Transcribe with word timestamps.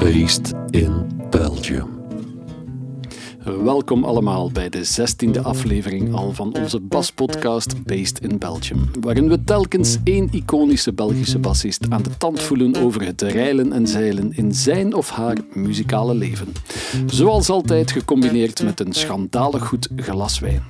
Based 0.00 0.52
Welkom 3.78 4.04
allemaal 4.04 4.50
bij 4.50 4.68
de 4.68 4.84
zestiende 4.84 5.42
aflevering 5.42 6.14
al 6.14 6.32
van 6.32 6.54
onze 6.54 6.80
baspodcast 6.80 7.84
Based 7.84 8.20
in 8.20 8.38
Belgium, 8.38 8.90
waarin 9.00 9.28
we 9.28 9.44
telkens 9.44 9.98
één 10.04 10.28
iconische 10.32 10.92
Belgische 10.92 11.38
bassist 11.38 11.90
aan 11.90 12.02
de 12.02 12.16
tand 12.16 12.40
voelen 12.40 12.76
over 12.76 13.02
het 13.02 13.22
reilen 13.22 13.72
en 13.72 13.86
zeilen 13.86 14.32
in 14.32 14.54
zijn 14.54 14.94
of 14.94 15.10
haar 15.10 15.36
muzikale 15.52 16.14
leven. 16.14 16.52
Zoals 17.06 17.50
altijd 17.50 17.90
gecombineerd 17.90 18.62
met 18.62 18.80
een 18.80 18.92
schandalig 18.92 19.66
goed 19.66 19.88
glas 19.96 20.38
wijn. 20.38 20.62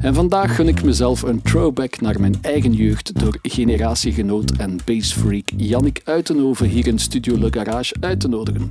En 0.00 0.14
vandaag 0.14 0.54
gun 0.54 0.68
ik 0.68 0.84
mezelf 0.84 1.22
een 1.22 1.42
throwback 1.42 2.00
naar 2.00 2.20
mijn 2.20 2.38
eigen 2.40 2.72
jeugd 2.72 3.20
door 3.20 3.38
generatiegenoot 3.42 4.50
en 4.50 4.78
bassfreak 4.84 5.48
Jannik 5.56 6.00
Uitenhoven 6.04 6.66
hier 6.66 6.86
in 6.86 6.98
Studio 6.98 7.38
Le 7.38 7.48
Garage 7.50 7.94
uit 8.00 8.20
te 8.20 8.28
nodigen. 8.28 8.70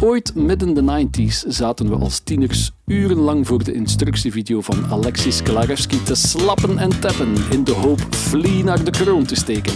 Ooit 0.00 0.34
midden 0.34 0.74
de 0.74 1.06
90s 1.06 1.48
zaten 1.48 1.88
we 1.88 1.96
als 1.96 2.18
tieners 2.18 2.72
urenlang 2.86 3.46
voor 3.46 3.64
de 3.64 3.72
instructievideo 3.72 4.60
van 4.60 4.86
Alexis 4.90 5.42
Klarewski 5.42 6.02
te 6.02 6.14
slappen 6.14 6.78
en 6.78 7.00
tappen 7.00 7.34
in 7.50 7.64
de 7.64 7.72
hoop 7.72 8.00
Flea 8.10 8.64
naar 8.64 8.84
de 8.84 8.90
kroon 8.90 9.24
te 9.24 9.34
steken. 9.34 9.74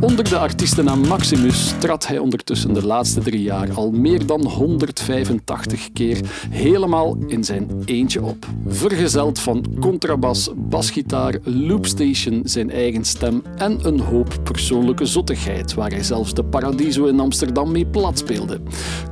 Onder 0.00 0.28
de 0.28 0.38
artiestennaam 0.38 1.06
Maximus 1.06 1.74
trad 1.78 2.06
hij 2.06 2.18
ondertussen 2.18 2.74
de 2.74 2.86
laatste 2.86 3.20
drie 3.20 3.42
jaar 3.42 3.72
al 3.72 3.90
meer 3.90 4.26
dan 4.26 4.46
185 4.46 5.92
keer 5.92 6.20
helemaal 6.50 7.16
in 7.26 7.44
zijn 7.44 7.70
eentje 7.84 8.22
op. 8.22 8.46
Vergezeld 8.66 9.38
van 9.38 9.64
contrabas, 9.80 10.50
basgitaar, 10.56 11.34
loopstation, 11.42 12.40
zijn 12.44 12.70
eigen 12.70 13.04
stem 13.04 13.42
en 13.56 13.78
een 13.86 14.00
hoop 14.00 14.40
persoonlijke 14.42 15.06
zottigheid, 15.06 15.74
waar 15.74 15.90
hij 15.90 16.02
zelfs 16.02 16.34
de 16.34 16.44
Paradiso 16.44 17.04
in 17.04 17.20
Amsterdam 17.20 17.72
mee 17.72 17.86
plat 17.86 18.18
speelde. 18.18 18.60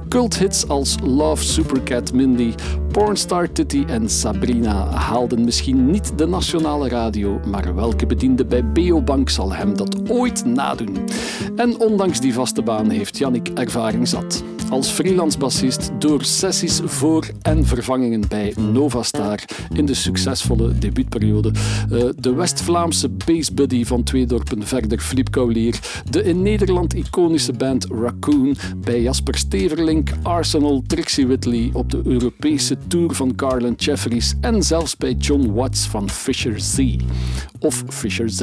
Culthits 0.09 0.69
als 0.69 0.97
Love 1.03 1.45
Supercat 1.45 2.12
Mindy, 2.12 2.55
Pornstar 2.93 3.53
Titty 3.53 3.85
en 3.87 4.09
Sabrina 4.09 4.91
haalden 4.91 5.45
misschien 5.45 5.91
niet 5.91 6.19
de 6.19 6.27
nationale 6.27 6.89
radio, 6.89 7.41
maar 7.47 7.75
welke 7.75 8.07
bediende 8.07 8.45
bij 8.45 8.73
Beobank 8.73 9.29
zal 9.29 9.53
hem 9.53 9.77
dat 9.77 10.11
ooit 10.11 10.45
nadoen? 10.45 10.97
En 11.57 11.81
ondanks 11.81 12.21
die 12.21 12.34
vaste 12.34 12.62
baan 12.62 12.91
heeft 12.91 13.19
Jannik 13.19 13.49
ervaring 13.49 14.09
zat. 14.09 14.45
Als 14.70 14.89
freelance 14.89 15.39
bassist 15.39 15.91
door 15.98 16.25
sessies 16.25 16.81
voor 16.84 17.28
en 17.42 17.64
vervangingen 17.64 18.28
bij 18.28 18.55
Novastar 18.72 19.39
in 19.72 19.86
de 19.86 19.95
succesvolle 19.95 20.78
debuutperiode, 20.78 21.50
eh, 21.91 22.05
de 22.17 22.34
West-Vlaamse 22.34 23.09
bassbuddy 23.09 23.84
van 23.84 24.03
twee 24.03 24.27
dorpen 24.27 24.67
verder 24.67 24.98
Flip 24.98 25.31
Kaulier, 25.31 26.03
de 26.11 26.22
in 26.22 26.42
Nederland 26.42 26.94
iconische 26.94 27.53
band 27.53 27.87
Raccoon 27.91 28.56
bij 28.77 29.03
Jasper 29.03 29.39
Steverlink, 29.39 30.11
Arsenal, 30.22 30.83
Trixie 30.87 31.27
Whitley 31.27 31.70
op 31.72 31.91
de 31.91 32.00
Europese 32.05 32.77
tour 32.87 33.14
van 33.14 33.33
Garland 33.37 33.84
Jeffries 33.84 34.34
en 34.41 34.62
zelfs 34.62 34.97
bij 34.97 35.12
John 35.12 35.53
Watts 35.53 35.87
van 35.87 36.11
Fisher 36.11 36.61
Z 36.61 36.97
of 37.59 37.84
Fisher 37.89 38.31
Z. 38.31 38.41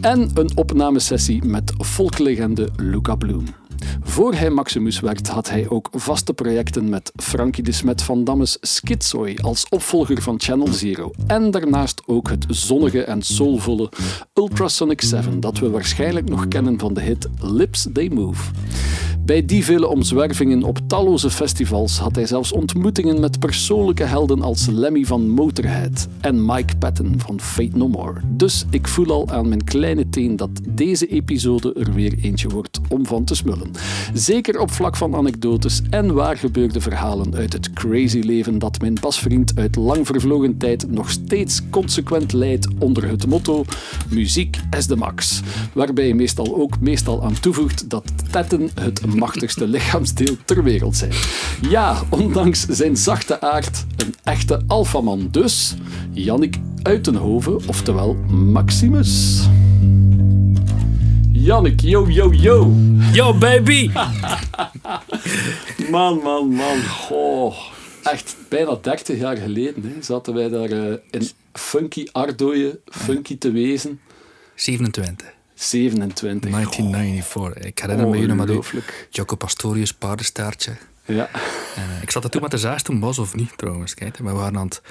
En 0.00 0.30
een 0.34 0.56
opnamesessie 0.56 1.44
met 1.44 1.72
volklegende 1.76 2.68
Luca 2.76 3.14
Bloom. 3.14 3.59
Voor 4.02 4.34
hij 4.34 4.50
Maximus 4.50 5.00
werd, 5.00 5.28
had 5.28 5.50
hij 5.50 5.68
ook 5.68 5.88
vaste 5.92 6.32
projecten 6.32 6.88
met 6.88 7.12
Frankie 7.16 7.62
de 7.62 7.72
Smet 7.72 8.02
van 8.02 8.24
Dammes 8.24 8.58
Schizoy 8.60 9.38
als 9.42 9.66
opvolger 9.68 10.22
van 10.22 10.40
Channel 10.40 10.72
Zero. 10.72 11.10
En 11.26 11.50
daarnaast 11.50 12.02
ook 12.06 12.28
het 12.28 12.46
zonnige 12.48 13.04
en 13.04 13.22
soulvolle 13.22 13.90
Ultrasonic 14.34 15.00
7, 15.00 15.40
dat 15.40 15.58
we 15.58 15.70
waarschijnlijk 15.70 16.28
nog 16.28 16.48
kennen 16.48 16.78
van 16.78 16.94
de 16.94 17.00
hit 17.00 17.28
Lips 17.40 17.86
They 17.92 18.08
Move. 18.08 18.50
Bij 19.24 19.44
die 19.44 19.64
vele 19.64 19.88
omzwervingen 19.88 20.62
op 20.62 20.78
talloze 20.86 21.30
festivals 21.30 21.98
had 21.98 22.14
hij 22.14 22.26
zelfs 22.26 22.52
ontmoetingen 22.52 23.20
met 23.20 23.38
persoonlijke 23.38 24.04
helden 24.04 24.42
als 24.42 24.66
Lemmy 24.66 25.04
van 25.04 25.28
Motorhead 25.28 26.08
en 26.20 26.44
Mike 26.46 26.76
Patton 26.76 27.14
van 27.16 27.40
Fate 27.40 27.76
No 27.76 27.88
More. 27.88 28.20
Dus 28.26 28.64
ik 28.70 28.88
voel 28.88 29.10
al 29.10 29.28
aan 29.28 29.48
mijn 29.48 29.64
kleine 29.64 30.08
teen 30.08 30.36
dat 30.36 30.50
deze 30.68 31.06
episode 31.06 31.72
er 31.72 31.92
weer 31.92 32.14
eentje 32.22 32.48
wordt 32.48 32.80
om 32.88 33.06
van 33.06 33.24
te 33.24 33.34
smullen. 33.34 33.69
Zeker 34.12 34.60
op 34.60 34.70
vlak 34.70 34.96
van 34.96 35.14
anekdotes 35.14 35.82
en 35.90 36.14
waargebeurde 36.14 36.80
verhalen 36.80 37.34
uit 37.34 37.52
het 37.52 37.72
crazy 37.72 38.18
leven 38.18 38.58
dat 38.58 38.80
mijn 38.80 38.96
basvriend 39.00 39.52
uit 39.54 39.76
lang 39.76 40.06
vervlogen 40.06 40.56
tijd 40.56 40.90
nog 40.90 41.10
steeds 41.10 41.60
consequent 41.70 42.32
leidt 42.32 42.68
onder 42.78 43.08
het 43.08 43.26
motto 43.26 43.64
muziek 44.08 44.56
is 44.76 44.86
de 44.86 44.96
max. 44.96 45.40
Waarbij 45.72 46.06
je 46.06 46.14
meestal 46.14 46.56
ook 46.56 46.80
meestal 46.80 47.24
aan 47.24 47.40
toevoegt 47.40 47.90
dat 47.90 48.04
tetten 48.30 48.70
het 48.74 49.14
machtigste 49.14 49.66
lichaamsdeel 49.74 50.36
ter 50.44 50.62
wereld 50.62 50.96
zijn. 50.96 51.12
Ja, 51.68 52.02
ondanks 52.08 52.66
zijn 52.68 52.96
zachte 52.96 53.40
aard, 53.40 53.84
een 53.96 54.14
echte 54.22 54.62
alfaman 54.66 55.28
dus. 55.30 55.74
Jannik 56.12 56.56
Uitenhoven, 56.82 57.60
oftewel 57.66 58.14
Maximus. 58.28 59.48
Jannik, 61.40 61.80
yo, 61.80 62.08
yo, 62.08 62.32
yo. 62.32 62.72
Yo, 63.12 63.34
baby! 63.34 63.88
Man, 65.90 66.22
man, 66.22 66.48
man. 66.48 66.82
Goh. 66.82 67.56
Echt 68.02 68.36
bijna 68.48 68.74
30 68.74 69.18
jaar 69.18 69.36
geleden 69.36 69.82
hè, 69.82 70.02
zaten 70.02 70.34
wij 70.34 70.48
daar 70.48 70.70
eh, 70.70 70.92
in 71.10 71.28
funky 71.52 72.06
Ardooien, 72.12 72.78
funky 72.84 73.38
te 73.38 73.50
wezen. 73.50 74.00
27. 74.54 75.32
27. 75.54 76.50
1994. 76.50 77.64
Ik 77.64 77.78
herinner 77.78 78.08
me 78.08 78.26
nog 78.26 78.36
u. 78.36 78.40
Ongelooflijk. 78.40 79.08
Jaco 79.10 79.36
Pastorius, 79.36 79.94
paardenstaartje. 79.94 80.72
Ja. 81.04 81.28
En, 81.76 81.82
eh, 81.82 82.02
ik 82.02 82.10
zat 82.10 82.24
er 82.24 82.30
toen 82.30 82.42
met 82.42 82.50
de 82.50 82.58
zes 82.58 82.82
toen 82.82 83.00
was 83.00 83.18
of 83.18 83.34
niet 83.34 83.58
trouwens. 83.58 83.94
Kijk, 83.94 84.16
we 84.16 84.30
waren 84.30 84.58
aan 84.58 84.64
het, 84.64 84.82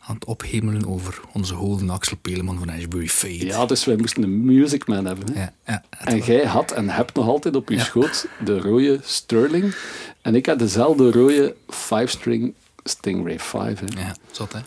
aan 0.00 0.14
het 0.14 0.24
ophemelen 0.24 0.86
over 0.86 1.20
onze 1.32 1.54
golden 1.54 1.90
Axel 1.90 2.16
Peleman 2.16 2.58
van 2.58 2.70
Ashbury 2.70 3.08
Fate. 3.08 3.46
ja, 3.46 3.66
dus 3.66 3.84
wij 3.84 3.96
moesten 3.96 4.22
een 4.22 4.44
Music 4.44 4.86
Man 4.86 5.04
hebben. 5.04 5.32
Hè. 5.32 5.40
ja, 5.40 5.52
ja, 5.66 5.82
En 5.90 6.18
jij 6.18 6.44
had 6.46 6.70
en 6.72 6.88
hebt 6.88 7.14
nog 7.14 7.26
altijd 7.26 7.56
op 7.56 7.68
je 7.68 7.76
Ja. 7.76 7.84
schoot 7.84 8.26
de 8.44 8.60
rode 8.60 9.00
Sterling. 9.02 9.74
En 10.22 10.34
ik 10.34 10.46
had 10.46 10.58
dezelfde 10.58 11.10
rode 11.10 11.54
5-string 11.70 12.54
Stingray 12.84 13.38
5. 13.38 13.80
Hè. 13.80 14.00
ja, 14.00 14.14
zot 14.30 14.52
hè. 14.52 14.58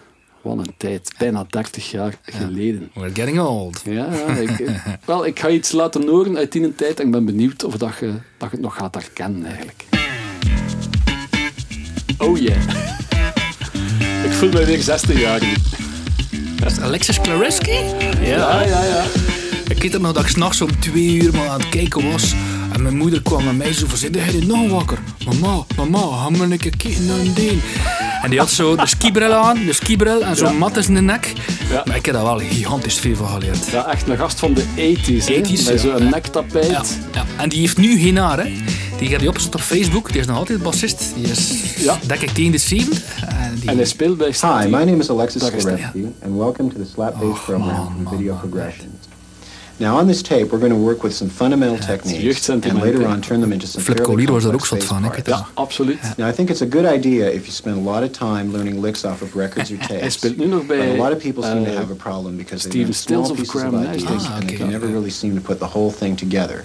Wat 0.42 0.58
een 0.58 0.74
tijd. 0.78 1.14
Bijna 1.18 1.46
30 1.50 1.92
jaar 1.92 2.18
geleden. 2.22 2.92
We're 2.94 3.14
getting 3.16 3.40
old. 3.40 3.82
Ja, 3.86 4.14
ja, 4.14 4.26
ik, 4.36 4.70
wel, 5.06 5.26
ik 5.26 5.40
ga 5.40 5.50
iets 5.50 5.72
laten 5.72 6.08
horen 6.08 6.38
uit 6.38 6.52
die 6.52 6.76
tijd 6.76 7.00
en 7.00 7.06
ik 7.06 7.12
ben 7.12 7.26
benieuwd 7.26 7.64
of 7.64 7.78
dat 7.78 7.98
je, 8.00 8.08
dat 8.38 8.50
je 8.50 8.56
het 8.56 8.60
nog 8.60 8.76
gaat 8.76 8.96
herkennen 8.96 9.46
eigenlijk. 9.46 9.84
Oh 12.18 12.38
yeah. 12.38 13.12
Ik 14.24 14.32
voel 14.32 14.50
me 14.50 14.66
weer 14.66 14.82
16 14.82 15.18
jaar. 15.18 15.40
Dat 16.56 16.72
is 16.72 16.80
Alexis 16.80 17.22
Klareski? 17.22 17.72
Ja, 18.22 18.62
ja, 18.62 18.84
ja. 18.84 19.04
Ik 19.68 19.82
weet 19.82 20.02
nog 20.02 20.12
dat 20.12 20.24
ik 20.24 20.30
s'nachts 20.30 20.62
om 20.62 20.80
twee 20.80 21.22
uur 21.22 21.34
maar 21.34 21.48
aan 21.48 21.60
het 21.60 21.70
kijken 21.70 22.12
was. 22.12 22.34
En 22.74 22.82
mijn 22.82 22.98
moeder 22.98 23.22
kwam 23.22 23.44
naar 23.44 23.56
mij 23.56 23.74
zo 23.74 23.88
van, 23.88 23.98
zit 23.98 24.16
jij 24.16 24.44
nog 24.48 24.70
wakker? 24.70 25.00
Mama, 25.26 25.64
mama, 25.78 26.00
ga 26.00 26.30
maar 26.30 26.52
een 26.52 26.58
keer 26.58 26.78
kijken 26.78 27.06
naar 27.06 27.20
een 27.20 27.34
deen. 27.34 27.62
En 28.24 28.30
die 28.30 28.40
had 28.40 28.50
zo 28.52 28.76
de 28.76 28.88
skibril 28.88 29.34
aan, 29.34 29.66
de 29.66 29.74
skibril 29.74 30.24
en 30.24 30.36
zo'n 30.36 30.52
Ja. 30.52 30.54
mat 30.58 30.78
in 30.78 30.84
zijn 30.84 31.06
nek. 31.06 31.34
Ja. 31.70 31.82
Maar 31.86 31.96
ik 31.96 32.06
heb 32.06 32.16
daar 32.16 32.24
wel 32.24 32.40
gigantisch 32.40 33.00
veel 33.00 33.16
van 33.16 33.28
geleerd. 33.28 33.66
Ja, 33.72 33.86
echt 33.92 34.08
een 34.08 34.18
gast 34.18 34.40
van 34.40 34.54
de 34.54 34.64
80s. 34.76 35.26
hè. 35.28 35.34
80s, 35.42 35.64
Met 35.64 35.82
ja. 35.82 35.98
zo'n 35.98 36.10
nektapijt. 36.10 36.68
Ja, 36.70 36.84
ja. 37.14 37.26
En 37.38 37.50
die 37.50 37.60
heeft 37.60 37.78
nu 37.78 37.98
geen 38.00 38.18
haar, 38.18 38.44
hè. 38.46 38.52
Die 38.98 39.10
gaat 39.10 39.20
die 39.20 39.30
opgezet 39.30 39.56
op 39.56 39.62
Facebook. 39.62 40.12
Die 40.12 40.22
is 40.22 40.28
nog 40.28 40.38
altijd 40.38 40.64
bassist. 40.64 41.04
Die 41.16 41.28
is, 41.32 41.52
Ja. 41.78 42.00
denk 42.08 42.22
ik, 42.22 42.30
tegen 42.30 42.52
de 42.52 42.58
70. 42.58 43.00
En 43.28 43.56
die... 43.60 43.70
En 43.70 43.76
hij 43.76 43.86
speelt 43.86 44.18
bij 44.18 44.28
Hi, 44.42 44.64
my 44.70 44.84
name 44.84 44.98
is 44.98 45.10
Alexis 45.10 45.42
is 45.42 45.50
hij. 45.50 45.60
Skoretsky, 45.60 46.00
and 46.24 46.38
welcome 46.38 46.70
to 46.74 46.76
the 46.84 46.90
Slap 46.94 47.14
Bass 47.14 47.24
Oh, 47.24 47.34
program 47.34 47.60
man, 47.60 47.76
from 47.76 48.04
man, 48.04 48.14
Video 48.18 48.34
man, 48.34 48.50
Progressions. 48.50 48.93
Now, 49.78 49.98
on 49.98 50.08
this 50.08 50.22
tape, 50.22 50.46
we're 50.52 50.60
going 50.60 50.72
to 50.72 50.86
work 50.86 51.02
with 51.04 51.14
some 51.16 51.32
fundamental 51.32 51.78
techniques, 51.78 52.50
and 52.50 52.64
later 52.82 53.08
on 53.08 53.22
turn 53.22 53.40
them 53.42 53.52
into 53.52 53.66
some 53.68 53.82
Flip 53.84 53.98
fairly 53.98 54.14
Collier 54.26 54.32
was 54.34 54.46
ook 54.46 54.52
complex 54.52 54.70
zot 54.70 54.80
bass 54.80 54.88
van, 54.88 55.04
ik 55.06 55.10
parts. 55.12 55.28
weet 55.28 55.36
Ja, 55.38 55.48
absoluut. 55.54 56.18
Now, 56.18 56.30
I 56.30 56.34
think 56.34 56.50
it's 56.50 56.62
a 56.62 56.66
good 56.70 56.86
idea 56.86 57.26
if 57.28 57.42
you 57.46 57.52
spend 57.52 57.78
a 57.88 57.92
lot 57.92 58.04
of 58.04 58.12
time 58.12 58.52
learning 58.52 58.82
licks 58.82 59.04
off 59.04 59.22
of 59.22 59.34
records 59.36 59.72
or 59.72 59.78
tapes. 59.88 60.00
Hij 60.00 60.10
speelt 60.10 60.38
nu 60.38 60.46
nog 60.46 60.66
bij 60.66 60.78
But 60.78 61.00
a 61.00 61.04
lot 61.04 61.12
of 61.12 61.18
people 61.18 61.44
seem 61.44 61.64
to 61.64 61.70
eh, 61.72 61.78
have 61.78 61.92
a 61.92 61.96
problem 61.96 62.38
because 62.38 62.68
they 62.70 62.82
learn 62.82 62.94
small 62.94 63.24
Stills 63.26 63.30
of 63.30 63.38
pieces 63.38 63.64
of 63.64 63.74
ideas 63.74 64.24
Ah, 64.26 64.36
and 64.36 64.48
they 64.48 64.58
can 64.58 64.68
never 64.70 64.86
okay. 64.86 64.96
really 64.96 65.12
seem 65.12 65.34
to 65.36 65.42
put 65.42 65.60
the 65.60 65.78
whole 65.78 65.92
thing 65.92 66.18
together. 66.18 66.64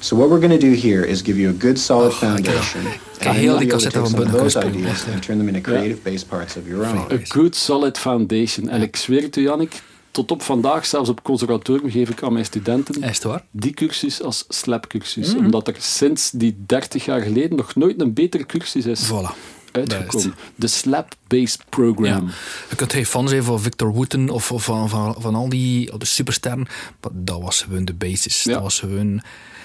So 0.00 0.16
what 0.16 0.28
we're 0.28 0.46
going 0.46 0.60
to 0.60 0.66
do 0.66 0.74
here 0.74 1.08
is 1.10 1.22
give 1.22 1.38
you 1.40 1.50
a 1.50 1.56
good 1.58 1.78
solid 1.78 2.12
Oh, 2.12 2.16
foundation, 2.18 2.80
ik 2.80 2.86
and 2.86 3.18
then 3.18 3.34
heel 3.34 3.42
you'll 3.42 3.58
die 3.58 3.66
be 3.66 3.72
able 3.72 3.78
to 3.78 3.90
cassette 3.90 3.92
take 3.92 4.02
van 4.02 4.10
some 4.10 4.24
of 4.24 4.32
those 4.32 4.66
ideas 4.66 5.04
and 5.12 5.22
turn 5.22 5.38
them 5.38 5.48
into 5.48 5.60
creative 5.70 6.00
bass 6.02 6.24
parts 6.24 6.56
of 6.56 6.66
your 6.66 6.86
own. 6.86 7.10
A 7.10 7.18
good 7.28 7.54
solid 7.56 7.98
foundation. 7.98 8.68
En 8.68 8.82
ik 8.82 8.96
zweer 8.96 9.22
het 9.22 9.36
u, 9.36 9.42
Jannik, 9.42 9.82
tot 10.14 10.30
op 10.30 10.42
vandaag, 10.42 10.86
zelfs 10.86 11.08
op 11.08 11.22
conservatorium, 11.22 11.90
geef 11.90 12.08
ik 12.10 12.22
aan 12.22 12.32
mijn 12.32 12.44
studenten 12.44 13.12
waar? 13.22 13.44
die 13.50 13.72
cursus 13.74 14.22
als 14.22 14.44
slapcursus. 14.48 15.34
Omdat 15.34 15.68
er 15.68 15.74
sinds 15.78 16.30
die 16.30 16.56
30 16.66 17.04
jaar 17.04 17.20
geleden 17.20 17.56
nog 17.56 17.74
nooit 17.74 18.00
een 18.00 18.12
betere 18.12 18.46
cursus 18.46 18.86
is 18.86 19.10
Voilà. 19.10 19.36
uitgekomen. 19.72 20.34
De 20.54 20.66
Slap-Based 20.66 21.64
Program. 21.68 22.30
Je 22.70 22.76
kunt 22.76 22.92
geen 22.92 23.06
fan 23.06 23.28
zijn 23.28 23.42
van 23.42 23.60
Victor 23.60 23.92
Wooten 23.92 24.30
of, 24.30 24.52
of 24.52 24.64
van, 24.64 24.88
van, 24.88 25.14
van 25.18 25.34
al 25.34 25.48
die 25.48 25.92
of 25.92 25.98
de 25.98 26.06
supersterren, 26.06 26.66
maar 27.00 27.10
dat 27.14 27.42
was 27.42 27.62
gewoon 27.62 27.84
de 27.84 27.94
basis. 27.94 28.42
Ja. 28.44 28.52
Dat 28.52 28.62
was 28.62 28.78
gewoon... 28.78 29.22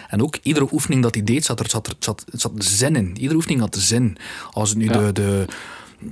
En 0.07 0.22
ook 0.24 0.38
iedere 0.42 0.68
oefening 0.72 1.04
dat 1.04 1.13
hij 1.16 1.24
deed, 1.24 1.45
zat 1.45 1.60
er, 1.60 1.69
zat 1.69 1.88
er 1.88 1.95
zat, 2.00 2.25
zat 2.31 2.52
zin 2.57 2.95
in. 2.95 3.16
Iedere 3.18 3.36
oefening 3.36 3.60
had 3.60 3.75
zin. 3.80 4.18
Als 4.52 4.69
het 4.69 4.78
nu 4.78 4.86
Ja. 4.86 4.98
de, 4.98 5.12
de, 5.12 5.45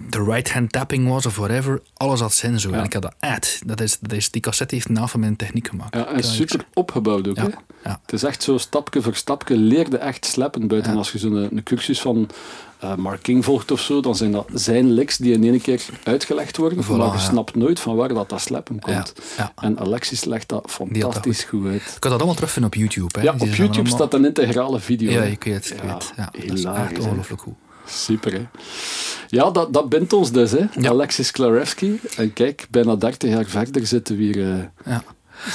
de 0.10 0.24
right-hand 0.24 0.72
tapping 0.72 1.07
was 1.07 1.25
of 1.25 1.36
whatever, 1.36 1.81
alles 1.94 2.19
had 2.19 2.34
zin 2.34 2.60
zo. 2.60 2.69
Ja. 2.69 2.78
En 2.78 2.84
ik 2.84 2.94
had 2.94 3.01
dat 3.01 3.16
uit. 3.19 3.62
Dat 3.66 3.81
is, 3.81 3.98
dat 4.01 4.12
is, 4.12 4.31
die 4.31 4.42
cassette 4.42 4.75
heeft 4.75 4.89
na 4.89 5.07
van 5.07 5.19
mijn 5.19 5.36
techniek 5.36 5.68
gemaakt. 5.68 5.95
Ja, 5.95 6.07
en 6.07 6.24
super 6.24 6.66
opgebouwd 6.74 7.28
ook. 7.28 7.36
Ja. 7.84 8.00
Het 8.01 8.13
is 8.13 8.24
echt 8.24 8.44
zo 8.44 8.57
stapje 8.57 9.01
voor 9.01 9.16
stapje 9.16 9.57
leerde 9.57 9.98
echt 9.98 10.25
slappen. 10.25 10.68
Buiten 10.68 10.98
als 10.98 11.12
je 11.12 11.18
zo'n 11.18 11.36
een 11.36 11.63
cursus 11.63 12.01
van 12.01 12.30
Mark 12.98 13.22
King 13.22 13.44
volgt 13.45 13.72
of 13.72 13.80
zo, 13.81 14.01
dan 14.01 14.16
zijn 14.16 14.31
dat 14.31 14.48
zijn 14.54 14.92
licks 14.92 15.18
die 15.18 15.34
in 15.34 15.44
één 15.44 15.62
keer 15.62 15.86
uitgelegd 16.04 16.57
worden. 16.57 16.83
Voilà, 16.86 16.88
maar 16.88 17.13
je 17.13 17.19
snapt 17.19 17.56
nooit 17.56 17.80
van 17.80 17.95
waar 17.95 18.07
dat, 18.13 18.30
dat 18.30 18.42
slappen 18.42 18.80
komt. 18.80 19.13
ja. 19.38 19.51
En 19.56 19.80
Alexis 19.80 20.24
legt 20.25 20.48
dat 20.50 20.62
dat 20.63 20.72
fantastisch 20.72 21.44
goed. 21.44 21.68
uit. 21.68 21.81
Ik 21.81 22.00
kan 22.00 22.10
dat 22.10 22.19
allemaal 22.19 22.36
terugvinden 22.36 22.72
op 22.72 22.78
YouTube. 22.78 23.19
Hè. 23.19 23.25
Ja, 23.25 23.33
op 23.33 23.40
YouTube 23.40 23.63
allemaal- 23.72 23.86
staat 23.92 24.13
een 24.13 24.25
integrale 24.25 24.80
video. 24.80 25.12
Ja, 25.12 25.22
ik 25.22 25.44
weet, 25.44 25.72
ik 25.72 25.83
Ja, 25.83 25.94
weet. 25.94 26.13
Ja, 26.18 26.30
dat 26.48 26.57
is 26.57 26.63
echt 26.63 27.00
ongelooflijk 27.00 27.42
goed. 27.42 27.54
Super, 27.88 28.34
hè? 28.34 28.42
Ja, 29.28 29.51
dat, 29.51 29.74
dat 29.74 29.89
bindt 29.89 30.13
ons 30.13 30.31
dus, 30.31 30.51
hè? 30.51 30.66
Ja. 30.80 30.89
Alexis 30.89 31.31
Klarewski. 31.31 32.00
En 32.18 32.34
kijk, 32.34 32.68
bijna 32.69 32.95
30 32.95 33.30
jaar 33.30 33.45
verder 33.45 33.88
zitten 33.88 34.18
we 34.18 34.24
hier. 34.24 34.51
eh, 34.51 34.63
Ja. 34.86 35.04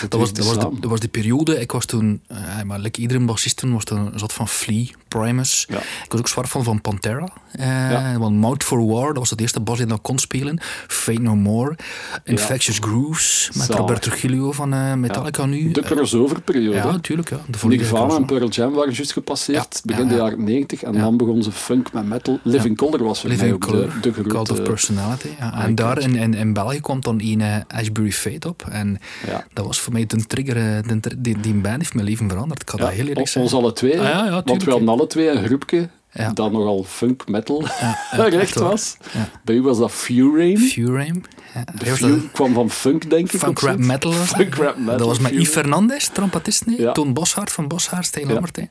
Dat 0.08 0.20
was, 0.20 0.32
dat, 0.32 0.44
was 0.44 0.54
de, 0.54 0.60
samen. 0.60 0.80
dat 0.80 0.90
was 0.90 1.00
die 1.00 1.08
periode, 1.08 1.60
ik 1.60 1.72
was 1.72 1.84
toen, 1.86 2.20
eh, 2.26 2.62
maar 2.62 2.78
like 2.78 3.00
iedere 3.00 3.20
bassisten 3.24 3.72
was 3.72 3.84
toen 3.84 4.12
zat 4.14 4.32
van 4.32 4.48
Flea, 4.48 4.84
Primus. 5.08 5.66
Ja. 5.68 5.76
Ik 5.78 6.06
was 6.08 6.20
ook 6.20 6.28
zwart 6.28 6.48
van 6.48 6.64
van 6.64 6.80
Pantera. 6.80 7.28
Eh, 7.52 7.66
Ja. 7.90 8.18
Want 8.18 8.36
Mount 8.36 8.64
for 8.64 8.86
War, 8.86 9.06
dat 9.06 9.16
was 9.16 9.30
het 9.30 9.40
eerste 9.40 9.60
bas 9.60 9.76
die 9.78 9.86
dat 9.86 10.00
kon 10.02 10.18
spelen. 10.18 10.60
Fate 10.88 11.20
No 11.20 11.36
More. 11.36 11.76
Infectious 12.24 12.78
Grooves 12.78 13.50
met 13.54 13.64
Zalig. 13.64 13.80
Roberto 13.80 14.10
Trujillo 14.10 14.52
van 14.52 14.72
eh, 14.72 14.94
Metallica 14.94 15.46
nu. 15.46 15.70
De 15.72 15.80
crossover-periode. 15.82 16.76
ja, 16.76 16.82
hè. 16.86 16.90
natuurlijk. 16.92 17.30
Ja. 17.30 17.40
De 17.48 17.68
Nirvana 17.68 18.14
en. 18.16 18.24
Pearl 18.26 18.48
Jam 18.48 18.72
waren 18.72 18.92
juist 18.92 19.12
gepasseerd, 19.12 19.80
begin 19.84 20.08
de 20.08 20.14
ja. 20.14 20.20
jaren 20.20 20.44
90. 20.44 20.82
En 20.82 20.92
dan 20.92 21.16
begon 21.16 21.42
ze 21.42 21.52
funk 21.52 21.92
met 21.92 22.06
metal. 22.08 22.38
Living 22.42 22.76
Color 22.76 23.02
was 23.04 23.20
voor 23.20 23.30
Living 23.30 23.52
ook 23.52 23.60
Colour, 23.60 23.92
de, 24.00 24.10
de 24.10 24.22
Cult 24.22 24.50
of. 24.50 24.62
Personality. 24.62 25.28
En 25.54 25.74
daar 25.74 25.98
in, 25.98 26.14
in, 26.16 26.34
in 26.34 26.52
België 26.52 26.80
kwam 26.80 27.00
dan 27.00 27.20
een 27.24 27.40
eh, 27.40 27.56
Ashbury 27.68 28.12
Fate 28.12 28.48
op. 28.48 28.66
En 28.70 28.98
Ja. 29.26 29.46
dat 29.52 29.66
was 29.66 29.71
voor 29.80 29.92
mij 29.92 30.06
de 30.06 30.26
trigger. 30.26 30.56
eh, 30.56 30.78
die, 31.18 31.40
die 31.40 31.54
band 31.54 31.76
heeft 31.78 31.94
mijn 31.94 32.06
leven 32.06 32.28
veranderd. 32.28 32.62
Ik 32.62 32.70
ga 32.70 32.76
Ja, 32.78 32.84
dat 32.84 32.92
heel 32.92 33.06
eerlijk 33.06 33.34
ons 33.36 33.52
alle 33.52 33.72
twee. 33.72 33.98
Ah, 34.00 34.04
ja, 34.08 34.24
ja, 34.24 34.42
want 34.44 34.64
we 34.64 34.70
hadden 34.70 34.88
alle 34.88 35.06
twee 35.06 35.28
een 35.28 35.44
groepje 35.44 35.88
Ja. 36.12 36.32
dat 36.32 36.52
nogal 36.52 36.84
funk 36.84 37.28
metal 37.28 37.62
Ja, 37.80 37.98
ja, 38.16 38.28
recht 38.38 38.54
was. 38.54 38.96
Ja. 39.12 39.28
Bij 39.44 39.54
u 39.54 39.62
was 39.62 39.78
dat 39.78 39.90
Furain. 39.92 40.58
Furame. 40.58 41.20
Dat- 41.98 42.30
kwam 42.32 42.54
van 42.54 42.70
funk, 42.70 43.10
denk 43.10 43.32
ik. 43.32 43.40
Funk 43.40 43.58
rap 43.60 43.78
metal. 43.78 44.12
was 44.14 44.28
Funk 44.38 44.54
rap 44.54 44.76
metal. 44.78 44.96
Dat 44.96 45.06
was 45.06 45.18
met. 45.18 45.32
Yves 45.32 45.48
Fernandez, 45.48 46.08
trompetist. 46.12 46.66
Nee? 46.66 46.80
Ja. 46.80 46.92
Toon 46.92 47.12
Boshaert 47.12 47.52
van 47.52 47.68
Boshaert, 47.68 48.06
Stijn 48.06 48.26
Ja. 48.26 48.32
Lambert. 48.32 48.56
hè. 48.56 48.62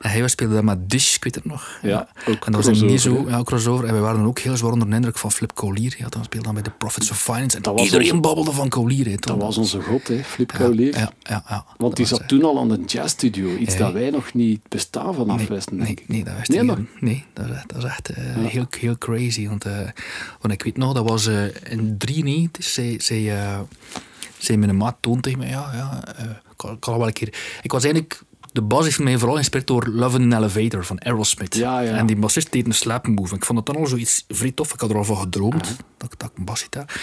En 0.00 0.10
hij 0.10 0.28
speelde 0.28 0.54
dat 0.54 0.62
met 0.64 0.90
Dish, 0.90 1.14
ik 1.14 1.24
weet 1.24 1.34
het 1.34 1.44
nog. 1.44 1.78
Ja, 1.82 2.08
ook 2.28 2.46
En 2.46 2.52
dat 2.52 2.64
was 2.66 2.80
een 2.80 2.88
hè. 3.26 3.30
ja, 3.36 3.42
crossover. 3.42 3.84
En 3.84 3.92
wij 3.92 4.00
waren 4.02 4.24
ook 4.24 4.38
heel 4.38 4.56
zwaar 4.56 4.72
onder 4.72 4.88
de 4.90 4.94
indruk 4.94 5.18
van 5.18 5.32
Flip 5.32 5.52
Collier. 5.54 5.94
Ja, 5.98 6.08
dan 6.08 6.24
speelde 6.24 6.44
dan 6.46 6.54
bij 6.54 6.62
de 6.62 6.70
Prophets 6.70 7.10
of 7.10 7.20
Finance. 7.22 7.56
En 7.56 7.62
Dat 7.62 7.80
iedereen 7.80 8.06
onze- 8.10 8.20
babbelde 8.20 8.52
van 8.52 8.68
Collier. 8.68 9.06
Hè. 9.06 9.14
Dat 9.16 9.36
was 9.36 9.58
onze 9.58 9.80
god, 9.80 10.08
hè, 10.08 10.20
Flip 10.24 10.52
Kaulier. 10.52 10.98
Ja, 10.98 11.12
ja, 11.22 11.44
ja. 11.48 11.64
Want 11.76 11.96
die 11.96 12.06
was, 12.08 12.18
zat 12.18 12.28
toen 12.28 12.44
al 12.44 12.58
aan 12.58 12.68
de 12.68 12.80
jazzstudio. 12.86 13.56
Iets 13.56 13.76
dat 13.76 13.92
wij 13.92 14.10
nog 14.10 14.34
niet 14.34 14.68
bestaan 14.68 15.14
vanaf 15.14 15.36
Nee, 15.36 15.46
wisten, 15.48 15.76
nee, 15.76 15.98
nee, 16.06 16.24
dat 16.24 16.34
wist 16.36 16.48
Nee, 16.48 16.62
nog? 16.62 16.78
Nee, 17.00 17.24
dat 17.32 17.46
is, 17.78 17.84
echt 17.84 18.08
eh, 18.08 18.24
heel, 18.36 18.66
heel 18.78 18.98
crazy. 18.98 19.48
Want, 19.48 19.64
eh, 19.64 19.78
want 20.40 20.54
ik 20.54 20.62
weet 20.62 20.76
nog, 20.76 20.92
dat 20.94 21.08
was 21.08 21.26
eh, 21.26 21.42
in 22.26 22.50
93, 22.50 22.64
zei, 22.64 23.00
zei, 23.00 23.30
eh, 23.30 23.60
zei 24.38 24.58
mijn 24.58 24.76
maat 24.76 24.96
Toon 25.00 25.20
tegen 25.20 25.38
mij, 25.38 25.48
ja, 25.48 25.70
ja, 25.72 26.14
eh, 26.16 26.24
ik 26.24 26.56
kan, 26.56 26.78
kan 26.78 26.98
wel 26.98 27.06
een 27.06 27.12
keer... 27.12 27.58
Ik 27.62 27.72
was 27.72 27.84
eigenlijk... 27.84 28.22
De 28.54 28.62
bas 28.62 28.84
heeft 28.84 28.98
mij 28.98 29.14
vooral 29.16 29.32
geïnspireerd 29.34 29.66
door 29.68 29.86
Love 29.88 30.18
in 30.18 30.32
an 30.32 30.38
Elevator 30.42 30.84
van 30.84 30.98
Aerosmith. 31.00 31.54
Ja, 31.54 31.80
ja. 31.80 31.94
En 31.96 32.06
die 32.06 32.16
bassist 32.16 32.52
deed 32.52 32.66
een 32.66 32.72
slap 32.74 33.06
move. 33.06 33.34
Ik 33.34 33.44
vond 33.44 33.58
het 33.58 33.66
dan 33.66 33.76
al 33.76 33.86
zoiets 33.86 34.24
vrij 34.28 34.50
tof. 34.52 34.72
Ik 34.74 34.80
had 34.80 34.90
er 34.90 34.96
al 34.96 35.04
van 35.04 35.16
gedroomd, 35.16 35.64
dat, 35.98 36.12
ik- 36.12 36.18
dat 36.18 36.30
ik 36.30 36.38
een 36.38 36.44
basgitaar... 36.44 37.02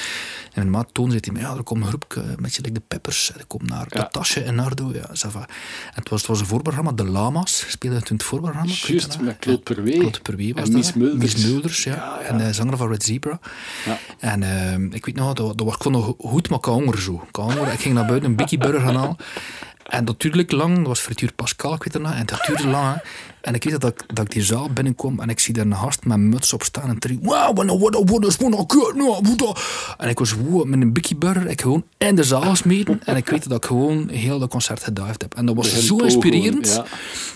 En 0.54 0.60
mijn 0.60 0.70
maat 0.70 0.88
Toon 0.94 1.10
zei 1.10 1.22
mij, 1.32 1.42
ja, 1.42 1.56
er 1.56 1.64
komt 1.64 1.82
een 1.82 1.88
groep, 1.88 2.14
eh, 2.18 2.24
met 2.40 2.56
je 2.56 2.62
like 2.62 2.74
de 2.74 2.82
Peppers. 2.88 3.32
En 3.34 3.40
er 3.40 3.46
komt 3.46 3.68
naar 3.70 3.86
Ja. 3.90 4.02
de 4.02 4.08
Tasje 4.12 4.42
en 4.44 4.56
Nardo. 4.56 4.92
Ja. 4.94 5.10
En 5.10 5.48
het 5.94 6.10
was, 6.10 6.20
het 6.20 6.26
was 6.30 6.40
een 6.40 6.46
voorprogramma, 6.46 6.92
De 6.92 7.06
Lama's 7.06 7.66
speelde 7.68 8.02
toen 8.02 8.18
het 8.18 8.26
voorprogramma. 8.26 8.72
Ik 8.72 8.78
Juist, 8.78 9.12
dat 9.12 9.22
met 9.22 9.40
Claude 9.40 9.62
Perwee. 9.62 9.98
Claude 9.98 10.20
Perwee 10.22 10.54
was 10.54 10.64
En 10.64 10.72
dat, 10.72 10.76
Mies? 10.82 10.94
Mulders. 10.94 11.34
Mies 11.36 11.46
Mulders, 11.46 11.84
ja. 11.84 11.96
Ja, 11.96 12.18
ja. 12.22 12.26
En 12.28 12.38
de 12.38 12.54
zanger 12.54 12.78
van 12.78 12.88
Red 12.88 13.04
Zebra. 13.04 13.40
Ja. 13.86 13.98
En 14.20 14.44
ehm, 14.44 14.86
ik 14.92 15.06
weet 15.06 15.16
nog, 15.16 15.34
dat, 15.34 15.58
dat 15.58 15.68
was 15.68 15.76
gewoon 15.76 16.02
nog 16.02 16.16
goed, 16.18 16.50
maar 16.50 16.58
ik 16.60 16.66
honger 16.66 17.02
zo. 17.02 17.24
Ik 17.28 17.36
honger. 17.36 17.72
Ik 17.74 17.80
ging 17.80 17.94
naar 17.94 18.06
buiten 18.06 18.30
een 18.30 18.36
Bikkie 18.36 18.58
Burger 18.58 18.82
gaan 18.82 18.96
halen. 18.96 19.16
En 19.92 20.06
dat 20.06 20.20
duurde 20.22 20.38
like 20.38 20.56
lang, 20.56 20.78
dat 20.78 20.88
was 20.88 21.00
frituur 21.00 21.34
Pascal, 21.36 21.74
ik 21.74 21.84
weet 21.84 21.94
het 21.94 22.02
nog. 22.02 22.14
En 22.14 22.26
dat 22.26 22.44
duurde 22.48 22.68
lang. 22.68 22.94
hè. 22.94 23.00
En 23.42 23.54
ik 23.54 23.64
weet 23.64 23.82
dat 23.82 23.92
ik, 23.92 24.16
dat 24.16 24.26
ik 24.26 24.32
die 24.32 24.44
zaal 24.44 24.70
binnenkwam 24.70 25.20
en 25.20 25.30
ik 25.30 25.40
zie 25.40 25.54
daar 25.54 25.66
een 25.66 25.76
gast 25.76 26.06
met 26.06 26.18
muts 26.18 26.54
op 26.54 26.64
staan 26.64 26.90
en 26.90 27.00
drie. 27.00 27.20
Wow, 27.22 27.58
wat 27.58 27.80
wat 27.80 28.10
wat 28.10 28.26
is 28.26 28.38
wat 28.38 28.50
nou, 28.50 29.36
nou. 29.38 29.56
En 29.98 30.10
ik 30.10 30.20
was 30.20 30.34
wow, 30.34 30.66
met 30.66 30.82
een 30.82 30.94
Bikkie 30.94 31.16
Burger, 31.16 31.48
ik 31.48 31.62
gewoon 31.62 31.84
in 31.98 32.16
de 32.16 32.24
zaal 32.24 32.56
smeten. 32.56 33.02
En 33.06 33.16
ik 33.16 33.30
weet 33.30 33.50
dat 33.50 33.58
ik 33.58 33.66
gewoon 33.66 34.10
heel 34.10 34.40
dat 34.40 34.50
concert 34.50 34.84
gedived 34.84 35.22
heb. 35.22 35.34
En 35.34 35.46
dat 35.46 35.56
was 35.56 35.86
zo 35.86 35.98
inspirerend. 35.98 36.68
ja. 36.68 36.86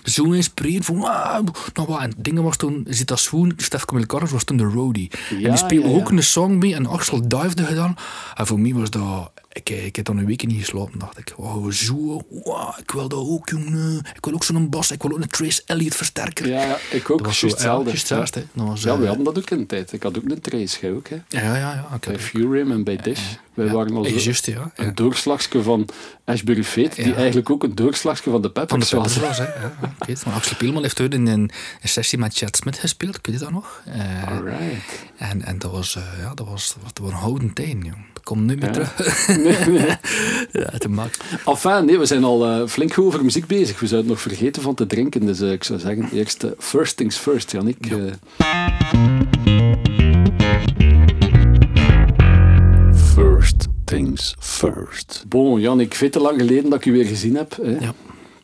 Zo 0.03 0.31
inspirerend. 0.31 0.85
Van, 0.85 0.95
wow, 0.95 1.47
nou 1.73 1.87
wat. 1.87 2.01
En 2.01 2.13
dingen 2.17 2.43
was 2.43 2.57
toen, 2.57 2.85
zit 2.89 3.07
dat 3.07 3.19
schoen, 3.19 3.53
Stef 3.57 3.85
Camille 3.85 4.27
was 4.29 4.43
toen 4.43 4.57
de 4.57 4.63
roadie. 4.63 5.11
en 5.29 5.37
die 5.37 5.57
speelde 5.57 5.89
ja. 5.89 5.95
ook 5.95 6.09
een 6.09 6.23
song 6.23 6.57
mee 6.57 6.75
en 6.75 6.85
Axel 6.85 7.27
divede 7.27 7.65
gedaan. 7.65 7.95
En 8.35 8.47
voor 8.47 8.59
mij 8.59 8.73
was 8.73 8.89
dat... 8.89 9.31
Ik, 9.55 9.69
ik 9.69 9.95
heb 9.95 10.05
dan 10.05 10.17
een 10.17 10.25
week 10.25 10.47
niet 10.47 10.59
geslapen, 10.59 10.99
dacht 10.99 11.17
ik. 11.17 11.33
Wow, 11.37 11.71
zo, 11.71 12.21
wow, 12.29 12.77
ik 12.79 12.91
wil 12.91 13.07
dat 13.07 13.19
ook, 13.19 13.49
jongen. 13.49 13.97
Ik 14.15 14.25
wil 14.25 14.33
ook 14.33 14.43
zo'n 14.43 14.69
bas, 14.69 14.91
ik 14.91 15.01
wil 15.01 15.11
ook 15.11 15.21
een 15.21 15.27
Trace 15.27 15.61
Elliot 15.65 15.95
versterker. 15.95 16.47
Ja, 16.47 16.63
ja, 16.65 16.77
ik 16.91 17.09
ook. 17.09 17.17
Dat 17.17 17.27
was 17.27 17.39
zo, 17.39 17.47
Juist 17.47 17.61
ja, 17.63 17.81
hetzelfde. 17.91 18.45
was, 18.53 18.81
Ja, 18.83 18.95
we 18.97 19.01
eh, 19.01 19.07
hadden 19.07 19.25
dat 19.25 19.37
ook 19.37 19.49
in 19.49 19.57
de 19.57 19.65
tijd. 19.65 19.91
Ik 19.93 20.03
had 20.03 20.17
ook 20.17 20.23
een 20.29 20.41
trace, 20.41 20.77
jij 20.81 20.91
ook, 20.91 21.07
hè. 21.09 21.15
Ja, 21.29 21.41
ja, 21.41 21.57
ja. 21.57 21.89
Ik 21.95 22.01
Bij 22.01 22.11
heb, 22.13 22.21
Furim 22.21 22.71
en 22.71 22.83
bij 22.83 22.95
Dish. 22.95 23.21
Wij 23.53 23.65
ja, 23.65 23.71
waren 23.71 23.95
al 23.95 24.05
ja. 24.07 24.33
ja. 24.43 24.71
een 24.75 24.95
doorslagsje 24.95 25.63
van 25.63 25.87
Ashbury 26.25 26.63
Fate, 26.63 26.95
die 26.95 27.07
Ja. 27.07 27.15
eigenlijk 27.15 27.49
ook 27.49 27.63
een 27.63 27.75
doorslagsje 27.75 28.29
van 28.29 28.41
de 28.41 28.49
Van 28.53 28.63
de 28.63 28.65
Peppers 28.67 28.91
was. 28.91 29.13
Peppers 29.13 29.37
hè. 29.37 29.43
Ja, 29.43 29.51
ja, 29.81 29.93
ik 29.99 30.07
weet 30.07 30.23
Axel 30.25 30.55
Pielman 30.55 30.81
heeft 30.81 31.01
ooit 31.01 31.13
in 31.13 31.27
een, 31.27 31.51
een 31.81 31.89
sessie 31.89 32.17
met 32.19 32.37
Chad 32.37 32.55
Smith 32.57 32.77
gespeeld, 32.77 33.21
kun 33.21 33.33
je 33.33 33.39
dat 33.39 33.51
nog? 33.51 33.81
Eh, 33.85 34.27
Alright. 34.27 35.03
En, 35.17 35.41
en 35.41 35.59
dat 35.59 35.71
was, 35.71 35.95
eh, 35.95 36.03
ja, 36.19 36.33
dat 36.33 36.47
was, 36.47 36.73
dat 36.73 36.83
was, 36.83 36.93
dat 36.93 37.03
was 37.03 37.11
een 37.13 37.17
houden 37.19 37.53
teen, 37.53 37.81
jong. 37.83 38.05
Dat 38.13 38.23
komt 38.23 38.41
nu 38.45 38.55
meer 38.55 38.65
Ja. 38.65 38.71
terug. 38.71 39.27
ja, 40.61 40.77
te 40.77 40.89
maken. 40.89 41.19
Enfin, 41.45 41.85
nee, 41.85 41.99
we 41.99 42.05
zijn 42.05 42.23
al 42.23 42.45
eh, 42.45 42.67
flink 42.67 42.93
goed 42.93 43.05
over 43.05 43.23
muziek 43.23 43.47
bezig. 43.47 43.79
We 43.79 43.87
zouden 43.87 44.09
nog 44.11 44.21
vergeten 44.21 44.61
van 44.61 44.75
te 44.75 44.87
drinken. 44.87 45.25
Dus 45.25 45.39
eh, 45.41 45.51
ik 45.51 45.63
zou 45.63 45.79
zeggen, 45.79 46.09
eerst 46.13 46.43
eh, 46.43 46.51
first 46.57 46.97
things 46.97 47.17
first, 47.17 47.51
Jannik. 47.51 47.77
Ja. 47.79 47.97
eh. 47.97 48.13
first 53.13 53.67
things 53.83 54.35
first. 54.39 55.25
Bon, 55.27 55.59
Jannik, 55.59 55.93
veel 55.93 56.09
te 56.09 56.19
lang 56.19 56.39
geleden 56.39 56.69
dat 56.69 56.79
ik 56.79 56.85
u 56.85 56.91
weer 56.91 57.05
gezien 57.05 57.35
heb. 57.35 57.57
Hè? 57.61 57.69
Ja. 57.79 57.93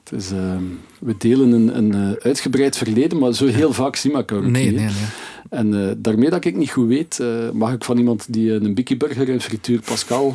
Het 0.03 0.19
is, 0.19 0.31
ehm, 0.31 0.63
we 0.99 1.15
delen 1.17 1.51
een, 1.51 1.77
een 1.77 2.15
uitgebreid 2.19 2.77
verleden, 2.77 3.17
maar 3.19 3.33
zo 3.33 3.45
heel 3.45 3.73
vaak 3.73 3.95
zien 3.95 4.11
we 4.11 4.17
elkaar 4.17 4.41
Nee, 4.49 4.65
niet, 4.65 4.75
nee, 4.75 4.85
nee. 4.85 4.93
En 5.49 5.97
daarmee 6.01 6.29
dat 6.29 6.45
ik 6.45 6.55
niet 6.55 6.71
goed 6.71 6.87
weet, 6.87 7.19
mag 7.53 7.73
ik 7.73 7.83
van 7.83 7.97
iemand 7.97 8.33
die 8.33 8.51
een 8.51 8.73
Bikkie 8.73 8.97
Burger 8.97 9.29
in 9.29 9.41
frituur 9.41 9.79
Pascal 9.79 10.33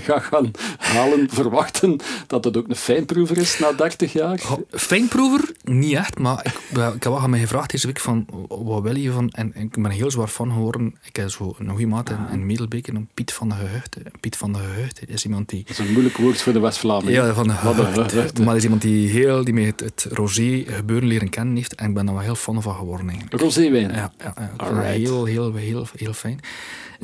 gaat 0.08 0.22
gaan 0.22 0.50
halen, 0.78 1.28
verwachten 1.30 1.96
dat 2.26 2.44
het 2.44 2.56
ook 2.56 2.68
een 2.68 2.76
fijnproever 2.76 3.36
is 3.36 3.58
na 3.58 3.72
30 3.72 4.12
jaar. 4.12 4.38
Goh, 4.38 4.58
Fijnproever, 4.70 5.52
niet 5.64 5.94
echt, 5.94 6.18
maar 6.18 6.40
ik, 6.44 6.52
ik 6.94 7.02
heb 7.02 7.04
wel 7.04 7.20
aan 7.20 7.30
mij 7.30 7.40
gevraagd 7.40 7.70
deze 7.70 7.86
week 7.86 8.00
van, 8.00 8.26
wat 8.48 8.82
wil 8.82 8.96
je 8.96 9.10
van, 9.10 9.30
en, 9.30 9.54
en 9.54 9.62
ik 9.62 9.82
ben 9.82 9.90
heel 9.90 10.10
zwaar 10.10 10.28
van 10.28 10.52
geworden. 10.52 10.94
Ik 11.02 11.16
heb 11.16 11.30
zo 11.30 11.54
een 11.58 11.68
goede 11.68 11.86
maat 11.86 12.10
in, 12.10 12.18
in 12.32 12.46
Middelbeek, 12.46 12.86
een 12.86 13.08
Piet 13.14 13.32
van 13.32 13.48
de 13.48 13.54
Gehuchten. 13.54 14.02
Piet 14.20 14.36
van 14.36 14.52
de 14.52 14.58
Gehuchten 14.58 15.08
is 15.08 15.24
iemand 15.24 15.48
die... 15.48 15.62
Dat 15.62 15.78
is 15.78 15.78
een 15.78 15.92
moeilijk 15.92 16.16
woord 16.16 16.42
voor 16.42 16.52
de 16.52 16.60
West-Vlamingen. 16.60 17.12
Ja, 17.12 17.34
van 17.34 17.48
de 17.48 17.54
Gehuchten. 17.54 18.44
Maar 18.44 18.56
is 18.56 18.62
iemand 18.62 18.82
die 18.82 19.08
heel, 19.08 19.44
die 19.44 19.54
mij 19.54 19.64
het, 19.64 19.80
het 19.80 20.06
rosé 20.10 20.64
gebeuren 20.66 21.08
leren 21.08 21.28
kennen 21.28 21.56
heeft. 21.56 21.74
En 21.74 21.88
ik 21.88 21.94
ben 21.94 22.06
daar 22.06 22.14
wel 22.14 22.24
heel 22.24 22.34
fan 22.34 22.62
van 22.62 22.74
geworden 22.74 23.08
eigenlijk. 23.08 23.40
Roséwijn. 23.40 23.90
Ja, 23.90 24.12
ja, 24.18 24.80
heel, 24.80 25.24
heel, 25.24 25.54
heel, 25.54 25.86
heel 25.96 26.12
fijn. 26.12 26.40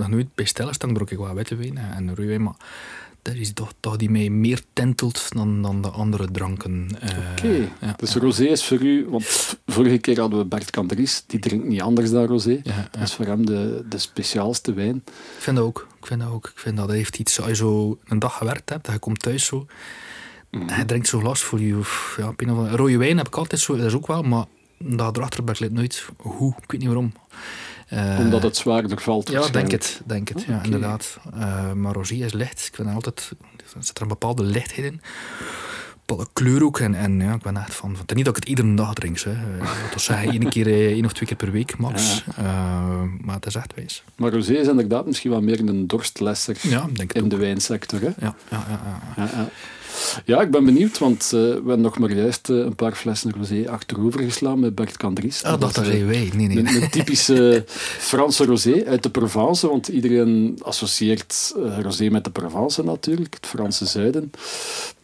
Nog 0.01 0.09
nooit 0.09 0.35
bij 0.35 0.45
stilstaan 0.45 0.95
dronk 0.95 1.11
ik 1.11 1.19
wel 1.19 1.35
witte 1.35 1.57
wijn 1.57 1.77
en 1.77 2.09
rode 2.09 2.27
wijn, 2.27 2.43
maar 2.43 2.57
dat 3.23 3.35
is 3.35 3.53
toch, 3.53 3.73
toch 3.81 3.97
die 3.97 4.11
mij 4.11 4.29
meer 4.31 4.61
tentelt 4.73 5.27
dan, 5.35 5.63
dan 5.63 5.83
de 5.83 5.89
andere 5.89 6.31
dranken. 6.31 6.89
eh, 7.01 7.09
Oké, 7.33 7.69
ja, 7.81 7.95
dus 7.97 8.13
ja. 8.13 8.21
rosé 8.21 8.45
is 8.45 8.65
voor 8.65 8.81
u... 8.83 9.07
Want 9.09 9.57
vorige 9.67 9.99
keer 9.99 10.21
hadden 10.21 10.39
we 10.39 10.45
Bert 10.45 10.71
Kandries, 10.71 11.25
die 11.27 11.39
drinkt 11.41 11.67
niet 11.67 11.81
anders 11.81 12.11
dan 12.11 12.27
rosé. 12.27 12.61
Ja. 12.63 12.89
Dat 12.91 13.03
is 13.03 13.15
voor 13.15 13.25
hem 13.27 13.47
de, 13.47 13.85
de 13.89 13.99
speciaalste 13.99 14.73
wijn. 14.73 14.97
Ik 15.07 15.43
vind 15.43 15.57
dat 15.57 15.65
ook. 15.67 15.87
Ik 16.01 16.07
vind 16.07 16.21
dat 16.21 16.31
ook. 16.31 16.47
Ik 16.47 16.59
vind 16.59 16.77
dat 16.77 16.91
heeft 16.91 17.19
iets, 17.19 17.41
als 17.41 17.49
je 17.49 17.55
zo 17.55 17.99
een 18.05 18.19
dag 18.19 18.37
gewerkt 18.37 18.69
hebt 18.69 18.87
je 18.87 18.99
komt 18.99 19.21
thuis 19.21 19.45
zo, 19.45 19.67
en 20.51 20.79
je 20.79 20.85
drinkt 20.85 21.09
zo 21.09 21.19
glas 21.19 21.43
voor 21.43 21.61
je, 21.61 21.77
of, 21.77 22.19
ja, 22.19 22.33
rode 22.77 22.97
wijn 22.97 23.17
heb 23.17 23.27
ik 23.27 23.37
altijd 23.37 23.61
zo, 23.61 23.77
dat 23.77 23.87
is 23.87 23.95
ook 23.95 24.07
wel, 24.07 24.23
maar 24.23 24.45
dat 24.79 25.17
erachter 25.17 25.45
ben 25.45 25.55
ik 25.59 25.71
nooit 25.71 26.07
hoe, 26.17 26.55
ik 26.63 26.71
weet 26.71 26.81
niet 26.81 26.89
waarom. 26.89 27.13
Eh, 27.91 28.17
Omdat 28.19 28.43
het 28.43 28.57
zwaarder 28.57 29.01
valt. 29.01 29.31
Ja, 29.31 29.49
denk 29.49 29.71
het. 29.71 30.01
Denk 30.07 30.29
het 30.29 30.39
Oh, 30.39 30.47
ja, 30.47 30.63
inderdaad. 30.63 31.19
Eh, 31.35 31.73
maar 31.73 31.93
rosé 31.95 32.15
is 32.15 32.33
licht. 32.33 32.67
Ik 32.67 32.75
vind 32.75 32.95
altijd... 32.95 33.31
Er 33.77 33.85
zit 33.85 33.97
er 33.97 34.03
een 34.03 34.09
bepaalde 34.09 34.43
lichtheid 34.43 34.87
in. 34.87 34.93
Een 34.93 36.17
bepaalde 36.17 36.31
kleur 36.33 36.65
ook. 36.65 36.79
En, 36.81 36.95
en 36.95 37.21
ja, 37.21 37.35
ik 37.35 37.43
ben 37.43 37.57
echt 37.57 37.75
van... 37.75 37.91
niet 38.15 38.25
dat 38.25 38.37
ik 38.37 38.43
het 38.43 38.45
iedere 38.49 38.75
dag 38.75 38.95
drink. 38.95 39.19
Hè. 39.21 39.31
Eh, 39.33 39.61
Dat 39.61 39.89
wil 39.91 39.99
zeggen, 39.99 40.31
één, 40.31 40.49
keer, 40.49 40.67
eh, 40.67 40.87
één 40.87 41.05
of 41.05 41.13
twee 41.13 41.29
keer 41.29 41.37
per 41.37 41.51
week, 41.51 41.79
max. 41.79 42.25
Eh, 42.37 42.45
maar 43.21 43.35
het 43.35 43.47
is 43.47 43.55
echt 43.55 43.75
wijs. 43.75 44.03
Maar 44.17 44.33
rosé 44.33 44.53
is 44.55 44.69
inderdaad 44.69 45.07
misschien 45.07 45.31
wel 45.31 45.43
meer 45.43 45.61
een 45.61 45.87
dorstlesser 45.87 46.57
Ja, 46.63 46.87
in 47.13 47.23
ook. 47.23 47.31
de 47.31 47.37
wijnsector. 47.37 48.01
Hè? 48.01 48.07
Ja, 48.07 48.35
ja, 48.51 48.65
ja, 49.17 49.23
ja. 49.25 49.49
Ja, 50.25 50.41
ik 50.41 50.51
ben 50.51 50.65
benieuwd, 50.65 50.99
want 50.99 51.23
eh, 51.23 51.31
we 51.31 51.53
hebben 51.55 51.81
nog 51.81 51.99
maar 51.99 52.13
juist 52.13 52.51
eh, 52.51 52.57
een 52.57 52.75
paar 52.75 52.93
flessen 52.93 53.33
rosé 53.33 53.65
achterover 53.69 54.21
geslaan 54.21 54.61
met 54.61 54.75
Bert 54.75 54.97
Candries. 54.97 55.45
Ah, 55.45 55.61
dacht, 55.61 55.75
dat 55.75 55.87
is, 55.87 56.01
eh. 56.01 56.07
Nee, 56.07 56.31
nee. 56.33 56.59
Een, 56.59 56.83
een 56.83 56.91
typische 56.91 57.65
Franse 58.11 58.45
rosé 58.45 58.85
uit 58.87 59.03
de 59.03 59.11
Provence, 59.11 59.69
want 59.69 59.89
iedereen 59.89 60.59
associeert 60.63 61.55
rosé 61.81 62.09
met 62.09 62.25
de 62.25 62.31
Provence 62.31 62.83
natuurlijk, 62.83 63.35
het 63.35 63.47
Franse 63.47 63.87
zuiden. 63.87 64.31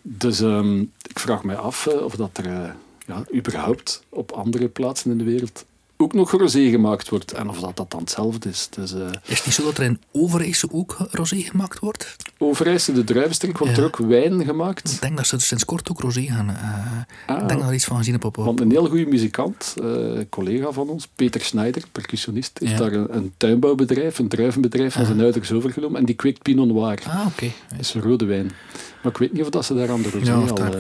Dus 0.03 0.41
ehm, 0.41 0.81
ik 0.81 1.19
vraag 1.19 1.45
mij 1.45 1.57
af 1.57 1.87
of 1.87 2.15
dat 2.15 2.39
er 2.39 2.75
ja, 3.07 3.25
überhaupt 3.35 4.05
op 4.09 4.33
andere 4.33 4.69
plaatsen 4.69 5.11
in 5.11 5.19
de 5.19 5.25
wereld 5.25 5.65
ook 5.97 6.13
nog 6.15 6.31
rosé 6.31 6.69
gemaakt 6.71 7.09
wordt 7.09 7.33
en 7.33 7.49
of 7.49 7.61
dat, 7.61 7.77
dat 7.77 7.91
dan 7.91 8.01
hetzelfde 8.01 8.49
is. 8.49 8.69
Dus, 8.71 8.93
eh, 8.95 9.01
Is 9.25 9.37
het 9.37 9.45
niet 9.47 9.55
zo 9.55 9.65
dat 9.65 9.79
er 9.79 9.85
in 9.85 10.01
Overijse 10.13 10.69
ook 10.73 10.97
rosé 11.11 11.37
gemaakt 11.37 11.79
wordt? 11.79 12.17
Overijse, 12.39 12.93
de 12.93 13.05
druivenstreek, 13.05 13.59
wordt 13.59 13.75
Ja. 13.77 13.81
er 13.81 13.87
ook 13.87 13.97
wijn 13.97 14.45
gemaakt. 14.45 14.93
Ik 14.93 15.01
denk 15.01 15.17
dat 15.17 15.27
ze 15.27 15.39
sinds 15.39 15.65
kort 15.65 15.91
ook 15.91 16.01
rosé 16.01 16.21
gaan. 16.23 16.49
eh, 16.49 17.35
Ah. 17.37 17.43
Ik 17.43 17.49
denk 17.49 17.61
dat 17.61 17.69
er 17.69 17.75
iets 17.75 17.85
van 17.85 17.97
gezien 17.97 18.13
heb 18.13 18.25
op... 18.25 18.39
op 18.39 18.45
Want 18.45 18.61
een 18.61 18.71
heel 18.71 18.87
goede 18.89 19.07
muzikant, 19.07 19.75
eh 19.83 20.21
collega 20.31 20.71
van 20.73 20.89
ons, 20.89 21.09
Peter 21.15 21.41
Schneider, 21.41 21.83
percussionist, 21.93 22.59
heeft 22.59 22.73
Ja. 22.73 22.79
daar 22.79 22.93
een, 22.93 23.17
een 23.17 23.33
tuinbouwbedrijf, 23.37 24.19
een 24.19 24.29
druivenbedrijf 24.29 24.93
van 24.95 25.05
zijn 25.07 25.21
ouders 25.21 25.53
overgenomen. 25.53 26.01
En 26.01 26.07
die 26.07 26.15
kweekt 26.15 26.43
Pinot 26.43 26.67
Noir. 26.69 26.99
Ah, 27.09 27.27
oké. 27.27 27.51
Dat 27.71 27.79
is 27.81 27.95
rode 27.95 28.25
wijn. 28.25 28.53
Maar 29.03 29.13
ik 29.13 29.19
weet 29.19 29.33
niet 29.33 29.43
of 29.43 29.51
dat 29.51 29.65
ze 29.65 29.75
daar 29.75 29.91
aan 29.91 30.03
de 30.03 30.11
rosé 30.11 30.31
Ja, 30.31 30.35
al... 30.35 30.73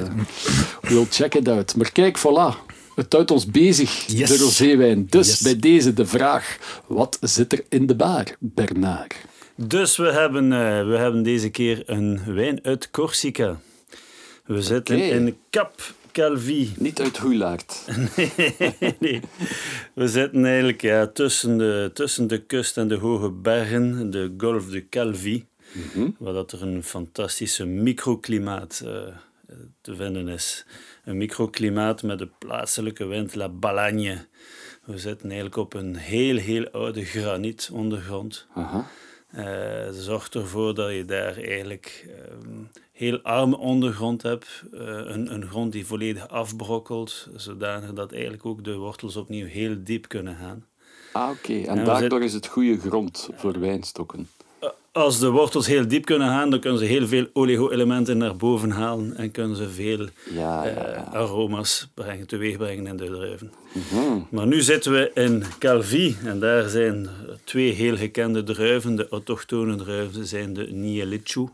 we'll 0.80 1.06
check 1.11 1.35
it 1.35 1.49
out. 1.49 1.76
Maar 1.76 1.92
kijk, 1.92 2.18
voilà. 2.18 2.75
Het 2.96 3.12
houdt 3.12 3.30
ons 3.30 3.46
bezig, 3.46 4.06
Yes. 4.06 4.28
de 4.28 4.36
roséwijn. 4.44 5.06
Dus 5.10 5.28
Yes. 5.28 5.40
bij 5.40 5.56
deze 5.58 5.92
de 5.92 6.06
vraag, 6.06 6.58
wat 6.86 7.18
zit 7.20 7.52
er 7.52 7.64
in 7.68 7.86
de 7.86 7.94
baar, 7.96 8.36
Bernard? 8.38 9.14
Dus 9.56 9.96
we 9.96 10.12
hebben, 10.12 10.52
eh, 10.52 10.88
we 10.88 10.96
hebben 10.96 11.22
deze 11.22 11.48
keer 11.50 11.82
een 11.86 12.20
wijn 12.34 12.58
uit 12.62 12.90
Corsica. 12.90 13.60
We 14.44 14.62
zitten 14.62 14.98
in 15.10 15.36
Cap 15.50 15.94
Calvi. 16.12 16.72
Niet 16.78 17.00
uit 17.00 17.16
Hoelaert. 17.16 17.82
nee. 18.98 19.20
We 19.94 20.08
zitten 20.08 20.44
eigenlijk 20.44 20.80
ja, 20.82 21.06
tussen, 21.06 21.58
de, 21.58 21.90
tussen 21.94 22.26
de 22.26 22.42
kust 22.42 22.76
en 22.76 22.88
de 22.88 22.94
hoge 22.96 23.30
bergen, 23.30 24.10
de 24.10 24.34
Golf 24.38 24.66
de 24.66 24.88
Calvi, 24.88 25.44
waar 26.18 26.32
dat 26.32 26.52
er 26.52 26.62
een 26.62 26.82
fantastische 26.82 27.64
microklimaat 27.64 28.82
eh, 28.84 28.92
te 29.80 29.96
vinden 29.96 30.28
is. 30.28 30.66
Een 31.06 31.16
microklimaat 31.16 32.02
met 32.02 32.18
de 32.18 32.28
plaatselijke 32.38 33.04
wind, 33.04 33.34
La 33.34 33.48
Balagne. 33.48 34.26
We 34.84 34.98
zitten 34.98 35.26
eigenlijk 35.26 35.56
op 35.56 35.75
een 35.75 35.96
heel, 35.96 36.36
heel 36.36 36.68
oude 36.70 37.04
granietondergrond. 37.04 38.46
Aha. 38.54 38.86
Eh 39.30 39.88
zorgt 39.90 40.34
ervoor 40.34 40.75
dat 40.75 40.92
je 40.92 41.04
daar 41.04 41.36
eigenlijk 41.36 42.06
ehm, 42.08 42.62
heel 42.92 43.20
arme 43.22 43.56
ondergrond 43.56 44.22
hebt. 44.22 44.62
Eh, 44.72 44.80
een, 44.86 45.32
een 45.32 45.46
grond 45.46 45.72
die 45.72 45.86
volledig 45.86 46.28
afbrokkelt, 46.28 47.28
zodanig 47.34 47.92
dat 47.92 48.12
eigenlijk 48.12 48.46
ook 48.46 48.64
de 48.64 48.76
wortels 48.76 49.16
opnieuw 49.16 49.46
heel 49.46 49.76
diep 49.78 50.08
kunnen 50.08 50.36
gaan. 50.36 50.66
Ah, 51.12 51.30
oké. 51.30 51.62
En 51.66 51.84
daardoor 51.84 52.22
is 52.22 52.32
het 52.32 52.46
goede 52.46 52.78
grond 52.78 53.28
voor 53.34 53.60
wijnstokken. 53.60 54.28
Als 54.96 55.18
de 55.18 55.30
wortels 55.30 55.66
heel 55.66 55.88
diep 55.88 56.04
kunnen 56.04 56.28
gaan, 56.28 56.50
dan 56.50 56.60
kunnen 56.60 56.78
ze 56.78 56.84
heel 56.84 57.06
veel 57.06 57.26
oligo-elementen 57.32 58.18
naar 58.18 58.36
boven 58.36 58.70
halen 58.70 59.16
en 59.16 59.30
kunnen 59.30 59.56
ze 59.56 59.68
veel 59.68 60.06
Ja, 60.30 60.64
ja, 60.64 60.74
eh, 60.74 61.14
aroma's 61.14 61.88
brengen, 61.94 62.26
teweeg 62.26 62.56
brengen 62.56 62.86
in 62.86 62.96
de 62.96 63.04
druiven. 63.04 63.52
Mhm. 63.72 64.18
Maar 64.30 64.46
nu 64.46 64.62
zitten 64.62 64.92
we 64.92 65.10
in 65.14 65.42
Calvi 65.58 66.16
en 66.24 66.38
daar 66.40 66.68
zijn 66.68 67.08
twee 67.44 67.72
heel 67.72 67.96
gekende 67.96 68.42
druiven. 68.42 68.96
De 68.96 69.08
autochtone 69.08 69.76
druiven 69.76 70.26
zijn 70.26 70.52
de 70.52 70.66
Nielicciu 70.70 71.48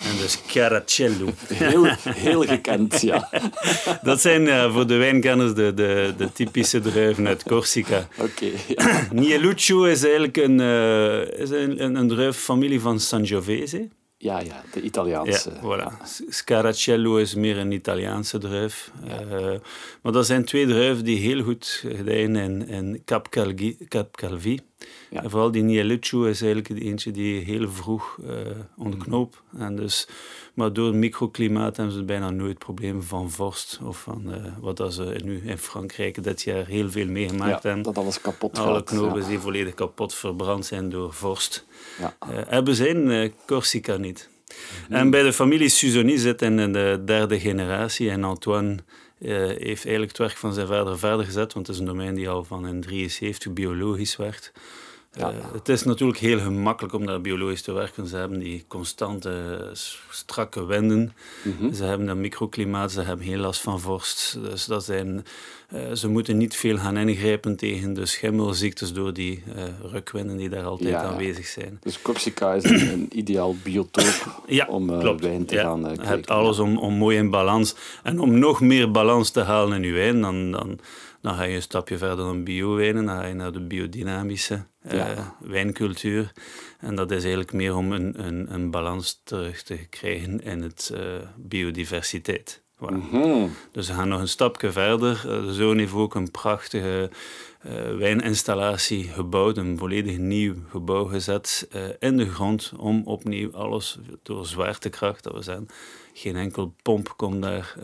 en 0.00 0.16
de 0.16 0.28
Scaracello. 0.28 1.28
Heel, 1.54 1.84
heel 2.08 2.42
gekend, 2.42 3.00
ja. 3.00 3.28
Dat 4.02 4.20
zijn 4.20 4.48
eh, 4.48 4.72
voor 4.72 4.86
de 4.86 4.96
wijnkenners 4.96 5.54
de, 5.54 5.74
de, 5.74 6.14
de 6.16 6.32
typische 6.32 6.80
druiven 6.80 7.26
uit 7.26 7.42
Corsica. 7.42 8.08
Oké. 8.18 8.46
ja. 8.68 9.06
Nieluccio 9.12 9.84
is 9.84 10.02
eigenlijk 10.02 10.36
een, 10.36 10.60
eh, 10.60 11.40
is 11.40 11.50
een, 11.50 11.84
een, 11.84 11.94
een 11.94 12.08
druiffamilie 12.08 12.80
van 12.80 13.00
Sangiovese. 13.00 13.88
Ja, 14.16 14.38
ja, 14.40 14.62
de 14.72 14.80
Ja, 14.80 14.86
Italiaanse. 14.86 15.50
voilà. 15.62 16.02
Scaracello 16.28 17.16
is 17.16 17.34
meer 17.34 17.58
een 17.58 17.72
Italiaanse 17.72 18.38
druif. 18.38 18.90
Eh, 19.06 19.38
maar 20.02 20.12
dat 20.12 20.26
zijn 20.26 20.44
twee 20.44 20.66
druiven 20.66 21.04
die 21.04 21.18
heel 21.18 21.42
goed 21.42 21.84
gedijen 21.96 22.36
in, 22.36 22.68
in 22.68 23.02
Cap, 23.04 23.28
Cap 23.88 24.16
Calvi. 24.16 24.58
Ja. 25.10 25.22
En 25.22 25.30
vooral 25.30 25.50
die 25.50 25.62
Nieluccio 25.62 26.24
is 26.24 26.42
eigenlijk 26.42 26.80
de 26.80 26.86
eentje 26.86 27.10
die 27.10 27.40
heel 27.44 27.68
vroeg 27.70 28.18
eh 28.28 28.36
ontknoopt. 28.76 29.42
En 29.56 29.76
dus, 29.76 30.08
maar 30.54 30.72
door 30.72 30.86
het 30.86 30.94
microklimaat 30.94 31.76
hebben 31.76 31.94
ze 31.94 32.04
bijna 32.04 32.30
nooit 32.30 32.58
problemen 32.58 33.04
van 33.04 33.30
vorst. 33.30 33.78
Of 33.84 34.00
van 34.00 34.32
eh, 34.34 34.44
wat 34.60 34.76
dat 34.76 34.94
ze 34.94 35.20
nu 35.24 35.42
in 35.44 35.58
Frankrijk 35.58 36.22
dit 36.22 36.42
jaar 36.42 36.66
heel 36.66 36.90
veel 36.90 37.06
meegemaakt 37.06 37.62
Ja, 37.62 37.68
hebben. 37.68 37.82
dat 37.82 37.98
alles 37.98 38.20
kapot 38.20 38.58
Alle 38.58 38.74
gaat. 38.74 38.84
knopen 38.84 39.20
ja. 39.20 39.28
die 39.28 39.38
volledig 39.38 39.74
kapot 39.74 40.14
verbrand 40.14 40.66
zijn 40.66 40.88
door 40.88 41.12
vorst. 41.12 41.66
Ja. 41.98 42.16
Eh, 42.20 42.28
hebben 42.46 42.74
ze 42.74 42.88
in 42.88 43.10
eh, 43.10 43.30
Corsica 43.46 43.96
niet. 43.96 44.28
En 44.88 45.10
bij 45.10 45.22
de 45.22 45.32
familie 45.32 45.68
Suzoni 45.68 46.18
zit 46.18 46.42
in 46.42 46.72
de 46.72 47.02
derde 47.04 47.40
generatie. 47.40 48.10
En 48.10 48.24
Antoine 48.24 48.74
eh, 49.18 49.30
heeft 49.38 49.66
eigenlijk 49.84 50.08
het 50.08 50.18
werk 50.18 50.36
van 50.36 50.52
zijn 50.52 50.66
vader 50.66 50.98
verder 50.98 51.24
gezet, 51.24 51.52
want 51.52 51.66
het 51.66 51.76
is 51.76 51.80
een 51.80 51.88
domein 51.88 52.14
die 52.14 52.28
al 52.28 52.44
van 52.44 52.66
in 52.66 52.80
73 52.80 53.52
biologisch 53.52 54.16
werd. 54.16 54.52
Eh, 55.10 55.28
het 55.52 55.68
is 55.68 55.82
natuurlijk 55.82 56.18
heel 56.18 56.38
gemakkelijk 56.38 56.94
om 56.94 57.06
daar 57.06 57.20
biologisch 57.20 57.62
te 57.62 57.72
werken. 57.72 58.06
Ze 58.06 58.16
hebben 58.16 58.38
die 58.38 58.64
constante, 58.68 59.58
eh, 59.60 59.68
strakke 60.10 60.64
winden. 60.66 61.12
Ze 61.74 61.84
hebben 61.84 62.06
dat 62.06 62.16
microklimaat, 62.16 62.92
ze 62.92 63.00
hebben 63.00 63.26
heel 63.26 63.38
last 63.38 63.60
van 63.60 63.80
vorst. 63.80 64.38
Dus 64.42 64.64
dat 64.64 64.84
zijn, 64.84 65.24
eh, 65.68 65.92
ze 65.92 66.08
moeten 66.08 66.36
niet 66.36 66.56
veel 66.56 66.76
gaan 66.78 66.96
ingrijpen 66.96 67.56
tegen 67.56 67.94
de 67.94 68.06
schimmelziektes 68.06 68.92
door 68.92 69.12
die 69.12 69.42
eh, 69.56 69.64
rukwinden 69.92 70.36
die 70.36 70.48
daar 70.48 70.64
altijd 70.64 70.90
Ja, 70.90 71.02
ja. 71.02 71.08
aanwezig 71.08 71.46
zijn. 71.46 71.78
Dus 71.82 72.02
Corsica 72.02 72.54
is 72.54 72.64
een, 72.64 72.88
een 72.92 73.08
ideaal 73.12 73.56
biotoop 73.62 74.40
Ja, 74.46 74.66
om 74.66 74.98
klopt. 75.00 75.20
wijn 75.20 75.44
te 75.44 75.54
Ja, 75.54 75.62
gaan 75.62 75.86
uh, 75.86 75.94
je 75.94 76.02
hebt 76.06 76.30
alles 76.30 76.58
om, 76.58 76.78
om 76.78 76.94
mooi 76.94 77.16
in 77.16 77.30
balans. 77.30 77.74
En 78.02 78.20
om 78.20 78.38
nog 78.38 78.60
meer 78.60 78.90
balans 78.90 79.30
te 79.30 79.40
halen 79.40 79.76
in 79.76 79.82
je 79.88 79.92
wijn, 79.92 80.20
dan, 80.20 80.50
dan, 80.50 80.78
dan 81.20 81.34
ga 81.34 81.42
je 81.42 81.54
een 81.54 81.62
stapje 81.62 81.98
verder 81.98 82.24
dan 82.24 82.44
biowijnen. 82.44 83.06
Dan 83.06 83.16
ga 83.16 83.26
je 83.26 83.34
naar 83.34 83.52
de 83.52 83.60
biodynamische 83.60 84.66
eh, 84.82 85.28
wijncultuur. 85.40 86.32
En 86.78 86.94
dat 86.94 87.10
is 87.10 87.20
eigenlijk 87.20 87.52
meer 87.52 87.76
om 87.76 87.92
een, 87.92 88.26
een, 88.26 88.54
een 88.54 88.70
balans 88.70 89.20
terug 89.24 89.62
te 89.62 89.74
krijgen 89.76 90.42
in 90.42 90.62
het 90.62 90.90
eh, 90.94 91.02
biodiversiteit. 91.36 92.62
Voilà. 92.76 92.96
Mhm. 92.96 93.48
Dus 93.72 93.88
we 93.88 93.94
gaan 93.94 94.08
nog 94.08 94.20
een 94.20 94.28
stapje 94.28 94.72
verder. 94.72 95.22
De 95.22 95.54
zoon 95.54 95.78
heeft 95.78 95.92
ook 95.92 96.14
een 96.14 96.30
prachtige 96.30 97.10
eh, 97.60 97.72
wijninstallatie 97.96 99.04
gebouwd, 99.04 99.56
een 99.56 99.78
volledig 99.78 100.18
nieuw 100.18 100.54
gebouw 100.68 101.04
gezet 101.04 101.68
in 101.98 102.16
de 102.16 102.30
grond 102.30 102.72
om 102.76 103.02
opnieuw 103.04 103.52
alles 103.52 103.98
door 104.22 104.46
zwaartekracht, 104.46 105.24
dat 105.24 105.32
we 105.32 105.42
zeggen, 105.42 105.68
geen 106.12 106.36
enkel 106.36 106.74
pomp 106.82 107.14
komt 107.16 107.42
daar 107.42 107.74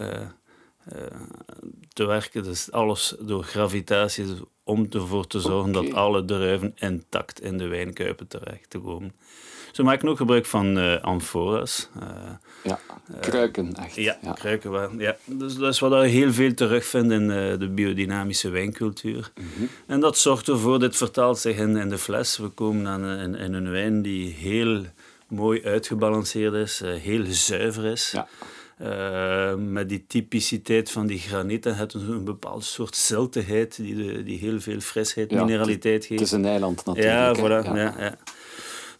te 1.92 2.04
werken. 2.04 2.42
Dus 2.42 2.72
alles 2.72 3.14
door 3.20 3.42
gravitatie, 3.44 4.26
dus 4.26 4.38
om 4.64 4.86
ervoor 4.90 5.26
te 5.26 5.40
zorgen 5.40 5.72
dat 5.72 5.92
alle 5.94 6.24
druiven 6.24 6.72
intact 6.76 7.40
in 7.40 7.58
de 7.58 7.66
wijnkuipen 7.66 8.26
terecht 8.28 8.70
te 8.70 8.78
komen. 8.78 9.12
Ze 9.72 9.82
maken 9.82 10.08
ook 10.08 10.16
gebruik 10.16 10.46
van 10.46 10.78
eh 10.78 11.02
amfora's. 11.02 11.88
eh, 12.00 12.08
Ja, 12.62 12.78
kruiken 13.20 13.74
echt. 13.74 13.94
ja, 13.94 14.18
kruikenwijn. 14.34 14.98
Ja. 14.98 15.16
Dus 15.24 15.54
dat 15.56 15.72
is 15.72 15.78
wat 15.78 16.02
je 16.02 16.08
heel 16.08 16.32
veel 16.32 16.54
terugvindt 16.54 17.12
in 17.12 17.28
de 17.58 17.68
biodynamische 17.74 18.48
wijncultuur. 18.48 19.32
En 19.86 20.00
dat 20.00 20.18
zorgt 20.18 20.48
ervoor, 20.48 20.78
dit 20.78 20.96
vertaalt 20.96 21.38
zich 21.38 21.56
in, 21.56 21.76
in 21.76 21.88
de 21.88 21.98
fles. 21.98 22.36
We 22.38 22.48
komen 22.48 22.86
aan 22.86 23.02
een, 23.02 23.34
in 23.34 23.52
een 23.54 23.70
wijn 23.70 24.02
die 24.02 24.32
heel 24.32 24.84
mooi 25.28 25.64
uitgebalanceerd 25.64 26.54
is, 26.54 26.80
heel 26.84 27.24
zuiver 27.26 27.84
is. 27.84 28.10
Ja. 28.10 28.28
Eh, 28.76 29.54
met 29.54 29.88
die 29.88 30.04
typiciteit 30.08 30.90
van 30.90 31.06
die 31.06 31.18
granieten 31.18 31.76
het 31.76 31.94
een, 31.94 32.10
een 32.10 32.24
bepaald 32.24 32.64
soort 32.64 32.96
ziltigheid 32.96 33.76
die, 33.76 33.94
de, 33.96 34.22
die 34.22 34.38
heel 34.38 34.60
veel 34.60 34.80
frisheid, 34.80 35.30
Ja, 35.30 35.44
mineraliteit 35.44 36.04
geeft. 36.04 36.20
Het 36.20 36.28
is 36.28 36.34
een 36.34 36.44
eiland 36.44 36.84
natuurlijk. 36.84 37.14
Ja, 37.14 37.34
voilà. 37.36 37.66
Ja. 37.76 37.94
Ja, 37.98 38.16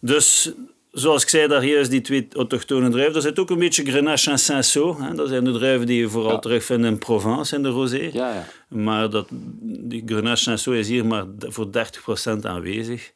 Dus 0.01 0.53
zoals 0.91 1.23
ik 1.23 1.29
zei 1.29 1.49
daar 1.49 1.65
juist, 1.65 1.91
die 1.91 2.01
twee 2.01 2.29
autochtone 2.33 2.89
druiven. 2.91 3.15
Er 3.15 3.23
zit 3.23 3.39
ook 3.39 3.51
een 3.51 3.59
beetje 3.59 3.85
Grenache 3.85 4.31
en 4.31 4.39
Cinsault. 4.39 4.99
hè. 4.99 5.15
Dat 5.15 5.29
zijn 5.29 5.45
de 5.45 5.53
druiven 5.53 5.87
die 5.87 6.01
je 6.01 6.09
vooral 6.09 6.31
Ja. 6.33 6.39
terugvindt 6.39 6.87
in 6.87 6.99
Provence, 6.99 7.57
in 7.57 7.63
de 7.63 7.69
rosé. 7.69 8.11
Ja, 8.13 8.35
ja. 8.35 8.47
Maar 8.69 9.11
dat, 9.11 9.27
die 9.63 10.03
Grenache 10.07 10.43
Cinsault 10.43 10.77
is 10.77 10.89
hier 10.89 11.07
maar 11.07 11.25
voor 11.39 11.67
30% 11.67 12.41
aanwezig. 12.43 13.13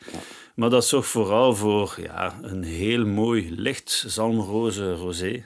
Maar 0.55 0.71
dat 0.71 0.87
zorgt 0.87 1.09
vooral 1.09 1.55
voor 1.57 1.97
ja, 2.03 2.39
een 2.43 2.63
heel 2.63 3.07
mooi, 3.07 3.55
licht 3.57 4.05
zalmroze 4.07 4.95
rosé. 4.95 5.45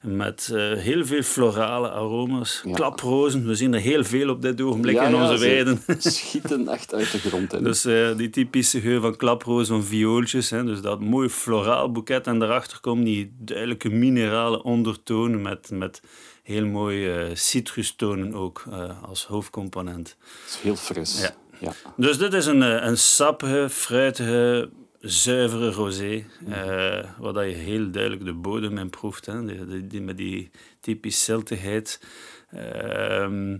Met 0.00 0.50
eh, 0.52 0.72
heel 0.72 1.06
veel 1.06 1.22
florale 1.22 1.90
aroma's. 1.90 2.62
Ja. 2.64 2.72
Klaprozen, 2.72 3.46
we 3.46 3.54
zien 3.54 3.74
er 3.74 3.80
heel 3.80 4.04
veel 4.04 4.30
op 4.30 4.42
dit 4.42 4.60
ogenblik 4.60 4.94
Ja, 4.94 5.04
in 5.04 5.14
ja, 5.14 5.22
onze 5.22 5.38
ze 5.38 5.44
weiden. 5.44 5.82
Schieten 5.98 6.68
echt 6.68 6.94
uit 6.94 7.12
de 7.12 7.18
grond. 7.18 7.52
Hè. 7.52 7.62
Dus 7.62 7.84
eh, 7.84 8.16
die 8.16 8.30
typische 8.30 8.80
geur 8.80 9.00
van 9.00 9.16
klaproos, 9.16 9.68
van 9.68 9.84
viooltjes. 9.84 10.50
Hè, 10.50 10.64
dus 10.64 10.80
dat 10.80 11.00
mooi 11.00 11.28
floraal 11.28 11.92
boeket. 11.92 12.26
En 12.26 12.38
daarachter 12.38 12.80
komen 12.80 13.04
die 13.04 13.32
duidelijke 13.38 13.88
minerale 13.88 14.62
ondertonen 14.62 15.42
met, 15.42 15.70
met 15.72 16.00
heel 16.42 16.66
mooie 16.66 17.12
eh, 17.12 17.34
citrustonen 17.34 18.34
ook 18.34 18.64
als 19.02 19.26
hoofdcomponent. 19.26 20.16
Het 20.44 20.54
is 20.54 20.58
heel 20.62 20.76
fris. 20.76 21.20
Ja. 21.20 21.34
Ja. 21.60 21.72
Dus 21.96 22.18
dit 22.18 22.32
is 22.32 22.46
een, 22.46 22.60
een 22.60 22.98
sappige, 22.98 23.66
fruitige, 23.70 24.70
zuivere 25.00 25.70
rosé. 25.70 26.24
eh, 26.46 27.10
waar 27.18 27.46
je 27.46 27.54
heel 27.54 27.90
duidelijk 27.90 28.24
de 28.24 28.32
bodem 28.34 28.78
in 28.78 28.90
proeft. 28.90 29.26
Hè, 29.26 29.66
die, 29.66 29.86
die, 29.86 30.00
met 30.00 30.16
die 30.16 30.50
typisch 30.80 31.24
ziltigheid. 31.24 32.00
Ehm, 32.50 33.58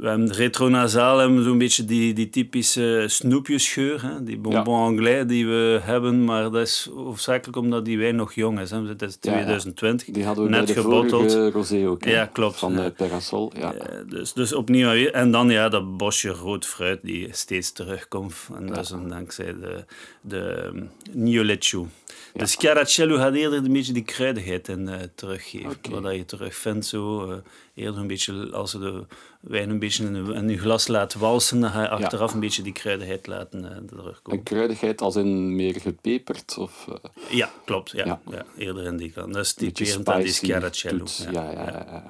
we 0.00 0.08
hebben 0.08 0.32
retronasaal 0.32 1.18
hebben 1.18 1.44
zo'n 1.44 1.58
beetje 1.58 1.84
die, 1.84 2.12
die 2.12 2.28
typische 2.30 3.04
snoepjesgeur, 3.06 4.02
hè? 4.02 4.22
die 4.24 4.38
bonbon 4.38 4.80
anglais 4.82 5.26
die 5.26 5.46
we 5.46 5.78
hebben, 5.82 6.24
maar 6.24 6.42
dat 6.42 6.56
is 6.66 6.90
hoofdzakelijk 6.94 7.56
omdat 7.56 7.84
die 7.84 7.98
wijn 7.98 8.16
nog 8.16 8.32
jong 8.34 8.60
is. 8.60 8.70
Hè? 8.70 8.86
Het 8.86 9.02
is 9.02 9.16
Ja, 9.20 9.30
ja. 9.32 9.36
2020, 9.44 10.06
Die 10.14 10.24
hadden 10.24 10.44
we 10.44 10.50
net 10.50 10.64
bij 10.64 10.74
de 10.74 10.80
gebotteld. 10.80 11.54
rosé 11.54 11.88
ook. 11.88 12.04
hè. 12.04 12.10
Ja, 12.10 12.26
klopt. 12.26 12.56
Van 12.58 12.72
Ja. 12.72 12.84
eh, 12.84 12.90
Perasol. 12.96 13.52
Ja. 13.56 13.74
Dus, 14.08 14.32
dus 14.32 14.52
opnieuw. 14.52 15.06
En 15.06 15.30
dan 15.30 15.50
ja, 15.50 15.68
dat 15.68 15.96
bosje 15.96 16.28
rood 16.28 16.66
fruit 16.66 16.98
die 17.02 17.28
steeds 17.30 17.72
terugkomt. 17.72 18.34
En 18.56 18.66
dat 18.66 18.78
is 18.78 18.92
dankzij 19.08 19.54
de, 19.60 19.84
de 20.20 20.64
um, 20.74 20.90
Niolechu. 21.12 21.86
De 22.34 22.46
Schiaracello 22.46 23.16
gaat 23.16 23.34
eerder 23.34 23.58
een 23.64 23.72
beetje 23.72 23.92
die 23.92 24.02
kruidigheid 24.04 24.68
in 24.68 24.88
eh, 24.88 24.98
teruggeven. 25.14 25.70
Oké. 25.70 25.90
Wat 25.90 26.02
dat 26.02 26.14
je 26.14 26.24
terugvindt 26.24 26.86
zo. 26.86 27.30
eh, 27.30 27.36
eerder 27.80 28.00
een 28.00 28.06
beetje, 28.06 28.50
als 28.52 28.72
je 28.72 28.78
de 28.78 29.04
wijn 29.40 29.70
een 29.70 29.78
beetje 29.78 30.04
in, 30.04 30.48
je- 30.48 30.58
glas 30.58 30.86
laat 30.88 31.14
walsen, 31.14 31.60
dan 31.60 31.70
ga 31.70 31.82
je 31.82 31.88
achteraf 31.88 32.34
een 32.34 32.40
beetje 32.40 32.62
die 32.62 32.72
kruidigheid 32.72 33.26
laten 33.26 33.64
eh, 33.64 33.76
terugkomen. 33.86 34.38
En 34.38 34.42
kruidigheid 34.42 35.00
als 35.00 35.16
in 35.16 35.56
meer 35.56 35.80
gepeperd? 35.80 36.56
Of, 36.58 36.86
eh, 36.88 37.10
Ja, 37.36 37.50
klopt. 37.64 37.90
Ja, 37.90 38.04
Ja. 38.04 38.20
ja. 38.30 38.44
eerder 38.56 38.84
in 38.84 38.96
die 38.96 39.10
kant. 39.12 39.34
Dat 39.34 39.44
is 39.44 39.54
een 39.58 39.72
typerend 39.72 40.08
aan 40.08 40.20
die 40.22 40.32
Schiaracello. 40.32 41.04
Ja, 41.32 41.50
ja. 41.50 42.04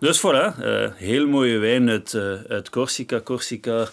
Dus 0.00 0.18
voilà, 0.20 0.58
eh, 0.60 0.92
heel 0.94 1.26
mooie 1.26 1.58
wijn 1.58 1.88
uit, 1.88 2.14
eh, 2.14 2.32
uit 2.48 2.70
Corsica. 2.70 3.20
Corsica 3.20 3.88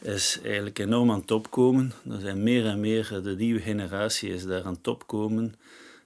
is 0.00 0.38
eigenlijk 0.44 0.78
enorm 0.78 1.10
aan 1.10 1.20
het 1.20 1.30
opkomen. 1.30 1.92
Er 2.10 2.20
zijn 2.20 2.42
meer 2.42 2.66
en 2.66 2.80
meer, 2.80 3.08
eh, 3.16 3.22
de 3.22 3.34
nieuwe 3.36 3.60
generatie 3.60 4.34
is 4.34 4.44
daar 4.46 4.64
aan 4.64 4.72
het 4.74 4.88
opkomen. 4.88 5.54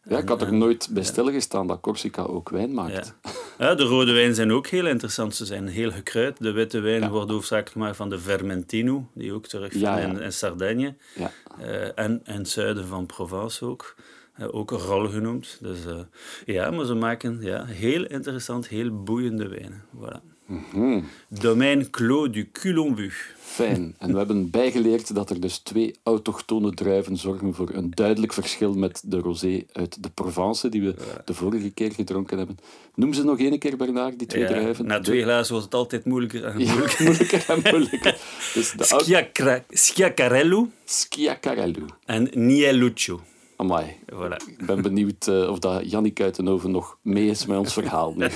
Ja, 0.08 0.18
ik 0.18 0.28
had 0.28 0.42
er 0.42 0.54
nooit 0.54 0.88
bij 0.90 1.02
stilgestaan 1.02 1.66
dat 1.66 1.80
Corsica 1.80 2.22
ook 2.22 2.48
wijn 2.48 2.74
maakt. 2.74 3.14
Ja. 3.58 3.74
De 3.74 3.82
rode 3.84 4.12
wijnen 4.12 4.34
zijn 4.34 4.52
ook 4.52 4.66
heel 4.66 4.86
interessant. 4.86 5.34
Ze 5.34 5.44
zijn 5.44 5.66
heel 5.68 5.90
gekruid. 5.90 6.36
De 6.38 6.52
witte 6.52 6.80
wijn 6.80 7.00
Ja. 7.02 7.08
wordt 7.10 7.30
hoofdzakelijk 7.30 7.70
gemaakt 7.72 7.96
van 7.96 8.08
de 8.08 8.18
Vermentino, 8.18 9.06
die 9.14 9.32
ook 9.32 9.46
Ja, 9.46 9.68
ja. 9.70 9.96
in, 9.98 10.20
in 10.20 10.32
Sardinië. 10.32 10.96
Ja. 11.14 11.30
Eh, 11.60 11.98
en 11.98 12.20
in 12.24 12.34
het 12.34 12.48
zuiden 12.48 12.86
van 12.86 13.06
Provence 13.06 13.64
ook. 13.64 13.94
Eh, 14.34 14.54
ook 14.54 14.70
een 14.70 14.78
rol 14.78 15.08
genoemd. 15.08 15.58
Dus, 15.60 15.86
eh, 15.86 15.98
ja, 16.46 16.70
maar 16.70 16.84
ze 16.84 16.94
maken 16.94 17.38
ja, 17.40 17.64
heel 17.64 18.04
interessant, 18.06 18.68
heel 18.68 19.02
boeiende 19.02 19.48
wijnen. 19.48 19.82
Voilà. 19.96 20.36
Mhm. 20.48 21.00
Domein 21.28 21.90
Clos 21.90 22.30
du 22.30 22.48
Culombu. 22.52 23.10
Fijn. 23.38 23.94
En 23.98 24.12
we 24.12 24.18
hebben 24.18 24.50
bijgeleerd 24.50 25.14
dat 25.14 25.30
er 25.30 25.40
dus 25.40 25.58
twee 25.58 25.94
autochtone 26.02 26.74
druiven 26.74 27.16
zorgen 27.16 27.54
voor 27.54 27.70
een 27.72 27.90
duidelijk 27.90 28.32
verschil 28.32 28.74
met 28.74 29.02
de 29.04 29.18
rosé 29.18 29.64
uit 29.72 30.02
de 30.02 30.08
Provence, 30.14 30.68
die 30.68 30.82
we 30.82 30.94
de 31.24 31.34
vorige 31.34 31.70
keer 31.70 31.92
gedronken 31.92 32.38
hebben. 32.38 32.56
Noem 32.94 33.12
ze 33.14 33.24
nog 33.24 33.38
één 33.38 33.58
keer, 33.58 33.76
Bernard, 33.76 34.18
die 34.18 34.26
twee 34.28 34.42
Ja, 34.42 34.48
druiven. 34.48 34.86
na 34.86 35.00
twee 35.00 35.22
glazen 35.22 35.50
wordt 35.52 35.64
het 35.66 35.74
altijd 35.74 36.04
moeilijker 36.04 36.44
en 36.44 36.58
Ja, 36.58 36.66
moeilijker. 36.72 37.04
moeilijker 37.04 37.44
en 37.48 37.60
moeilijker. 37.70 38.18
Dus 38.54 38.70
de 38.72 38.86
auto... 38.88 39.04
Schiacra- 39.04 39.64
Schiacarello 39.70 40.68
Schiacarello. 40.84 41.84
en 42.04 42.28
Nieluccio. 42.32 43.20
Amai. 43.58 43.96
Voilà. 44.14 44.36
Ik 44.46 44.66
ben 44.66 44.82
benieuwd 44.82 45.26
eh, 45.26 45.50
of 45.50 45.58
dat 45.58 45.90
Jannik 45.90 46.20
Uitenhoven 46.20 46.70
nog 46.70 46.96
mee 47.02 47.30
is 47.30 47.46
met 47.46 47.58
ons 47.58 47.72
verhaal 47.72 48.14
nu. 48.16 48.26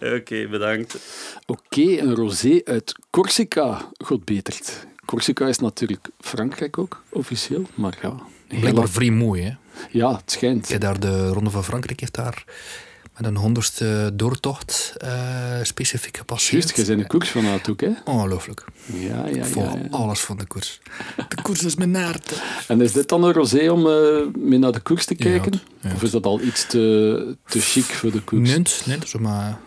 Oké, 0.16 0.48
bedankt. 0.48 0.98
Oké, 1.46 1.98
een 1.98 2.14
rosé 2.14 2.60
uit 2.64 2.94
Corsica, 3.10 3.88
god 4.04 4.24
betert. 4.24 4.86
Corsica 5.04 5.46
is 5.46 5.58
natuurlijk 5.58 6.08
Frankrijk 6.20 6.78
ook, 6.78 7.02
officieel, 7.10 7.62
maar 7.74 7.98
ja. 8.02 8.16
heel 8.46 8.60
Blijkbaar 8.60 8.88
vrij 8.88 9.10
mooi, 9.10 9.42
hè. 9.42 9.52
Ja, 9.90 10.16
het 10.16 10.30
schijnt. 10.30 10.68
Heb 10.68 10.80
daar 10.80 11.00
de 11.00 11.28
Ronde 11.28 11.50
van 11.50 11.64
Frankrijk 11.64 12.00
heeft 12.00 12.14
daar 12.14 12.44
een 13.24 13.36
honderdste 13.36 14.10
doortocht 14.14 14.94
eh, 14.96 15.10
specifiek 15.62 16.16
gepasseerd. 16.16 16.62
Juist, 16.62 16.76
je 16.76 16.84
bent 16.84 17.00
een 17.00 17.06
koersfanaat 17.06 17.68
ook, 17.70 17.80
hè? 17.80 17.90
Ongelooflijk. 18.04 18.64
Ja, 18.86 19.26
ja, 19.26 19.26
ja, 19.34 19.44
ja. 19.54 19.88
alles 19.90 20.20
van 20.20 20.36
de 20.38 20.46
koers. 20.46 20.80
De 21.28 21.42
koers 21.42 21.62
is 21.64 21.74
mijn 21.74 21.90
naart. 21.90 22.42
En 22.68 22.80
is 22.80 22.92
dit 22.92 23.08
dan 23.08 23.24
een 23.24 23.32
rosé 23.32 23.70
om 23.70 23.86
eh, 23.86 23.94
mee 24.38 24.58
naar 24.58 24.72
de 24.72 24.80
koers 24.80 25.04
te 25.04 25.14
kijken? 25.14 25.60
ja. 25.80 25.92
Of 25.94 26.02
is 26.02 26.10
dat 26.10 26.26
al 26.26 26.40
iets 26.40 26.66
te, 26.66 27.36
te 27.46 27.60
chic 27.60 27.84
voor 27.84 28.10
de 28.10 28.20
koers? 28.22 28.50
Nee, 28.50 28.62
nee, 28.86 28.98
zo 29.06 29.18
maar... 29.18 29.58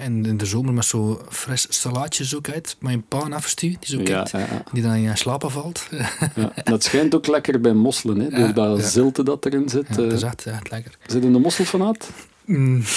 En 0.00 0.24
in 0.26 0.36
de 0.36 0.46
zomer 0.46 0.72
met 0.72 0.84
zo 0.84 1.22
fris 1.28 1.66
salaatjes 1.68 2.36
ook 2.36 2.50
uit. 2.50 2.76
Met 2.80 2.92
een 2.92 3.04
paan 3.08 3.32
afstuwen, 3.32 3.76
die 3.80 3.88
zo 3.88 3.98
Ja, 3.98 4.04
kent. 4.04 4.30
ja, 4.30 4.38
ja. 4.38 4.62
Die 4.72 4.82
dan 4.82 4.92
in 4.92 5.00
je 5.00 5.16
slapen 5.16 5.50
valt. 5.50 5.86
Ja, 6.34 6.52
dat 6.64 6.84
schijnt 6.84 7.14
ook 7.14 7.26
lekker 7.26 7.60
bij 7.60 7.72
mosselen, 7.72 8.20
hè? 8.20 8.52
door 8.52 8.52
dat 8.52 8.78
ja. 8.78 8.88
zilte 8.88 9.22
dat 9.22 9.46
erin 9.46 9.68
zit. 9.68 9.86
Ja, 9.88 9.94
eh. 9.94 9.96
dat 9.96 10.12
is 10.12 10.22
echt, 10.22 10.46
echt 10.46 10.70
lekker. 10.70 10.92
Zit 11.06 11.22
je 11.22 11.28
een 11.28 11.40
mosselfanaat? 11.40 12.10
Mm. 12.48 12.82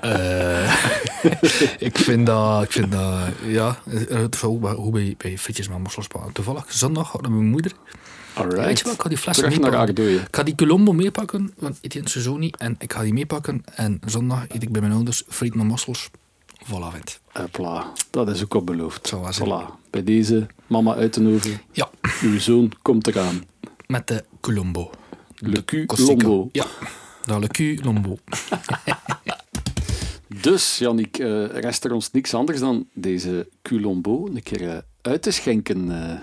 Eh, 0.00 0.72
ik 1.88 1.98
vind 1.98 2.26
dat, 2.26 2.62
ik 2.62 2.72
vind 2.72 2.92
dat, 2.92 3.18
ja, 3.46 3.78
het 4.08 4.34
is 4.34 4.42
ook 4.42 4.60
bij, 4.60 4.72
hoe 4.72 4.92
bij, 4.92 5.14
bij 5.18 5.38
frietjes 5.38 5.68
met 5.68 5.78
mossels. 5.78 6.06
maar 6.12 6.32
Toevallig 6.32 6.64
zondag 6.72 7.10
hadden 7.12 7.32
mijn 7.36 7.46
moeder. 7.50 7.72
Alright. 8.34 8.64
Weet 8.64 8.78
je 8.78 8.84
wat, 8.84 8.94
ik 8.94 9.00
ga 9.02 9.08
die 9.08 9.18
fles 9.18 9.40
meepakken. 9.42 9.96
Ik 10.20 10.28
ga 10.30 10.42
die 10.42 10.54
Colombo 10.54 10.92
meepakken, 10.92 11.52
want 11.58 11.78
ik 11.80 11.94
eet 11.94 12.00
het 12.00 12.10
seizoen 12.10 12.40
niet. 12.40 12.56
En 12.56 12.74
ik 12.78 12.92
ga 12.92 13.02
die 13.02 13.12
meepakken 13.12 13.62
en 13.74 14.00
zondag 14.06 14.44
eet 14.48 14.62
ik 14.62 14.72
bij 14.72 14.80
mijn 14.80 14.92
ouders 14.92 15.22
friet 15.28 15.54
met 15.54 15.66
mossels. 15.66 16.10
Voilà, 16.64 16.92
vent. 16.92 17.20
Hopla, 17.32 17.92
dat 18.10 18.28
is 18.30 18.42
ook 18.42 18.54
al 18.54 18.64
beloofd. 18.64 19.10
Wel 19.10 19.32
zijn. 19.32 19.48
Voilà. 19.48 19.90
Bij 19.90 20.04
deze, 20.04 20.46
mama 20.66 20.94
Uitenhoven, 20.94 21.60
Ja, 21.72 21.90
uw 22.22 22.38
zoon 22.40 22.72
komt 22.82 23.06
eraan. 23.06 23.44
met 23.86 24.06
de 24.08 24.24
Colombo. 24.40 24.90
Le 25.36 25.64
Q 25.64 25.86
Costico. 25.86 26.28
Lombo. 26.28 26.48
Ja, 26.52 26.64
de 27.26 27.48
Le 27.56 27.78
Lombo. 27.82 28.18
Dus, 30.40 30.78
Jannik, 30.78 31.18
eh 31.18 31.44
rest 31.60 31.84
er 31.84 31.92
ons 31.92 32.10
niks 32.10 32.34
anders 32.34 32.60
dan 32.60 32.86
deze 32.92 33.48
Culombo 33.62 34.26
een 34.26 34.42
keer 34.42 34.70
eh, 34.70 34.78
uit 35.02 35.22
te 35.22 35.30
schenken. 35.30 35.90
eh 35.90 36.20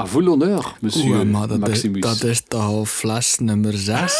à 0.00 0.06
vous 0.06 0.24
l'honneur, 0.24 0.76
monsieur 0.80 1.16
Oeh, 1.16 1.30
maar 1.30 1.48
dat, 1.48 1.58
is, 1.58 1.68
Maximus. 1.68 2.00
dat 2.00 2.22
is 2.22 2.42
toch 2.48 2.60
al 2.62 2.84
fles 2.84 3.38
nummer 3.38 3.72
6? 3.78 4.14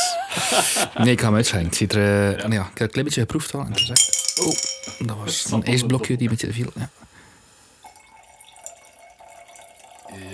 nee, 0.99 1.13
ik 1.13 1.21
ga 1.21 1.27
hem 1.27 1.35
uitschenken. 1.35 1.75
Ziet 1.75 1.93
er, 1.93 2.37
eh, 2.37 2.47
nee, 2.47 2.59
ja, 2.59 2.65
ik 2.65 2.79
heb 2.79 2.81
een 2.81 2.89
klein 2.91 3.05
beetje 3.05 3.21
geproefd 3.21 3.55
al. 3.55 3.61
En 3.61 3.73
is. 3.73 4.37
Oh, 4.41 5.07
dat 5.07 5.17
was 5.25 5.51
een 5.51 5.65
ijsblokje 5.65 6.17
die 6.17 6.29
een 6.29 6.35
beetje 6.35 6.53
viel. 6.53 6.71
Ja. 6.75 6.91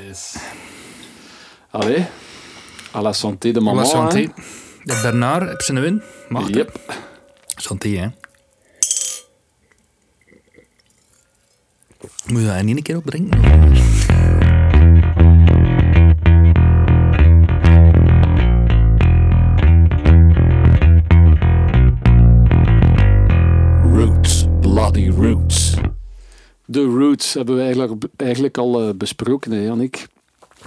Yes. 0.07 0.35
Allee, 1.71 2.07
à 2.95 3.03
la 3.03 3.13
santé 3.13 3.53
de 3.53 3.61
maman. 3.61 3.87
santé. 3.87 4.19
hè. 4.19 4.29
De 4.91 5.01
Bernard 5.03 5.49
heb 5.49 5.61
zijn 5.61 5.81
win. 5.81 6.03
Mag? 6.29 6.49
Yep. 6.49 6.81
Santé, 7.57 7.89
hè. 7.89 8.07
Moet 12.27 12.41
je 12.41 12.47
dat 12.47 12.57
in 12.57 12.67
één 12.67 12.83
keer 12.83 12.97
opdrinken? 12.97 13.41
Roots, 23.95 24.45
bloody 24.61 25.09
roots. 25.09 25.75
De 26.65 26.85
roots 26.85 27.35
hebben 27.35 27.57
we 27.57 27.63
eigenlijk, 27.63 28.05
eigenlijk 28.17 28.59
al 28.59 28.83
eh, 28.83 28.95
besproken, 28.95 29.53
hè, 29.53 29.61
Jannik. 29.61 30.07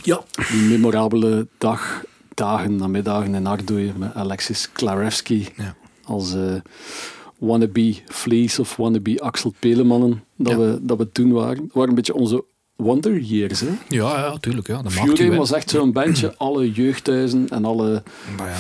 Ja. 0.03 0.23
Die 0.51 0.61
memorabele 0.61 1.47
dag, 1.57 2.03
dagen, 2.33 2.75
namiddagen 2.75 3.35
in 3.35 3.47
Ardooien 3.47 3.93
met 3.97 4.13
Alexis 4.13 4.71
Klarewski 4.71 5.47
Ja. 5.55 5.75
als 6.03 6.33
eh, 6.33 6.53
wannabe 7.37 7.95
Vlees 8.05 8.59
of 8.59 8.75
wannabe 8.75 9.21
Axel 9.21 9.53
Pelemannen 9.59 10.23
dat, 10.35 10.53
Ja. 10.53 10.59
we, 10.59 10.79
dat 10.81 10.97
we 10.97 11.11
toen 11.11 11.31
waren. 11.31 11.57
Dat 11.57 11.73
waren 11.73 11.89
een 11.89 11.95
beetje 11.95 12.13
onze 12.15 12.43
Wonder 12.75 13.19
Years. 13.19 13.59
Hè? 13.59 13.67
Ja, 13.89 14.19
ja, 14.19 14.37
tuurlijk. 14.37 14.67
Ja. 14.67 14.81
Fury 14.89 15.35
was 15.35 15.51
echt 15.51 15.69
zo'n 15.69 15.91
bandje, 15.91 16.37
alle 16.37 16.71
jeugdhuizen 16.71 17.49
en 17.49 17.65
alle 17.65 18.03
Maar 18.37 18.49
ja. 18.49 18.55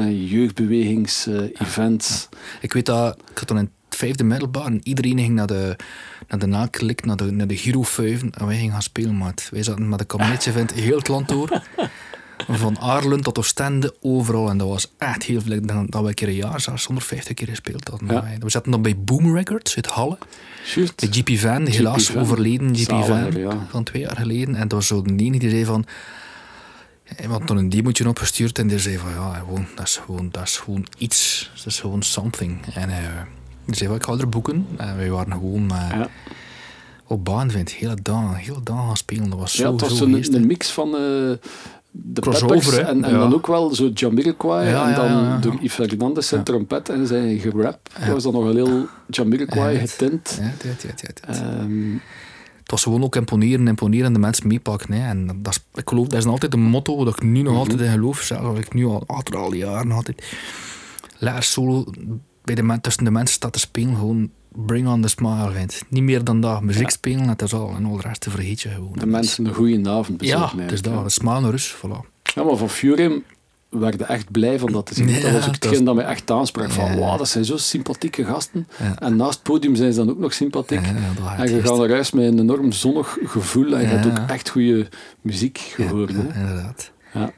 en 0.00 0.26
jeugdbewegings-events. 0.26 2.28
Ik 2.60 2.72
weet 2.72 2.86
dat, 2.86 3.16
ik 3.30 3.38
zat 3.38 3.48
dan 3.48 3.58
in 3.58 3.70
het 3.88 3.96
vijfde 3.98 4.24
middelbaar 4.24 4.66
en 4.66 4.80
iedereen 4.82 5.18
ging 5.18 5.34
naar 5.34 5.46
de, 5.46 5.76
naar 6.28 6.38
de 6.38 6.46
naklik, 6.46 7.04
naar 7.04 7.16
de, 7.16 7.24
naar 7.24 7.46
de 7.46 7.56
Giro 7.56 7.82
5 7.82 8.22
en 8.22 8.46
wij 8.46 8.56
gingen 8.56 8.72
gaan 8.72 8.82
spelen, 8.82 9.16
maat. 9.16 9.48
Wij 9.50 9.62
zaten 9.62 9.88
met 9.88 10.00
een 10.00 10.06
kabinetje 10.06 10.52
heel 10.74 10.96
het 10.98 11.08
land 11.08 11.28
door. 11.28 11.62
Van 12.48 12.78
Aarlen 12.78 13.20
tot 13.22 13.38
Oostende, 13.38 13.94
overal. 14.00 14.48
En 14.50 14.58
dat 14.58 14.68
was 14.68 14.92
echt 14.98 15.22
heel 15.22 15.40
veel. 15.40 15.52
Ik 15.52 15.68
denk 15.68 15.92
Dat 15.92 16.02
we 16.02 16.08
een 16.08 16.14
keer 16.14 16.28
een 16.28 16.34
jaar 16.34 16.60
zelfs 16.60 16.84
150 16.84 17.34
keer 17.34 17.48
gespeeld 17.48 17.88
hadden. 17.88 18.08
Ja. 18.08 18.24
We 18.38 18.50
zaten 18.50 18.70
dan 18.70 18.82
bij 18.82 18.96
Boom 18.98 19.36
Records 19.36 19.76
uit 19.76 19.86
Halle. 19.86 20.18
Juist. 20.74 21.00
De 21.00 21.06
GP 21.10 21.38
Van, 21.38 21.66
helaas 21.66 22.06
Van. 22.06 22.20
overleden 22.22 22.76
GP 22.76 23.04
Van, 23.04 23.32
ja. 23.32 23.66
van 23.70 23.84
twee 23.84 24.02
jaar 24.02 24.16
geleden. 24.16 24.54
En 24.54 24.60
dat 24.68 24.72
was 24.72 24.86
zo 24.86 25.02
de 25.02 25.10
enige 25.16 25.38
die 25.38 25.50
zei 25.50 25.64
van... 25.64 25.84
Hij 27.04 27.26
had 27.26 27.46
dan 27.48 27.56
een 27.56 27.68
demootje 27.68 28.08
opgestuurd 28.08 28.58
en 28.58 28.66
die 28.66 28.78
zei 28.78 28.98
van 28.98 29.10
ja, 29.10 29.34
gewoon, 29.34 29.66
dat, 29.74 29.86
is 29.86 29.96
gewoon, 30.04 30.28
dat 30.30 30.42
is 30.42 30.56
gewoon 30.56 30.86
iets. 30.98 31.50
Dat 31.56 31.66
is 31.66 31.80
gewoon 31.80 32.02
something. 32.02 32.58
En 32.74 32.88
hij 32.88 33.02
die 33.64 33.74
zei 33.74 33.88
van 33.88 33.96
ik 33.98 34.04
ga 34.04 34.12
er 34.12 34.28
boeken. 34.28 34.66
En 34.76 34.96
wij 34.96 35.10
waren 35.10 35.32
gewoon 35.32 35.70
eh, 35.70 35.88
Ja. 35.90 36.08
op 37.06 37.24
baan, 37.24 37.50
vind 37.50 37.70
heel 37.70 37.94
dag, 38.02 38.36
heel 38.38 38.62
dag 38.62 38.76
gaan 38.76 38.96
spelen. 38.96 39.30
Dat 39.30 39.38
was 39.38 39.54
zo, 39.54 39.62
Ja, 39.62 39.72
het 39.72 39.80
was 39.80 39.96
zo 39.96 40.04
een 40.04 40.46
mix 40.46 40.70
van 40.70 40.96
eh, 40.96 41.48
de 42.02 42.20
Crossover, 42.20 42.80
en, 42.80 43.04
en 43.04 43.10
Ja. 43.12 43.18
dan 43.18 43.34
ook 43.34 43.46
wel 43.46 43.74
zo 43.74 43.90
Jamiroquai 43.94 44.68
Ja, 44.68 44.88
en 44.88 44.94
dan 44.94 45.40
door 45.40 45.54
Yves 45.60 45.72
Fernandez 45.88 46.28
zijn 46.28 46.42
trompet 46.44 46.88
en 46.88 47.06
zijn 47.06 47.38
gerap. 47.38 47.78
Was 48.12 48.22
dan 48.22 48.32
nog 48.32 48.44
een 48.44 48.54
heel 48.56 48.86
Jamiroquai 49.08 49.78
getint. 49.78 50.38
Ja, 50.40 50.52
ja, 50.64 50.74
ja. 50.96 51.34
Ehm, 51.34 51.92
Het 52.56 52.70
was 52.74 52.82
gewoon 52.82 53.02
ook 53.02 53.16
imponeren, 53.16 53.68
imponeren 53.68 54.06
en 54.06 54.12
de 54.12 54.18
mensen 54.18 54.46
meepakken. 54.46 54.92
Hè. 54.92 55.08
En 55.08 55.26
dat 55.26 55.52
is, 55.52 55.80
ik 55.80 55.88
geloof, 55.88 56.06
dat 56.06 56.18
is 56.18 56.26
altijd 56.26 56.54
een 56.54 56.60
motto 56.62 57.04
dat 57.04 57.16
ik 57.16 57.22
nu 57.22 57.42
nog 57.42 57.56
altijd 57.56 57.80
in 57.80 57.90
geloof. 57.90 58.20
Zelfs 58.20 58.58
ik 58.60 58.74
nu 58.74 58.84
al, 58.86 59.04
al 59.06 59.50
die 59.50 59.58
jaren 59.58 59.92
altijd 59.92 60.22
lekker 61.18 61.42
solo 61.42 61.84
bij 62.44 62.54
de, 62.54 62.78
tussen 62.80 63.04
de 63.04 63.10
mensen 63.10 63.34
staat 63.34 63.52
te 63.52 63.58
spelen. 63.58 63.96
Gewoon 63.96 64.30
bring 64.66 64.88
on 64.88 65.00
the 65.02 65.08
smile, 65.08 65.50
vind. 65.50 65.82
Niet 65.88 66.02
meer 66.02 66.24
dan 66.24 66.40
dat. 66.40 66.62
Muziek 66.62 66.90
spelen, 66.90 67.26
dat 67.26 67.42
is 67.42 67.54
al. 67.54 67.74
En 67.76 67.84
al 67.84 67.96
de 67.96 68.02
rest 68.02 68.20
te 68.20 68.30
vergeet 68.30 68.60
je 68.60 68.68
gewoon. 68.68 68.92
de 68.94 69.06
mensen 69.06 69.46
een 69.46 69.54
goede 69.54 69.90
avond 69.90 70.24
Ja, 70.24 70.34
bezorgen. 70.34 70.58
het 70.58 70.72
is 70.72 70.82
dat. 70.82 71.12
Smile 71.12 71.40
naar 71.40 71.50
rust, 71.50 71.74
voilà. 71.76 72.08
Ja, 72.34 72.42
maar 72.44 72.56
van 72.56 72.68
Fury 72.70 73.22
werden 73.70 74.08
echt 74.08 74.30
blij 74.30 74.58
van 74.58 74.72
dat 74.72 74.86
te 74.86 74.94
zien. 74.94 75.08
Ja, 75.08 75.20
dat 75.20 75.32
was 75.32 75.46
ook 75.46 75.54
hetgeen 75.54 75.84
dat 75.84 75.94
mij 75.94 76.04
echt 76.04 76.30
aansprak. 76.30 76.70
Van, 76.70 76.84
Ja. 76.84 76.98
wauw, 76.98 77.16
dat 77.16 77.28
zijn 77.28 77.44
zo 77.44 77.56
sympathieke 77.56 78.24
gasten. 78.24 78.68
Ja. 78.78 78.98
En 79.00 79.16
naast 79.16 79.34
het 79.34 79.42
podium 79.42 79.74
zijn 79.76 79.92
ze 79.92 79.98
dan 79.98 80.10
ook 80.10 80.18
nog 80.18 80.32
sympathiek. 80.32 80.80
Ja, 80.86 80.92
ja, 81.20 81.36
en 81.38 81.50
je 81.54 81.62
gaat 81.62 81.78
naar 81.78 81.88
huis 81.90 82.10
met 82.10 82.24
een 82.24 82.38
enorm 82.38 82.72
zonnig 82.72 83.18
gevoel. 83.24 83.74
En 83.74 83.80
je 83.80 83.86
Ja. 83.88 83.92
hebt 83.96 84.18
ook 84.20 84.28
echt 84.28 84.48
goede 84.48 84.88
muziek 85.20 85.58
gehoord. 85.58 86.10
Ja, 86.12 86.34
inderdaad. 86.34 86.90
Ja. 87.14 87.32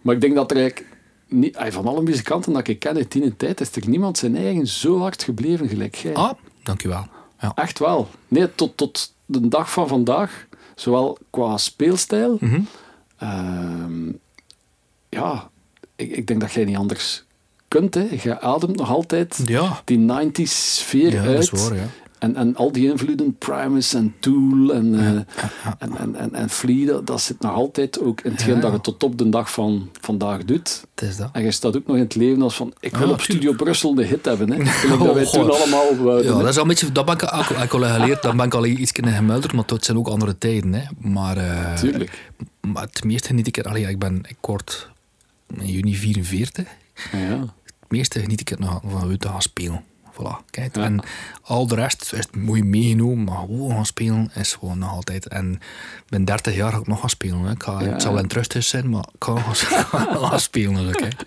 Maar 0.00 0.14
ik 0.14 0.20
denk 0.20 0.34
dat 0.34 0.50
er 0.50 0.56
eigenlijk 0.56 0.88
niet, 1.28 1.56
van 1.68 1.86
alle 1.86 2.02
muzikanten 2.02 2.52
dat 2.52 2.68
ik 2.68 2.78
ken 2.78 2.96
uit 2.96 3.12
die 3.12 3.36
tijd, 3.36 3.60
is 3.60 3.70
er 3.76 3.88
niemand 3.88 4.18
zijn 4.18 4.36
eigen 4.36 4.66
zo 4.66 4.98
hard 5.00 5.22
gebleven 5.22 5.68
gelijk 5.68 5.94
jij. 5.94 6.14
Ah, 6.14 6.32
dankjewel. 6.62 7.06
Ja. 7.40 7.52
Echt 7.54 7.78
wel. 7.78 8.08
Nee, 8.28 8.54
tot, 8.54 8.76
tot 8.76 9.12
de 9.26 9.48
dag 9.48 9.72
van 9.72 9.88
vandaag, 9.88 10.46
zowel 10.74 11.18
qua 11.30 11.56
speelstijl. 11.56 12.36
Mhm. 12.40 12.60
ehm, 13.18 14.08
ja, 15.08 15.50
ik, 15.96 16.10
ik 16.16 16.26
denk 16.26 16.40
dat 16.40 16.52
jij 16.52 16.64
niet 16.64 16.76
anders 16.76 17.24
kunt. 17.68 17.94
Hè. 17.94 18.08
Je 18.22 18.40
ademt 18.40 18.76
nog 18.76 18.90
altijd 18.90 19.40
Ja, 19.44 19.80
die 19.84 19.98
90s 19.98 20.42
sfeer 20.50 21.12
ja 21.12 21.22
uit. 21.22 21.32
dat 21.34 21.42
is 21.42 21.68
waar, 21.68 21.76
ja. 21.78 21.86
En, 22.20 22.36
en 22.36 22.56
al 22.56 22.72
die 22.72 22.90
invloeden, 22.90 23.36
Primus 23.38 23.94
en 23.94 24.14
Tool 24.20 24.72
en, 24.72 24.94
eh, 24.98 25.12
ja. 25.12 25.76
en, 25.78 25.96
en, 25.96 26.14
en, 26.14 26.34
en 26.34 26.50
Flea, 26.50 26.86
dat, 26.86 27.06
dat 27.06 27.20
zit 27.20 27.40
nog 27.40 27.52
altijd 27.54 28.00
ook 28.00 28.20
in 28.20 28.30
hetgeen 28.30 28.54
Ja. 28.54 28.60
dat 28.60 28.72
je 28.72 28.80
tot 28.80 29.02
op 29.02 29.18
de 29.18 29.28
dag 29.28 29.52
van 29.52 29.90
vandaag 30.00 30.44
doet. 30.44 30.84
Het 30.94 31.08
is 31.08 31.16
dat. 31.16 31.28
En 31.32 31.42
je 31.42 31.50
staat 31.50 31.76
ook 31.76 31.86
nog 31.86 31.96
in 31.96 32.02
het 32.02 32.14
leven 32.14 32.42
als 32.42 32.56
van, 32.56 32.72
ik 32.80 32.96
wil 32.96 33.06
Ja, 33.06 33.12
op 33.12 33.20
Studio 33.20 33.52
Brussel 33.52 33.94
de 33.94 34.04
hit 34.04 34.24
hebben. 34.24 34.50
Hè. 34.52 34.56
Dat 34.98 34.98
wij 35.14 35.24
Oh, 35.24 35.30
toen 35.32 35.44
God. 35.44 35.60
allemaal 35.60 35.96
wouden. 35.96 36.32
Ja, 36.32 36.38
dat 36.38 36.48
is 36.48 36.56
al 36.56 36.62
een 36.62 36.68
beetje, 36.68 36.92
dat 36.92 37.04
ben 37.04 37.14
ik 37.14 37.22
ook, 37.22 37.50
ook 37.62 37.72
al 37.82 37.92
geleerd, 37.94 38.22
dat 38.22 38.36
ben 38.36 38.46
ik 38.46 38.54
al 38.54 38.66
iets 38.66 38.92
in 38.92 39.06
gemuilderd, 39.08 39.52
maar 39.52 39.64
het 39.66 39.84
zijn 39.84 39.98
ook 39.98 40.08
andere 40.08 40.38
tijden. 40.38 40.72
Hè. 40.74 40.82
Maar, 40.98 41.36
eh, 41.36 41.74
Tuurlijk. 41.74 42.30
maar 42.60 42.82
het 42.82 43.04
meeste 43.04 43.26
geniet 43.28 43.46
ik 43.46 43.56
er, 43.56 43.64
allee, 43.64 43.88
ik 43.88 43.98
ben, 43.98 44.22
ik 44.28 44.36
word 44.40 44.88
in 45.58 45.66
juni 45.66 45.94
44, 45.96 46.66
Ja. 47.12 47.18
het 47.64 47.88
meeste 47.88 48.20
geniet 48.20 48.40
ik 48.40 48.50
er 48.50 48.60
nog 48.60 48.80
van 48.88 49.08
uit 49.10 49.20
te 49.20 49.28
gaan 49.28 49.42
spelen. 49.42 49.84
Voilà, 50.20 50.44
kijk. 50.50 50.76
Ja. 50.76 50.82
En 50.82 51.00
al 51.42 51.66
de 51.66 51.74
rest 51.74 52.12
is 52.12 52.26
mooi 52.38 52.62
meegenomen, 52.62 53.24
maar 53.24 53.36
gewoon 53.38 53.70
gaan 53.70 53.86
spelen 53.86 54.30
is 54.34 54.54
gewoon 54.54 54.78
nog 54.78 54.90
altijd. 54.90 55.28
En 55.28 55.52
ik 55.52 56.08
ben 56.08 56.24
30 56.24 56.54
jaar 56.54 56.72
ga 56.72 56.78
ik 56.78 56.86
nog 56.86 57.00
gaan 57.00 57.08
spelen. 57.10 57.40
Hè. 57.40 57.50
Ik 57.50 57.62
ga, 57.62 57.80
Ja. 57.80 57.88
Het 57.88 58.02
zal 58.02 58.12
wel 58.12 58.22
een 58.22 58.28
trusthuis 58.28 58.68
zijn, 58.68 58.90
maar 58.90 59.08
ik 59.14 59.26
nog 59.26 59.58
gaan, 59.68 60.16
gaan 60.26 60.40
spelen. 60.40 60.86
Dus, 60.86 60.96
kijk. 60.96 61.22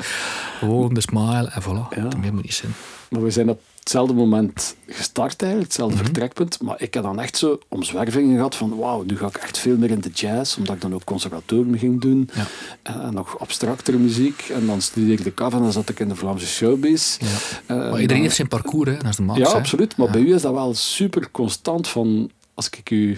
Gewoon 0.59 0.93
de 0.93 1.01
smile 1.01 1.49
en 1.53 1.61
voilà. 1.61 1.95
Ja. 1.97 2.17
Meer 2.19 2.33
moet 2.33 2.43
niet 2.43 2.53
zijn. 2.53 2.73
Maar 3.09 3.23
we 3.23 3.31
zijn 3.31 3.49
op 3.49 3.61
hetzelfde 3.83 4.13
moment 4.13 4.75
gestart 4.87 5.41
eigenlijk, 5.41 5.71
hetzelfde 5.71 5.95
Mhm. 5.95 6.05
vertrekpunt. 6.05 6.61
Maar 6.61 6.81
ik 6.81 6.93
heb 6.93 7.03
dan 7.03 7.19
echt 7.19 7.37
zo 7.37 7.59
omzwervingen 7.67 8.35
gehad 8.35 8.55
van 8.55 8.75
wauw, 8.77 9.03
nu 9.03 9.17
ga 9.17 9.27
ik 9.27 9.35
echt 9.35 9.57
veel 9.57 9.77
meer 9.77 9.89
in 9.91 10.01
de 10.01 10.09
jazz, 10.09 10.57
omdat 10.57 10.75
ik 10.75 10.81
dan 10.81 10.93
ook 10.93 11.03
conservatorium 11.03 11.77
ging 11.77 12.01
doen. 12.01 12.29
Ja. 12.33 12.45
En, 12.83 13.01
en 13.01 13.13
nog 13.13 13.39
abstractere 13.39 13.97
muziek. 13.97 14.41
En 14.53 14.65
dan 14.65 14.81
studeerde 14.81 15.23
ik 15.29 15.41
af 15.41 15.53
en 15.53 15.59
dan 15.59 15.71
zat 15.71 15.89
ik 15.89 15.99
in 15.99 16.07
de 16.07 16.15
Vlaamse 16.15 16.45
showbiz. 16.47 17.17
Ja. 17.19 17.27
En 17.65 17.77
Maar 17.77 17.89
dan- 17.89 17.99
iedereen 17.99 18.23
heeft 18.23 18.35
zijn 18.35 18.47
parcours, 18.47 18.89
hè. 18.89 18.97
dat 18.97 19.05
is 19.05 19.15
de 19.15 19.21
max. 19.23 19.39
Ja, 19.39 19.47
hè. 19.49 19.53
absoluut. 19.53 19.97
Maar 19.97 20.07
Ja. 20.07 20.13
bij 20.13 20.21
u 20.21 20.33
is 20.33 20.41
dat 20.41 20.53
wel 20.53 20.73
super 20.73 21.31
constant 21.31 21.87
van, 21.87 22.29
als 22.53 22.69
ik 22.69 22.89
u... 22.91 23.17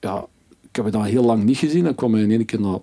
Ja, 0.00 0.26
ik 0.62 0.76
heb 0.76 0.84
het 0.84 0.94
dan 0.94 1.04
heel 1.04 1.24
lang 1.24 1.44
niet 1.44 1.56
gezien. 1.58 1.84
Dan 1.84 1.94
kwam 1.94 2.12
hij 2.14 2.22
in 2.22 2.30
één 2.30 2.44
keer 2.44 2.60
na 2.60 2.80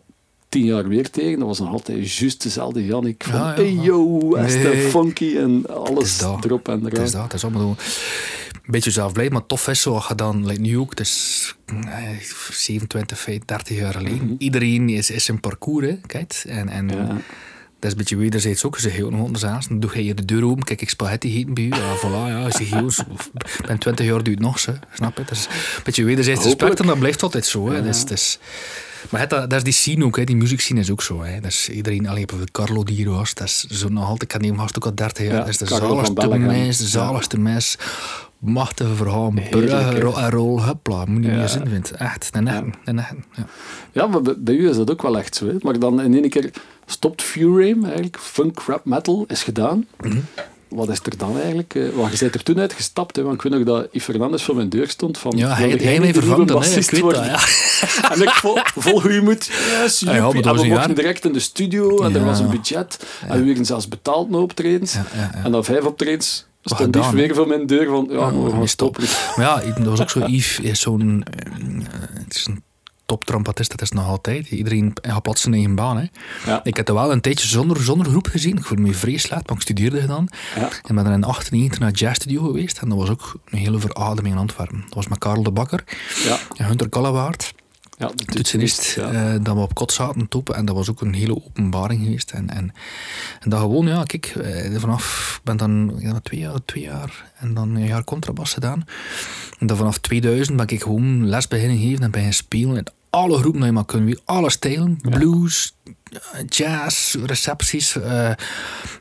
tien 0.55 0.65
jaar 0.65 0.87
weer 0.87 1.09
tegen. 1.09 1.39
Dat 1.39 1.47
was 1.47 1.59
nog 1.59 1.71
altijd 1.71 2.15
juist 2.17 2.43
dezelfde 2.43 2.85
Jannik. 2.85 3.23
Van, 3.27 3.39
Ja, 3.39 3.49
ja, 3.49 3.55
hey 3.55 3.71
yo, 3.73 4.33
Est 4.35 4.63
Nee. 4.63 4.89
funky 4.89 5.37
en 5.37 5.65
alles 5.69 6.17
dat. 6.17 6.45
erop 6.45 6.67
en 6.67 6.83
Het 6.83 6.93
is 6.93 6.99
eraan. 6.99 7.11
dat, 7.11 7.23
het 7.23 7.33
is 7.33 7.43
allemaal 7.43 7.69
een 8.51 8.71
beetje 8.71 8.91
zelfblijd, 8.91 9.31
maar 9.31 9.45
tof 9.45 9.67
is 9.67 9.81
zo, 9.81 10.01
dan, 10.15 10.45
like 10.45 10.61
nu 10.61 10.77
ook, 10.77 10.89
het 10.89 10.99
is 10.99 11.55
eh, 11.65 11.75
27, 12.51 13.19
25, 13.19 13.45
30 13.45 13.77
jaar 13.77 13.93
geleden. 13.93 14.35
Iedereen 14.37 14.89
is, 14.89 15.09
is 15.11 15.25
zijn 15.25 15.39
parcours, 15.39 15.85
hè, 15.87 15.97
kijk. 16.05 16.43
En, 16.47 16.69
en 16.69 16.85
Mhm. 16.85 16.97
Ja. 16.97 17.07
dat 17.07 17.17
is 17.79 17.91
een 17.91 17.97
beetje 17.97 18.15
wederzijds 18.17 18.63
ook. 18.65 18.77
Ze 18.79 18.89
nog 19.11 19.21
anders 19.25 19.43
dan 19.67 19.79
doe 19.79 19.89
je 19.93 19.99
hier 20.01 20.15
de 20.15 20.25
deur 20.25 20.45
open, 20.45 20.63
kijk 20.63 20.81
ik 20.81 20.89
spaghetti 20.89 21.37
eten 21.37 21.53
bij 21.53 21.63
u. 21.63 21.67
Ja, 21.67 21.97
voilà, 21.97 22.27
ja, 22.29 22.47
jongens, 22.69 22.99
ik 22.99 23.05
ben 23.67 23.77
20 23.77 24.05
jaar, 24.05 24.21
het 24.31 24.39
nog, 24.39 24.59
ze, 24.59 24.73
snap 24.93 25.15
je? 25.17 25.21
Het 25.21 25.31
is 25.31 25.45
een 25.45 25.81
beetje 25.83 26.03
wederzijds 26.03 26.43
respect 26.43 26.79
en 26.79 26.87
dat 26.87 26.99
blijft 26.99 27.23
altijd 27.23 27.45
zo. 27.45 27.69
Hè. 27.69 27.75
Ja. 27.75 27.81
Dus, 27.81 28.05
maar 29.09 29.21
het, 29.21 29.29
dat, 29.29 29.49
dat 29.49 29.57
is 29.57 29.63
die 29.63 29.73
scene 29.73 30.05
ook, 30.05 30.17
hè. 30.17 30.23
die 30.23 30.35
muziekscene 30.35 30.79
is 30.79 30.91
ook 30.91 31.01
zo. 31.01 31.21
Hè. 31.23 31.39
Dat 31.39 31.51
is 31.51 31.69
iedereen, 31.69 32.07
alleen 32.07 32.25
bijvoorbeeld 32.25 32.51
Carlo 32.51 32.83
die 32.83 32.95
hier 32.95 33.09
was, 33.09 33.33
dat 33.33 33.47
is 33.47 33.63
zo 33.63 33.89
nog 33.89 34.07
altijd, 34.07 34.33
ik 34.33 34.41
die 34.41 34.55
gast 34.55 34.75
ook 34.75 34.85
al 34.85 34.95
30 34.95 35.23
jaar, 35.25 35.33
Ja, 35.33 35.39
dat 35.39 35.47
is 35.47 35.57
de 35.57 35.65
zaligste 35.65 36.27
mens, 36.37 36.77
de 36.77 36.87
zaligste 36.87 37.39
mens. 37.39 37.77
Machtige 38.39 38.95
verhaal, 38.95 39.33
bruggen, 39.49 39.99
ro- 39.99 40.13
en 40.15 40.29
rol, 40.29 40.63
hupla, 40.63 41.05
moet 41.05 41.23
je 41.25 41.31
niet 41.31 41.49
zin 41.49 41.67
vinden. 41.67 41.99
Echt, 41.99 42.29
een 42.35 42.47
echte, 42.47 42.69
een 42.85 42.99
echte, 42.99 43.15
ja. 43.35 43.45
Ja, 43.91 44.07
maar 44.07 44.21
bij, 44.21 44.33
bij 44.37 44.53
u 44.55 44.69
is 44.69 44.75
dat 44.75 44.91
ook 44.91 45.01
wel 45.01 45.17
echt 45.17 45.35
zo. 45.35 45.47
Hè? 45.47 45.53
Maar 45.61 45.79
dan 45.79 46.01
in 46.01 46.13
één 46.13 46.29
keer 46.29 46.49
stopt 46.85 47.21
Furame 47.21 47.85
eigenlijk. 47.85 48.17
Funk, 48.19 48.59
rap, 48.59 48.85
metal 48.85 49.25
is 49.27 49.43
gedaan. 49.43 49.87
Mhm. 49.99 50.17
Wat 50.75 50.89
is 50.89 50.99
er 51.03 51.17
dan 51.17 51.39
eigenlijk? 51.41 51.75
eh, 51.75 51.81
Want 51.95 52.11
je 52.11 52.17
bent 52.19 52.35
er 52.35 52.43
toen 52.43 52.59
uit 52.59 52.73
gestapt. 52.73 53.15
Hè? 53.15 53.21
Want 53.23 53.35
ik 53.35 53.41
weet 53.41 53.51
nog 53.53 53.63
dat 53.63 53.87
Yves 53.91 54.03
Fernandez 54.03 54.43
voor 54.43 54.55
mijn 54.55 54.69
deur 54.69 54.89
stond. 54.89 55.17
Van, 55.17 55.37
Ja, 55.37 55.53
hij, 55.55 55.69
jij 55.75 55.99
mij 55.99 56.13
vervangt 56.13 56.45
nieuwe 56.45 56.51
dan, 56.63 56.63
ik 56.79 56.89
weet 56.91 57.01
dat, 57.01 57.25
ja. 57.25 57.39
En 58.13 58.21
ik 58.21 58.29
vol, 58.29 58.57
vol 58.75 58.99
goede 59.01 59.21
moed. 59.21 59.45
Yes, 59.81 59.99
ja, 59.99 60.05
maar 60.11 60.15
joepie. 60.21 60.41
dat 60.41 60.51
en 60.51 60.57
was 60.57 60.67
we 60.67 60.73
mochten 60.73 60.95
direct 60.95 61.25
in 61.25 61.33
de 61.33 61.39
studio. 61.39 62.01
En 62.01 62.13
er 62.13 62.19
Ja. 62.19 62.25
was 62.25 62.39
een 62.39 62.49
budget. 62.49 63.05
En 63.27 63.39
we 63.39 63.45
werden 63.45 63.65
zelfs 63.65 63.87
betaald 63.87 64.29
met 64.29 64.39
optredens. 64.39 64.95
En 65.43 65.51
dan 65.51 65.63
vijf 65.63 65.83
optredens 65.85 66.45
stond 66.63 66.95
Yves 66.95 67.11
weer 67.11 67.35
voor 67.35 67.47
mijn 67.47 67.67
deur 67.67 67.85
van... 67.87 68.07
Ja, 68.11 68.33
we 68.43 68.51
gaan 68.51 68.67
stoppen. 68.67 69.03
Maar 69.35 69.45
ja, 69.65 69.73
dat 69.73 69.85
was 69.85 70.01
ook 70.01 70.09
zo. 70.09 70.19
Yves 70.27 70.59
is 70.59 70.79
zo'n. 70.79 71.23
eh, 71.31 71.51
Het 72.23 72.35
is 72.35 72.45
een 72.45 72.63
toptrompetist, 73.05 73.71
dat 73.71 73.81
is 73.81 73.91
nog 73.91 74.07
altijd. 74.07 74.49
Iedereen 74.49 74.93
gaat 75.01 75.21
plots 75.21 75.41
zijn 75.41 75.53
eigen 75.53 75.75
baan. 75.75 75.97
Hè. 75.97 76.05
Ja. 76.45 76.63
Ik 76.63 76.77
heb 76.77 76.87
er 76.87 76.93
wel 76.93 77.11
een 77.11 77.21
tijdje 77.21 77.47
zonder, 77.47 77.83
zonder 77.83 78.07
groep 78.07 78.27
gezien. 78.27 78.57
Ik 78.57 78.65
voelde 78.65 78.83
me 78.83 78.93
vreselijk, 78.93 79.47
maar 79.47 79.55
ik 79.55 79.61
studeerde 79.61 80.01
gedaan. 80.01 80.27
Ja. 80.55 80.69
En 80.87 80.95
ben 80.95 81.03
dan 81.03 81.13
in 81.13 81.23
98 81.23 81.79
naar 81.79 81.91
Jazz 81.91 82.15
Studio 82.15 82.43
geweest. 82.43 82.77
En 82.77 82.89
dat 82.89 82.97
was 82.97 83.09
ook 83.09 83.35
een 83.45 83.57
hele 83.57 83.79
verademing 83.79 84.33
in 84.33 84.39
Antwerpen. 84.39 84.81
Dat 84.85 84.93
was 84.93 85.07
met 85.07 85.17
Karel 85.17 85.43
de 85.43 85.51
Bakker 85.51 85.83
Ja, 86.23 86.37
en 86.55 86.65
Hunter 86.65 86.89
Kallewaard. 86.89 87.53
Ja 87.97 88.11
de 88.15 88.25
toetsenist, 88.25 88.93
ja. 88.95 89.11
eh, 89.11 89.43
dat 89.43 89.55
we 89.55 89.61
op 89.61 89.73
kot 89.73 89.91
zaten 89.91 90.27
toppen. 90.27 90.55
En 90.55 90.65
dat 90.65 90.75
was 90.75 90.89
ook 90.89 91.01
een 91.01 91.13
hele 91.13 91.35
openbaring 91.35 92.03
geweest. 92.03 92.31
En, 92.31 92.49
en, 92.49 92.73
en 93.39 93.49
dat 93.49 93.59
gewoon, 93.59 93.87
ja, 93.87 94.03
kijk, 94.03 94.25
eh, 94.25 94.79
vanaf, 94.79 95.33
ik 95.37 95.43
ben 95.43 95.57
dan 95.57 95.99
denk 95.99 96.23
twee, 96.23 96.39
jaar, 96.39 96.65
twee 96.65 96.83
jaar 96.83 97.31
en 97.35 97.53
dan 97.53 97.75
een 97.75 97.87
jaar 97.87 98.03
contrabas 98.03 98.53
gedaan. 98.53 98.85
En 99.59 99.67
dan 99.67 99.77
vanaf 99.77 99.97
2000 99.97 100.57
ben 100.57 100.67
ik 100.67 100.81
gewoon 100.81 101.27
les 101.27 101.47
beginnen 101.47 101.77
geven 101.77 102.03
en 102.03 102.11
beginnen 102.11 102.35
spelen 102.35 102.77
in 102.77 102.87
alle 103.09 103.37
groepen 103.37 103.59
dat 103.59 103.69
je 103.69 103.75
maar 103.75 103.85
kunt, 103.85 104.05
weer 104.05 104.19
alle 104.25 104.49
stijlen, 104.49 104.97
blues, 105.01 105.75
jazz, 106.47 107.15
recepties, 107.25 107.95
eh, 107.95 108.31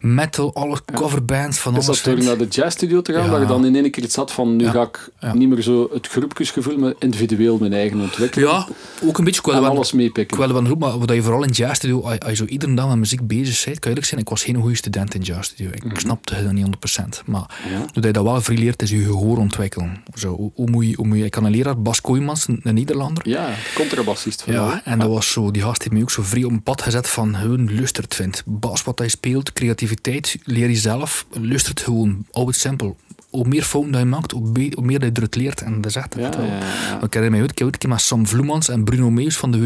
metal, 0.01 0.55
alle 0.55 0.79
coverbands 0.93 1.59
van 1.59 1.77
Is 1.77 1.87
alles. 1.87 2.03
dat 2.03 2.17
door 2.17 2.25
naar 2.25 2.39
de 2.39 2.47
jazzstudio 2.47 3.03
te 3.03 3.13
gaan, 3.13 3.31
dat 3.31 3.41
je 3.41 3.47
dan 3.47 3.67
in 3.67 3.75
één 3.75 3.91
keer 3.91 4.05
iets 4.05 4.17
had 4.17 4.33
van, 4.33 4.57
nu 4.57 4.69
ga 4.69 4.83
ik 4.83 5.09
niet 5.35 5.49
meer 5.49 5.63
zo 5.63 5.89
het 5.93 6.07
groepjesgevoel, 6.07 6.79
maar 6.79 6.93
individueel 6.99 7.59
mijn 7.59 7.73
eigen 7.73 8.01
ontwikkelen. 8.01 8.49
Ja, 8.49 8.67
ook 9.03 9.19
een 9.19 9.25
beetje. 9.25 9.41
Ik 9.41 9.47
wilde 9.47 9.67
alles 9.67 9.93
meepikken. 9.93 10.37
Ik 10.37 10.45
wilde 10.45 10.61
wel 10.61 10.65
roepen, 10.65 10.89
maar 10.89 10.99
wat 10.99 11.13
je 11.13 11.23
vooral 11.23 11.43
in 11.43 11.51
jazzstudio, 11.51 12.01
als 12.01 12.19
als 12.19 12.39
je 12.39 12.45
zo 12.45 12.53
iedere 12.53 12.75
dag 12.75 12.89
met 12.89 12.97
muziek 12.97 13.27
bezig 13.27 13.65
bent, 13.65 13.79
kan 13.79 13.81
je 13.81 13.89
eerlijk 13.89 14.07
zijn, 14.07 14.21
ik 14.21 14.29
was 14.29 14.43
geen 14.43 14.57
goede 14.61 14.77
student 14.77 15.15
in 15.15 15.21
jazzstudio. 15.21 15.71
Ik 15.73 16.01
snapte 16.01 16.35
het 16.35 16.53
niet 16.53 16.67
100%. 16.67 17.25
Maar 17.27 17.61
hoe 17.93 18.03
je 18.03 18.11
dat 18.11 18.25
wel 18.25 18.41
vrij 18.41 18.57
leert, 18.57 18.83
is 18.83 18.91
je 18.91 19.05
gehoor 19.05 19.39
ontwikkelen. 19.39 20.03
Zo, 20.15 20.37
hoe, 20.37 20.51
hoe 20.55 20.71
moet 20.71 20.87
je, 20.87 20.95
hoe 20.97 21.07
moet 21.07 21.19
je, 21.19 21.25
ik 21.25 21.35
had 21.35 21.45
een 21.45 21.51
leraar, 21.51 21.83
Bas 21.83 22.01
Kooijmans, 22.01 22.49
een, 22.49 22.75
Nederlander. 22.75 23.29
Ja, 23.29 23.55
contrabassist. 23.75 24.43
van 24.43 24.53
Ja, 24.53 24.81
en 24.85 24.99
dat 24.99 25.09
was 25.09 25.33
zo, 25.33 25.51
die 25.51 25.63
gast 25.63 25.83
heeft 25.83 25.95
me 25.95 26.03
ook 26.03 26.11
zo 26.11 26.23
vrij 26.23 26.45
op 26.45 26.51
een 26.51 26.63
pad 26.63 26.83
gezet 26.83 27.04
van 27.09 27.35
hun 27.35 27.71
lustert 27.71 28.15
vindt. 28.15 28.43
Bas, 28.47 28.85
wat 28.85 28.99
hij 28.99 29.09
speelt, 29.09 29.53
creativiteit, 29.53 30.39
leer 30.45 30.69
je 30.69 30.77
zelf, 30.77 31.27
lustert 31.31 31.81
gewoon, 31.81 32.27
altijd 32.31 32.57
simpel. 32.57 32.97
Hoe 33.35 33.49
meer 33.49 33.63
fouten 33.63 33.93
dat 33.93 34.01
je 34.01 34.07
maakt, 34.07 34.31
hoe, 34.31 34.51
meer 34.83 34.99
dat 34.99 35.17
je 35.17 35.23
het 35.23 35.35
leert. 35.37 35.61
En 35.63 35.75
dat 35.81 35.91
is 35.91 35.97
echt 35.97 36.15
Ja, 36.19 36.31
wel- 36.31 36.45
ja, 36.47 36.59
ja. 36.59 37.03
Ik 37.03 37.15
herinner 37.15 37.45
ik 37.45 37.87
met 37.87 38.01
Sam 38.01 38.27
Vloemans 38.27 38.69
en 38.69 38.85
Bruno 38.85 39.11
Meus 39.11 39.37
van 39.37 39.51
de 39.51 39.59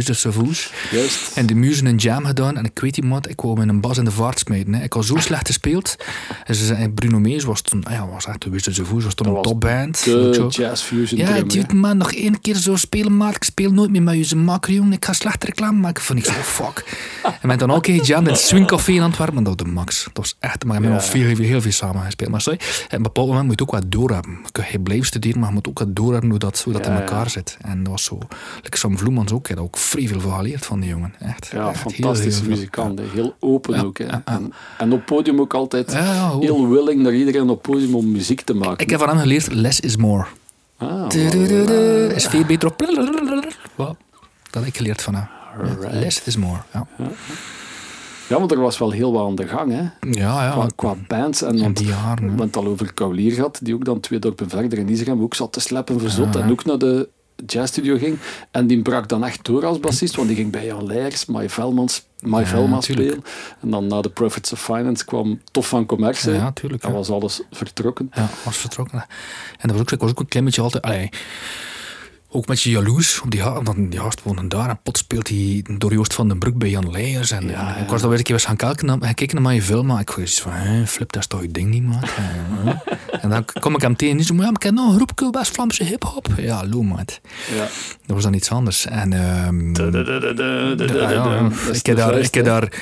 Oz 0.46 0.68
Juist. 0.90 1.36
en 1.36 1.46
de 1.46 1.54
muzen 1.54 1.86
een 1.86 1.96
jam 1.96 2.24
gedaan. 2.24 2.56
En 2.56 2.64
ik 2.64 2.78
weet 2.78 2.96
iemand, 2.96 3.28
ik 3.28 3.40
wou 3.40 3.58
met 3.58 3.68
een 3.68 3.80
bas 3.80 3.98
in 3.98 4.04
de 4.04 4.10
vaart 4.10 4.38
smijten. 4.38 4.74
Hè. 4.74 4.82
Ik 4.82 4.92
had 4.92 5.04
zo 5.04 5.16
slecht 5.16 5.46
gespeeld. 5.46 5.96
En 6.44 6.54
ze 6.54 6.64
zei, 6.64 6.88
Bruno 6.88 7.18
Meus 7.18 7.44
was 7.44 7.60
toen, 7.60 7.84
ah 7.84 7.92
ja, 7.92 8.06
was 8.08 8.26
echt 8.26 8.42
de 8.42 8.50
Oz, 8.50 9.04
was 9.04 9.14
toen 9.14 9.26
Dat 9.26 9.36
een 9.36 9.42
topband. 9.42 10.04
De 10.04 10.46
jazz 10.48 10.82
fusion 10.82 11.20
Ja, 11.20 11.32
dude, 11.42 11.64
hè. 11.68 11.74
man, 11.74 11.96
nog 11.96 12.12
één 12.12 12.40
keer 12.40 12.54
zo 12.56 12.76
spelen, 12.76 13.16
maar 13.16 13.34
ik 13.34 13.44
speel 13.44 13.72
nooit 13.72 13.90
meer 13.90 14.02
met 14.02 14.28
je. 14.28 14.36
Maken 14.36 14.74
jongen, 14.74 14.92
ik 14.92 15.04
ga 15.04 15.12
slechte 15.12 15.46
reclame 15.46 15.78
maken. 15.78 16.02
Van 16.02 16.16
ik 16.16 16.24
zo, 16.24 16.32
fuck. 16.32 16.84
En 17.40 17.48
met 17.48 17.58
dan 17.58 17.70
ook 17.70 17.86
een 17.86 18.02
jam 18.02 18.24
in 18.24 18.30
het 18.32 18.40
swingcafé 18.40 18.92
in 18.92 19.02
Antwerpen, 19.02 19.34
maar 19.34 19.44
dat 19.44 19.54
was 19.60 19.66
de 19.68 19.74
max. 19.74 20.04
Dat 20.04 20.16
was 20.16 20.36
echt, 20.38 20.64
maar 20.64 20.76
we 20.76 20.82
hebben 20.82 21.00
nog 21.02 21.10
veel, 21.10 21.26
heel, 21.26 21.36
heel 21.46 21.60
veel 21.60 21.72
samen 21.72 22.02
gespeeld. 22.04 22.30
Maar 22.30 22.40
sorry, 22.40 22.58
op 22.84 22.92
een 22.92 23.02
bepaald 23.02 23.28
moment 23.28 23.46
moet 23.46 23.57
je 23.58 23.64
ook 23.64 23.70
wat 23.70 23.84
doorhebben. 23.92 24.38
Je 24.70 24.80
blijft 24.80 25.06
studeren, 25.06 25.38
maar 25.38 25.48
je 25.48 25.54
moet 25.54 25.68
ook 25.68 25.78
wat 25.78 25.96
doorhebben 25.96 26.30
hoe 26.30 26.38
dat, 26.38 26.60
hoe 26.60 26.72
dat 26.72 26.84
Ja, 26.84 26.90
in 26.90 26.96
ja. 26.96 27.00
elkaar 27.02 27.30
zit. 27.30 27.56
En 27.60 27.82
dat 27.82 27.92
was 27.92 28.04
zo, 28.04 28.18
like 28.62 28.76
Sam 28.78 28.98
Vloemans 28.98 29.32
ook, 29.32 29.48
ook 29.58 29.76
vrij 29.76 30.08
veel 30.08 30.20
geleerd 30.20 30.66
van 30.66 30.80
die 30.80 30.88
jongen. 30.88 31.14
Echt, 31.18 31.46
Ja, 31.52 31.68
echt 31.68 31.78
fantastische 31.80 32.30
heel 32.30 32.40
veel. 32.40 32.48
muzikant. 32.48 32.98
hè. 32.98 33.04
Heel 33.12 33.34
open 33.40 33.84
ook. 33.84 33.98
Hè. 33.98 34.06
En, 34.24 34.52
en 34.78 34.92
op 34.92 35.06
podium 35.06 35.40
ook 35.40 35.54
altijd 35.54 35.94
heel 36.40 36.68
willing 36.68 37.02
naar 37.02 37.14
iedereen 37.14 37.50
op 37.50 37.62
podium 37.62 37.94
om 37.94 38.10
muziek 38.10 38.40
te 38.40 38.54
maken. 38.54 38.78
Ik 38.78 38.90
heb 38.90 38.98
van 39.00 39.08
hem 39.08 39.18
geleerd, 39.18 39.52
less 39.52 39.80
is 39.80 39.96
more. 39.96 40.26
Ah, 40.76 41.12
Is 42.14 42.26
veel 42.26 42.44
beter 42.44 42.68
op... 42.68 42.78
Dat 44.50 44.62
heb 44.62 44.64
ik 44.64 44.76
geleerd 44.76 45.02
van 45.02 45.14
hem. 45.14 45.26
Less 45.90 46.22
is 46.24 46.36
more. 46.36 46.60
Ja, 46.72 46.86
Ja, 48.28 48.38
want 48.38 48.52
er 48.52 48.60
was 48.60 48.78
wel 48.78 48.90
heel 48.90 49.12
wat 49.12 49.26
aan 49.26 49.34
de 49.34 49.48
gang, 49.48 49.72
hè. 49.72 49.80
ja. 50.10 50.44
ja. 50.44 50.50
Qua, 50.50 50.66
qua 50.76 50.96
bands. 51.08 51.42
En 51.42 51.60
want, 51.60 51.76
die 51.76 51.86
jaren. 51.86 52.14
we 52.16 52.22
hè. 52.22 52.28
hebben 52.28 52.46
het 52.46 52.56
al 52.56 52.66
over 52.66 52.92
Kaulier 52.94 53.32
gehad, 53.32 53.58
die 53.62 53.74
ook 53.74 53.84
dan 53.84 54.00
twee 54.00 54.18
dorpen 54.18 54.48
verder 54.48 54.78
in 54.78 54.88
Isegem 54.88 55.22
ook 55.22 55.34
zat 55.34 55.52
te 55.52 55.60
sleppen 55.60 56.00
verzot 56.00 56.36
en 56.36 56.50
ook 56.50 56.64
naar 56.64 56.78
de 56.78 57.08
jazzstudio 57.46 57.98
ging. 57.98 58.18
En 58.50 58.66
die 58.66 58.82
brak 58.82 59.08
dan 59.08 59.24
echt 59.24 59.44
door 59.44 59.66
als 59.66 59.80
bassist, 59.80 60.16
want 60.16 60.28
die 60.28 60.36
ging 60.36 60.52
bij 60.52 60.66
Jan 60.66 60.86
Leijers, 60.86 61.26
Mai 61.26 61.48
Velmans, 61.48 62.06
Ja, 62.16 62.44
Velma 62.44 62.80
spelen. 62.80 63.24
En 63.60 63.70
dan 63.70 63.86
na 63.86 64.00
de 64.00 64.10
Profits 64.10 64.52
of 64.52 64.62
Finance 64.62 65.04
kwam 65.04 65.40
Tof 65.50 65.68
van 65.68 65.86
Commerce. 65.86 66.32
Ja, 66.32 66.52
tuurlijk, 66.52 66.82
ja. 66.82 66.92
was 66.92 67.10
alles 67.10 67.42
vertrokken. 67.50 68.10
Ja, 68.14 68.28
was 68.44 68.56
vertrokken. 68.56 69.06
En 69.58 69.68
dat 69.68 69.70
was 69.70 69.80
ook, 69.80 69.90
ik 69.90 70.00
was 70.00 70.10
ook 70.10 70.20
een 70.20 70.28
klein 70.28 70.44
beetje 70.44 70.62
altijd... 70.62 70.82
Allee, 70.82 71.10
ook 72.30 72.46
met 72.46 72.62
je 72.62 72.70
jaloers 72.70 73.20
op 73.20 73.30
die 73.30 73.40
gast, 73.40 73.62
want 73.66 73.90
die 73.90 74.00
gast 74.00 74.22
woonde 74.22 74.48
daar 74.48 74.68
en 74.68 74.80
pot 74.82 74.98
speelt 74.98 75.28
hij 75.28 75.64
door 75.78 75.92
Joost 75.92 76.14
van 76.14 76.28
den 76.28 76.38
Broek 76.38 76.58
bij 76.58 76.70
Jan 76.70 76.90
Leijers. 76.90 77.30
En, 77.30 77.48
Ja, 77.48 77.76
en 77.76 77.82
ik 77.82 77.88
was 77.88 78.00
daar 78.00 78.08
weer 78.10 78.18
een 78.18 78.24
keer 78.24 78.34
eens 78.34 78.44
gaan 78.44 78.56
kijken, 78.56 78.86
naar- 78.86 78.96
gaan 79.00 79.14
kijken 79.14 79.34
naar 79.34 79.44
mijn 79.44 79.62
film, 79.62 79.86
maar 79.86 80.00
ik 80.00 80.10
was 80.10 80.40
van, 80.40 80.52
hè, 80.52 80.86
flip, 80.86 81.12
dat 81.12 81.22
is 81.22 81.28
toch 81.28 81.42
je 81.42 81.50
ding 81.50 81.70
niet, 81.70 81.82
man. 81.82 82.02
En 83.20 83.30
dan 83.30 83.44
kom 83.60 83.74
ik 83.74 83.80
hem 83.80 83.96
tegen 83.96 84.10
en 84.10 84.16
die 84.16 84.26
zei, 84.26 84.38
maar 84.38 84.46
ja, 84.46 84.52
maar 84.52 84.64
ik 84.66 84.70
nog 84.72 84.88
een 84.88 84.94
groepje 84.94 85.28
West-Vlaamse 85.30 85.84
hip-hop. 85.84 86.28
Ja, 86.36 86.66
loe, 86.66 86.84
maat. 86.84 87.20
Ja. 87.56 87.60
Dat 88.06 88.14
was 88.16 88.22
dan 88.22 88.34
iets 88.34 88.50
anders. 88.50 88.86
En, 88.86 89.12
Ik 92.28 92.34
heb 92.34 92.44
daar, 92.44 92.72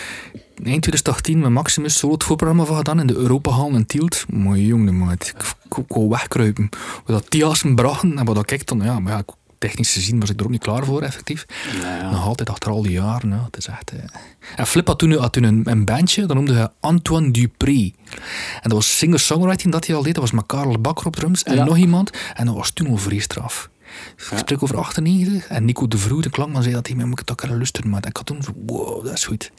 eind 0.65 0.83
2018 0.83 1.39
met 1.39 1.51
Maximus 1.51 1.99
solo 1.99 2.13
het 2.13 2.23
voorprogramma 2.25 2.65
van 2.65 2.77
gedaan 2.77 3.01
in 3.01 3.07
de 3.07 3.15
Europahal 3.15 3.71
in 3.71 3.87
Tielt. 3.87 4.25
Maar 4.29 4.59
jongen, 4.59 4.99
maat. 4.99 5.35
Ik, 5.65 5.85
wou 5.89 6.09
wegkruipen. 6.09 6.69
Wat 7.05 7.21
dat 7.21 7.31
die 7.31 7.45
assen 7.45 7.75
brachten 7.75 8.19
en 8.19 8.25
wat 8.25 8.35
dat 8.35 8.51
ik 8.51 8.67
dan, 8.67 8.81
ja, 8.81 8.99
maar 9.01 9.13
ja, 9.13 9.23
technisch 9.59 9.93
gezien 9.93 10.21
was 10.21 10.31
ik 10.31 10.39
er 10.39 10.45
ook 10.45 10.51
niet 10.51 10.63
klaar 10.63 10.85
voor, 10.85 11.03
effectief. 11.03 11.47
Ja. 11.83 12.11
Nog 12.11 12.25
altijd 12.25 12.51
achter 12.51 12.71
al 12.71 12.83
die 12.83 12.93
jaren. 12.93 13.31
Ja, 13.31 13.45
het 13.45 13.57
is 13.57 13.67
echt, 13.67 13.91
eh. 13.91 13.99
En 14.57 14.67
Flip 14.67 14.87
had 14.87 14.99
toen, 14.99 15.13
had 15.13 15.33
toen 15.33 15.43
een, 15.43 15.63
een 15.65 15.85
bandje, 15.85 16.27
dat 16.27 16.37
noemde 16.37 16.55
hij 16.55 16.69
Antoine 16.81 17.31
Dupré. 17.31 17.91
En 18.55 18.63
dat 18.63 18.73
was 18.73 18.99
singer-songwriting 18.99 19.73
dat 19.73 19.87
hij 19.87 19.97
al 19.97 20.03
deed. 20.03 20.15
Dat 20.15 20.23
was 20.23 20.33
met 20.33 20.47
Karel 20.47 20.79
Bakker 20.81 21.07
op 21.07 21.17
drums 21.17 21.43
en 21.43 21.55
Ja. 21.55 21.65
nog 21.65 21.77
iemand. 21.77 22.11
En 22.35 22.47
dat 22.47 22.55
was 22.55 22.71
toen 22.71 22.87
al 22.89 22.97
vrij 22.97 23.19
straf. 23.19 23.69
Ik 24.33 24.39
spreek 24.39 24.63
over 24.63 24.77
98 24.79 25.47
en 25.47 25.65
Nico 25.65 25.89
de 25.89 25.99
Vroe, 25.99 26.23
de 26.23 26.31
klankman, 26.31 26.63
zei 26.63 26.75
dat 26.75 26.87
hij 26.87 26.97
mij 26.97 27.05
moet 27.05 27.21
ik 27.21 27.27
toch 27.27 27.37
kunnen 27.37 27.57
luisteren. 27.57 27.91
Maar 27.91 28.07
ik 28.07 28.17
had 28.17 28.27
toen 28.27 28.43
zo, 28.43 28.53
wow, 28.67 29.05
dat 29.05 29.13
is 29.13 29.25
goed. 29.25 29.51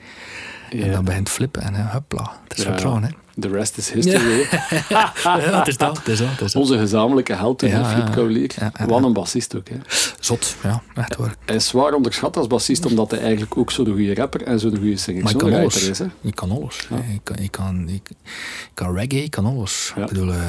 En 0.69 0.77
Ja. 0.77 0.91
dan 0.91 1.05
begint 1.05 1.29
flippen 1.29 1.61
en 1.61 1.75
eh, 1.75 1.91
hupla. 1.93 2.31
Het 2.47 2.57
is 2.57 2.63
Ja. 2.63 2.69
vertrouwen, 2.69 3.03
hè. 3.03 3.09
The 3.39 3.47
rest 3.49 3.77
is 3.77 3.91
history. 3.91 4.47
ja, 4.89 5.13
het 5.23 5.67
is 5.67 5.77
dat, 5.77 5.97
het 5.97 6.07
is 6.07 6.17
dat. 6.17 6.29
Het 6.29 6.41
is 6.41 6.51
dat. 6.51 6.55
Onze 6.61 6.77
gezamenlijke 6.77 7.33
held 7.33 7.59
toen, 7.59 7.69
Ja, 7.69 7.85
Flip 7.85 8.07
ja. 8.07 8.13
Kaulier. 8.13 8.51
Ja, 8.59 8.71
ja, 8.77 8.85
Wat 8.85 8.99
ja. 8.99 9.05
een 9.05 9.13
bassist 9.13 9.55
ook. 9.55 9.69
Hè. 9.69 9.75
Zot, 10.19 10.55
ja, 10.63 10.81
echt 10.95 11.15
waar. 11.15 11.35
Hij 11.45 11.55
is 11.55 11.67
zwaar 11.67 11.93
onderschat 11.93 12.37
als 12.37 12.47
bassist, 12.47 12.85
omdat 12.85 13.11
hij 13.11 13.19
eigenlijk 13.19 13.57
ook 13.57 13.71
zo'n 13.71 13.85
goede 13.85 14.15
rapper 14.15 14.41
en 14.43 14.59
zo'n 14.59 14.77
goede 14.77 14.97
singer-songwriter 14.97 15.89
is. 15.89 15.99
Hè. 15.99 16.05
Je 16.21 16.33
kan 16.33 16.51
alles. 16.51 16.87
Je, 16.89 17.19
kan, 17.23 17.35
je, 17.41 17.49
kan, 18.73 18.95
reggae, 18.95 19.21
je 19.21 19.29
kan 19.29 19.45
alles. 19.45 19.93
Ja. 19.95 20.01
Ik 20.01 20.07
bedoel, 20.07 20.31
eh, 20.31 20.39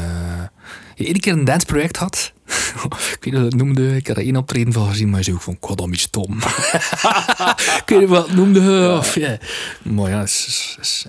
je 0.94 1.02
iedere 1.04 1.20
keer 1.20 1.32
een 1.32 1.44
danceproject 1.44 1.96
had. 1.96 2.32
ik 2.84 3.18
weet 3.20 3.24
niet 3.24 3.34
hoe 3.34 3.42
dat 3.42 3.54
noemde. 3.54 3.96
Ik 3.96 4.06
heb 4.06 4.16
er 4.16 4.22
één 4.22 4.36
optreden 4.36 4.72
van 4.72 4.88
gezien, 4.88 5.08
maar 5.08 5.18
je 5.18 5.24
zei 5.24 5.36
ook 5.36 5.42
van, 5.42 5.52
ik 5.54 5.64
had 5.64 5.78
dat 5.78 5.86
niet 5.88 6.00
stom. 6.00 6.38
ik 7.82 7.82
weet 7.86 7.98
niet 8.00 8.08
wat 8.08 8.26
het 8.26 8.36
noemde. 8.36 8.94
Of, 8.98 9.14
ja. 9.14 9.38
Maar 9.82 10.07
ja, 10.08 10.22
is, 10.22 10.76
is, 10.80 11.06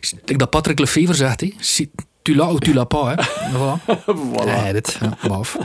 is, 0.00 0.14
dat 0.36 0.50
Patrick 0.50 0.78
Lefevre 0.78 1.14
zegt, 1.14 1.40
hè. 1.40 1.52
Si 1.58 1.90
tu 2.22 2.34
l'as 2.34 2.50
ou 2.52 2.58
tu 2.58 2.72
l'as 2.72 2.86
pas, 2.86 3.14
hè. 3.14 3.14
Voilà. 3.56 3.80
Voilà. 4.06 4.62
Nee, 4.62 4.72
dit, 4.72 4.98
ja, 5.00 5.28
maf. 5.28 5.56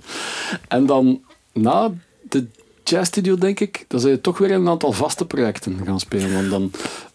En 0.68 0.86
dan 0.86 1.20
na 1.52 1.90
de 2.28 2.46
jazzstudio, 2.84 3.36
denk 3.36 3.60
ik, 3.60 3.84
dan 3.88 4.00
zijn 4.00 4.12
je 4.12 4.20
toch 4.20 4.38
weer 4.38 4.50
een 4.50 4.68
aantal 4.68 4.92
vaste 4.92 5.24
projecten 5.24 5.80
gaan 5.84 6.00
spelen. 6.00 6.32
Want 6.32 6.50
dan 6.50 6.70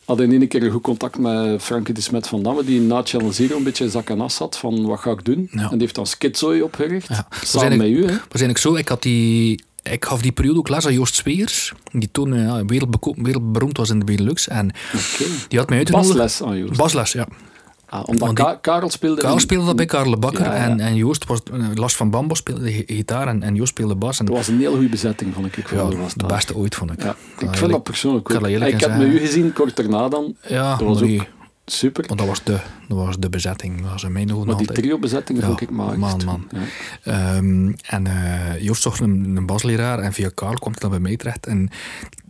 had 0.06 0.18
hij 0.18 0.26
in 0.28 0.40
één 0.40 0.48
keer 0.48 0.64
een 0.64 0.72
goed 0.72 0.82
contact 0.82 1.18
met 1.18 1.62
Frankie 1.64 1.94
de 1.94 2.02
Smet 2.02 2.28
van 2.28 2.44
Damme, 2.44 2.64
die 2.64 2.82
na 2.82 3.02
Channel 3.04 3.32
Zero 3.34 3.58
een 3.58 3.64
beetje 3.64 3.84
in 3.84 3.90
zak 3.90 4.10
en 4.10 4.22
as 4.22 4.36
zat 4.36 4.58
van 4.58 4.86
wat 4.86 5.00
ga 5.00 5.12
ik 5.12 5.26
doen. 5.26 5.48
Ja. 5.52 5.62
En 5.62 5.70
die 5.70 5.80
heeft 5.80 5.96
dan 5.96 6.06
Schizooi 6.08 6.62
opgericht, 6.62 7.08
Ja. 7.08 7.28
samen 7.44 7.78
met 7.78 7.88
u. 7.88 8.02
Hè. 8.06 8.08
Waarschijnlijk 8.18 8.58
zo. 8.58 8.76
Ik 8.76 8.88
had 8.88 9.02
die... 9.02 9.64
Ik 9.92 10.06
gaf 10.06 10.22
die 10.22 10.32
periode 10.32 10.60
ook 10.60 10.70
les 10.70 10.86
aan 10.86 10.94
Joost 10.94 11.16
Speers, 11.16 11.74
die 11.92 12.10
toen 12.12 12.34
eh, 12.34 12.44
ja, 12.44 12.66
wereldberoemd 12.66 13.78
was 13.78 13.90
in 13.90 14.00
de 14.00 14.06
Benelux. 14.06 14.48
En 14.48 14.72
die 15.48 15.60
had 15.60 15.70
mij 15.70 15.78
uitgenodigd. 15.78 16.14
Basles 16.18 16.42
aan 16.48 16.58
Joost. 16.58 16.78
Basles, 16.78 17.12
ja. 17.12 17.28
Ah, 17.90 18.08
omdat 18.08 18.28
die- 18.36 18.46
Ka- 18.46 18.56
Karel 18.62 18.90
speelde... 18.90 19.22
Karel 19.22 19.40
speelde 19.40 19.66
dat 19.66 19.76
bij 19.76 19.86
Karel 19.86 20.12
de 20.12 20.18
Bakker 20.18 20.44
Ja, 20.46 20.56
ja. 20.56 20.64
En, 20.64 20.80
en 20.80 20.96
Joost 20.96 21.26
was 21.26 21.40
eh, 21.54 21.60
Lars 21.74 21.96
van 21.96 22.10
Bambo 22.10 22.34
speelde 22.34 22.64
de 22.64 22.72
gi- 22.72 22.84
gitaar 22.88 23.28
en, 23.28 23.44
en 23.44 23.56
Joost 23.56 23.70
speelde 23.70 23.96
bas. 23.96 24.20
En, 24.20 24.26
Dat 24.26 24.36
was 24.36 24.48
een 24.48 24.60
heel 24.60 24.72
goede 24.74 24.90
bezetting, 24.90 25.34
vond 25.34 25.46
ik. 25.46 25.58
ik 25.58 25.70
ja, 25.70 25.78
vond 25.78 25.96
was 25.98 26.14
de 26.14 26.26
beste 26.26 26.56
ooit, 26.56 26.76
vond 26.76 26.92
ik. 26.92 27.04
Ja, 27.04 27.10
ik 27.10 27.18
vind 27.38 27.54
eerlijk- 27.56 27.72
dat 27.72 27.84
persoonlijk 27.84 28.32
ook. 28.36 28.48
Ik 28.48 28.80
heb 28.80 28.98
met 28.98 29.08
u 29.08 29.20
gezien 29.20 29.54
kort 29.54 29.76
daarna 29.76 30.08
dan. 30.10 30.36
Ja, 30.48 30.76
dat 30.76 30.88
was 30.88 31.02
ook 31.02 31.26
super. 31.72 32.08
want 32.08 32.20
dat 32.20 32.28
was 32.30 32.44
de, 32.44 32.60
dat 32.88 32.98
was 32.98 33.18
de 33.18 33.30
bezetting. 33.30 33.82
Dat 33.82 33.92
was 33.92 34.04
in 34.04 34.12
mijn 34.12 34.34
ogen 34.34 34.48
Maar 34.48 34.58
die 34.58 34.72
trio-bezetting 34.72 35.40
Ja, 35.40 35.46
vond 35.46 35.62
ik 35.62 35.70
magisch. 35.70 35.98
man, 36.00 36.22
man. 36.26 36.48
Ja. 36.52 36.62
Ehm, 37.04 37.74
en 37.82 38.08
eh, 38.08 38.62
Joost 38.62 38.82
zocht 38.82 39.00
een, 39.00 39.36
een 39.36 39.46
basleraar 39.46 40.00
en 40.00 40.14
via 40.14 40.30
Karel 40.34 40.60
kwam 40.60 40.72
hij 40.72 40.82
dan 40.82 40.90
bij 40.90 41.00
mij 41.00 41.18
terecht. 41.18 41.46
En 41.46 41.70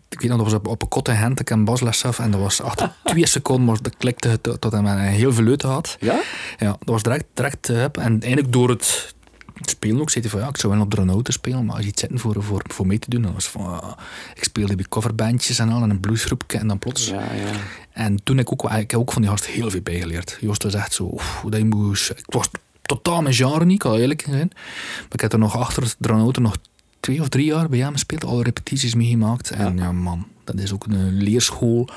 ik 0.09 0.21
weet 0.21 0.29
nog, 0.29 0.39
dat 0.39 0.51
was 0.51 0.59
op, 0.59 0.67
op 0.67 0.81
een 0.81 0.87
kotte 0.87 1.13
hand, 1.13 1.39
ik 1.39 1.47
heb 1.47 1.57
een 1.57 1.65
basles 1.65 2.05
af 2.05 2.19
en 2.19 2.31
dat 2.31 2.39
was 2.39 2.61
achter 2.61 2.93
twee 3.03 3.27
seconden, 3.27 3.65
maar 3.65 3.81
dat 3.81 3.97
klikte 3.97 4.27
het 4.27 4.43
tot, 4.43 4.71
hij 4.71 5.11
heel 5.11 5.33
veel 5.33 5.43
leuten 5.43 5.69
had. 5.69 5.97
Ja? 5.99 6.19
Ja, 6.57 6.67
dat 6.67 6.77
was 6.89 7.03
direct, 7.03 7.25
direct 7.33 7.67
hup. 7.67 7.97
En 7.97 8.21
eigenlijk 8.21 8.53
door 8.53 8.69
het 8.69 9.15
spelen 9.61 10.01
ook, 10.01 10.09
zei 10.09 10.23
hij 10.23 10.33
van 10.33 10.41
ja, 10.41 10.47
ik 10.47 10.57
zou 10.57 10.73
wel 10.73 10.81
op 10.81 10.89
de 10.89 10.95
Renault 10.95 11.33
spelen, 11.33 11.65
maar 11.65 11.75
als 11.75 11.83
je 11.83 11.89
iets 11.89 11.99
zitten 11.99 12.19
voor, 12.19 12.43
voor, 12.43 12.61
voor 12.67 12.87
mee 12.87 12.99
te 12.99 13.09
doen, 13.09 13.21
dan 13.21 13.33
was 13.33 13.47
van, 13.47 13.81
ah, 13.81 13.91
ik 14.35 14.43
speelde 14.43 14.75
bij 14.75 14.85
coverbandjes 14.89 15.59
en 15.59 15.69
al, 15.69 15.81
en 15.81 15.89
een 15.89 15.99
bluesgroepje 15.99 16.57
en 16.57 16.67
dan 16.67 16.79
plots. 16.79 17.07
Ja, 17.07 17.33
ja. 17.33 17.51
En 17.97 18.23
toen 18.23 18.37
heb 18.37 18.45
ik 18.45 18.51
ook, 18.51 18.71
ik 18.71 18.91
heb 18.91 18.99
ook 18.99 19.11
van 19.11 19.21
die 19.21 19.31
gast 19.31 19.45
heel 19.45 19.69
veel 19.69 19.81
bijgeleerd. 19.81 20.37
Joost 20.41 20.63
was 20.63 20.73
echt 20.73 20.93
zo, 20.93 21.09
oef, 21.11 21.43
dat 21.49 21.63
moest... 21.63 22.09
Ik 22.09 22.25
was 22.25 22.49
totaal 22.81 23.21
mijn 23.21 23.33
genre 23.33 23.65
niet, 23.65 23.73
ik 23.73 23.79
kan 23.79 23.95
eerlijk 23.95 24.21
zijn. 24.21 24.49
Maar 24.53 25.07
ik 25.11 25.21
heb 25.21 25.33
er 25.33 25.39
nog 25.39 25.57
achter 25.57 25.95
de 25.97 26.07
auto 26.07 26.41
nog 26.41 26.57
twee 26.99 27.21
of 27.21 27.29
drie 27.29 27.45
jaar 27.45 27.69
bij 27.69 27.79
hem 27.79 27.91
gespeeld, 27.91 28.25
alle 28.25 28.43
repetities 28.43 28.95
meegemaakt. 28.95 29.49
En 29.49 29.77
ja, 29.77 29.91
man, 29.91 30.27
dat 30.43 30.59
is 30.59 30.73
ook 30.73 30.85
een 30.85 31.13
leerschool. 31.13 31.89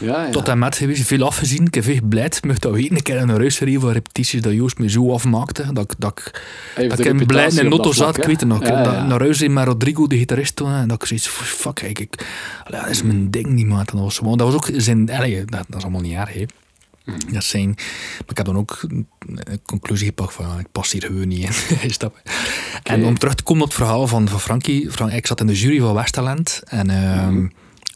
Ja, 0.00 0.24
ja. 0.24 0.30
Tot 0.30 0.48
en 0.48 0.58
met 0.58 0.76
geweest, 0.76 1.06
veel 1.06 1.22
afgezien. 1.26 1.66
Ik 1.66 1.74
heb 1.74 1.84
veel 1.84 2.00
blijd. 2.04 2.44
Mocht 2.44 2.62
dat 2.62 2.72
weten. 2.72 2.96
Ik 2.96 3.06
heb 3.06 3.20
een 3.20 3.36
ruisserie 3.38 3.78
van 3.78 3.90
repetities 3.92 4.42
dat 4.42 4.52
Joost 4.52 4.78
me 4.78 4.90
zo 4.90 5.12
afmaakte. 5.12 5.72
Dat, 5.72 5.84
ik- 5.92 5.94
dat, 5.98 6.30
dat 6.88 6.98
ik 6.98 7.04
in 7.06 7.26
blij 7.26 7.44
reputatie 7.44 7.58
in 7.60 7.64
op 7.64 7.70
dat 7.70 7.78
Notto 7.78 7.92
vlak, 7.92 8.06
zat. 8.06 8.16
Ik 8.18 8.24
weet 8.24 8.40
het 8.40 8.48
nog. 8.48 8.66
Ja, 8.66 8.82
dat, 9.18 9.48
met 9.48 9.64
Rodrigo, 9.66 10.06
de 10.06 10.18
gitarist 10.18 10.56
toen. 10.56 10.72
En 10.72 10.88
dat 10.88 11.02
ik 11.02 11.08
zoiets 11.08 11.28
van, 11.28 11.46
fuck, 11.46 11.80
ik, 11.80 11.98
ik, 11.98 12.26
allee, 12.64 12.80
dat 12.80 12.90
is 12.90 13.02
mijn 13.02 13.30
ding 13.30 13.46
niet, 13.46 13.66
maat. 13.66 13.90
Dat 13.92 14.00
was, 14.00 14.20
dat 14.22 14.40
was 14.40 14.54
ook 14.54 14.68
zijn... 14.76 15.10
Allee, 15.10 15.44
dat, 15.44 15.64
dat 15.68 15.76
is 15.78 15.82
allemaal 15.82 16.00
niet 16.00 16.14
erg, 16.16 16.32
hè. 16.34 16.44
Mhm. 17.04 17.32
Dat 17.32 17.44
zijn... 17.44 17.68
Maar 17.68 18.26
ik 18.28 18.36
heb 18.36 18.46
dan 18.46 18.56
ook 18.56 18.78
een 18.88 19.06
een 19.28 19.60
conclusie 19.66 20.06
gepakt 20.06 20.32
van, 20.32 20.46
ja, 20.48 20.58
ik 20.58 20.66
pas 20.72 20.92
hier 20.92 21.02
gewoon 21.02 21.28
niet 21.28 21.44
in. 21.44 21.80
En 22.82 23.04
om 23.04 23.18
terug 23.18 23.34
te 23.34 23.42
komen 23.42 23.62
op 23.62 23.68
het 23.68 23.76
verhaal 23.78 24.06
van, 24.06 24.28
van 24.28 24.40
Frankie. 24.40 24.90
Frank, 24.90 25.12
ik 25.12 25.26
zat 25.26 25.40
in 25.40 25.46
de 25.46 25.54
jury 25.58 25.80
van 25.80 25.94
Westerland. 25.94 26.62
En 26.66 26.90
ehm 26.90 27.32
Mhm. 27.34 27.46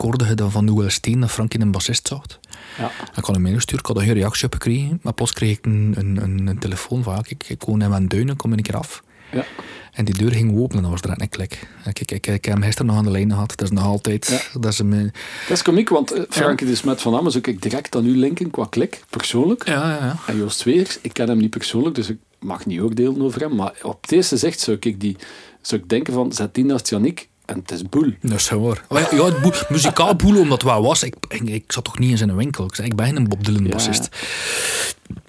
Hoorde 0.02 0.34
dan 0.34 0.50
van 0.50 0.64
Noël 0.64 0.90
Steen 0.90 1.20
dat 1.20 1.30
Frankie 1.30 1.60
een 1.60 1.70
bassist 1.70 2.06
zocht. 2.06 2.40
Ja. 2.78 2.90
Ik 3.16 3.24
had 3.24 3.34
hem 3.34 3.42
meegestuurd, 3.42 3.80
ik 3.80 3.86
had 3.86 3.96
er 3.96 4.02
geen 4.02 4.14
reactie 4.14 4.44
op 4.46 4.52
gekregen. 4.52 4.98
Maar 5.02 5.12
plots 5.12 5.32
kreeg 5.32 5.58
ik 5.58 5.66
een, 5.66 5.94
een, 5.98 6.22
een, 6.22 6.46
een 6.46 6.58
telefoon 6.58 7.02
van, 7.02 7.14
ja, 7.14 7.20
kijk, 7.20 7.48
ik 7.48 7.62
woon 7.62 7.82
in 7.82 7.90
mijn 7.90 8.08
duinen, 8.08 8.36
kom 8.36 8.52
een 8.52 8.62
keer 8.62 8.76
af. 8.76 9.02
Ja. 9.32 9.44
En 9.92 10.04
die 10.04 10.14
deur 10.14 10.32
ging 10.32 10.58
open 10.58 10.76
en 10.76 10.82
dat 10.82 10.90
was 10.90 11.00
direct 11.00 11.20
een 11.20 11.28
klik. 11.28 11.68
Ik, 11.92 12.10
ik 12.10 12.24
heb 12.24 12.44
hem 12.44 12.62
gisteren 12.62 12.86
nog 12.86 12.96
aan 12.96 13.04
de 13.04 13.10
lijn 13.10 13.30
gehad. 13.30 13.56
Dat 13.56 13.62
is 13.62 13.70
nog 13.70 13.84
altijd... 13.84 14.50
Dat 14.60 14.72
is 14.72 14.78
een, 14.78 15.12
Dat 15.48 15.56
is 15.56 15.62
komiek, 15.62 15.88
want 15.88 16.12
eh, 16.12 16.22
Frankie 16.28 16.66
de 16.66 16.74
Smet 16.74 17.00
van 17.00 17.14
Amme 17.14 17.30
zou 17.30 17.44
ik 17.48 17.62
direct 17.62 17.96
aan 17.96 18.06
u 18.06 18.16
linken 18.16 18.50
qua 18.50 18.66
klik, 18.70 19.04
persoonlijk. 19.10 19.66
ja, 19.66 19.90
ja, 19.90 20.04
ja. 20.04 20.16
En 20.26 20.36
Joost 20.36 20.62
Weers, 20.62 20.98
ik 21.02 21.12
ken 21.12 21.28
hem 21.28 21.38
niet 21.38 21.50
persoonlijk, 21.50 21.94
dus 21.94 22.08
ik 22.08 22.18
mag 22.38 22.66
niet 22.66 22.80
oordelen 22.80 23.22
over 23.22 23.40
hem. 23.40 23.54
Maar 23.54 23.74
op 23.82 24.02
het 24.02 24.12
eerste 24.12 24.36
zicht 24.36 24.60
zou 24.60 24.76
ik, 24.80 25.00
die, 25.00 25.16
zou 25.60 25.82
ik 25.82 25.88
denken 25.88 26.12
van, 26.12 26.32
zet 26.32 26.54
die 26.54 26.64
naast 26.64 26.88
Yannick 26.88 27.28
en 27.52 27.58
het 27.58 27.70
is 27.70 27.82
boel. 27.88 28.12
Dat 28.20 28.32
is 28.38 28.48
waar. 28.50 28.84
Maar 28.88 29.00
ja, 29.00 29.08
ja, 29.16 29.24
het 29.24 29.40
boe- 29.40 29.66
muzikaal 29.68 30.16
boelen, 30.16 30.42
omdat 30.42 30.62
wel 30.62 30.82
was. 30.82 31.02
Ik, 31.02 31.14
ik, 31.28 31.40
ik 31.42 31.72
zat 31.72 31.84
toch 31.84 31.98
niet 31.98 32.10
in 32.10 32.16
zijn 32.16 32.36
winkel. 32.36 32.64
Ik 32.64 32.74
zei, 32.74 32.88
ik 32.88 32.96
ben 32.96 33.16
een 33.16 33.28
Bob 33.28 33.44
Dylan 33.44 33.68
bassist. 33.68 34.08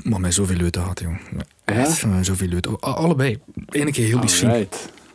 Maar 0.03 0.19
met 0.19 0.33
zoveel 0.33 0.55
leuten 0.55 0.81
gehad, 0.81 0.99
joh. 0.99 1.15
Echt, 1.65 2.05
met 2.05 2.25
zoveel 2.25 2.47
leuten. 2.47 2.79
Allebei. 2.79 3.39
Eén 3.65 3.91
keer 3.91 4.05
heel 4.05 4.19
die 4.19 4.29
scene. 4.29 4.67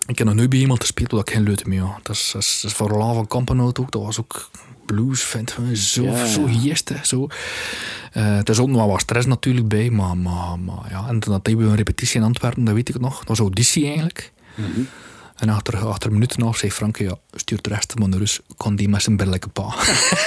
Ik 0.06 0.18
heb 0.18 0.26
nog 0.26 0.36
nooit 0.36 0.50
bij 0.50 0.58
iemand 0.58 0.80
gespeeld 0.80 1.10
waar 1.10 1.20
ik 1.20 1.30
geen 1.30 1.42
leuten 1.42 1.68
mee 1.68 1.80
had. 1.80 2.00
Dat 2.02 2.16
is, 2.16 2.30
dat 2.32 2.42
is, 2.42 2.58
dat 2.62 2.70
is 2.70 2.76
voor 2.76 2.88
Roland 2.88 3.14
van 3.14 3.26
Kampenhout 3.26 3.80
ook. 3.80 3.90
Dat 3.90 4.02
was 4.02 4.20
ook 4.20 4.50
blues, 4.86 5.22
vindt 5.22 5.56
zo, 5.74 6.02
Ja, 6.02 6.10
ja. 6.10 6.26
zo 6.26 6.46
hè, 6.48 7.04
zo. 7.04 7.26
Eh, 8.12 8.36
het 8.36 8.48
is 8.48 8.58
ook 8.58 8.68
nog 8.68 8.86
wat 8.86 9.00
stress 9.00 9.26
natuurlijk 9.26 9.68
bij, 9.68 9.90
maar, 9.90 10.16
maar, 10.16 10.58
maar 10.58 10.90
ja. 10.90 11.04
En 11.08 11.20
toen 11.20 11.32
had 11.32 11.46
we 11.46 11.52
een 11.52 11.76
repetitie 11.76 12.20
in 12.20 12.26
Antwerpen, 12.26 12.64
dat 12.64 12.74
weet 12.74 12.88
ik 12.88 13.00
nog. 13.00 13.18
Dat 13.18 13.28
was 13.28 13.38
auditie 13.38 13.84
eigenlijk. 13.86 14.32
Mhm. 14.54 14.80
En 15.38 15.48
achter, 15.48 15.86
achter 15.86 16.12
minuten 16.12 16.42
af 16.42 16.56
zei 16.56 16.72
Frank, 16.72 16.96
ja, 16.98 17.18
stuurt 17.32 17.64
de 17.64 17.70
rest 17.70 17.98
maar 17.98 18.08
naar 18.08 18.18
rust. 18.18 18.40
Kon 18.56 18.76
die 18.76 18.88
met 18.88 19.02
zijn 19.02 19.16
billijke 19.16 19.48
pa. 19.48 19.74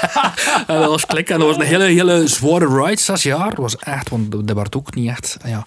en 0.68 0.80
dat 0.80 0.90
was 0.90 1.06
klik. 1.06 1.30
En 1.30 1.40
dat 1.40 1.48
was 1.48 1.58
een 1.58 1.64
hele, 1.64 1.84
hele 1.84 2.28
zware 2.28 2.84
ride, 2.84 3.02
zes 3.02 3.24
jaar. 3.24 3.50
Dat 3.50 3.58
was 3.58 3.78
echt, 3.78 4.10
want 4.10 4.32
dat 4.32 4.52
werd 4.58 4.76
ook 4.76 4.96
niet 4.96 5.10
echt... 5.10 5.38
Ja, 5.46 5.66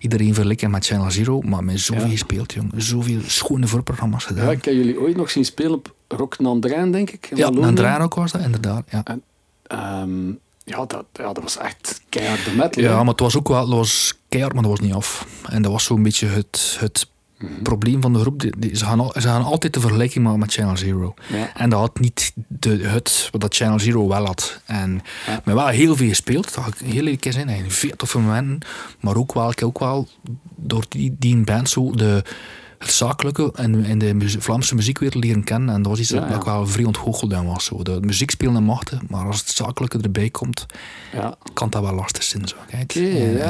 iedereen 0.00 0.34
vergelijken 0.34 0.70
met 0.70 0.86
Channel 0.86 1.10
Zero, 1.10 1.40
maar 1.40 1.64
met 1.64 1.80
zoveel 1.80 2.04
Ja. 2.04 2.10
gespeeld, 2.10 2.52
jong. 2.52 2.72
Zoveel 2.76 3.20
schone 3.26 3.66
voorprogramma's 3.66 4.24
gedaan. 4.24 4.44
Ja, 4.44 4.50
ik 4.50 4.64
heb 4.64 4.74
jullie 4.74 5.00
ooit 5.00 5.16
nog 5.16 5.30
zien 5.30 5.44
spelen 5.44 5.72
op 5.72 5.94
Rock 6.08 6.38
Nandrijn, 6.38 6.90
denk 6.92 7.10
ik. 7.10 7.30
Ja, 7.34 7.50
draai 7.74 8.02
ook 8.02 8.14
was 8.14 8.32
dat, 8.32 8.40
inderdaad. 8.42 8.84
Ja. 8.90 9.00
En, 9.04 9.22
ehm, 9.62 10.28
ja, 10.64 10.84
dat, 10.86 11.04
ja, 11.12 11.32
dat 11.32 11.42
was 11.42 11.58
echt 11.58 12.00
keihard 12.08 12.44
de 12.44 12.50
metal. 12.50 12.82
ja, 12.82 12.96
maar 12.98 13.06
het 13.12 13.20
was 13.20 13.36
ook 13.36 13.48
wel 13.48 13.60
het 13.60 13.68
was 13.70 14.18
keihard, 14.28 14.54
maar 14.54 14.62
dat 14.64 14.72
was 14.78 14.80
niet 14.80 14.94
af. 14.94 15.26
En 15.48 15.62
dat 15.62 15.72
was 15.72 15.84
zo'n 15.84 16.02
beetje 16.02 16.26
het, 16.26 16.76
het 16.80 17.08
Mhm. 17.40 17.62
probleem 17.62 18.00
van 18.02 18.12
de 18.12 18.18
groep. 18.18 18.40
Die, 18.40 18.52
die- 18.58 18.76
ze, 18.76 18.84
gaan 18.84 19.00
al, 19.00 19.12
ze 19.14 19.20
gaan 19.20 19.42
altijd 19.44 19.74
de 19.74 19.80
vergelijking 19.80 20.24
maken 20.24 20.38
met 20.38 20.52
Channel 20.52 20.76
Zero. 20.76 21.14
Ja. 21.28 21.54
En 21.56 21.70
dat 21.70 21.78
had 21.80 21.98
niet 22.00 22.32
de, 22.48 22.78
het 22.88 23.28
wat 23.30 23.40
dat 23.40 23.54
Channel 23.56 23.78
Zero 23.80 24.08
wel 24.08 24.24
had. 24.26 24.60
En 24.66 25.02
Ja. 25.26 25.40
maar 25.44 25.54
wel 25.54 25.66
heel 25.66 25.96
veel 25.96 26.08
gespeeld. 26.08 26.54
Dat 26.54 26.66
ik 26.66 26.74
heel 26.78 26.94
eerlijk 27.06 27.26
zijn. 27.28 27.48
En 27.48 27.70
veel 27.70 27.96
toffe 27.96 28.18
momenten. 28.18 28.58
Maar 29.00 29.16
ook 29.16 29.34
wel, 29.34 29.50
ik 29.50 29.62
ook 29.64 29.78
wel 29.78 30.08
door 30.56 30.84
die, 30.88 31.16
die 31.18 31.36
band 31.36 31.68
zo 31.70 31.90
de, 31.94 32.24
het 32.80 32.90
zakelijke 32.92 33.50
en 33.54 33.84
in 33.84 33.98
de 33.98 34.14
Vlaamse 34.38 34.74
muziekwereld 34.74 35.24
leren 35.24 35.44
kennen. 35.44 35.74
En 35.74 35.82
dat 35.82 35.90
was 35.90 36.00
iets 36.00 36.08
Ja, 36.08 36.20
dat 36.20 36.28
ja. 36.28 36.36
ik 36.36 36.42
wel 36.42 36.66
vrij 36.66 36.84
ontgoocheld 36.84 37.32
aan 37.34 37.46
was. 37.46 37.64
Zo. 37.64 37.82
De 37.82 37.98
muziek 38.00 38.30
spelen 38.30 38.56
en 38.56 38.62
machten, 38.62 39.00
maar 39.08 39.26
als 39.26 39.38
het 39.38 39.48
zakelijke 39.48 39.98
erbij 39.98 40.30
komt, 40.30 40.66
Ja. 41.12 41.36
kan 41.54 41.70
dat 41.70 41.82
wel 41.82 41.94
lastig 41.94 42.22
zijn. 42.22 42.48
Zo. 42.48 42.56
Kijk. 42.70 42.92
Ja, 42.92 43.00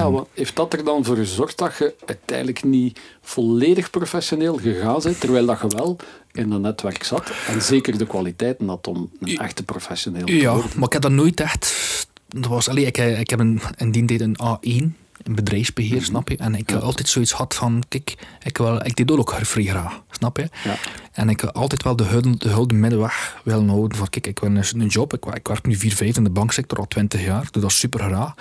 en- 0.05 0.13
wat 0.13 0.29
heeft 0.35 0.57
dat 0.57 0.73
er 0.73 0.85
dan 0.85 1.05
voor 1.05 1.17
gezorgd 1.17 1.59
dat 1.59 1.77
je 1.79 1.95
uiteindelijk 2.07 2.65
niet 2.65 3.01
volledig 3.23 3.91
professioneel 3.91 4.57
gegaan 4.57 5.01
bent, 5.03 5.21
terwijl 5.21 5.47
dat 5.47 5.61
je 5.61 5.69
wel 5.69 5.97
in 6.33 6.51
dat 6.51 6.61
netwerk 6.61 7.03
zat 7.05 7.31
en 7.49 7.63
zeker 7.63 7.99
de 7.99 8.07
kwaliteiten 8.07 8.69
had 8.69 8.87
om 8.87 9.11
een 9.21 9.39
echte 9.39 9.63
professioneel 9.63 10.27
te 10.27 10.37
Ja, 10.37 10.53
worden? 10.53 10.71
maar 10.77 10.87
ik 10.87 10.93
heb 10.93 11.03
dat 11.03 11.11
nooit 11.11 11.41
echt. 11.41 11.89
Dat 12.29 12.47
was, 12.47 12.69
allee, 12.69 12.85
ik, 12.87 12.97
ik 12.99 13.31
heb 13.31 13.39
een, 13.39 13.61
in 13.77 13.91
die 13.91 14.05
tijd 14.05 14.21
een 14.21 14.37
A1, 14.43 14.97
bedrijfsbeheer, 15.23 15.97
Mhm. 15.97 16.05
snap 16.05 16.29
je? 16.29 16.37
En 16.37 16.55
ik 16.55 16.71
heb 16.71 16.81
altijd 16.81 17.09
zoiets 17.09 17.33
gehad 17.33 17.55
van, 17.55 17.83
kijk, 17.89 18.15
ik, 18.43 18.59
wil, 18.59 18.81
ik 18.85 18.97
deed 18.97 19.11
ook 19.11 19.35
vrij 19.43 19.65
graag, 19.65 20.03
snap 20.11 20.37
je? 20.37 20.49
Ja. 20.65 20.77
En 21.13 21.29
ik 21.29 21.41
heb 21.41 21.57
altijd 21.57 21.83
wel 21.83 21.97
de 21.97 22.05
hulde, 22.05 22.37
de 22.37 22.49
hulde 22.49 22.75
middenweg 22.75 23.41
willen 23.45 23.69
houden 23.69 23.99
van, 23.99 24.09
kijk, 24.09 24.27
ik 24.27 24.39
wil 24.39 24.51
een, 24.57 24.87
job, 24.87 25.13
ik, 25.13 25.25
ik 25.25 25.49
werk 25.49 25.67
nu 25.67 25.77
4, 25.77 25.95
5 25.95 26.17
in 26.17 26.25
de 26.25 26.31
banksector 26.31 26.79
al 26.79 26.89
20 26.89 27.25
jaar, 27.25 27.49
doe 27.51 27.63
dat 27.63 27.73
super 27.73 28.01
graag. 28.01 28.35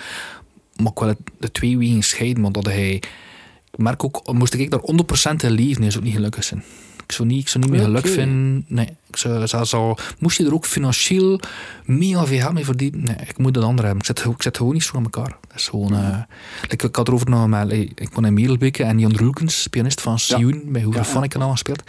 Maar 0.76 0.92
ik 0.92 0.98
wil 0.98 1.14
de 1.38 1.50
twee 1.52 1.78
wegen 1.78 2.02
scheiden, 2.02 2.42
want 2.42 2.54
dat 2.54 2.64
hij... 2.64 2.92
Ik 3.72 3.78
merk 3.78 4.04
ook, 4.04 4.32
moest 4.32 4.54
ik 4.54 4.70
daar 4.70 4.80
100% 4.80 5.44
in 5.44 5.50
leven, 5.50 5.82
zou 5.84 5.96
ook 5.96 6.02
niet 6.02 6.14
gelukkig 6.14 6.44
zijn. 6.44 6.64
Ik 7.10 7.16
zou 7.16 7.28
niet, 7.28 7.40
ik 7.40 7.48
zou 7.48 7.62
niet 7.64 7.72
meer 7.72 7.80
Ja, 7.80 7.86
geluk 7.86 8.04
oké. 8.04 8.12
vinden. 8.12 8.64
Nee, 8.68 8.86
ik 9.10 9.16
zou, 9.16 9.46
zou- 9.66 9.96
moest 10.18 10.36
je 10.38 10.44
er 10.46 10.54
ook 10.54 10.66
financieel 10.66 11.40
mega 11.84 12.26
veel 12.26 12.38
geld 12.40 12.52
mee 12.52 12.64
verdienen? 12.64 13.04
Nee, 13.04 13.16
ik 13.28 13.38
moet 13.38 13.54
het 13.54 13.64
andere 13.64 13.86
hebben. 13.86 14.06
Ik 14.08 14.16
zit, 14.16 14.26
ik 14.34 14.42
zit 14.42 14.56
gewoon 14.56 14.72
niet 14.72 14.82
zo 14.82 14.96
aan 14.96 15.02
elkaar. 15.02 15.36
Dat 15.48 15.56
is 15.56 15.68
gewoon... 15.68 15.94
eh, 15.94 16.18
ik, 16.68 16.82
ik 16.82 16.96
had 16.96 17.08
erover 17.08 17.30
nog 17.30 17.46
met... 17.46 17.70
eh, 17.70 17.80
Ik 17.80 18.08
woon 18.12 18.24
in 18.26 18.34
Merelbeke 18.34 18.84
en 18.84 18.98
Jan 18.98 19.16
Rulkens, 19.16 19.66
pianist 19.66 20.00
van 20.00 20.18
Sioen, 20.18 20.62
bij 20.66 20.82
Hoeveel 20.82 21.00
Ja, 21.00 21.06
ja. 21.06 21.12
Van 21.12 21.22
ik 21.22 21.34
al 21.34 21.50
gespeeld. 21.50 21.82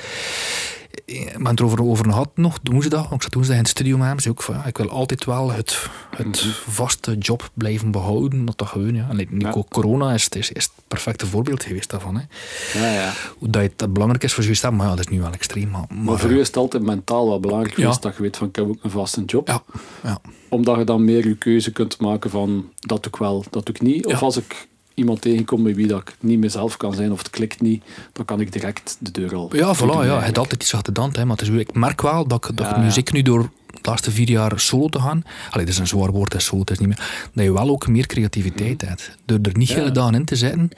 Eh, 1.12 1.36
Maar 1.38 1.52
het 1.52 1.60
erover, 1.60 1.84
over 1.84 2.06
gehad 2.06 2.30
nog, 2.36 2.60
woensdag. 2.63 3.12
Ik 3.12 3.21
zat 3.21 3.34
woensdag 3.34 3.56
in 3.56 3.62
het 3.62 3.71
studio 3.71 3.97
met 3.97 4.08
hem. 4.08 4.19
Zei 4.19 4.34
ook 4.34 4.41
van, 4.41 4.56
ja, 4.56 4.65
ik 4.65 4.78
wil 4.78 4.89
altijd 4.89 5.26
wel 5.26 5.52
het, 5.52 5.88
het 6.15 6.41
vaste 6.67 7.15
job 7.17 7.50
blijven 7.54 7.91
behouden. 7.91 8.45
Dat 8.45 8.62
gewoon, 8.67 8.95
ja. 8.95 9.08
En 9.10 9.28
nu 9.30 9.39
Ja. 9.39 9.56
corona 9.69 10.13
is, 10.13 10.28
is, 10.30 10.52
is 10.52 10.63
het 10.63 10.71
perfecte 10.88 11.26
voorbeeld 11.28 11.63
geweest 11.63 11.89
daarvan. 11.89 12.15
Hè. 12.15 12.24
Ja, 12.80 12.93
ja. 12.93 13.13
Hoe 13.38 13.50
dat, 13.50 13.62
het- 13.62 13.74
dat 13.80 13.93
belangrijk 13.93 14.24
is 14.24 14.34
voor 14.34 14.43
zoiets, 14.43 14.62
maar 14.62 14.74
ja, 14.88 14.89
dat 14.89 15.00
is 15.00 15.08
nu 15.08 15.21
wel 15.21 15.32
extreem. 15.32 15.69
Maar, 15.69 15.86
Maar 16.04 16.19
voor 16.19 16.30
u 16.32 16.39
is 16.39 16.47
het 16.47 16.58
altijd 16.58 16.84
mentaal 16.84 17.28
wel 17.28 17.39
belangrijk 17.39 17.74
geweest 17.74 18.02
dat 18.02 18.15
je 18.15 18.21
weet 18.21 18.38
van 18.38 18.47
ik 18.47 18.56
heb 18.56 18.67
ook 18.67 18.78
een 18.82 18.89
vaste 18.91 19.24
job. 19.26 19.47
Ja, 19.47 19.63
ja. 20.04 20.19
Omdat 20.50 20.78
je 20.78 20.84
dan 20.84 21.06
meer 21.06 21.28
je 21.28 21.36
keuze 21.36 21.71
kunt 21.71 22.00
maken 22.00 22.30
van 22.30 22.69
dat 22.80 23.04
doe 23.04 23.12
ik 23.13 23.19
wel, 23.19 23.43
dat 23.50 23.65
doe 23.65 23.76
ik 23.76 23.82
niet. 23.82 24.06
Of 24.06 24.21
als 24.21 24.38
ik 24.38 24.67
iemand 24.93 25.21
tegenkom 25.21 25.62
met 25.62 25.75
wie 25.75 25.88
dat 25.88 26.01
ik 26.01 26.15
niet 26.19 26.39
mezelf 26.39 26.77
kan 26.77 26.93
zijn 26.93 27.12
of 27.12 27.17
het 27.17 27.30
klikt 27.30 27.62
niet, 27.62 27.84
dan 28.13 28.25
kan 28.25 28.39
ik 28.39 28.51
direct 28.51 28.97
de 28.99 29.12
deur 29.12 29.36
al 29.36 29.56
Ja, 29.56 29.75
voilà, 29.75 29.80
doen 29.80 30.06
ja. 30.06 30.17
Je 30.17 30.23
hebt 30.23 30.38
altijd 30.38 30.62
iets 30.62 30.73
achter 30.73 30.93
de 30.93 30.99
hand, 30.99 31.15
hè, 31.15 31.25
maar 31.25 31.38
het 31.38 31.47
is, 31.47 31.54
ik 31.56 31.73
merk 31.73 32.01
wel 32.01 32.27
dat 32.27 32.45
ik, 32.49 32.58
dat 32.58 32.77
nu, 32.77 32.84
ja. 32.84 32.89
zeker 32.89 33.13
nu 33.13 33.21
door 33.21 33.49
de 33.67 33.80
laatste 33.89 34.12
vier 34.12 34.30
jaar 34.30 34.60
solo 34.60 34.88
te 34.89 34.99
gaan, 34.99 35.23
allee, 35.49 35.65
dat 35.65 35.73
is 35.73 35.80
een 35.80 35.88
zwaar 35.88 36.12
woord, 36.12 36.34
hè, 36.34 36.39
solo, 36.39 36.62
het 36.62 36.69
is 36.71 36.80
niet 36.80 36.88
meer, 36.88 37.30
dat 37.34 37.43
je 37.43 37.54
wel 37.54 37.69
ook 37.69 37.88
meer 37.88 38.06
creativiteit 38.06 38.82
hebt. 38.82 39.17
Door 39.25 39.39
er 39.41 39.58
niet 39.58 39.69
Mhm. 39.69 39.77
Ja. 39.77 39.84
hele 39.84 39.91
dagen 39.91 40.15
in 40.15 40.25
te 40.25 40.36
zetten, 40.36 40.69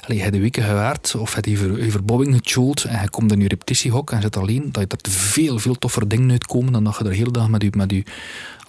allee, 0.00 0.16
je 0.16 0.22
hebt 0.22 0.34
de 0.34 0.40
weken 0.40 0.62
gewerkt, 0.62 1.14
of 1.14 1.28
je 1.28 1.34
hebt 1.34 1.60
je, 1.60 1.84
je 1.84 1.90
verbobbing 1.90 2.40
gechoold, 2.42 2.84
en 2.84 3.02
je 3.02 3.10
komt 3.10 3.32
in 3.32 3.40
je 3.40 3.48
repetitiehok 3.48 4.10
en 4.10 4.22
zit 4.22 4.36
alleen, 4.36 4.68
dat 4.72 4.82
je 4.82 4.96
er 5.02 5.10
veel, 5.10 5.58
veel 5.58 5.74
toffer 5.78 6.08
dingen 6.08 6.30
uitkomen 6.30 6.72
dan 6.72 6.84
dat 6.84 6.96
je 6.98 7.04
er 7.04 7.10
de 7.10 7.16
hele 7.16 7.30
dag 7.30 7.48
met 7.48 7.62
je, 7.62 7.70
met 7.76 7.90
je 7.90 8.02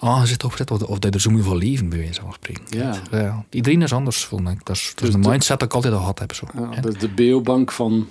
aangezicht 0.04 0.44
op 0.44 0.56
zit, 0.56 0.70
of, 0.70 0.82
of 0.82 0.98
dat 0.98 1.04
je 1.04 1.10
er 1.10 1.20
zo 1.20 1.30
moet 1.30 1.44
van 1.44 1.56
leven, 1.56 1.88
bij 1.88 1.98
wijze 1.98 2.20
van 2.20 2.32
spreken. 2.32 2.64
Ja. 2.68 2.94
Ja, 3.10 3.44
iedereen 3.50 3.82
is 3.82 3.92
anders, 3.92 4.24
vond 4.24 4.48
ik. 4.48 4.64
Dat 4.66 4.76
is, 4.76 4.92
dat 4.94 5.04
Dus 5.04 5.14
de- 5.22 5.28
mindset 5.28 5.58
dat 5.58 5.68
ik 5.68 5.74
altijd 5.74 5.92
al 5.94 5.98
gehad 6.00 6.18
heb. 6.18 6.34
Zo. 6.34 6.46
Ja, 6.54 6.80
dat 6.80 6.94
is 6.94 7.00
de 7.00 7.08
Beobank 7.08 7.72
van 7.72 8.08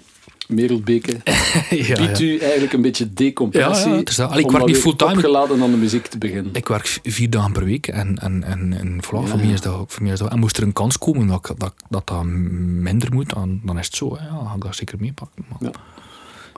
Merelbeke. 0.48 1.18
ja, 1.70 1.96
Biedt 2.06 2.20
u 2.20 2.38
eigenlijk 2.38 2.74
een 2.74 2.82
beetje 2.82 3.14
decompressie 3.14 3.86
Ja, 3.88 3.94
ja, 3.94 4.00
het 4.00 4.10
is 4.10 4.16
dat. 4.16 4.30
Allee, 4.32 4.44
ik 4.46 4.52
werk 4.52 4.66
niet 4.66 4.78
fulltime. 4.78 5.12
opgeladen 5.12 5.62
aan 5.64 5.72
de 5.72 5.78
muziek 5.78 6.08
te 6.08 6.18
beginnen. 6.18 6.54
Ik 6.56 6.68
werk 6.68 7.00
vier 7.04 7.30
dagen 7.30 7.52
per 7.52 7.66
week 7.66 7.88
en, 7.88 8.18
en, 8.20 8.44
en, 8.44 8.74
en 8.74 9.00
voilà, 9.04 9.10
Ja, 9.22 9.26
voor, 9.26 9.38
mij 9.38 9.48
is 9.52 9.62
dat, 9.62 9.84
voor 9.88 10.04
mij 10.04 10.12
is 10.12 10.20
dat... 10.20 10.32
En 10.32 10.40
moest 10.40 10.58
er 10.58 10.64
een 10.64 10.74
kans 10.74 10.98
komen 10.98 11.28
dat 11.28 11.54
dat, 11.58 11.74
dat, 11.90 12.08
dat 12.08 12.24
minder 12.26 13.14
moet, 13.14 13.30
dan, 13.30 13.60
dan 13.64 13.80
is 13.80 13.86
het 13.86 13.96
zo. 13.96 14.16
Hè. 14.18 14.26
Ja, 14.26 14.30
dan 14.36 14.48
ga 14.48 14.56
ik 14.56 14.62
dat 14.62 14.76
zeker 14.76 14.98
meepakken. 15.00 15.46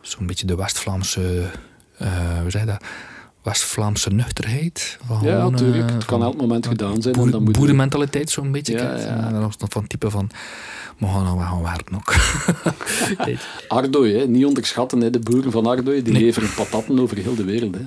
Zo'n 0.01 0.27
beetje 0.27 0.45
de 0.45 0.55
West-Vlaamse... 0.55 1.49
eh 1.97 2.39
hoe 2.41 2.49
zeg 2.51 2.61
je 2.61 2.67
dat? 2.67 2.83
West-Vlaamse 3.45 4.09
nuchterheid. 4.09 4.97
Ja, 5.09 5.15
gewoon, 5.17 5.51
natuurlijk. 5.51 5.89
eh, 5.89 5.95
Het 5.95 6.05
kan 6.05 6.23
elk 6.23 6.37
moment 6.37 6.67
gedaan 6.67 7.01
zijn. 7.01 7.13
en 7.15 7.21
boer- 7.21 7.31
dan 7.31 7.43
moet 7.43 7.53
je- 7.53 7.59
boerenmentaliteit 7.59 8.29
zo'n 8.29 8.51
beetje. 8.51 8.73
Ja, 8.73 8.97
ja. 8.97 9.05
En 9.27 9.33
dat 9.33 9.41
was 9.41 9.57
dan 9.57 9.67
van 9.71 9.81
het 9.81 9.89
type 9.89 10.09
van... 10.09 10.29
We 10.97 11.05
gaan 11.07 11.23
nou 11.23 11.39
gaan 11.41 11.61
werken 11.63 11.95
ook. 11.95 12.13
Ardooi, 13.67 14.17
hè. 14.17 14.27
niet 14.27 14.45
onderschatten. 14.45 15.01
Hè. 15.01 15.09
De 15.09 15.19
boeren 15.19 15.51
van 15.51 15.65
Ardooi 15.65 16.01
die 16.03 16.13
Nee. 16.13 16.21
leveren 16.23 16.53
patatten 16.55 16.99
over 16.99 17.17
heel 17.17 17.35
de 17.35 17.43
wereld. 17.43 17.75
Hè. 17.75 17.81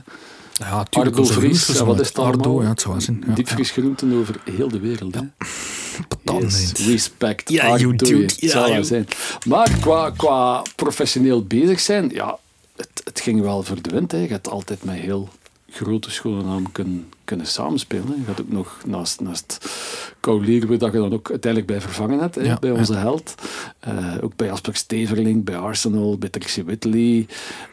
ja, 0.67 0.85
tuurlijk. 0.85 1.17
Ardo 1.17 1.29
Vries, 1.29 1.67
ja, 1.67 1.85
wat 1.85 2.01
is 2.01 2.09
het 2.09 2.19
allemaal? 2.19 2.35
Ardo, 2.47 2.63
ja, 2.63 2.69
het 2.69 2.81
zou 2.81 3.01
zijn. 3.01 3.23
Ja, 3.27 3.33
ja. 3.37 4.15
Over 4.17 4.41
heel 4.45 4.69
de 4.69 4.79
wereld. 4.81 5.15
Hè. 5.15 5.21
Patatten, 6.09 6.49
Yes, 6.49 6.73
respect. 6.87 7.51
Ja, 7.51 7.63
Ardooi, 7.63 7.81
you 7.81 7.97
dude. 7.97 8.23
het 8.23 8.41
Ja, 8.41 8.49
zou 8.51 8.85
zijn. 8.85 9.07
Maar 9.47 9.71
qua, 9.81 10.11
qua 10.11 10.63
professioneel 10.77 11.45
bezig 11.45 11.81
zijn, 11.81 12.11
ja, 12.15 12.39
het, 12.77 12.89
het 13.05 13.21
ging 13.21 13.41
wel 13.41 13.63
voor 13.63 13.83
de 13.83 13.91
wind. 13.91 14.13
Hè. 14.13 14.19
Je 14.19 14.29
hebt 14.29 14.49
altijd 14.49 14.85
met 14.85 14.95
heel 14.97 15.29
grote 15.71 16.11
schone 16.11 16.43
naam 16.43 16.73
kunnen, 16.73 17.09
kunnen 17.25 17.47
samenspelen. 17.47 18.15
Je 18.19 18.25
gaat 18.27 18.41
ook 18.41 18.51
nog 18.53 18.79
naast, 18.87 19.21
naast 19.21 19.69
Kou 20.21 20.45
Leerwe, 20.45 20.77
dat 20.77 20.93
je 20.93 20.99
dan 20.99 21.13
ook 21.13 21.31
uiteindelijk 21.31 21.73
bij 21.73 21.81
vervangen 21.81 22.19
hebt, 22.19 22.35
Ja, 22.35 22.59
bij 22.59 22.71
ja. 22.71 22.77
onze 22.77 22.95
held. 22.95 23.35
Eh, 23.81 24.15
ook 24.21 24.37
bij 24.37 24.51
Asper 24.51 24.77
Steverling, 24.77 25.45
bij 25.45 25.57
Arsenal, 25.57 26.19
bij 26.19 26.29
Trixie 26.29 26.65
Whitley. 26.65 27.27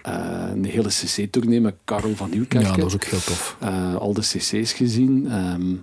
Eh, 0.04 0.44
een 0.54 0.66
hele 0.66 0.90
CC-tournee 0.90 1.62
met 1.62 1.76
Karel 1.84 2.16
van 2.16 2.30
Nieuwkerk. 2.30 2.64
Ja, 2.66 2.72
dat 2.72 2.80
was 2.84 2.94
ook 2.94 3.04
heel 3.04 3.20
tof. 3.20 3.58
Eh, 3.60 3.96
al 3.96 4.14
de 4.14 4.22
CC's 4.22 4.74
gezien. 4.74 5.28
Ehm, 5.30 5.74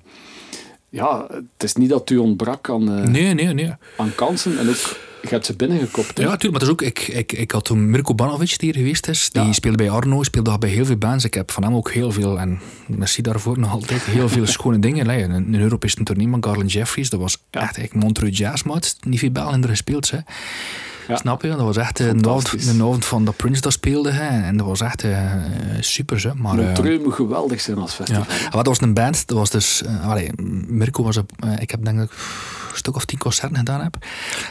ja, 0.89 1.27
het 1.31 1.63
is 1.63 1.75
niet 1.75 1.89
dat 1.89 2.11
u 2.11 2.17
ontbrak 2.17 2.71
aan, 2.71 3.11
Nee, 3.11 3.35
nee, 3.35 3.55
nee. 3.55 3.73
aan 3.97 4.15
kansen. 4.15 4.59
En 4.59 4.69
ook, 4.69 4.97
je 5.23 5.29
hebt 5.29 5.47
ze 5.47 5.57
binnengekopt. 5.57 6.17
hè. 6.19 6.23
Ja, 6.25 6.29
natuurlijk. 6.31 6.53
Maar 6.65 6.69
het 6.71 6.81
is 6.81 6.87
ook, 6.89 6.97
ik, 6.99 7.09
ik, 7.09 7.33
ik 7.33 7.51
had 7.51 7.65
toen 7.65 7.91
Mirko 7.91 8.15
Banovic 8.15 8.59
die 8.59 8.71
hier 8.73 8.75
geweest 8.83 9.09
is. 9.09 9.31
Die 9.31 9.43
Ja. 9.43 9.53
speelde 9.53 9.77
bij 9.77 9.91
Arno, 9.91 10.23
speelde 10.23 10.59
bij 10.59 10.71
heel 10.71 10.85
veel 10.85 10.97
bands. 10.97 11.25
Ik 11.25 11.35
heb 11.35 11.51
van 11.51 11.63
hem 11.63 11.75
ook 11.75 11.91
heel 11.91 12.13
veel, 12.13 12.41
en 12.41 12.61
merci 12.87 13.23
daarvoor 13.23 13.59
nog 13.59 13.71
altijd, 13.71 14.03
heel 14.03 14.29
veel 14.29 14.47
schone 14.57 14.79
dingen. 14.79 15.05
Allee, 15.07 15.23
Een, 15.23 15.31
een 15.55 15.61
Europese 15.61 16.03
tournee 16.03 16.29
met 16.29 16.45
Garland 16.45 16.73
Jeffries, 16.73 17.11
dat 17.11 17.21
was 17.21 17.39
Ja. 17.51 17.61
echt 17.61 17.79
echt 17.79 17.95
Montreux 17.95 18.39
Jazz, 18.39 18.63
maat. 18.63 18.97
Niet 19.07 19.19
veel 19.19 19.31
Belgen 19.31 19.63
er 19.63 19.69
gespeeld, 19.69 20.11
hè. 20.11 20.19
Ja. 21.09 21.17
Snap 21.17 21.43
je? 21.43 21.49
Dat 21.49 21.59
was 21.61 21.77
echt 21.77 22.01
eh, 22.01 22.07
een 22.07 22.27
avond, 22.29 22.67
een 22.69 22.81
avond 22.81 23.05
van 23.05 23.25
dat 23.25 23.37
Prince 23.37 23.61
dat 23.61 23.73
speelde. 23.73 24.11
Hè. 24.11 24.43
En 24.47 24.57
dat 24.57 24.67
was 24.67 24.81
echt 24.81 25.03
eh, 25.05 25.33
super, 25.81 26.23
hè. 26.23 26.35
Maar, 26.35 26.59
eh, 26.59 26.65
Montreux 26.65 27.03
moet 27.05 27.15
geweldig 27.15 27.61
zijn 27.61 27.79
als 27.79 27.91
ja. 27.97 28.05
festival. 28.05 28.25
Maar 28.43 28.51
dat 28.53 28.67
was 28.67 28.81
een 28.81 28.95
band, 28.95 29.27
dat 29.27 29.37
was 29.39 29.51
dus... 29.51 29.83
eh, 29.83 30.09
allee, 30.09 30.31
Mirko 30.67 31.03
was 31.05 31.17
op... 31.17 31.31
eh, 31.41 31.53
ik 31.61 31.71
heb 31.71 31.85
denk 31.85 32.01
ik 32.01 32.11
een 32.73 32.79
stuk 32.79 32.97
of 32.97 33.05
tien 33.05 33.19
concerten 33.19 33.57
gedaan 33.57 33.81
heb. 33.83 33.97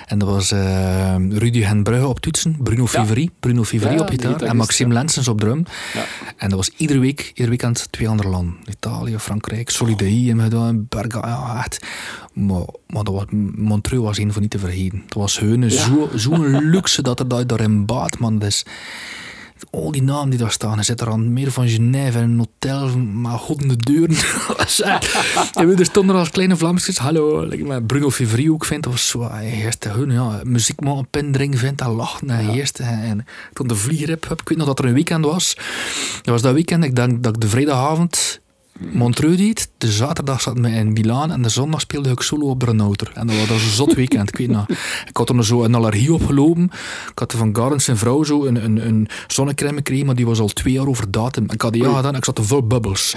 En 0.05 0.19
dat 0.19 0.29
was 0.29 0.51
eh, 0.51 1.15
Rudy 1.29 1.61
Henbrugge 1.61 2.07
op 2.07 2.19
toetsen, 2.19 2.57
Bruno 2.63 2.87
Fiveri, 2.87 3.29
Bruno 3.39 3.63
Fiveri 3.63 3.93
Ja, 3.95 4.01
op 4.01 4.09
gitaar 4.09 4.41
en 4.41 4.55
Maxime. 4.55 4.93
Lensens 4.93 5.27
op 5.27 5.39
drum. 5.39 5.65
Ja. 5.93 6.03
En 6.37 6.49
dat 6.49 6.57
was 6.57 6.69
iedere 6.77 6.99
week, 6.99 7.27
ieder 7.33 7.49
weekend 7.49 7.87
twee 7.91 8.07
andere 8.09 8.29
landen. 8.29 8.55
Italië, 8.69 9.19
Frankrijk, 9.19 9.69
Solidaï 9.69 10.25
hebben 10.25 10.43
we 10.49 10.49
gedaan, 10.51 10.85
Berga, 10.89 11.27
ja, 11.27 11.57
echt. 11.59 11.85
Maar, 12.33 12.65
maar 12.87 13.03
dat 13.03 13.13
was, 13.13 13.25
Montreux 13.55 14.03
was 14.03 14.17
een 14.17 14.31
van 14.33 14.41
niet 14.41 14.51
te 14.51 14.59
vergeten. 14.59 15.03
Dat 15.07 15.17
was 15.17 15.39
hun 15.39 15.71
zo- 15.71 16.09
zo'n 16.15 16.69
luxe 16.69 17.01
dat 17.01 17.19
er 17.19 17.27
dat 17.27 17.49
daarin 17.49 17.85
baat, 17.85 18.19
man. 18.19 18.41
Is, 18.41 18.65
al 19.69 19.91
die 19.91 20.03
namen 20.03 20.29
die 20.29 20.39
daar 20.39 20.51
staan. 20.51 20.77
Er 20.77 20.83
zit 20.83 21.01
er 21.01 21.09
aan 21.09 21.33
meer 21.33 21.51
van 21.51 21.69
Genève 21.69 22.17
en 22.17 22.23
een 22.23 22.37
hotel 22.37 22.97
maar 22.97 23.37
hoddende 23.37 23.75
deuren. 23.75 24.15
Dat 24.47 24.57
was 24.57 24.81
echt- 24.81 25.55
en 25.55 25.67
we 25.67 25.75
er 25.75 25.85
stonden 25.85 26.15
als 26.15 26.29
kleine 26.29 26.57
Vlamsjes. 26.57 26.97
Hallo, 26.97 27.41
like, 27.45 27.81
Bruno 27.81 28.11
Fivri 28.11 28.51
ook 28.51 28.65
vindt. 28.65 28.83
Dat 28.83 28.93
was 28.93 29.07
zo, 29.07 29.27
eh, 29.27 29.63
eerst 29.63 29.83
hun, 29.83 30.11
ja, 30.11 30.41
muziek 30.43 30.79
maar 30.79 30.95
een 30.95 31.07
pen 31.09 31.31
drinken 31.31 31.59
vindt 31.59 31.81
en 31.81 31.89
lachen. 31.91 32.29
En 32.29 32.49
eerst, 32.49 32.79
en, 32.79 33.01
en 33.03 33.25
toen 33.53 33.67
de 33.67 33.75
heb, 34.05 34.25
ik 34.25 34.49
weet 34.49 34.57
nog 34.57 34.67
dat 34.67 34.79
er 34.79 34.85
een 34.85 34.93
weekend 34.93 35.25
was. 35.25 35.55
Dat 36.15 36.25
was 36.33 36.41
dat 36.41 36.53
weekend, 36.53 36.83
ik 36.83 36.95
denk 36.95 37.23
dat 37.23 37.35
ik 37.35 37.41
de 37.41 37.47
vrijdagavond 37.49 38.40
Montreux 38.81 39.37
deed. 39.37 39.69
De 39.77 39.91
zaterdag 39.91 40.41
zat 40.41 40.57
me 40.57 40.69
in 40.69 40.93
Milaan 40.93 41.31
en 41.31 41.41
de 41.41 41.49
zondag 41.49 41.81
speelde 41.81 42.09
ik 42.09 42.21
solo 42.21 42.49
op 42.49 42.59
Brenouter. 42.59 43.11
En 43.13 43.27
dat 43.27 43.47
was, 43.47 43.63
een 43.63 43.69
zot 43.69 43.93
weekend, 43.93 44.29
ik 44.29 44.37
weet 44.37 44.49
nog. 44.49 44.69
Ik 45.07 45.17
had 45.17 45.29
er 45.29 45.45
zo 45.45 45.63
een 45.63 45.75
allergie 45.75 46.13
opgelopen. 46.13 46.63
Ik 47.11 47.19
had 47.19 47.33
van 47.33 47.55
Garens 47.55 47.85
zijn 47.85 47.97
vrouw 47.97 48.23
zo 48.23 48.45
een, 48.45 48.63
een, 48.63 48.87
een 48.87 49.07
zonnecrème 49.27 49.75
gekregen, 49.75 50.05
maar 50.05 50.15
die 50.15 50.25
was 50.25 50.39
al 50.39 50.47
twee 50.47 50.73
jaar 50.73 50.87
over 50.87 51.11
datum. 51.11 51.45
Ik 51.51 51.61
had 51.61 51.73
die 51.73 51.83
ja 51.83 51.95
gedaan, 51.95 52.15
ik 52.15 52.25
zat 52.25 52.35
te 52.35 52.43
vol 52.43 52.67
bubbels. 52.67 53.15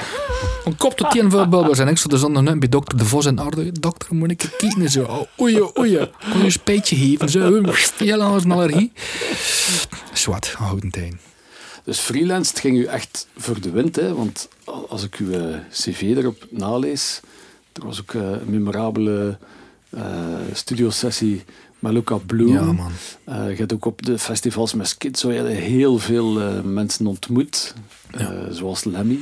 Een 0.64 0.76
kop 0.76 0.96
tot 0.96 1.10
tien 1.10 1.30
vol 1.30 1.48
bubbels. 1.48 1.78
En 1.78 1.88
ik 1.88 1.98
zat 1.98 2.10
de 2.10 2.18
zondag 2.18 2.42
net 2.42 2.58
bij 2.58 2.68
dokter 2.68 2.98
De 2.98 3.04
Vos 3.04 3.26
en 3.26 3.38
Arde. 3.38 3.72
Dokter, 3.80 4.14
moet 4.14 4.30
ik 4.30 4.54
kijken? 4.58 4.90
Zo, 4.90 5.02
oh, 5.02 5.40
oei, 5.40 5.60
oei. 5.78 6.10
Kon 6.30 6.38
je 6.38 6.44
een 6.44 6.52
speetje 6.52 6.96
geven? 6.96 7.28
Zo, 7.28 7.60
dat 7.60 8.18
was 8.18 8.44
een 8.44 8.52
allergie. 8.52 8.92
Zwart, 10.12 10.52
houden 10.52 10.90
tijd. 10.90 11.14
Dus 11.84 11.98
freelance 11.98 12.50
het 12.50 12.60
ging 12.60 12.76
u 12.76 12.84
echt 12.84 13.28
voor 13.36 13.60
de 13.60 13.70
wind, 13.70 13.96
hè? 13.96 14.14
want 14.14 14.48
als 14.64 15.04
ik 15.04 15.16
uw 15.16 15.32
eh, 15.32 15.58
cv 15.70 16.00
erop 16.16 16.46
nalees, 16.50 17.20
er 17.72 17.86
was 17.86 18.00
ook 18.00 18.14
eh, 18.14 18.30
een 18.30 18.50
memorabele 18.50 19.38
eh 19.90 20.02
studiosessie 20.52 21.44
met 21.78 21.92
Luca 21.92 22.16
Bloom. 22.16 22.52
Ja, 22.52 22.72
man. 22.72 22.92
Je 23.26 23.54
hebt 23.56 23.72
ook 23.72 23.84
op 23.84 24.02
de 24.02 24.18
festivals 24.18 24.74
met 24.74 24.96
hebt 24.98 25.48
heel 25.48 25.98
veel 25.98 26.62
mensen 26.62 27.06
ontmoet, 27.06 27.74
zoals 28.50 28.84
Lemmy, 28.84 29.18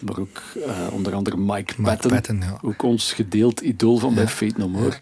maar 0.00 0.18
ook 0.18 0.42
onder 0.90 1.14
andere 1.14 1.36
Mike, 1.36 1.74
Mike 1.76 1.82
Patton, 1.82 2.10
Patton, 2.10 2.40
ja. 2.40 2.58
ook 2.62 2.82
ons 2.82 3.12
gedeeld 3.12 3.60
idool 3.60 3.98
van 3.98 4.14
bij 4.14 4.28
Fate 4.28 4.54
No 4.56 4.68
More. 4.68 4.98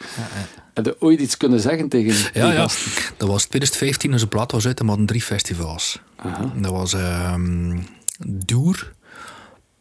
Heb 0.74 0.84
je 0.84 0.96
ooit 1.00 1.20
iets 1.20 1.36
kunnen 1.36 1.60
zeggen 1.60 1.88
tegen 1.88 2.30
Ja, 2.34 2.52
ja. 2.52 2.60
gasten? 2.60 2.92
Dat 3.16 3.28
was 3.28 3.44
2015, 3.44 4.12
onze 4.12 4.26
plaat 4.26 4.52
was 4.52 4.66
uit 4.66 4.78
en 4.78 4.84
we 4.84 4.90
hadden 4.90 5.08
drie 5.08 5.22
festivals. 5.22 6.00
Aha. 6.16 6.52
Dat 6.56 6.70
was 6.70 6.92
ehm 6.92 7.78
Doer, 8.26 8.93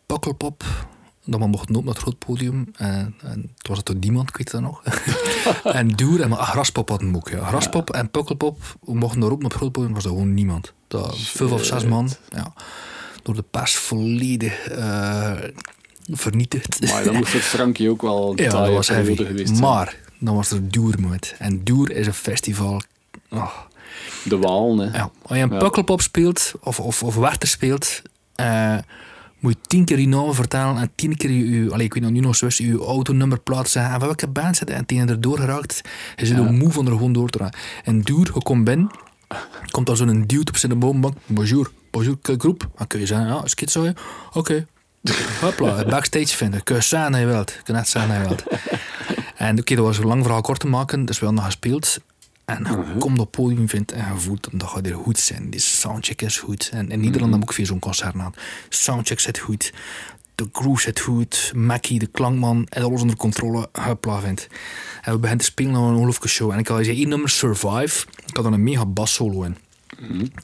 Pakkelpop, 0.06 0.64
dat 1.26 1.40
we 1.40 1.48
mochten 1.48 1.76
op 1.76 1.84
naar 1.84 1.94
het 1.94 2.02
groot 2.04 2.18
podium. 2.20 2.72
En, 2.78 3.16
en 3.22 3.52
het 3.58 3.68
was 3.68 3.78
het 3.78 3.86
door 3.86 3.96
niemand, 3.96 4.30
ik 4.30 4.38
weet 4.38 4.52
dat 4.52 4.62
nog. 4.62 4.84
en 5.64 5.88
Doer 5.88 6.22
en 6.22 6.32
ah, 6.38 6.50
Graspop 6.50 6.90
had 6.90 7.02
een 7.02 7.16
ook. 7.16 7.30
Ja. 7.30 7.46
Graspop 7.46 7.90
en 7.90 8.10
Pakkelpop, 8.10 8.62
we 8.86 8.96
mochten 8.96 9.20
daar 9.20 9.30
op 9.32 9.38
op 9.38 9.44
het 9.44 9.54
groot 9.54 9.72
podium, 9.72 9.94
was 9.94 10.04
er 10.04 10.10
gewoon 10.10 10.34
niemand. 10.34 10.74
Dat, 10.88 11.18
vijf 11.20 11.52
of 11.52 11.64
zes 11.66 11.86
man. 11.86 12.10
Ja. 12.30 12.54
Door 13.24 13.36
de 13.36 13.44
pers 13.52 13.76
volledig 13.78 14.68
eh, 14.68 15.32
vernietigd. 16.12 16.88
Maar 16.92 17.04
dan 17.04 17.16
moest 17.16 17.34
het 17.34 17.42
Frankie 17.42 17.90
ook 17.90 18.02
wel 18.02 18.34
Ja, 18.36 18.50
dat 18.50 18.70
was 18.70 18.88
heavy. 18.88 19.16
geweest 19.16 19.48
zijn. 19.48 19.60
Maar 19.62 19.96
dan 20.20 20.36
was 20.36 20.52
er 20.52 20.70
Doer 20.70 20.96
met. 21.00 21.36
En 21.40 21.64
Doer 21.64 21.92
is 21.92 22.08
een 22.08 22.14
festival. 22.14 22.82
Oh, 23.30 23.52
De 24.24 24.38
Waal, 24.38 24.78
hè. 24.78 24.98
ja. 24.98 25.12
Als 25.22 25.38
je 25.38 25.44
een 25.44 25.52
Ja. 25.52 25.58
pukkelpop 25.58 26.02
speelt 26.02 26.52
of, 26.62 26.80
of, 26.80 27.04
of 27.04 27.16
Werther 27.16 27.48
speelt, 27.48 28.02
eh, 28.36 28.78
moet 29.44 29.54
je 29.54 29.68
tien 29.68 29.86
keer 29.86 30.00
je 30.00 30.08
naam 30.08 30.34
vertellen 30.34 30.78
en 30.78 30.92
tien 30.96 31.18
keer 31.18 31.32
je, 31.32 31.50
je 31.50 31.72
allee, 31.72 31.86
ik 31.86 31.94
weet 31.94 32.04
nog 32.04 32.12
nu 32.12 32.20
nog 32.20 32.36
zo, 32.36 32.48
je 32.50 32.78
autonummerplaat 32.78 33.70
zeggen 33.70 33.94
en 33.94 34.00
welke 34.00 34.28
band 34.28 34.58
zit 34.58 34.68
je? 34.70 34.74
en 34.74 34.86
tegen 34.86 35.10
erdoor 35.10 35.40
geraakt. 35.40 35.82
Je 36.16 36.26
zit 36.26 36.40
ook 36.40 36.50
moe 36.50 36.72
van 36.72 36.86
er 36.86 36.92
gewoon 36.92 37.14
door 37.14 37.30
te 37.30 37.38
gaan. 37.38 37.52
En 37.84 38.02
Doer, 38.02 38.32
je 38.34 38.42
komt 38.42 38.64
binnen, 38.64 38.92
komt 39.72 39.88
daar 39.88 39.96
zo'n 39.96 40.24
dude 40.28 40.52
op 40.52 40.58
zijn 40.58 40.80
bovenbank. 40.80 41.16
Bonjour, 41.26 41.72
bonjour, 41.92 42.18
quelle 42.22 42.40
groep. 42.40 42.70
Dan 42.78 42.88
kun 42.88 43.00
je 43.00 43.06
zeggen, 43.06 43.28
ja, 43.28 43.42
schizo 43.46 43.84
je? 43.84 43.94
Oké. 44.34 44.68
Hopla, 45.42 45.86
backstage 45.86 46.38
vinden. 46.38 46.64
Kun 46.64 46.76
je 46.76 47.10
dat 47.10 47.20
je 47.20 47.26
wilt. 47.26 47.62
Kun 47.64 47.74
je 47.76 47.82
net 47.82 47.94
dat 47.94 48.04
je 48.04 48.28
wilt. 48.28 48.44
En 49.36 49.60
oké, 49.60 49.76
dat 49.76 49.86
was 49.86 49.98
een 49.98 50.06
lang 50.06 50.22
verhaal 50.22 50.42
kort 50.42 50.60
te 50.60 50.68
maken, 50.68 51.06
dus 51.06 51.20
we 51.20 51.26
hadden 51.26 51.44
nog 51.44 51.54
gespeeld. 51.54 52.00
En 52.46 52.68
je 52.70 52.98
komt 53.00 53.20
op 53.20 53.26
het 53.26 53.32
podium 53.32 53.70
vindt 53.70 53.92
en 53.92 54.14
je 54.14 54.20
voelt 54.20 54.48
dat 54.52 54.70
gaat 54.70 54.86
er 54.86 54.96
goed 54.96 55.20
zijn. 55.20 55.50
Die 55.50 55.60
soundcheck 55.60 56.22
is 56.22 56.38
goed. 56.38 56.70
En 56.74 56.90
in 56.90 57.00
Nederland 57.00 57.34
heb 57.34 57.44
ik 57.44 57.54
veel 57.54 57.66
zo'n 57.66 57.80
concert 57.80 58.16
aan. 58.16 58.34
Soundcheck 58.70 59.20
zit 59.20 59.38
goed. 59.38 59.74
De 60.36 60.50
groove 60.52 60.82
zit 60.82 61.00
goed. 61.00 61.52
Mackie, 61.56 62.00
de 62.00 62.08
klankman, 62.08 62.66
en 62.70 62.84
alles 62.84 63.02
onder 63.02 63.16
controle. 63.16 63.70
Hupla 63.72 64.20
vindt. 64.20 64.48
En 65.02 65.12
we 65.12 65.20
beginnen 65.20 65.46
te 65.46 65.52
spelen 65.52 65.72
naar 65.72 65.82
een 65.82 65.94
ongelooflijke 65.94 66.28
show. 66.28 66.52
En 66.52 66.60
ik 66.60 66.68
had 66.68 66.80
één 66.80 67.10
nummer, 67.10 67.30
Survive. 67.30 68.06
Ik 68.26 68.36
had 68.36 68.44
dan 68.44 68.54
een 68.54 68.64
mega 68.64 68.86
bass 68.86 69.14
solo 69.14 69.44
in. 69.44 69.58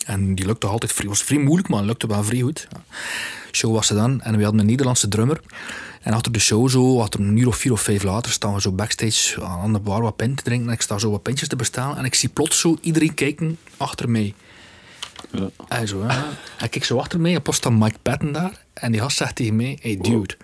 En 0.06 0.36
die 0.36 0.46
lukte 0.46 0.68
altijd 0.68 0.94
vrij. 0.94 1.08
was 1.08 1.24
vrij 1.24 1.40
moeilijk, 1.40 1.70
maar 1.70 1.84
lukte 1.84 2.08
wel 2.08 2.24
vrij 2.24 2.40
goed. 2.40 2.68
Show 3.52 3.74
was 3.74 3.88
ze 3.88 3.94
dan. 3.94 4.22
En 4.22 4.38
we 4.38 4.44
hadden 4.44 4.62
een 4.62 4.68
Nederlandse 4.68 5.08
drummer. 5.08 5.42
En 6.00 6.14
achter 6.14 6.32
de 6.32 6.40
show, 6.40 6.70
zo, 6.70 7.02
achter 7.02 7.20
een 7.20 7.38
uur 7.38 7.48
of 7.48 7.58
vier 7.58 7.72
of 7.72 7.82
vijf 7.82 8.04
later, 8.04 8.32
staan 8.32 8.54
we 8.54 8.62
zo 8.62 8.72
backstage 8.72 9.44
aan 9.44 9.74
de 9.74 9.80
bar 9.80 10.02
wat 10.02 10.16
pint 10.16 10.38
te 10.38 10.44
drinken. 10.44 10.68
En 10.68 10.74
ik 10.74 10.82
sta 10.82 10.98
zo 10.98 11.12
wat 11.12 11.24
pintjes 11.24 11.48
te 11.48 11.56
bestellen. 11.56 11.98
En 11.98 12.06
ik 12.06 12.16
zie 12.16 12.30
plots 12.30 12.60
zo 12.60 12.78
iedereen 12.82 13.14
kijken 13.14 13.58
achter 13.78 14.10
mij. 14.10 14.34
Ja. 15.32 15.50
En 15.68 15.88
zo, 15.88 16.00
ja. 16.00 16.10
En 16.58 16.66
ik 16.66 16.72
kijk 16.72 16.86
zo 16.86 16.98
achter 16.98 17.20
mij 17.20 17.36
en 17.36 17.42
plots 17.42 17.58
staat 17.58 17.72
Mike 17.72 18.00
Patton 18.02 18.32
daar. 18.32 18.66
En 18.74 18.92
die 18.92 19.02
gast 19.02 19.18
zegt 19.18 19.36
tegen 19.36 19.56
mij, 19.56 19.78
hey 19.82 19.98
dude, 19.98 20.38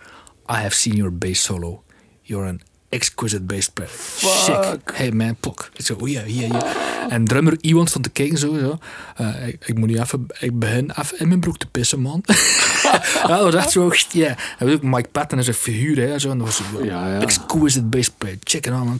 I 0.49 0.53
have 0.53 0.75
seen 0.75 0.95
your 0.95 1.17
bass 1.17 1.43
solo. 1.43 1.83
You're 2.21 2.47
an 2.47 2.61
exquisite 2.89 3.41
bass 3.41 3.69
player. 3.69 3.91
Sick. 4.17 4.81
Hey 4.93 5.11
man, 5.11 5.35
pok. 5.39 5.69
Ik 5.73 5.85
zo, 5.85 5.95
oh 5.99 6.07
ja, 6.09 6.21
ja, 6.25 6.47
ja. 6.47 6.63
En 7.09 7.25
drummer 7.27 7.57
Iwan 7.61 7.87
stond 7.87 8.03
te 8.03 8.09
kijken 8.09 8.37
zo. 8.37 8.57
zo. 8.57 8.77
Eh, 9.15 9.47
ik, 9.47 9.65
ik 9.67 9.77
moet 9.77 9.87
nu 9.87 9.99
even, 9.99 10.25
ik 10.39 10.59
begin 10.59 10.91
even 10.99 11.19
in 11.19 11.27
mijn 11.27 11.39
broek 11.39 11.57
te 11.57 11.67
pissen, 11.67 11.99
man. 11.99 12.23
ja, 13.27 13.27
dat 13.27 13.43
was 13.43 13.53
echt 13.55 13.71
zo, 13.71 13.91
ja. 14.11 14.35
En 14.57 14.69
ook 14.71 14.81
Mike 14.81 15.09
Patton 15.09 15.39
is 15.39 15.47
een 15.47 15.53
figuur, 15.53 16.07
hè. 16.07 16.19
Zo. 16.19 16.29
En 16.29 16.37
dat 16.37 16.47
was 16.47 16.55
zo, 16.57 16.83
Ja, 16.83 17.07
ja. 17.13 17.21
exquisite 17.21 17.85
bass. 17.85 18.11
Check 18.43 18.65
it 18.65 18.71
out, 18.71 18.85
man. 18.85 18.99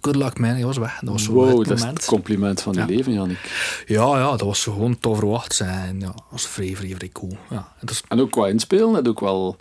Good 0.00 0.16
luck, 0.16 0.38
man. 0.38 0.50
Hij 0.50 0.64
was 0.64 0.76
weg. 0.76 0.98
Dat 1.00 1.12
was 1.12 1.22
zo 1.24 1.32
Wow, 1.32 1.64
dat 1.64 1.78
is 1.78 1.84
het 1.84 2.04
compliment 2.04 2.60
van 2.62 2.72
je 2.72 2.78
Ja. 2.78 2.86
leven, 2.86 3.12
Jannik. 3.12 3.38
Ja, 3.86 4.18
ja, 4.18 4.30
dat 4.30 4.40
was 4.40 4.60
zo 4.60 4.72
gewoon 4.72 4.98
tof 4.98 5.18
verwacht 5.18 5.54
zijn. 5.54 6.00
Ja, 6.00 6.06
dat 6.06 6.22
was 6.30 6.46
vrij, 6.46 6.76
vrij, 6.76 6.94
vrij 6.96 7.08
cool. 7.12 7.36
Ja, 7.50 7.72
het 7.78 7.88
was, 7.88 8.02
En 8.08 8.20
ook 8.20 8.30
qua 8.30 8.46
inspelen, 8.46 9.02
je 9.02 9.08
ook 9.08 9.20
wel 9.20 9.56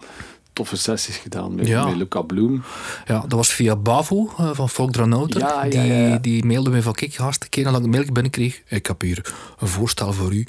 toffe 0.58 0.78
sessies 0.78 1.18
gedaan 1.18 1.56
met, 1.56 1.68
Ja. 1.68 1.86
met 1.86 1.96
Luca 1.96 2.22
Bloem. 2.22 2.64
ja, 3.06 3.20
dat 3.20 3.32
was 3.32 3.54
via 3.54 3.76
Bavo 3.76 4.34
eh, 4.38 4.50
van. 4.54 4.90
Ja, 5.40 5.66
ja, 5.66 6.10
die, 6.12 6.20
die 6.20 6.46
mailde 6.46 6.70
me 6.70 6.82
van, 6.82 6.94
kijk, 6.94 7.16
hartstikke 7.16 7.56
keer 7.56 7.64
nadat 7.64 7.80
ik 7.80 7.86
een 7.86 7.92
mail 7.92 8.12
binnenkreeg. 8.12 8.62
Ik 8.68 8.86
heb 8.86 9.02
hier 9.02 9.34
een 9.60 9.68
voorstel 9.68 10.14
voor 10.14 10.34
u. 10.34 10.46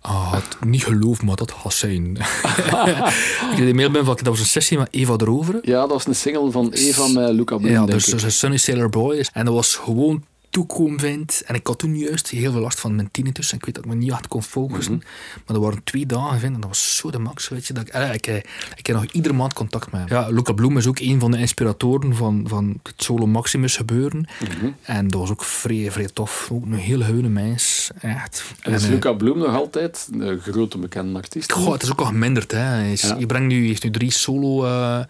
Ah, 0.00 0.32
had 0.32 0.56
niet 0.66 0.84
geloofd, 0.84 1.22
maar 1.22 1.36
dat 1.36 1.52
gaat 1.52 1.72
zijn. 1.72 2.04
ik 2.16 3.52
kreeg 3.54 3.64
die 3.64 3.74
mail 3.74 3.90
binnen 3.90 4.04
van, 4.04 4.14
dat 4.16 4.26
was 4.26 4.40
een 4.40 4.46
sessie 4.46 4.78
met 4.78 4.88
Eva 4.90 5.12
erover. 5.12 5.58
Ja, 5.62 5.80
dat 5.80 5.90
was 5.90 6.06
een 6.06 6.14
single 6.14 6.50
van 6.50 6.70
Eva 6.72 7.06
met 7.06 7.30
Luca 7.32 7.56
Bloem, 7.56 7.70
Ja, 7.70 7.86
dus 7.86 8.04
dat 8.06 8.14
is 8.14 8.22
een 8.22 8.32
Sunny 8.32 8.56
Sailor 8.56 8.88
Boy. 8.88 9.26
En 9.32 9.44
dat 9.44 9.54
was 9.54 9.74
gewoon 9.74 10.24
toekomen 10.52 11.00
vind. 11.00 11.42
En 11.46 11.54
ik 11.54 11.66
had 11.66 11.78
toen 11.78 11.98
juist 11.98 12.28
heel 12.28 12.52
veel 12.52 12.60
last 12.60 12.80
van 12.80 12.94
mijn 12.94 13.10
tinnitus. 13.10 13.50
En 13.50 13.56
ik 13.58 13.64
weet 13.64 13.74
dat 13.74 13.84
ik 13.84 13.90
me 13.90 13.96
niet 13.96 14.10
echt 14.10 14.28
kon 14.28 14.42
focussen. 14.42 14.94
Mhm. 14.94 15.04
Maar 15.46 15.56
er 15.56 15.62
waren 15.62 15.84
twee 15.84 16.06
dagen 16.06 16.38
vind, 16.38 16.54
en 16.54 16.60
dat 16.60 16.68
was 16.68 16.96
zo 16.96 17.10
de 17.10 17.18
max. 17.18 17.48
Weet 17.48 17.66
je, 17.66 17.72
dat 17.72 17.86
ik, 17.86 17.92
eh, 17.92 18.14
ik, 18.14 18.26
eh, 18.26 18.36
ik 18.76 18.86
heb 18.86 18.96
nog 18.96 19.04
iedere 19.04 19.34
maand 19.34 19.52
contact 19.52 19.92
met 19.92 20.00
hem. 20.00 20.18
Ja, 20.18 20.28
Luca 20.28 20.52
Bloem 20.52 20.76
is 20.76 20.86
ook 20.86 20.98
een 20.98 21.20
van 21.20 21.30
de 21.30 21.38
inspiratoren 21.38 22.14
van, 22.16 22.44
van 22.48 22.80
het 22.82 23.02
Solo 23.02 23.26
Maximus 23.26 23.76
gebeuren. 23.76 24.26
Mhm. 24.40 24.70
En 24.82 25.08
dat 25.08 25.20
was 25.20 25.30
ook 25.30 25.44
vrij, 25.44 25.90
vrij 25.90 26.08
tof. 26.12 26.48
Ook 26.52 26.64
een 26.64 26.72
heel 26.72 27.00
heune 27.00 27.28
mens. 27.28 27.90
Echt. 28.00 28.44
En 28.60 28.72
is 28.72 28.84
eh, 28.84 28.90
Luca 28.90 29.12
Bloem 29.12 29.38
nog 29.38 29.54
altijd 29.54 30.08
een 30.18 30.40
grote 30.40 30.78
bekende 30.78 31.18
artiest? 31.18 31.52
Goh, 31.52 31.72
het 31.72 31.82
is 31.82 31.90
ook 31.90 32.00
al 32.00 32.06
geminderd. 32.06 32.50
Hè. 32.52 32.58
Hij, 32.58 32.92
is, 32.92 33.02
Ja. 33.02 33.16
hij 33.16 33.26
brengt 33.26 33.48
nu, 33.48 33.66
heeft 33.66 33.84
nu 33.84 33.90
drie 33.90 34.10
solo 34.10 34.64
eh, 34.64 35.00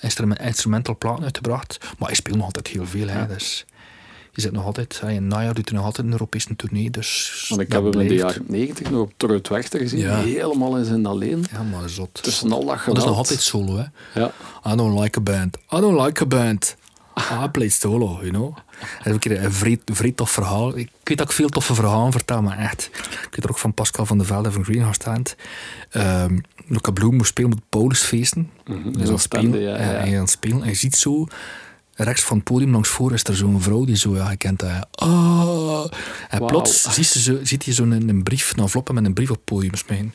instrument, 0.00 0.40
instrumental 0.40 0.96
platen 0.98 1.24
uitgebracht. 1.24 1.78
Maar 1.98 2.08
hij 2.08 2.16
speelt 2.16 2.36
nog 2.36 2.44
altijd 2.44 2.66
heel 2.68 2.86
veel. 2.86 3.08
Hè. 3.08 3.26
Dus, 3.26 3.64
je 4.34 4.40
zit 4.40 4.52
nog 4.52 4.64
altijd, 4.64 5.02
in 5.06 5.26
najaar 5.26 5.54
doet 5.54 5.68
hij 5.68 5.76
nog 5.78 5.86
altijd 5.86 6.06
een 6.06 6.12
Europese 6.12 6.56
tournee. 6.56 6.90
Dus 6.90 7.44
Want 7.48 7.60
ik 7.60 7.70
dat 7.70 7.82
heb 7.84 7.92
hem 7.92 8.02
in 8.02 8.08
de 8.08 8.14
jaren 8.14 8.44
90 8.46 8.90
nog 8.90 9.08
op 9.18 9.48
Wechter 9.48 9.80
gezien. 9.80 9.98
Ja. 9.98 10.16
Helemaal 10.22 10.76
in 10.76 10.84
zijn 10.84 11.06
alleen. 11.06 11.44
Ja, 11.52 11.62
maar 11.62 11.88
zot. 11.88 12.22
Tussen 12.22 12.52
al 12.52 12.58
dat 12.58 12.68
dat 12.68 12.78
geweld. 12.78 12.98
is 12.98 13.04
nog 13.04 13.16
altijd 13.16 13.40
solo. 13.40 13.76
Hè. 13.76 13.84
Ja. 14.20 14.32
I 14.72 14.76
don't 14.76 15.00
like 15.00 15.18
a 15.18 15.22
band. 15.22 15.56
I 15.56 15.80
don't 15.80 16.00
like 16.06 16.22
a 16.22 16.26
band. 16.26 16.76
I 17.44 17.48
play 17.48 17.68
solo, 17.68 18.18
you 18.20 18.30
know. 18.30 18.56
Dat 18.98 19.06
is 19.06 19.12
een 19.12 19.18
keer 19.18 19.44
een 19.44 19.52
vrij, 19.52 19.78
vrij 19.84 20.12
tof 20.12 20.30
verhaal. 20.30 20.76
Ik 20.78 20.90
weet 21.02 21.18
dat 21.18 21.26
ik 21.26 21.32
veel 21.32 21.48
toffe 21.48 21.74
verhalen 21.74 22.12
vertel, 22.12 22.42
maar 22.42 22.58
echt. 22.58 22.90
Ik 23.02 23.28
weet 23.30 23.44
er 23.44 23.50
ook 23.50 23.58
van 23.58 23.74
Pascal 23.74 24.06
van 24.06 24.18
der 24.18 24.26
Velde 24.26 24.52
van 24.52 24.64
Greenhouse 24.64 25.00
Stand. 25.00 25.36
Um, 25.92 26.40
Luca 26.66 26.90
Bloem 26.90 27.14
moest 27.16 27.28
spelen 27.28 27.50
het 27.50 27.60
Paulusfeesten. 27.68 28.50
Mhm, 28.64 28.78
Hij 28.78 28.82
is 28.82 28.86
in 28.86 28.94
aan 28.94 29.00
het 29.02 29.10
Oostende, 29.10 29.46
spelen. 29.46 29.60
ja, 29.60 29.76
ja. 29.78 29.98
Hij 29.98 30.08
is 30.08 30.14
aan 30.14 30.20
het 30.20 30.30
spelen. 30.30 30.62
En 30.62 30.68
je 30.68 30.74
ziet 30.74 30.96
zo, 30.96 31.26
rechts 31.94 32.22
van 32.22 32.36
het 32.36 32.44
podium 32.44 32.70
langs 32.70 32.88
voor 32.88 33.12
is 33.12 33.24
er 33.24 33.36
zo'n 33.36 33.62
vrouw 33.62 33.84
die 33.84 33.96
zo, 33.96 34.16
ja, 34.16 34.30
je 34.30 34.36
kent 34.36 34.58
dat. 34.58 34.86
Oh. 34.92 35.84
En 36.28 36.46
plots 36.46 36.82
ziet, 36.82 37.06
ze 37.06 37.40
ziet 37.42 37.64
hij 37.64 37.74
zo'n 37.74 38.20
brief, 38.22 38.52
een 38.56 38.62
envelop 38.62 38.92
met 38.92 39.04
een 39.04 39.14
brief 39.14 39.30
op 39.30 39.36
het 39.36 39.44
podium 39.44 39.74
smijten. 39.74 40.14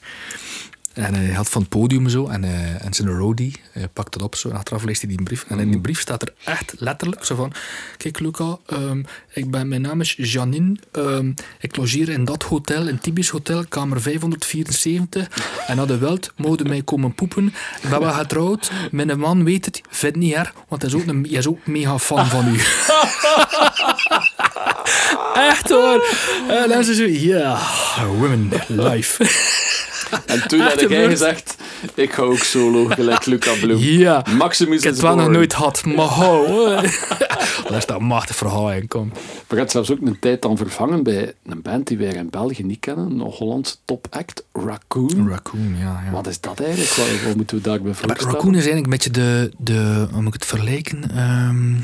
En 0.99 1.13
hij 1.13 1.33
had 1.33 1.49
van 1.49 1.61
het 1.61 1.69
podium 1.69 2.09
zo, 2.09 2.27
en, 2.27 2.43
eh, 2.43 2.85
en 2.85 2.93
zijn 2.93 3.09
roadie 3.09 3.55
hij 3.71 3.87
pakt 3.87 4.13
het 4.13 4.23
op 4.23 4.35
zo, 4.35 4.49
en 4.49 4.55
achteraf 4.55 4.83
leest 4.83 5.01
hij 5.01 5.09
die 5.09 5.23
brief. 5.23 5.45
En 5.47 5.59
in 5.59 5.71
die 5.71 5.79
brief 5.79 5.99
staat 5.99 6.21
er 6.21 6.33
echt 6.43 6.73
letterlijk 6.77 7.25
zo 7.25 7.35
van: 7.35 7.53
Kijk, 7.97 8.19
Luca, 8.19 8.57
ehm, 8.65 9.03
ik 9.33 9.51
ben, 9.51 9.67
mijn 9.67 9.81
naam 9.81 10.01
is 10.01 10.15
Janine. 10.17 10.75
ehm, 10.91 11.31
ik 11.59 11.75
logeer 11.75 12.09
in 12.09 12.25
dat 12.25 12.43
hotel, 12.43 12.87
in 12.87 12.99
Tibis 12.99 13.29
Hotel, 13.29 13.65
kamer 13.69 14.01
574. 14.01 15.27
En 15.67 15.75
na 15.75 15.85
de 15.85 15.97
weld 15.97 16.31
mogen 16.35 16.67
mij 16.67 16.81
komen 16.81 17.13
poepen. 17.13 17.53
Ik 17.81 17.89
ben 17.89 17.99
wel 17.99 18.11
getrouwd. 18.11 18.71
Mijn 18.91 19.19
man 19.19 19.43
weet 19.43 19.65
het, 19.65 19.81
vindt 19.89 20.17
niet 20.17 20.33
erg, 20.33 20.53
want 20.67 20.81
hij 20.81 20.91
is 20.91 20.97
ook, 20.97 21.07
een, 21.07 21.25
hij 21.29 21.37
is 21.37 21.47
ook 21.47 21.67
mega 21.67 21.99
fan 21.99 22.25
van 22.25 22.47
u. 22.47 22.57
Echt 25.49 25.69
hoor. 25.69 26.03
En 26.47 26.69
dan 26.69 26.83
ze 26.83 26.95
zo, 26.95 27.03
ja, 27.03 27.59
women, 28.05 28.51
life. 28.67 29.67
En 30.25 30.47
toen 30.47 30.59
had 30.59 30.79
gebeurd. 30.79 31.09
gezegd, 31.09 31.55
ik 31.93 32.13
ga 32.13 32.21
ook 32.21 32.37
solo, 32.37 32.85
gelijk 32.85 33.25
Luca 33.25 33.53
Bloem. 33.61 33.77
Ja. 33.99 34.23
Maximus 34.37 34.77
Ik 34.77 34.83
heb 34.83 34.93
het 34.93 35.01
wel 35.01 35.15
nog 35.15 35.29
nooit 35.29 35.53
gehad, 35.53 35.85
maar 35.85 36.05
hou. 36.05 36.47
Daar 37.67 37.77
is 37.77 37.85
dat 37.85 37.99
machtig 37.99 38.35
verhaal 38.35 38.71
in 38.71 38.87
komt. 38.87 39.17
We 39.47 39.55
gaan 39.55 39.69
zelfs 39.69 39.91
ook 39.91 40.01
een 40.01 40.19
tijd 40.19 40.41
dan 40.41 40.57
vervangen 40.57 41.03
bij 41.03 41.33
een 41.45 41.61
band 41.61 41.87
die 41.87 41.97
wij 41.97 42.07
in 42.13 42.29
België 42.29 42.63
niet 42.63 42.79
kennen. 42.79 43.05
Een 43.11 43.19
Hollandse 43.19 43.75
top 43.85 44.07
act, 44.09 44.43
Raccoon. 44.53 45.29
Raccoon, 45.29 45.75
ja. 45.79 46.01
ja. 46.05 46.11
Wat 46.11 46.27
is 46.27 46.39
dat 46.39 46.59
eigenlijk? 46.59 47.23
Wat, 47.25 47.35
moeten 47.35 47.57
we 47.57 47.63
daarbij 47.63 47.85
Maar 47.85 47.95
voorstellen? 47.95 48.33
Raccoon 48.33 48.55
is 48.55 48.67
eigenlijk 48.67 48.85
een 48.85 48.89
beetje 48.89 49.11
de, 49.11 49.51
de 49.57 50.07
hoe 50.11 50.21
moet 50.21 50.33
ik 50.33 50.39
het 50.39 50.49
vergelijken? 50.49 51.11
Ehm 51.15 51.75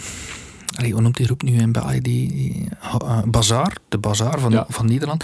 allee, 0.77 0.91
hoe 0.91 1.01
noemt 1.01 1.17
die 1.17 1.25
groep 1.25 1.41
nu 1.43 1.53
in 1.57 1.71
België? 1.71 1.99
Die, 2.01 2.27
die 2.33 2.67
eh, 2.81 3.21
Bazaar, 3.25 3.77
de 3.89 3.97
Bazaar 3.97 4.39
van, 4.39 4.51
Ja. 4.51 4.65
van 4.69 4.85
Nederland. 4.85 5.23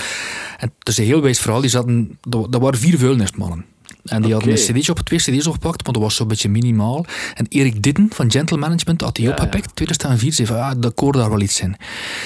En 0.57 0.71
het 0.79 0.87
is 0.87 0.97
een 0.97 1.05
heel 1.05 1.21
wijs 1.21 1.39
verhaal. 1.39 1.61
Die 1.61 1.69
zaten, 1.69 2.17
dat, 2.21 2.51
dat 2.51 2.61
waren 2.61 2.79
vier 2.79 2.97
vuilnismannen. 2.97 3.65
En 4.05 4.21
die 4.21 4.31
hadden 4.33 4.51
een 4.51 4.57
cd'tje 4.57 4.91
op, 4.91 4.99
twee 4.99 5.19
cd's 5.19 5.47
opgepakt, 5.47 5.83
maar 5.83 5.93
dat 5.93 6.01
was 6.01 6.15
zo'n 6.15 6.27
beetje 6.27 6.49
minimaal. 6.49 7.05
En 7.33 7.45
Erik 7.49 7.83
Ditten 7.83 8.07
van 8.13 8.31
Gentle 8.31 8.57
Management 8.57 9.01
had 9.01 9.15
die 9.15 9.25
Ja, 9.25 9.31
opgepikt, 9.31 9.75
2004. 9.75 10.33
Zei 10.33 10.47
van, 10.47 10.57
ah, 10.57 10.71
dat 10.77 10.93
koor 10.93 11.11
daar 11.13 11.29
wel 11.29 11.41
iets 11.41 11.59
in. 11.59 11.75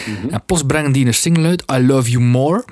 Mhm. 0.05 0.33
En 0.33 0.43
plots 0.45 0.63
brengen 0.63 0.91
die 0.91 1.05
een 1.05 1.13
single 1.13 1.47
uit, 1.47 1.63
I 1.73 1.85
Love 1.85 2.09
You 2.09 2.23
More. 2.23 2.65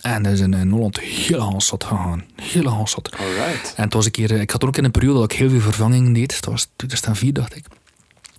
En 0.00 0.22
dat 0.22 0.32
is 0.32 0.40
in, 0.40 0.54
in 0.54 0.70
Holland 0.70 1.00
heel 1.00 1.40
handsat 1.40 1.84
gegaan. 1.84 2.24
Heel 2.42 2.66
handsat. 2.66 3.10
Alright. 3.18 3.72
En 3.76 3.84
het 3.84 3.92
was 3.92 4.04
een 4.04 4.10
keer, 4.10 4.30
ik 4.30 4.50
had 4.50 4.64
ook 4.64 4.76
in 4.76 4.84
een 4.84 4.90
periode 4.90 5.18
dat 5.18 5.32
ik 5.32 5.38
heel 5.38 5.50
veel 5.50 5.60
vervangingen 5.60 6.12
deed. 6.12 6.36
Het 6.36 6.44
was 6.44 6.68
2004, 6.76 7.32
dacht 7.32 7.56
ik. 7.56 7.64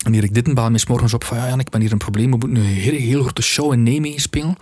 En 0.06 0.14
Erik 0.14 0.34
Dittenbaan 0.34 0.74
is 0.76 0.86
morgens 0.86 1.14
op 1.14 1.24
van, 1.24 1.38
ja, 1.38 1.48
Jan, 1.48 1.60
ik 1.60 1.70
ben 1.70 1.82
hier 1.82 1.92
een 1.92 1.98
probleem. 1.98 2.32
We 2.32 2.38
moeten 2.38 2.56
een 2.58 2.64
heel, 2.64 2.94
heel 3.00 3.22
grote 3.22 3.42
show 3.42 3.74
in 3.74 3.84
Nijmegen 3.84 4.22
spelen. 4.22 4.58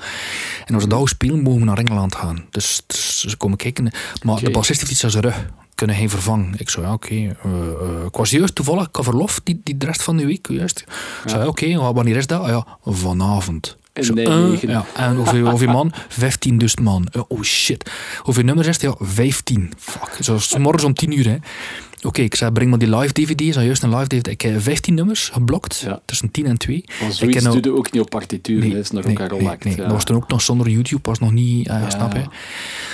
En 0.66 0.74
als 0.74 0.84
we 0.84 0.90
dat 0.90 1.10
spelen, 1.10 1.42
mogen 1.42 1.60
we 1.60 1.66
naar 1.66 1.78
Engeland 1.78 2.16
gaan. 2.16 2.46
Dus, 2.50 2.82
dus 2.88 3.20
ze 3.20 3.38
komen 3.38 3.58
kijken. 3.58 3.92
Maar 4.24 4.40
de 4.40 4.52
bassist 4.52 4.80
heeft 4.80 4.92
iets 4.92 5.04
aan 5.04 5.12
zijn 5.12 5.24
rug. 5.24 5.46
Kunnen 5.76 5.96
hij 5.96 6.10
vervangen? 6.10 6.54
Ik 6.58 6.70
zei, 6.70 6.86
ja, 6.86 6.94
oké. 6.94 7.14
eh, 7.16 7.24
eh, 7.24 8.06
ik 8.08 8.16
was 8.16 8.30
juist 8.30 8.56
toevallig, 8.56 8.88
ik 8.88 8.96
had 8.96 9.06
verlof 9.06 9.40
die, 9.44 9.62
die 9.64 9.78
de 9.78 9.86
rest 9.86 10.04
van 10.04 10.18
de 10.18 10.26
week. 10.26 10.48
Juist. 10.50 10.80
Ik 11.24 11.30
zei, 11.30 11.48
oké, 11.48 11.76
wa- 11.78 11.94
wanneer 11.94 12.16
is 12.16 12.28
dat? 12.28 12.42
Ah, 12.42 12.48
ja, 12.48 12.66
vanavond. 12.94 13.78
Zei, 13.94 14.14
Nijmegen. 14.28 14.68
eh, 14.70 14.74
ja. 14.74 14.86
En 14.96 15.16
hoeveel, 15.16 15.50
hoeveel 15.50 15.68
man? 15.72 15.92
15 16.10 16.58
dus 16.58 16.76
man. 16.76 17.08
Oh 17.28 17.42
shit. 17.44 17.92
Hoeveel 18.22 18.44
nummers 18.44 18.68
is 18.68 18.82
het? 18.82 18.84
Ja, 18.84 18.96
15. 19.06 19.74
Fuck. 19.78 20.18
Zoals 20.20 20.48
's 20.50 20.58
morgens 20.58 20.84
om 20.84 20.94
10 20.94 21.18
uur. 21.18 21.26
hè. 21.30 21.38
Oké, 22.08 22.22
ik 22.22 22.36
zei, 22.36 22.52
breng 22.52 22.70
maar 22.70 22.80
die 22.80 22.96
live 22.96 23.14
DVD's. 23.14 23.54
Nou, 23.56 23.66
juist 23.66 23.84
een 23.84 23.96
live 23.96 24.08
DVD. 24.08 24.28
Ik 24.28 24.42
heb 24.42 24.62
15 24.62 24.94
nummers 24.94 25.30
geblokt. 25.30 25.80
Ja. 25.86 26.02
Tussen 26.06 26.32
10 26.32 26.46
en 26.46 26.58
2. 26.58 26.84
Maar 27.00 27.10
Ik 27.10 27.14
zoiets 27.16 27.44
nou- 27.44 27.60
doe 27.60 27.78
ook 27.78 27.92
niet 27.92 28.02
op 28.02 28.10
partituur. 28.10 28.62
dat 28.70 28.80
is 28.80 28.92
nog 28.92 29.06
act. 29.06 29.64
nee. 29.64 29.76
ja. 29.76 29.82
Dat 29.84 29.92
was 29.92 30.04
toen 30.04 30.16
ook 30.16 30.28
nog 30.28 30.42
zonder 30.42 30.70
YouTube, 30.70 31.02
was 31.10 31.20
nog 31.20 31.32
niet, 31.32 31.68
eh, 31.68 31.80
Ja. 31.82 31.90
snap 31.90 32.14
je? 32.14 32.22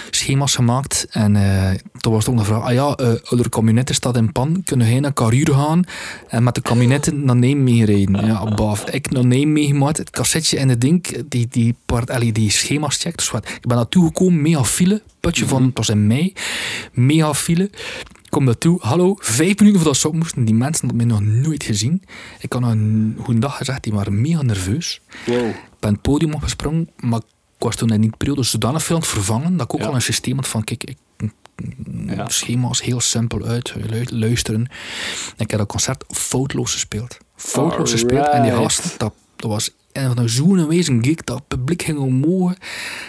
Schema's 0.09 0.55
gemaakt 0.55 1.07
en 1.11 1.35
eh 1.35 1.71
toen 1.99 2.13
was 2.13 2.25
het 2.25 2.33
ook 2.33 2.39
een 2.39 2.45
vraag, 2.45 2.61
ah 2.63 2.73
ja, 2.73 2.95
eh 2.95 3.37
de 3.41 3.49
camionetten 3.49 3.95
staat 3.95 4.17
in 4.17 4.31
pan, 4.31 4.61
kunnen 4.65 4.87
jij 4.89 4.99
naar 4.99 5.13
Carrure 5.13 5.53
gaan 5.53 5.83
en 6.27 6.43
met 6.43 6.55
de 6.55 6.61
camionetten 6.61 7.25
naar 7.25 7.35
Nijmegen 7.35 7.85
rijden? 7.85 8.25
Ja, 8.25 8.43
baf. 8.55 8.89
Ik 8.89 9.11
naar 9.11 9.25
Nijmegen, 9.25 9.77
maat, 9.77 9.97
het 9.97 10.09
cassetje 10.09 10.57
en 10.57 10.69
het 10.69 10.81
ding, 10.81 11.05
die, 11.27 11.47
die, 11.49 11.75
part, 11.85 12.09
allee, 12.09 12.31
die 12.31 12.51
schema's 12.51 12.97
checkt. 12.97 13.17
Dus 13.17 13.31
wat, 13.31 13.47
ik 13.47 13.61
ben 13.67 13.77
naartoe 13.77 14.05
gekomen, 14.05 14.41
mega 14.41 14.63
file, 14.63 15.01
putje 15.19 15.45
van, 15.45 15.63
het 15.63 15.77
was 15.77 15.89
in 15.89 16.07
mei, 16.07 16.33
mega 16.93 17.33
file. 17.33 17.69
Kom 18.33 18.43
naartoe, 18.43 18.77
hallo, 18.81 19.15
vijf 19.19 19.57
minuten 19.59 19.79
voordat 19.79 19.97
ze 19.97 20.07
op 20.07 20.13
moesten, 20.13 20.45
die 20.45 20.53
mensen 20.53 20.87
hadden 20.87 21.07
mij 21.07 21.17
nog 21.17 21.25
nooit 21.43 21.63
gezien. 21.63 22.03
Ik 22.39 22.53
had 22.53 22.61
nog 22.61 22.71
een 22.71 23.15
goedendag 23.19 23.57
gezegd, 23.57 23.83
die 23.83 23.93
waren 23.93 24.21
mega 24.21 24.41
nerveus. 24.41 25.01
Wow. 25.25 25.47
Ik 25.47 25.55
ben 25.79 25.91
het 25.93 26.01
podium 26.01 26.33
opgesprongen, 26.33 26.89
maar 26.99 27.19
ik 27.19 27.25
was 27.63 27.75
toen 27.75 27.89
in 27.89 28.01
die 28.01 28.13
periode 28.17 28.43
zodanig 28.43 28.83
veel 28.83 28.95
aan 28.95 29.01
het 29.01 29.11
vervangen 29.11 29.57
dat 29.57 29.65
ik 29.65 29.73
ook 29.73 29.79
Ja. 29.81 29.87
al 29.87 29.95
een 29.95 30.01
systeem 30.01 30.35
had 30.35 30.47
van, 30.47 30.63
kijk, 30.63 30.83
ik, 30.83 30.97
Ja. 32.07 32.29
schema's 32.29 32.81
heel 32.81 32.99
simpel 32.99 33.43
uit, 33.45 33.73
lu- 33.89 34.05
luisteren. 34.09 34.61
Ik 35.37 35.49
heb 35.49 35.59
dat 35.59 35.67
concert 35.67 36.03
foutloos 36.07 36.71
gespeeld. 36.71 37.17
Foutloos 37.35 37.91
gespeeld. 37.91 38.27
En 38.27 38.43
die 38.43 38.51
gast, 38.51 38.99
dat, 38.99 39.13
dat 39.35 39.49
was 39.49 39.75
een 39.93 40.15
van 40.15 40.29
zo'n 40.29 40.67
wezen 40.67 41.03
gig, 41.03 41.15
dat 41.15 41.47
publiek 41.47 41.81
ging 41.81 41.97
omhoog. 41.97 42.53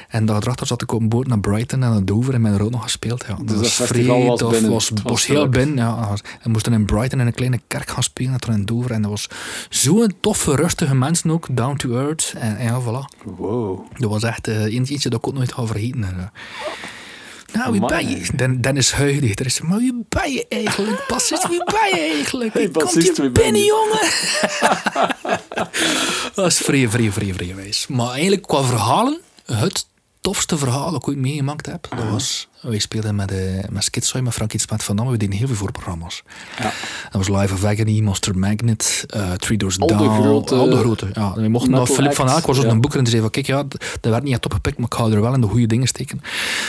En 0.09 0.27
daarachter 0.27 0.67
zat 0.67 0.83
ik 0.83 0.93
op 0.93 1.01
een 1.01 1.09
boot 1.09 1.27
naar 1.27 1.41
Brighton 1.41 1.83
en 1.83 1.91
naar 1.91 2.05
Dover 2.05 2.35
en 2.35 2.41
mijn 2.41 2.59
rood 2.59 2.71
nog 2.71 2.83
gespeeld. 2.83 3.25
Ja, 3.29 3.35
Dus 3.35 3.47
dat 3.47 3.57
was 3.57 3.69
festival 3.69 4.37
vrij 4.37 4.49
was 4.49 4.51
binnen. 4.51 4.71
was, 4.71 4.91
was 4.91 5.03
was 5.03 5.27
heel 5.27 5.49
binnen. 5.49 5.77
Ja, 5.77 6.17
en 6.41 6.51
moesten 6.51 6.73
in 6.73 6.85
Brighton 6.85 7.21
in 7.21 7.27
een 7.27 7.35
kleine 7.35 7.61
kerk 7.67 7.89
gaan 7.91 8.03
spelen, 8.03 8.33
en 8.33 8.41
toen 8.41 8.55
in 8.55 8.65
Dover. 8.65 8.91
En 8.91 9.03
dat 9.03 9.11
was 9.11 9.29
zo'n 9.69 10.15
toffe, 10.21 10.55
rustige 10.57 10.95
mensen 10.95 11.31
ook, 11.31 11.47
down 11.51 11.77
to 11.77 11.91
earth. 11.91 12.35
En, 12.37 12.57
en 12.57 12.65
ja, 12.65 12.81
voilà. 12.81 13.25
Wow. 13.37 13.81
Dat 13.93 14.11
was 14.11 14.23
echt 14.23 14.47
eentje 14.47 15.09
dat 15.09 15.19
ik 15.19 15.27
ook 15.27 15.35
nooit 15.35 15.53
ga 15.53 15.67
vergeten. 15.67 16.03
Eh, 16.05 16.25
Nou, 17.55 17.73
wie 17.73 17.87
ben 17.87 18.09
je? 18.09 18.27
Den, 18.35 18.61
Dennis 18.61 18.93
Huidig. 18.93 19.39
Er 19.39 19.47
is, 19.47 19.61
maar 19.61 19.79
wie 19.79 20.05
ben 20.09 20.33
je 20.33 20.47
eigenlijk? 20.49 21.05
Bassist, 21.09 21.49
wie 21.49 21.65
ben 21.65 21.89
je 21.89 22.11
eigenlijk? 22.15 22.53
Hey, 22.53 22.63
komt 22.63 22.85
bassist, 22.85 23.17
hier 23.17 23.33
binnen, 23.33 23.65
jongen? 23.65 24.09
dat 26.35 26.47
is 26.47 26.57
vrij, 26.57 26.89
vrij, 26.89 27.13
vrij, 27.13 27.35
vrij 27.35 27.55
wijs. 27.55 27.87
Maar 27.87 28.11
eigenlijk 28.11 28.43
qua 28.43 28.63
verhalen, 28.63 29.21
het 29.45 29.87
tofste 30.25 30.59
verhaal 30.59 30.91
dat 30.91 31.01
ik 31.01 31.09
ooit 31.09 31.19
meegemaakt 31.19 31.67
heb, 31.67 31.87
dat 31.97 32.09
was... 32.11 32.49
Wij 32.61 32.79
speelden 32.79 33.15
met, 33.15 33.33
uh, 33.33 33.39
met 33.71 33.85
Skitsoy, 33.85 34.21
met 34.21 34.33
Frankie 34.33 34.61
Smet 34.61 34.83
van 34.83 34.97
Damme. 34.97 35.13
We 35.13 35.19
deden 35.19 35.37
heel 35.37 35.47
veel 35.47 35.57
voorprogramma's. 35.57 36.23
Ja. 36.59 36.73
Dat 37.11 37.27
was 37.27 37.29
Live 37.41 37.55
of 37.55 37.65
Agony, 37.65 38.01
Monster 38.01 38.39
Magnet, 38.39 39.05
eh 39.09 39.33
Three 39.33 39.59
Doors 39.59 39.81
Al 39.81 39.87
de 39.87 39.97
Down. 39.97 40.23
grote- 40.23 40.55
al 40.55 40.69
de 40.71 40.77
grote. 40.77 41.11
Ja. 41.13 41.33
We 41.35 41.49
mochten 41.49 41.71
dat 41.71 41.81
metal 41.81 41.95
Philip 41.95 42.15
van 42.15 42.25
acts, 42.27 42.37
Aak 42.37 42.47
was 42.47 42.57
ook 42.59 42.65
ja. 42.65 42.71
een 42.71 42.81
boeker 42.81 42.99
en 42.99 43.05
die 43.05 43.13
zei 43.13 43.23
van 43.23 43.33
kijk, 43.33 43.47
ja, 43.47 43.63
dat 44.01 44.13
werd 44.13 44.23
niet 44.23 44.33
echt 44.33 44.45
opgepikt, 44.45 44.77
maar 44.79 44.87
ik 44.87 44.95
ga 44.95 45.05
er 45.07 45.21
wel 45.21 45.35
in 45.35 45.41
de 45.41 45.47
goede 45.47 45.67
dingen 45.67 45.87
steken. 45.87 46.21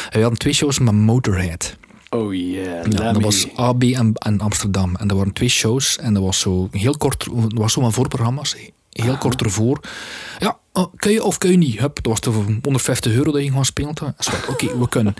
En 0.06 0.12
we 0.14 0.20
hadden 0.20 0.39
twee 0.39 0.53
shows 0.53 0.80
met 0.80 0.93
Motorhead. 0.93 1.76
Oh 2.10 2.34
yeah, 2.34 2.86
Ja, 2.91 3.12
dat 3.12 3.22
was 3.22 3.47
AB 3.56 3.84
en, 3.84 4.14
en 4.14 4.39
Amsterdam. 4.39 4.95
En 4.95 5.08
dat 5.08 5.18
waren 5.18 5.34
twee 5.34 5.49
shows. 5.49 5.97
En 5.97 6.14
dat 6.14 6.24
was 6.24 6.39
zo 6.39 6.68
heel 6.72 6.97
kort, 6.97 7.28
was 7.32 7.74
zo 7.74 7.82
van 7.82 7.93
voorprogramma's. 7.93 8.56
Heel 9.04 9.18
kort 9.18 9.41
ervoor. 9.41 9.80
Ja, 10.39 10.58
oh, 10.74 10.93
kun 10.96 11.12
je 11.12 11.24
of 11.24 11.38
kun 11.38 11.52
je 11.52 11.58
niet? 11.58 11.80
Hup, 11.80 12.04
dat 12.04 12.06
was 12.24 12.36
voor 12.36 12.46
150 12.64 13.14
euro 13.14 13.32
dat 13.32 13.41
je 13.41 13.48
gewoon 13.48 13.66
speelt. 13.66 14.02
Oké, 14.50 14.78
we 14.80 14.89
kunnen. 14.89 15.14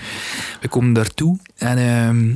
We 0.62 0.68
komen 0.68 0.94
daartoe. 0.94 1.38
En 1.56 1.78
ehm, 1.78 2.34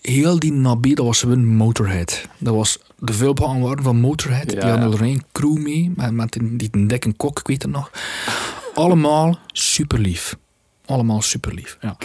heel 0.00 0.38
die 0.38 0.52
nabie, 0.52 0.94
dat 0.94 1.06
was 1.06 1.22
een 1.22 1.46
Motorhead. 1.46 2.28
Dat 2.38 2.54
was 2.54 2.78
de 2.98 3.12
vulbaan 3.12 3.60
waren 3.60 3.82
van 3.82 4.00
Motorhead. 4.00 4.52
Ja, 4.52 4.60
die 4.60 4.70
hadden 4.70 4.92
er 4.92 5.02
een 5.02 5.24
crew 5.32 5.56
mee, 5.56 5.92
met, 5.96 6.12
met 6.12 6.38
die, 6.42 6.86
dikke 6.86 7.12
kok, 7.12 7.38
ik 7.38 7.46
weet 7.46 7.62
het 7.62 7.70
nog. 7.70 7.90
Allemaal 8.74 9.38
super 9.52 9.98
lief. 9.98 10.36
Allemaal 10.86 11.22
super 11.22 11.54
lief. 11.54 11.78
Ja. 11.80 11.96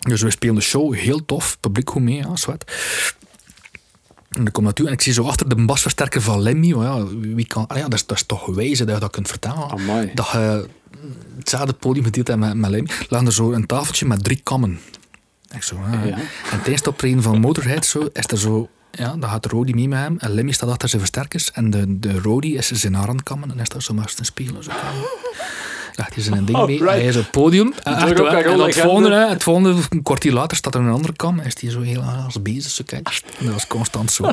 Dus 0.00 0.22
we 0.22 0.30
spelen 0.30 0.54
de 0.54 0.60
show 0.60 0.94
heel 0.94 1.24
tof, 1.24 1.60
publiek 1.60 1.90
goed 1.90 2.02
mee, 2.02 2.16
ja, 2.16 2.36
zwart. 2.36 2.72
En 4.30 4.46
ik 4.46 4.52
kom 4.52 4.64
naartoe 4.64 4.86
en 4.86 4.92
ik 4.92 5.00
zie 5.00 5.12
zo 5.12 5.24
achter 5.24 5.48
de 5.48 5.64
basversterker 5.64 6.22
van 6.22 6.40
Lemmy. 6.42 6.72
maar 6.72 6.86
Ja, 6.86 7.06
wie 7.06 7.46
kan, 7.46 7.66
ah 7.66 7.76
ja, 7.76 7.82
dat, 7.82 7.94
is, 7.94 8.06
dat 8.06 8.16
is 8.16 8.26
toch 8.26 8.46
wijze 8.46 8.84
dat 8.84 8.94
je 8.94 9.00
dat 9.00 9.10
kunt 9.10 9.28
vertellen. 9.28 9.70
Amai. 9.70 10.10
Dat 10.14 10.28
je 10.30 10.68
hetzelfde 11.36 11.72
podium 11.72 12.04
gedeeld 12.04 12.26
hebt 12.26 12.40
met, 12.40 12.54
met 12.54 12.70
Lemmy. 12.70 12.90
lag 13.08 13.26
er 13.26 13.32
zo 13.32 13.52
een 13.52 13.66
tafeltje 13.66 14.06
met 14.06 14.24
drie 14.24 14.40
kammen. 14.42 14.80
Ik 15.54 15.62
zo, 15.62 15.76
ah. 15.76 16.06
Ja. 16.06 16.16
En 16.16 16.26
tijdens 16.50 16.78
het 16.78 16.86
optreden 16.86 17.22
van 17.22 17.40
Motorhead 17.40 17.86
zo, 17.86 18.08
is 18.12 18.26
er 18.26 18.38
zo... 18.38 18.68
Ja, 18.90 19.16
dan 19.16 19.30
gaat 19.30 19.46
Rody 19.46 19.72
mee 19.72 19.88
met 19.88 19.98
hem. 19.98 20.18
En 20.18 20.30
Lemmy 20.30 20.52
staat 20.52 20.70
achter 20.70 20.88
zijn 20.88 21.00
versterkers. 21.00 21.52
En 21.52 21.70
de, 21.70 21.98
de 21.98 22.20
Rody 22.20 22.48
is 22.48 22.70
zijn 22.70 22.94
haar 22.94 23.08
aan 23.08 23.16
het 23.16 23.24
kammen. 23.24 23.50
En 23.50 23.56
hij 23.56 23.64
staat 23.64 23.82
zo 23.82 23.94
maar 23.94 24.14
te 24.14 24.24
spelen. 24.24 24.64
Zo. 24.64 24.70
Dacht 26.00 26.14
hij 26.14 26.24
zijn 26.24 26.44
ding 26.44 26.66
mee. 26.66 26.78
Alright. 26.78 27.00
Hij 27.00 27.06
is 27.06 27.16
op 27.16 27.22
het 27.22 27.30
podium. 27.30 27.74
Haar 27.82 28.08
en 28.44 28.60
het 28.60 28.76
volgende, 28.76 29.14
hè, 29.14 29.28
het 29.28 29.42
volgende, 29.42 29.74
een 29.88 30.02
kwartier 30.02 30.32
later, 30.32 30.56
staat 30.56 30.74
er 30.74 30.80
een 30.80 30.90
andere 30.90 31.12
kam. 31.12 31.38
En 31.38 31.46
is 31.46 31.60
hij 31.60 31.70
zo 31.70 31.80
heel 31.80 32.02
als 32.02 32.42
bezig. 32.42 32.70
Zo, 32.70 32.82
kijk. 32.86 33.22
En 33.38 33.44
dat 33.44 33.54
was 33.54 33.66
constant 33.66 34.12
zo. 34.12 34.24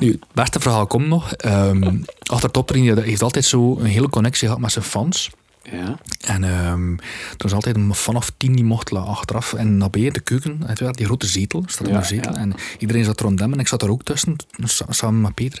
Nu, 0.00 0.10
het 0.10 0.24
beste 0.34 0.60
verhaal 0.60 0.86
komt 0.86 1.06
nog. 1.06 1.32
Ehm, 1.32 1.96
achter 2.26 2.50
hij 2.66 3.02
heeft 3.04 3.22
altijd 3.22 3.44
zo 3.44 3.76
een 3.78 3.84
hele 3.84 4.08
connectie 4.08 4.46
gehad 4.46 4.62
met 4.62 4.72
zijn 4.72 4.84
fans. 4.84 5.30
Ja. 5.72 5.98
En 6.20 6.42
er 6.42 7.36
was 7.36 7.52
altijd 7.52 7.76
een 7.76 7.90
of 7.90 8.32
tien 8.36 8.52
die 8.54 8.64
mocht 8.64 8.90
la- 8.90 9.00
achteraf. 9.00 9.52
En 9.52 9.76
nabij 9.76 10.00
in 10.02 10.12
de 10.12 10.20
keuken, 10.20 10.62
uiteraard, 10.66 10.96
die 10.96 11.06
grote 11.06 11.26
zetel, 11.26 11.62
staat 11.66 11.86
er 11.86 11.92
Ja, 11.92 11.98
een 11.98 12.04
zetel. 12.04 12.32
ja. 12.32 12.38
En 12.38 12.54
iedereen 12.78 13.04
zat 13.04 13.20
rond 13.20 13.40
hem 13.40 13.52
en 13.52 13.58
ik 13.58 13.68
zat 13.68 13.82
er 13.82 13.90
ook 13.90 14.02
tussen, 14.02 14.36
sa- 14.62 14.86
samen 14.88 15.20
met 15.20 15.34
Peter. 15.34 15.60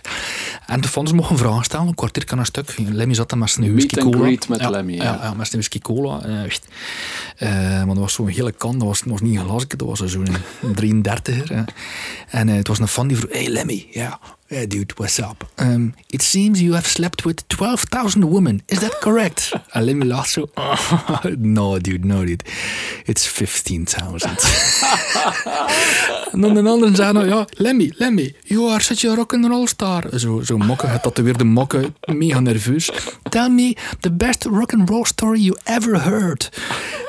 En 0.66 0.80
de 0.80 0.88
fans 0.88 1.12
mochten 1.12 1.38
vragen 1.38 1.64
stellen, 1.64 1.86
een 1.86 1.94
kwartier 1.94 2.24
kan 2.24 2.38
een 2.38 2.46
stuk. 2.46 2.74
Lemmy 2.78 3.14
zat 3.14 3.28
daar 3.30 3.38
met 3.38 3.50
zijn 3.50 3.72
whisky 3.72 3.96
cola. 4.00 4.16
greet 4.18 4.48
met 4.48 4.60
ja, 4.60 4.70
Lemmy, 4.70 4.94
ja. 4.94 5.02
Ja, 5.02 5.34
met 5.36 5.48
zijn 5.48 5.60
whisky 5.62 5.78
cola. 5.78 6.22
eh, 6.22 6.44
echt. 6.44 6.66
Eh, 7.36 7.50
maar 7.50 7.86
dat 7.86 7.96
was 7.98 8.12
zo'n 8.12 8.28
hele 8.28 8.52
kan, 8.52 8.78
dat 8.78 8.88
was, 8.88 9.02
was 9.06 9.20
niet 9.20 9.38
een 9.38 9.44
glasje, 9.44 9.66
dat 9.76 9.88
was 9.88 9.98
zo'n 10.04 10.26
33er. 10.80 11.48
hè. 11.54 11.62
En 12.30 12.48
eh, 12.48 12.54
het 12.54 12.68
was 12.68 12.78
een 12.78 12.88
fan 12.88 13.08
die 13.08 13.16
vroeg, 13.16 13.32
hey 13.32 13.48
Lemmy, 13.48 13.86
ja, 13.90 14.18
yeah, 14.48 14.64
dude, 14.66 14.92
what's 14.98 15.18
up? 15.18 15.44
Um, 15.58 15.94
it 16.10 16.22
seems 16.22 16.60
you 16.60 16.74
have 16.74 16.86
slept 16.86 17.24
with 17.24 17.48
12,000 17.48 18.24
women, 18.30 18.62
is 18.68 18.78
that 18.80 19.00
correct? 19.00 19.52
en 19.70 19.82
Lemmy 19.82 20.04
lacht 20.04 20.30
zo, 20.30 20.48
no 21.38 21.78
dude, 21.78 22.06
no 22.06 22.24
dude, 22.24 22.44
it's 23.04 23.26
15,000. 23.26 24.30
en 26.32 26.40
dan 26.40 26.56
een 26.56 26.66
ander 26.66 26.96
zei 26.96 27.12
nou, 27.12 27.28
ja, 27.28 27.46
Lemmy, 27.50 27.92
Lemmy, 27.96 28.34
you 28.42 28.70
are 28.70 28.80
such 28.82 29.04
a 29.04 29.14
rock'n'roll 29.14 29.66
star. 29.66 30.18
Zo, 30.18 30.40
zo 30.40 30.58
mokken, 30.58 30.90
getatoeëerde 30.90 31.44
mokken, 31.44 31.96
mega 32.00 32.40
nerveus. 32.40 32.90
Tell 33.30 33.48
me 33.48 33.76
the 34.00 34.12
best 34.12 34.44
rock'n'roll 34.44 35.04
story 35.04 35.40
you 35.40 35.58
ever 35.64 36.02
heard. 36.02 36.50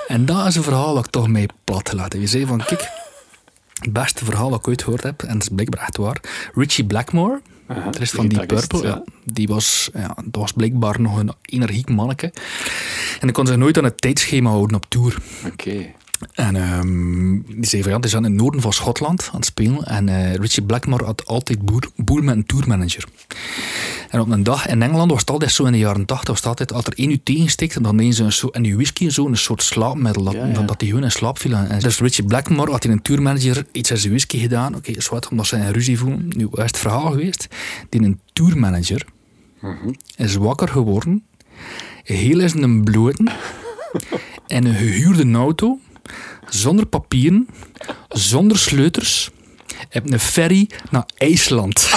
En 0.08 0.26
dat 0.26 0.48
is 0.48 0.56
een 0.56 0.64
verhaal 0.64 0.94
dat 0.94 1.06
ik 1.06 1.12
toch 1.12 1.28
mee 1.28 1.46
plat 1.64 1.90
gelaten. 1.90 2.20
Je 2.20 2.28
zei 2.28 2.46
van, 2.46 2.64
kijk, 2.66 2.97
het 3.80 3.94
beste 3.94 4.26
verhaal 4.26 4.50
dat 4.50 4.60
ik 4.60 4.68
ooit 4.68 4.84
gehoord 4.84 5.04
heb, 5.04 5.24
en 5.24 5.34
dat 5.34 5.42
is 5.42 5.50
blijkbaar 5.50 5.82
echt 5.82 5.98
waar. 5.98 6.22
Richie 6.54 6.86
Blackmore, 6.86 7.42
er 7.68 8.02
is 8.02 8.12
van 8.12 8.28
die 8.28 8.46
Purple, 8.46 8.88
ja. 8.88 9.04
die 9.24 9.48
was, 9.48 9.90
ja, 9.94 10.18
dat 10.26 10.42
was 10.42 10.52
blijkbaar 10.52 11.02
nog 11.02 11.18
een 11.18 11.32
energiek 11.42 11.90
manneke. 11.90 12.26
En 13.14 13.20
hij 13.20 13.32
kon 13.32 13.48
zich 13.48 13.56
nooit 13.56 13.78
aan 13.78 13.84
het 13.84 14.02
tijdschema 14.02 14.50
houden 14.50 14.76
op 14.76 14.86
tour. 14.90 15.18
Oké. 15.46 15.94
En 16.34 16.56
ehm, 16.56 17.40
die 17.46 17.66
zei 17.66 17.82
van 17.84 17.92
ja, 17.92 18.00
die 18.00 18.10
zijn 18.10 18.26
in 18.26 18.32
het 18.32 18.42
noorden 18.42 18.62
van 18.62 18.74
Schotland 18.74 19.30
aan 19.32 19.36
het 19.36 19.46
spelen. 19.46 19.86
En 19.86 20.10
eh, 20.10 20.34
Richie 20.36 20.64
Blackmore 20.64 21.04
had 21.04 21.26
altijd 21.26 21.66
boer, 21.66 21.90
boer 21.96 22.24
met 22.24 22.36
een 22.36 22.46
tourmanager. 22.46 23.06
En 24.10 24.20
op 24.20 24.30
een 24.30 24.44
dag 24.44 24.68
in 24.68 24.82
Engeland 24.82 25.12
was 25.12 25.20
het 25.20 25.30
altijd 25.30 25.52
zo 25.52 25.66
in 25.66 25.72
de 25.72 25.78
jaren 25.78 26.06
80, 26.06 26.28
was 26.28 26.38
het 26.38 26.48
altijd, 26.48 26.74
als 26.74 26.86
er 26.86 26.94
één 26.96 27.12
u 27.12 27.20
tegensteekt, 27.24 27.84
dan 27.84 27.96
nemen 27.96 28.14
ze 28.14 28.24
een 28.24 28.32
soort, 28.32 28.54
en 28.54 28.64
die 28.64 28.76
whisky 28.76 29.10
zo 29.10 29.28
een 29.28 29.38
soort 29.38 29.64
slaapmiddel, 29.64 30.24
dat, 30.24 30.34
Ja, 30.34 30.46
ja. 30.46 30.62
dat 30.62 30.80
die 30.80 30.90
gewoon 30.90 31.04
in 31.04 31.12
slaap 31.12 31.40
viel. 31.40 31.54
En 31.54 31.80
dus 31.80 32.00
Richie 32.00 32.26
Blackmore 32.26 32.72
had 32.72 32.84
in 32.84 32.92
een 32.92 33.02
tourmanager 33.02 33.66
iets 33.72 33.92
aan 33.92 33.98
zijn 33.98 34.12
whisky 34.12 34.40
gedaan. 34.40 34.76
Oké, 34.76 34.90
okay, 34.90 35.02
zwart, 35.02 35.28
omdat 35.28 35.46
ze 35.46 35.56
een 35.56 35.72
ruzie 35.72 35.98
voelen. 35.98 36.32
Nu, 36.36 36.48
is 36.52 36.62
het 36.62 36.78
verhaal 36.78 37.12
geweest? 37.12 37.48
Die 37.90 38.02
een 38.02 38.20
tourmanager 38.34 39.06
is 40.16 40.36
wakker 40.36 40.68
geworden, 40.68 41.24
heel 42.04 42.40
is 42.40 42.54
een 42.54 42.84
bloten, 42.84 43.32
in 44.48 44.66
een 44.66 44.76
gehuurde 44.76 45.32
auto, 45.32 45.80
zonder 46.50 46.86
papieren, 46.86 47.48
zonder 48.10 48.58
sleutels, 48.58 49.30
op 49.94 50.12
een 50.12 50.20
ferry 50.20 50.70
naar 50.90 51.06
IJsland. 51.18 51.90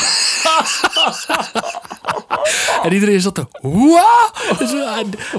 en 2.82 2.92
iedereen 2.92 3.20
zat 3.20 3.38
er, 3.38 3.46
wat? 3.60 4.68
Zo, 4.68 4.84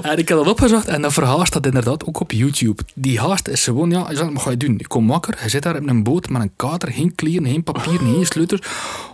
En, 0.02 0.18
ik 0.18 0.28
heb 0.28 0.38
dat 0.38 0.48
opgezocht 0.48 0.88
en 0.88 1.02
dat 1.02 1.12
verhaal 1.12 1.46
staat 1.46 1.66
inderdaad 1.66 2.06
ook 2.06 2.20
op 2.20 2.32
YouTube. 2.32 2.82
Die 2.94 3.20
haast 3.20 3.48
is 3.48 3.64
gewoon, 3.64 3.90
ja, 3.90 4.14
wat 4.14 4.42
ga 4.42 4.50
je 4.50 4.56
doen? 4.56 4.74
Je 4.78 4.86
komt 4.86 5.10
wakker, 5.10 5.38
je 5.42 5.48
zit 5.48 5.62
daar 5.62 5.76
op 5.76 5.88
een 5.88 6.02
boot 6.02 6.28
met 6.28 6.42
een 6.42 6.52
kater, 6.56 6.92
geen 6.92 7.14
kleren, 7.14 7.46
geen 7.46 7.62
papieren, 7.62 8.14
geen 8.14 8.26
sleutels. 8.26 8.60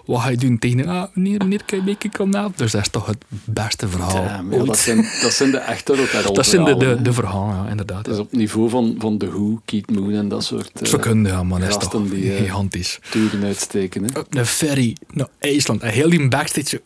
Wat 0.09 0.21
ga 0.21 0.29
je 0.29 0.37
doen 0.37 0.59
tegen, 0.59 0.87
ah, 0.87 1.05
meneer, 1.13 1.39
meneer, 1.39 1.65
kan 1.65 1.97
je 1.99 2.11
komen 2.11 2.39
helpen? 2.39 2.57
Dus 2.57 2.73
dat 2.73 2.81
is 2.81 2.89
toch 2.89 3.07
het 3.07 3.25
beste 3.45 3.89
verhaal 3.89 4.25
Damn, 4.25 4.53
ja, 4.53 4.65
dat, 4.65 4.79
zijn, 4.79 5.09
dat 5.23 5.33
zijn 5.33 5.51
de 5.51 5.59
echte 5.59 5.97
rock'n'roll 5.97 6.35
Dat 6.35 6.47
zijn 6.47 6.65
de, 6.65 6.77
de, 6.77 6.79
verhalen, 6.79 7.03
de 7.03 7.09
hè. 7.09 7.15
verhalen, 7.15 7.57
ja, 7.57 7.71
inderdaad. 7.71 8.05
Dat 8.05 8.15
is 8.15 8.21
op 8.21 8.33
niveau 8.33 8.71
van, 8.71 8.95
van 8.99 9.19
The 9.19 9.31
Who, 9.31 9.61
Keith 9.65 9.91
Moon 9.91 10.13
en 10.13 10.29
dat 10.29 10.45
soort 10.45 10.71
Zo 10.83 10.97
uh, 10.97 11.03
kunnen, 11.03 11.33
ja, 11.33 11.43
man. 11.43 11.61
Dat 11.61 11.69
is 11.69 11.75
toch 11.75 11.83
gasten 11.83 12.11
die, 12.11 12.33
eh, 12.33 12.39
gigantisch. 12.39 12.99
toeren 13.11 13.45
uitsteken. 13.45 14.05
Hè. 14.05 14.19
Op 14.19 14.35
een 14.35 14.47
ferry 14.47 14.97
naar 15.11 15.29
IJsland. 15.39 15.83
En 15.83 15.91
heel 15.91 16.11
die 16.11 16.29
backstage 16.29 16.69
zo... 16.69 16.79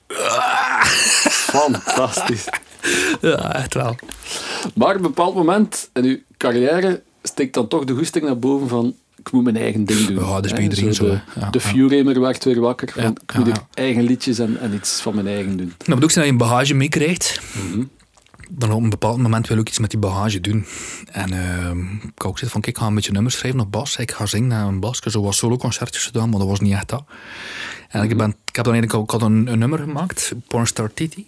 Fantastisch. 1.30 2.44
Ja, 3.20 3.54
echt 3.54 3.74
wel. 3.74 3.96
Maar 4.74 4.88
op 4.88 4.94
een 4.94 5.02
bepaald 5.02 5.34
moment 5.34 5.90
in 5.92 6.04
uw 6.04 6.18
carrière 6.36 7.02
steekt 7.22 7.54
dan 7.54 7.68
toch 7.68 7.84
de 7.84 7.94
goesting 7.94 8.24
naar 8.24 8.38
boven 8.38 8.68
van 8.68 8.94
ik 9.24 9.32
moet 9.32 9.44
mijn 9.44 9.56
eigen 9.56 9.84
ding 9.84 10.06
doen. 10.06 10.24
Ja, 10.24 10.34
dat 10.34 10.44
is 10.44 10.52
bij 10.52 10.62
iedereen 10.62 10.94
zo, 10.94 11.04
De. 11.04 11.20
Ja, 11.40 11.50
de 11.50 11.60
werd 12.20 12.44
weer 12.44 12.60
wakker 12.60 12.92
van 12.96 13.16
ik 13.26 13.34
moet 13.34 13.60
eigen 13.74 14.02
liedjes 14.02 14.38
en, 14.38 14.60
en 14.60 14.74
iets 14.74 15.00
van 15.00 15.14
mijn 15.14 15.26
eigen 15.26 15.56
doen. 15.56 15.72
Dat 15.78 15.88
moet 15.88 16.02
ook 16.04 16.10
zijn 16.10 16.26
dat 16.28 16.34
je 16.38 16.42
een 16.44 16.48
bagage 16.50 16.74
meekrijgt. 16.74 17.40
Mhm. 17.70 17.82
Dan 18.50 18.72
op 18.72 18.82
een 18.82 18.90
bepaald 18.90 19.18
moment 19.18 19.48
wil 19.48 19.58
ik 19.58 19.68
iets 19.68 19.78
met 19.78 19.90
die 19.90 19.98
bagage 19.98 20.40
doen. 20.40 20.64
En 21.10 21.32
ehm, 21.32 21.80
ik 22.16 22.24
ook 22.24 22.38
van, 22.38 22.60
kijk, 22.60 22.66
ik 22.66 22.78
ga 22.78 22.86
een 22.86 22.94
beetje 22.94 23.12
nummers 23.12 23.36
schrijven 23.36 23.60
op 23.60 23.72
bas. 23.72 23.96
Ik 23.96 24.10
ga 24.10 24.26
zingen 24.26 24.48
naar 24.48 24.66
een 24.66 24.80
bas. 24.80 24.98
Zo 24.98 25.22
wat 25.22 25.34
solo-concertjes 25.34 26.04
gedaan, 26.06 26.28
maar 26.30 26.38
dat 26.38 26.48
was 26.48 26.60
niet 26.60 26.72
echt 26.72 26.88
dat. 26.88 27.04
En 27.88 28.02
ik, 28.02 28.16
ben, 28.16 28.28
ik 28.28 28.56
heb 28.56 28.64
dan 28.64 28.74
eigenlijk 28.74 28.92
al- 28.92 29.02
ik 29.02 29.10
had 29.10 29.22
een, 29.30 29.46
een 29.52 29.58
nummer 29.58 29.78
gemaakt, 29.78 30.32
Pornstar 30.46 30.90
Titty. 30.94 31.24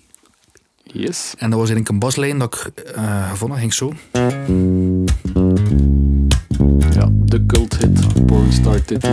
Yes. 0.83 1.35
En 1.39 1.51
dat 1.51 1.59
was 1.59 1.69
eigenlijk 1.69 1.89
een 1.89 1.99
baslijn 1.99 2.39
dat 2.39 2.55
ik 2.55 2.79
eh, 2.83 3.31
gevonden 3.31 3.59
ging 3.59 3.75
zo. 3.75 3.93
Ja, 6.79 7.09
de 7.11 7.47
cult 7.47 7.77
hit 7.77 8.25
Pornstar 8.27 8.83
Titty. 8.85 9.07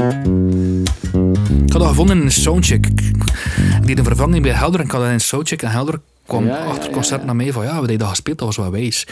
Ik 1.65 1.71
had 1.71 1.81
dat 1.81 1.87
gevonden 1.87 2.17
in 2.17 2.23
een 2.23 2.31
soundcheck. 2.31 2.85
Ik 2.85 3.85
deed 3.85 3.97
een 3.97 4.03
vervanging 4.03 4.43
bij 4.43 4.51
Helder 4.51 4.79
en 4.79 4.85
ik 4.85 4.91
had 4.91 4.99
dat 4.99 5.09
in 5.09 5.15
een 5.15 5.21
soundcheck. 5.21 5.61
En 5.61 5.71
Helder 5.71 5.99
kwam 6.25 6.45
Ja, 6.45 6.57
achter 6.57 6.83
het 6.83 6.91
concert 6.91 7.19
ja. 7.19 7.25
naar 7.25 7.35
mij 7.35 7.51
van 7.51 7.63
ja, 7.63 7.69
we 7.69 7.77
hebben 7.77 7.97
dat 7.97 8.07
gespeeld, 8.07 8.37
dat 8.37 8.47
was 8.47 8.57
wel 8.57 8.71
wijs. 8.71 9.07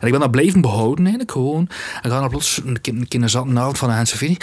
En 0.00 0.06
ik 0.06 0.10
ben 0.10 0.20
dat 0.20 0.30
blijven 0.30 0.60
behouden 0.60 0.98
eigenlijk 0.98 1.32
gewoon. 1.32 1.68
En 2.02 2.10
dan 2.10 2.28
plots 2.28 2.62
een 2.64 2.80
keer 2.80 2.94
een, 2.94 3.08
keer 3.08 3.22
een 3.22 3.30
zatte 3.30 3.58
avond 3.58 3.78
van 3.78 3.88
de 3.88 4.04
Sofie. 4.04 4.36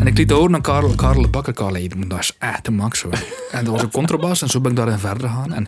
En 0.00 0.06
ik 0.06 0.16
liet 0.16 0.28
dat 0.28 0.38
horen 0.38 0.54
aan 0.54 0.60
Karel, 0.60 0.94
Karel 0.94 1.22
de 1.22 1.28
Bakker. 1.28 1.52
Karel, 1.52 1.88
dat 2.06 2.18
is 2.18 2.36
echt 2.38 2.64
te 2.64 2.70
max 2.70 2.98
zo. 2.98 3.10
En 3.50 3.64
dat 3.64 3.72
was 3.72 3.82
een 3.82 3.90
contrabas 3.90 4.42
en 4.42 4.48
zo 4.48 4.60
ben 4.60 4.70
ik 4.70 4.76
daarin 4.76 4.98
verder 4.98 5.28
gegaan. 5.28 5.52
En 5.52 5.66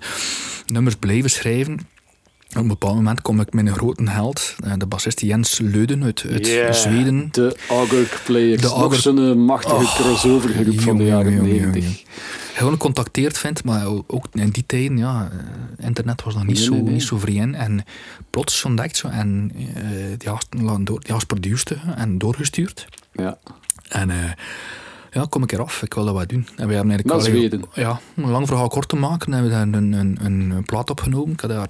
nummers 0.67 0.97
blijven 0.97 1.31
schrijven. 1.31 1.79
Op 2.55 2.61
een 2.61 2.69
bepaald 2.69 2.95
moment 2.95 3.23
kom 3.23 3.41
ik 3.41 3.53
met 3.53 3.67
een 3.67 3.75
grote 3.75 4.11
held, 4.11 4.55
eh, 4.65 4.73
de 4.79 4.87
bassist 4.87 5.21
Jens 5.21 5.59
Leuden 5.59 6.05
uit, 6.05 6.25
uit 6.31 6.47
Yeah, 6.47 6.73
Zweden. 6.73 7.29
De 7.33 7.57
Auger 7.69 8.21
Players. 8.25 8.61
De 8.63 8.69
Nog 8.69 8.77
Auger- 8.77 9.01
zo'n 9.01 9.45
machtige 9.45 9.75
Oh, 9.75 9.95
crossovergroep 9.95 10.81
van 10.81 10.97
de 10.97 11.05
jaren 11.05 11.33
jong, 11.35 11.47
jong, 11.49 11.61
90. 11.61 11.85
jong. 11.85 11.97
Gewoon 12.55 12.73
gecontacteerd 12.73 13.39
vindt, 13.39 13.65
maar 13.65 13.87
ook 14.07 14.27
in 14.33 14.51
die 14.51 14.65
tijden, 14.67 14.97
ja, 14.99 15.31
eh, 15.79 15.87
internet 15.87 16.23
was 16.23 16.35
nog 16.35 16.47
niet, 16.47 16.57
Nee, 16.57 16.65
zo, 16.65 16.73
nee, 16.73 16.83
nee. 16.83 16.93
niet 16.93 17.03
zo 17.03 17.19
vreemd. 17.19 17.55
En 17.55 17.85
plots 18.31 18.65
ontdekt 18.65 18.97
zo, 18.97 19.09
en 19.09 19.53
eh 19.75 19.83
die 20.19 20.85
door, 20.85 21.01
gast 21.07 21.27
produced 21.27 21.77
en 21.97 22.19
doorgestuurd. 22.19 22.87
Ja. 23.13 23.39
En 23.89 24.11
Ja, 25.11 25.27
kom 25.29 25.43
ik 25.43 25.53
eraf. 25.53 25.83
Ik 25.83 25.95
wil 25.95 26.05
dat 26.05 26.15
wat 26.15 26.29
doen. 26.29 26.47
En 26.57 26.69
we 26.69 26.75
hebben 26.75 26.91
eigenlijk 26.91 27.05
Naar 27.05 27.21
Zweden. 27.21 27.65
Ja, 27.75 28.01
om 28.17 28.25
een 28.25 28.31
lang 28.31 28.47
verhaal 28.47 28.69
kort 28.69 28.89
te 28.89 28.97
maken, 28.97 29.33
hebben 29.33 29.51
we 29.51 29.57
daar 29.57 29.83
een, 29.83 29.93
een, 29.93 30.19
een, 30.25 30.51
een 30.51 30.65
plaat 30.65 30.91
opgenomen. 30.91 31.33
Ik 31.33 31.41
had 31.41 31.51
daar 31.51 31.69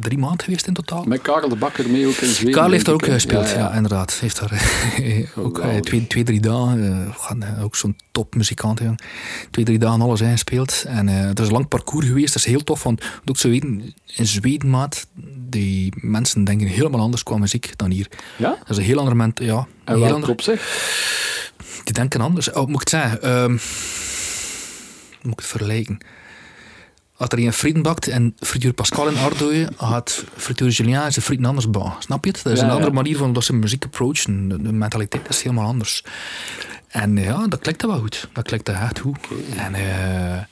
drie 0.00 0.18
maanden 0.18 0.44
geweest 0.44 0.66
in 0.66 0.74
totaal. 0.74 1.04
Met 1.04 1.22
Karel 1.22 1.48
de 1.48 1.56
Bakker 1.56 1.90
mee 1.90 2.06
ook 2.06 2.16
in 2.16 2.28
Zweden. 2.28 2.54
Karel 2.54 2.70
heeft 2.70 2.84
daar 2.84 2.94
ook 2.94 3.06
hè? 3.06 3.12
gespeeld, 3.12 3.50
ja, 3.50 3.72
inderdaad. 3.72 4.12
Heeft 4.12 4.40
daar 4.40 4.52
eh, 4.96 5.26
ook 5.44 5.58
eh, 5.58 5.76
twee, 5.76 6.06
twee, 6.06 6.24
drie 6.24 6.40
dagen, 6.40 7.06
eh, 7.06 7.14
gaan, 7.18 7.42
eh, 7.42 7.64
ook 7.64 7.76
zo'n 7.76 7.96
topmuzikant, 8.12 8.80
ja. 8.80 8.94
twee, 9.50 9.64
drie 9.64 9.78
dagen 9.78 10.00
alles 10.00 10.20
ingespeeld. 10.20 10.84
En 10.86 11.08
eh, 11.08 11.26
het 11.26 11.38
is 11.38 11.46
een 11.46 11.52
lang 11.52 11.68
parcours 11.68 12.06
geweest, 12.06 12.32
dat 12.32 12.42
is 12.42 12.48
heel 12.48 12.64
tof, 12.64 12.82
want 12.82 13.04
ook 13.24 13.36
zo 13.36 13.48
weten, 13.48 13.94
in 14.16 14.26
Zweden, 14.26 14.70
maat, 14.70 15.06
die 15.48 15.92
mensen 15.96 16.44
denken 16.44 16.66
helemaal 16.66 17.00
anders 17.00 17.22
qua 17.22 17.36
muziek 17.36 17.72
dan 17.76 17.90
hier. 17.90 18.08
Ja? 18.36 18.48
Dat 18.48 18.70
is 18.70 18.76
een 18.76 18.82
heel 18.82 18.98
ander 18.98 19.16
moment, 19.16 19.38
ja. 19.38 19.66
En 19.84 19.96
heel 19.96 20.14
ander, 20.14 20.30
opzicht? 20.30 20.62
die 21.84 21.94
denken 21.94 22.20
anders. 22.20 22.50
Oh, 22.50 22.66
moet 22.66 22.74
ik 22.74 22.80
het 22.80 22.88
zeggen? 22.88 23.22
Ehm, 23.22 23.50
moet 25.22 25.32
ik 25.32 25.38
het 25.38 25.46
vergelijken? 25.46 25.98
Als 27.24 27.32
er 27.32 27.46
een 27.46 27.52
frieten 27.52 27.82
bakt 27.82 28.08
en 28.08 28.34
frituur 28.40 28.72
Pascal 28.72 29.08
in 29.08 29.16
Ardooien, 29.16 29.74
gaat 29.76 30.24
frituur 30.36 30.68
Julien 30.68 31.12
zijn 31.12 31.24
frieten 31.24 31.46
anders 31.46 31.70
bouwen. 31.70 31.94
Snap 31.98 32.24
je 32.24 32.30
het? 32.30 32.42
Dat 32.42 32.52
is 32.52 32.58
Ja, 32.58 32.64
een 32.64 32.70
andere 32.70 32.88
ja. 32.90 32.94
manier 32.96 33.16
van 33.16 33.32
dat 33.32 33.44
ze 33.44 33.52
muziek 33.52 33.84
approachen. 33.84 34.48
De, 34.48 34.62
de 34.62 34.72
mentaliteit 34.72 35.28
is 35.28 35.42
helemaal 35.42 35.66
anders. 35.66 36.04
En 36.88 37.18
eh, 37.18 37.24
ja, 37.24 37.46
dat 37.46 37.58
klikte 37.60 37.86
wel 37.86 37.98
goed. 37.98 38.28
Dat 38.32 38.44
klikte 38.44 38.72
echt 38.72 38.98
goed. 38.98 39.18
En 39.56 39.74
eh 39.74 40.42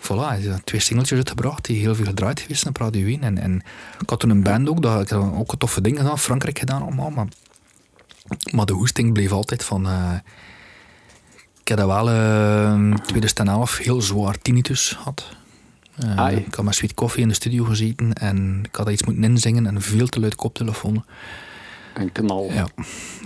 voilà, 0.00 0.42
zijn 0.42 0.60
twee 0.64 0.80
singeltjes 0.80 1.18
uitgebracht 1.18 1.64
die 1.64 1.80
heel 1.80 1.94
veel 1.94 2.04
gedraaid 2.04 2.40
geweest 2.40 2.60
zijn 2.60 2.74
op 2.74 2.80
Radio 2.80 3.06
1. 3.06 3.22
En, 3.22 3.38
en 3.38 3.62
ik 4.00 4.10
had 4.10 4.20
toen 4.20 4.30
een 4.30 4.42
band 4.42 4.68
ook, 4.68 4.82
dat, 4.82 5.02
ik 5.02 5.08
had 5.08 5.32
ook 5.34 5.52
een 5.52 5.58
toffe 5.58 5.80
dingen 5.80 6.00
gedaan, 6.00 6.18
Frankrijk 6.18 6.58
gedaan 6.58 6.82
allemaal, 6.82 7.10
maar, 7.10 7.26
maar 8.52 8.66
de 8.66 8.72
hoesting 8.72 9.12
bleef 9.12 9.32
altijd 9.32 9.64
van... 9.64 9.86
eh, 9.86 10.12
ik 11.60 11.68
heb 11.68 11.78
dat 11.78 11.86
wel 11.86 12.08
in 12.74 13.00
2011 13.06 13.76
heel 13.78 14.02
zwaar 14.02 14.38
tinnitus 14.38 14.88
gehad. 14.98 15.38
Eh, 16.00 16.36
ik 16.36 16.54
had 16.54 16.64
met 16.64 16.74
Sweet 16.74 16.94
Coffee 16.94 17.22
in 17.22 17.28
de 17.28 17.34
studio 17.34 17.64
gezeten 17.64 18.12
en 18.12 18.60
ik 18.62 18.74
had 18.76 18.90
iets 18.90 19.02
moeten 19.04 19.24
inzingen 19.24 19.66
en 19.66 19.82
veel 19.82 20.06
te 20.06 20.20
luid 20.20 20.34
koptelefoon. 20.34 21.04
Een 21.94 22.12
knal. 22.12 22.50
Ja. 22.52 22.66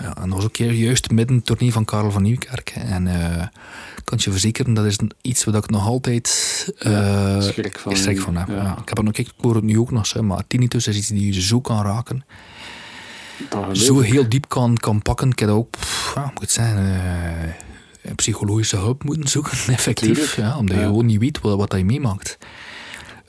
ja, 0.01 0.17
en 0.17 0.29
dat 0.29 0.29
was 0.29 0.45
ook 0.45 0.53
keer 0.53 0.73
juist 0.73 1.11
midden 1.11 1.37
het 1.37 1.45
tournee 1.47 1.73
van 1.73 1.85
Karel 1.85 2.11
van 2.11 2.23
Nieuwkerk. 2.23 2.71
En 2.71 3.07
eh, 3.07 3.43
ik 3.97 4.05
kan 4.05 4.19
je 4.23 4.31
verzekeren, 4.31 4.75
dat 4.75 4.85
is 4.85 4.97
iets 5.23 5.45
wat 5.45 5.55
ik 5.55 5.71
nog 5.71 5.87
altijd 5.87 6.29
schrik 7.41 7.79
van- 7.79 7.97
schrik 7.97 8.21
van 8.21 8.37
heb. 8.37 8.49
ja. 8.49 8.55
Ja. 8.55 8.71
Ik 8.79 8.89
heb 8.89 8.97
het 8.97 9.07
nog, 9.07 9.17
ik 9.17 9.31
hoor 9.37 9.55
het 9.55 9.65
nu 9.65 9.79
ook 9.79 9.91
nog, 9.91 10.21
maar 10.21 10.47
tinnitus 10.47 10.87
is 10.87 10.97
iets 10.97 11.09
die 11.09 11.35
je 11.35 11.41
zo 11.43 11.61
kan 11.61 11.83
raken. 11.83 12.25
Zo 13.73 14.01
ik. 14.01 14.11
heel 14.13 14.29
diep 14.29 14.49
kan, 14.49 14.77
kan 14.77 15.03
pakken. 15.03 15.31
Ik 15.31 15.39
heb 15.39 15.49
ook, 15.49 15.71
pff, 15.71 16.13
ja, 16.15 16.33
moet 16.35 16.57
eh, 16.57 18.13
psychologische 18.15 18.77
hulp 18.77 19.05
moeten 19.05 19.29
zoeken, 19.29 19.53
effectief. 19.75 20.37
Ja, 20.37 20.59
omdat 20.59 20.77
je 20.77 20.83
gewoon 20.83 21.07
niet 21.07 21.21
weet 21.21 21.41
wat, 21.41 21.57
wat 21.57 21.71
dat 21.71 21.79
je 21.79 21.85
meemaakt. 21.85 22.39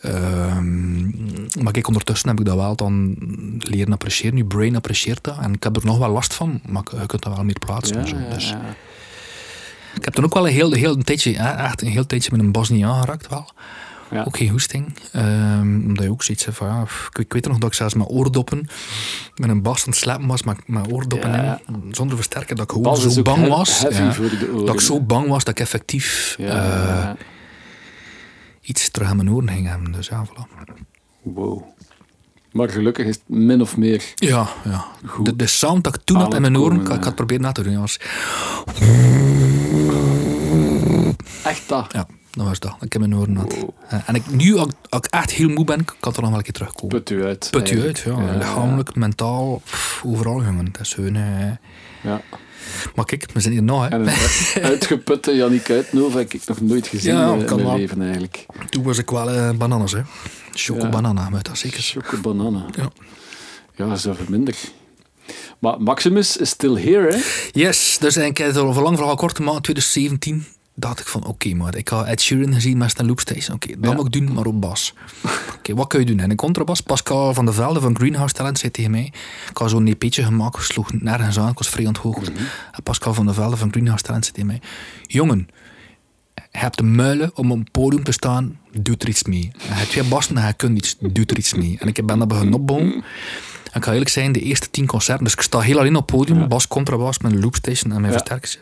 Ehm, 0.06 1.64
maar 1.64 1.72
kijk, 1.72 1.88
ondertussen 1.88 2.30
heb 2.30 2.39
ik 2.39 2.45
dat 2.45 2.56
wel 2.56 2.76
dan 2.76 3.16
leren 3.58 3.93
appreciëren. 3.93 4.38
Je 4.38 4.45
brain 4.45 4.76
apprecieert 4.76 5.24
dat. 5.24 5.38
En 5.41 5.53
ik 5.53 5.64
heb 5.64 5.76
er 5.76 5.86
nog 5.86 5.97
wel 5.97 6.10
last 6.10 6.34
van, 6.34 6.62
maar 6.68 6.84
je 6.99 7.06
kunt 7.06 7.24
dat 7.24 7.36
wel 7.36 7.43
meer 7.43 7.60
plaatsen. 7.60 7.99
Ja, 7.99 8.06
zo. 8.06 8.16
Dus 8.30 8.49
ja. 8.49 8.62
ik 9.95 10.06
heb 10.06 10.14
toen 10.14 10.24
ook 10.24 10.34
wel 10.34 10.47
een 10.47 10.53
heel, 10.53 10.72
heel 10.72 10.93
een 10.93 11.03
tijdje, 11.03 11.38
echt 11.38 11.82
een 11.82 11.88
heel 11.88 12.06
tijdje 12.06 12.30
met 12.32 12.39
een 12.39 12.51
bas 12.51 12.70
niet 12.70 12.84
aangeraakt 12.84 13.28
wel. 13.28 13.49
Ja. 14.12 14.24
Ook 14.24 14.38
geen 14.38 14.49
hoesting. 14.49 14.93
Ehm, 15.12 15.82
omdat 15.86 16.03
je 16.03 16.12
ook 16.12 16.24
zoiets 16.24 16.45
hebt 16.45 16.58
van, 16.58 16.68
ja, 16.68 16.82
ik, 16.82 17.18
ik 17.18 17.34
weet 17.34 17.47
nog 17.47 17.58
dat 17.58 17.70
ik 17.70 17.76
zelfs 17.76 17.93
met 17.93 18.10
oordoppen 18.10 18.68
met 19.36 19.49
een 19.49 19.62
bas 19.62 19.80
aan 19.80 19.89
het 19.89 19.97
slapen 19.97 20.28
was, 20.28 20.43
met, 20.43 20.68
met 20.68 20.91
oordoppen 20.91 21.34
in, 21.34 21.60
zonder 21.91 22.16
versterker, 22.16 22.56
dat 22.56 22.66
ik 22.66 22.72
gewoon 22.72 22.97
zo 22.97 23.22
bang 23.22 23.47
was. 23.47 23.82
dat 24.66 24.74
ik 24.74 24.80
zo 24.80 25.01
bang 25.01 25.28
was 25.28 25.43
dat 25.43 25.53
ik 25.53 25.60
effectief 25.60 26.36
eh. 26.39 27.10
Iets 28.66 28.89
terug 28.89 29.09
aan 29.09 29.16
mijn 29.16 29.32
oren 29.32 29.49
ging 29.49 29.68
hebben. 29.68 29.91
Dus 29.91 30.07
ja, 30.07 30.26
voilà. 30.26 30.74
Wow. 31.22 31.63
Maar 32.51 32.70
gelukkig 32.70 33.05
is 33.05 33.16
het 33.16 33.24
min 33.28 33.61
of 33.61 33.78
meer... 33.78 34.13
Ja, 34.16 34.47
ja. 34.63 34.86
Goed. 35.05 35.26
De, 35.26 35.36
de 35.36 35.47
sound 35.47 35.84
dat 35.84 35.95
ik 35.95 36.01
toen 36.03 36.18
had 36.18 36.34
in 36.34 36.43
het 36.43 36.51
mijn 36.51 36.63
oren, 36.63 36.80
ik, 36.82 36.88
ik 36.88 36.97
ja. 36.97 37.03
had 37.03 37.16
proberen 37.16 37.41
na 37.41 37.51
te 37.51 37.63
doen. 37.63 37.72
ja, 37.72 37.80
was, 37.80 37.99
Echt 41.43 41.70
dat. 41.70 41.91
ja, 41.93 42.07
dat 42.32 42.45
was 42.47 42.59
dat. 42.59 42.72
dat 42.72 42.82
Ik 42.84 42.93
in 42.93 42.99
mijn 42.99 43.16
oren 43.16 43.36
had. 43.36 43.53
Wow. 43.55 43.70
Eh, 43.89 43.99
En 44.05 44.16
ik, 44.16 44.32
nu, 44.32 44.55
als, 44.57 44.68
als 44.89 45.01
ik 45.05 45.13
echt 45.13 45.32
heel 45.32 45.49
moe 45.49 45.66
ben, 45.66 45.86
kan 45.99 46.13
er 46.13 46.22
nog 46.22 46.30
wel 46.30 46.38
een 46.38 46.43
keer 46.43 46.53
terugkomen. 46.53 46.97
Put 46.97 47.09
u 47.09 47.24
uit. 47.26 47.47
Put 47.51 47.70
je 47.70 47.82
uit, 47.82 48.05
eigenlijk. 48.05 48.32
ja. 48.32 48.38
Lichamelijk, 48.38 48.95
mentaal, 48.95 49.61
pff, 49.66 50.03
overal, 50.05 50.43
jongen. 50.43 50.72
Dat 50.72 50.82
is 50.82 50.93
gewoon... 50.93 51.16
eh, 51.16 51.51
Ja. 52.01 52.22
Maar 52.95 53.05
kijk, 53.05 53.26
we 53.34 53.39
zijn 53.39 53.53
hier 53.53 53.63
nog, 53.63 53.82
hè. 53.82 53.88
En 53.89 54.01
een 54.07 54.63
uitgeputte 54.72 55.36
Jannik 55.36 55.70
Uitnova 55.70 56.18
heb 56.18 56.34
ik 56.34 56.41
nog 56.47 56.61
nooit 56.61 56.88
gezien 56.88 57.13
Ja, 57.13 57.34
eh, 57.34 57.39
in 57.39 57.45
mijn 57.45 57.63
wel. 57.63 57.78
leven 57.78 58.01
eigenlijk. 58.01 58.45
Toen 58.70 58.84
was 58.84 58.97
ik 58.97 59.09
wel 59.09 59.30
eh 59.30 59.49
bananas, 59.51 59.91
hè. 59.91 60.01
Choco 60.53 60.82
Ja. 60.86 60.89
banana, 60.89 61.30
met 61.30 61.45
dat 61.45 61.57
zeker. 61.57 61.80
Choco 61.82 62.18
banana. 62.18 62.66
Ja. 62.76 62.89
Ja, 63.76 63.88
dat 63.88 63.97
is 63.97 64.05
even 64.05 64.26
minder. 64.30 64.55
Maar 65.59 65.82
Maximus 65.82 66.38
is 66.38 66.49
still 66.49 66.76
here, 66.82 67.13
hè? 67.16 67.22
Yes, 67.51 67.97
dus 67.97 68.16
het 68.16 68.57
al 68.57 68.74
voor 68.74 68.84
lang 68.84 68.97
verhaal 68.97 69.16
kort 69.16 69.39
maken, 69.39 69.61
2017 69.61 70.45
dacht 70.76 70.99
ik 70.99 71.07
van, 71.07 71.26
oké, 71.26 71.53
maar 71.53 71.76
ik 71.76 71.88
had 71.88 72.05
Ed 72.05 72.21
Sheeran 72.21 72.53
gezien 72.53 72.78
met 72.78 72.91
zijn 72.95 73.07
loopstation. 73.07 73.55
Oké, 73.55 73.67
dat 73.80 73.89
Ja. 73.91 73.95
moet 73.95 74.05
ik 74.05 74.11
doen, 74.11 74.34
maar 74.34 74.45
op 74.45 74.61
bas. 74.61 74.93
Oké, 75.57 75.73
wat 75.73 75.88
kun 75.88 75.99
je 75.99 76.05
doen? 76.05 76.19
En 76.19 76.30
een 76.30 76.36
contrabas, 76.36 76.82
Pascal 76.82 77.34
van 77.34 77.45
der 77.45 77.53
Velde 77.53 77.80
van 77.80 77.95
Greenhouse 77.95 78.34
Talent 78.34 78.59
zei 78.59 78.71
tegen 78.71 78.91
mij, 78.91 79.13
ik 79.49 79.57
had 79.57 79.69
zo'n 79.69 79.88
EP'tje 79.88 80.23
gemaakt, 80.23 80.63
sloeg 80.63 80.93
nergens 80.93 81.39
aan, 81.39 81.49
ik 81.51 81.57
was 81.57 81.69
vrij 81.69 81.86
onthoogd. 81.86 82.28
En 82.71 82.84
Pascal 82.84 83.13
van 83.13 83.26
der 83.26 83.34
Velde 83.36 83.57
van 83.57 83.71
Greenhouse 83.71 84.03
Talent 84.03 84.23
zei 84.26 84.36
tegen 84.36 84.49
mij, 84.49 84.61
jongen, 85.07 85.47
je 86.34 86.41
hebt 86.59 86.78
de 86.78 86.84
muilen 86.84 87.32
om 87.38 87.51
op 87.51 87.57
een 87.57 87.67
podium 87.71 88.03
te 88.03 88.11
staan, 88.11 88.59
doe 88.71 88.95
er 88.97 89.07
iets 89.09 89.23
mee. 89.23 89.51
Je 89.57 89.73
hebt 89.73 89.89
twee 89.89 90.03
bassen 90.03 90.38
en 90.38 90.47
je 90.47 90.53
kunt 90.53 90.78
iets, 90.78 90.95
doe 90.99 91.26
er 91.26 91.38
iets 91.38 91.53
mee. 91.53 91.76
En 91.80 91.88
ik 91.88 92.05
ben 92.05 92.19
dat 92.19 92.28
begonnen 92.28 92.53
opbouwen. 92.53 93.03
En 93.76 93.82
ik 93.82 93.88
ga 93.88 93.91
eerlijk 93.91 94.09
zijn, 94.09 94.32
de 94.32 94.39
eerste 94.39 94.69
tien 94.69 94.86
concerten, 94.86 95.23
dus 95.23 95.34
ik 95.34 95.41
sta 95.41 95.59
heel 95.59 95.80
alleen 95.80 95.95
op 95.95 96.07
het 96.07 96.17
podium, 96.17 96.47
bas, 96.47 96.67
contrabas, 96.67 97.19
met 97.19 97.32
een 97.32 97.39
loopstation 97.39 97.93
en 97.93 98.01
mijn 98.01 98.13
versterkers. 98.13 98.55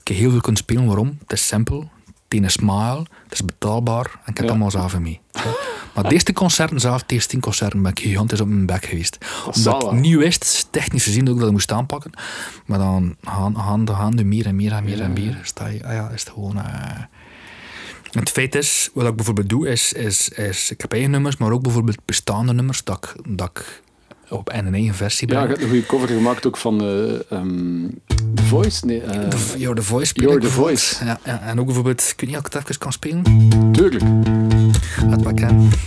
Ik 0.00 0.08
heb 0.08 0.16
heel 0.16 0.30
veel 0.30 0.40
kunnen 0.40 0.60
spelen, 0.60 0.86
waarom? 0.86 1.16
Het 1.20 1.32
is 1.32 1.46
simpel, 1.46 1.90
het 2.28 2.44
is 2.44 2.52
smile, 2.52 3.06
het 3.24 3.32
is 3.32 3.44
betaalbaar 3.44 4.04
en 4.04 4.20
ik 4.20 4.26
heb 4.26 4.36
het 4.36 4.48
allemaal 4.48 4.70
zelf 4.70 4.94
in 4.94 5.02
mee. 5.02 5.20
Maar 5.94 6.04
de 6.04 6.12
eerste 6.12 6.32
concerten 6.32 6.80
zelf, 6.80 7.02
de 7.02 7.14
eerste 7.14 7.28
tien 7.28 7.40
concerten, 7.40 7.82
ben 7.82 7.90
ik 7.90 8.00
gigantisch 8.00 8.40
op 8.40 8.48
mijn 8.48 8.66
bek 8.66 8.84
geweest. 8.84 9.18
Omdat 9.56 9.84
ik 9.84 9.92
niet 9.92 10.16
wist, 10.16 10.68
technisch 10.70 11.04
gezien, 11.04 11.24
dat 11.24 11.34
ik 11.34 11.40
dat 11.40 11.50
moest 11.50 11.72
aanpakken. 11.72 12.10
Maar 12.66 12.78
dan 12.78 13.16
gaan, 13.22 13.56
gaan, 13.56 13.88
gaan 13.88 14.16
de 14.16 14.24
meer 14.24 14.46
en 14.46 14.56
meer 14.56 14.72
en 14.72 14.84
meer 14.84 15.00
en 15.00 15.12
meer. 15.12 15.38
Sta 15.42 15.66
je, 15.66 15.86
ah 15.86 15.92
ja, 15.92 16.08
is 16.08 16.20
het 16.20 16.32
gewoon... 16.32 16.56
eh, 16.56 17.02
het 18.10 18.30
feit 18.30 18.54
is, 18.54 18.90
wat 18.94 19.06
ik 19.06 19.16
bijvoorbeeld 19.16 19.48
doe, 19.48 19.68
is, 19.68 19.92
is, 19.92 20.28
is 20.28 20.70
ik 20.70 20.80
heb 20.80 20.92
eigen 20.92 21.10
nummers, 21.10 21.36
maar 21.36 21.50
ook 21.50 21.62
bijvoorbeeld 21.62 22.04
bestaande 22.04 22.52
nummers, 22.52 22.84
dat 22.84 23.04
ik, 23.04 23.36
dat 23.36 23.50
ik 23.50 23.82
op 24.30 24.48
en 24.48 24.66
een 24.66 24.74
eigen 24.74 24.94
versie 24.94 25.28
Ja, 25.28 25.42
je 25.42 25.48
hebt 25.48 25.62
een 25.62 25.68
goede 25.68 25.86
cover 25.86 26.08
gemaakt 26.08 26.46
ook 26.46 26.56
van 26.56 26.80
eh, 26.80 27.12
ehm, 27.38 27.88
The 28.34 28.42
Voice. 28.42 28.86
Nee, 28.86 29.00
eh, 29.00 29.28
The, 29.28 29.58
You're 29.58 29.74
the 29.74 29.82
Voice. 29.82 30.12
You're 30.14 30.34
ik 30.34 30.40
the. 30.40 30.48
Voice. 30.48 31.04
Ja, 31.04 31.18
ja, 31.24 31.40
en 31.40 31.60
ook 31.60 31.66
bijvoorbeeld, 31.66 32.14
ik 32.16 32.26
niet 32.26 32.36
of 32.36 32.46
ik 32.46 32.52
het 32.52 32.62
even 32.62 32.78
kan 32.78 32.92
spelen. 32.92 33.22
tuurlijk. 33.72 34.04
Laat 35.08 35.22
maar 35.22 35.34
kennen. 35.34 35.68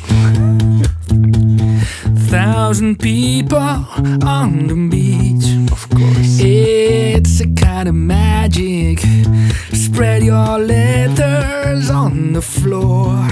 Thousand 2.30 2.98
people 2.98 3.78
on 4.26 4.68
the 4.68 4.88
beach. 4.90 5.72
Of 5.72 5.88
course. 5.88 6.48
It's 6.48 7.42
a 7.42 7.46
kind 7.54 7.88
of 7.88 7.94
magic. 7.94 9.02
Spread 9.72 10.24
your 10.24 10.60
letters 10.60 11.90
on 11.90 12.30
the 12.34 12.42
floor. 12.42 13.26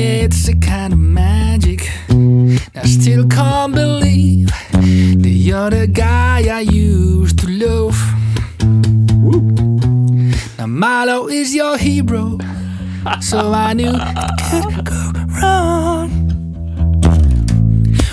It's 0.00 0.46
a 0.46 0.54
kind 0.54 0.92
of 0.92 0.98
magic. 1.00 1.90
I 2.76 2.86
still 2.86 3.26
can't 3.26 3.74
believe 3.74 4.48
that 4.70 5.28
you're 5.28 5.70
the 5.70 5.88
guy 5.88 6.46
I 6.48 6.60
used 6.60 7.40
to 7.40 7.48
love. 7.48 7.98
Now 10.56 10.66
Milo 10.66 11.26
is 11.26 11.52
your 11.52 11.76
hero, 11.76 12.38
so 13.20 13.52
I 13.52 13.72
knew 13.72 13.92
it 13.92 14.30
could 14.48 14.84
go 14.84 15.12
wrong. 15.40 16.10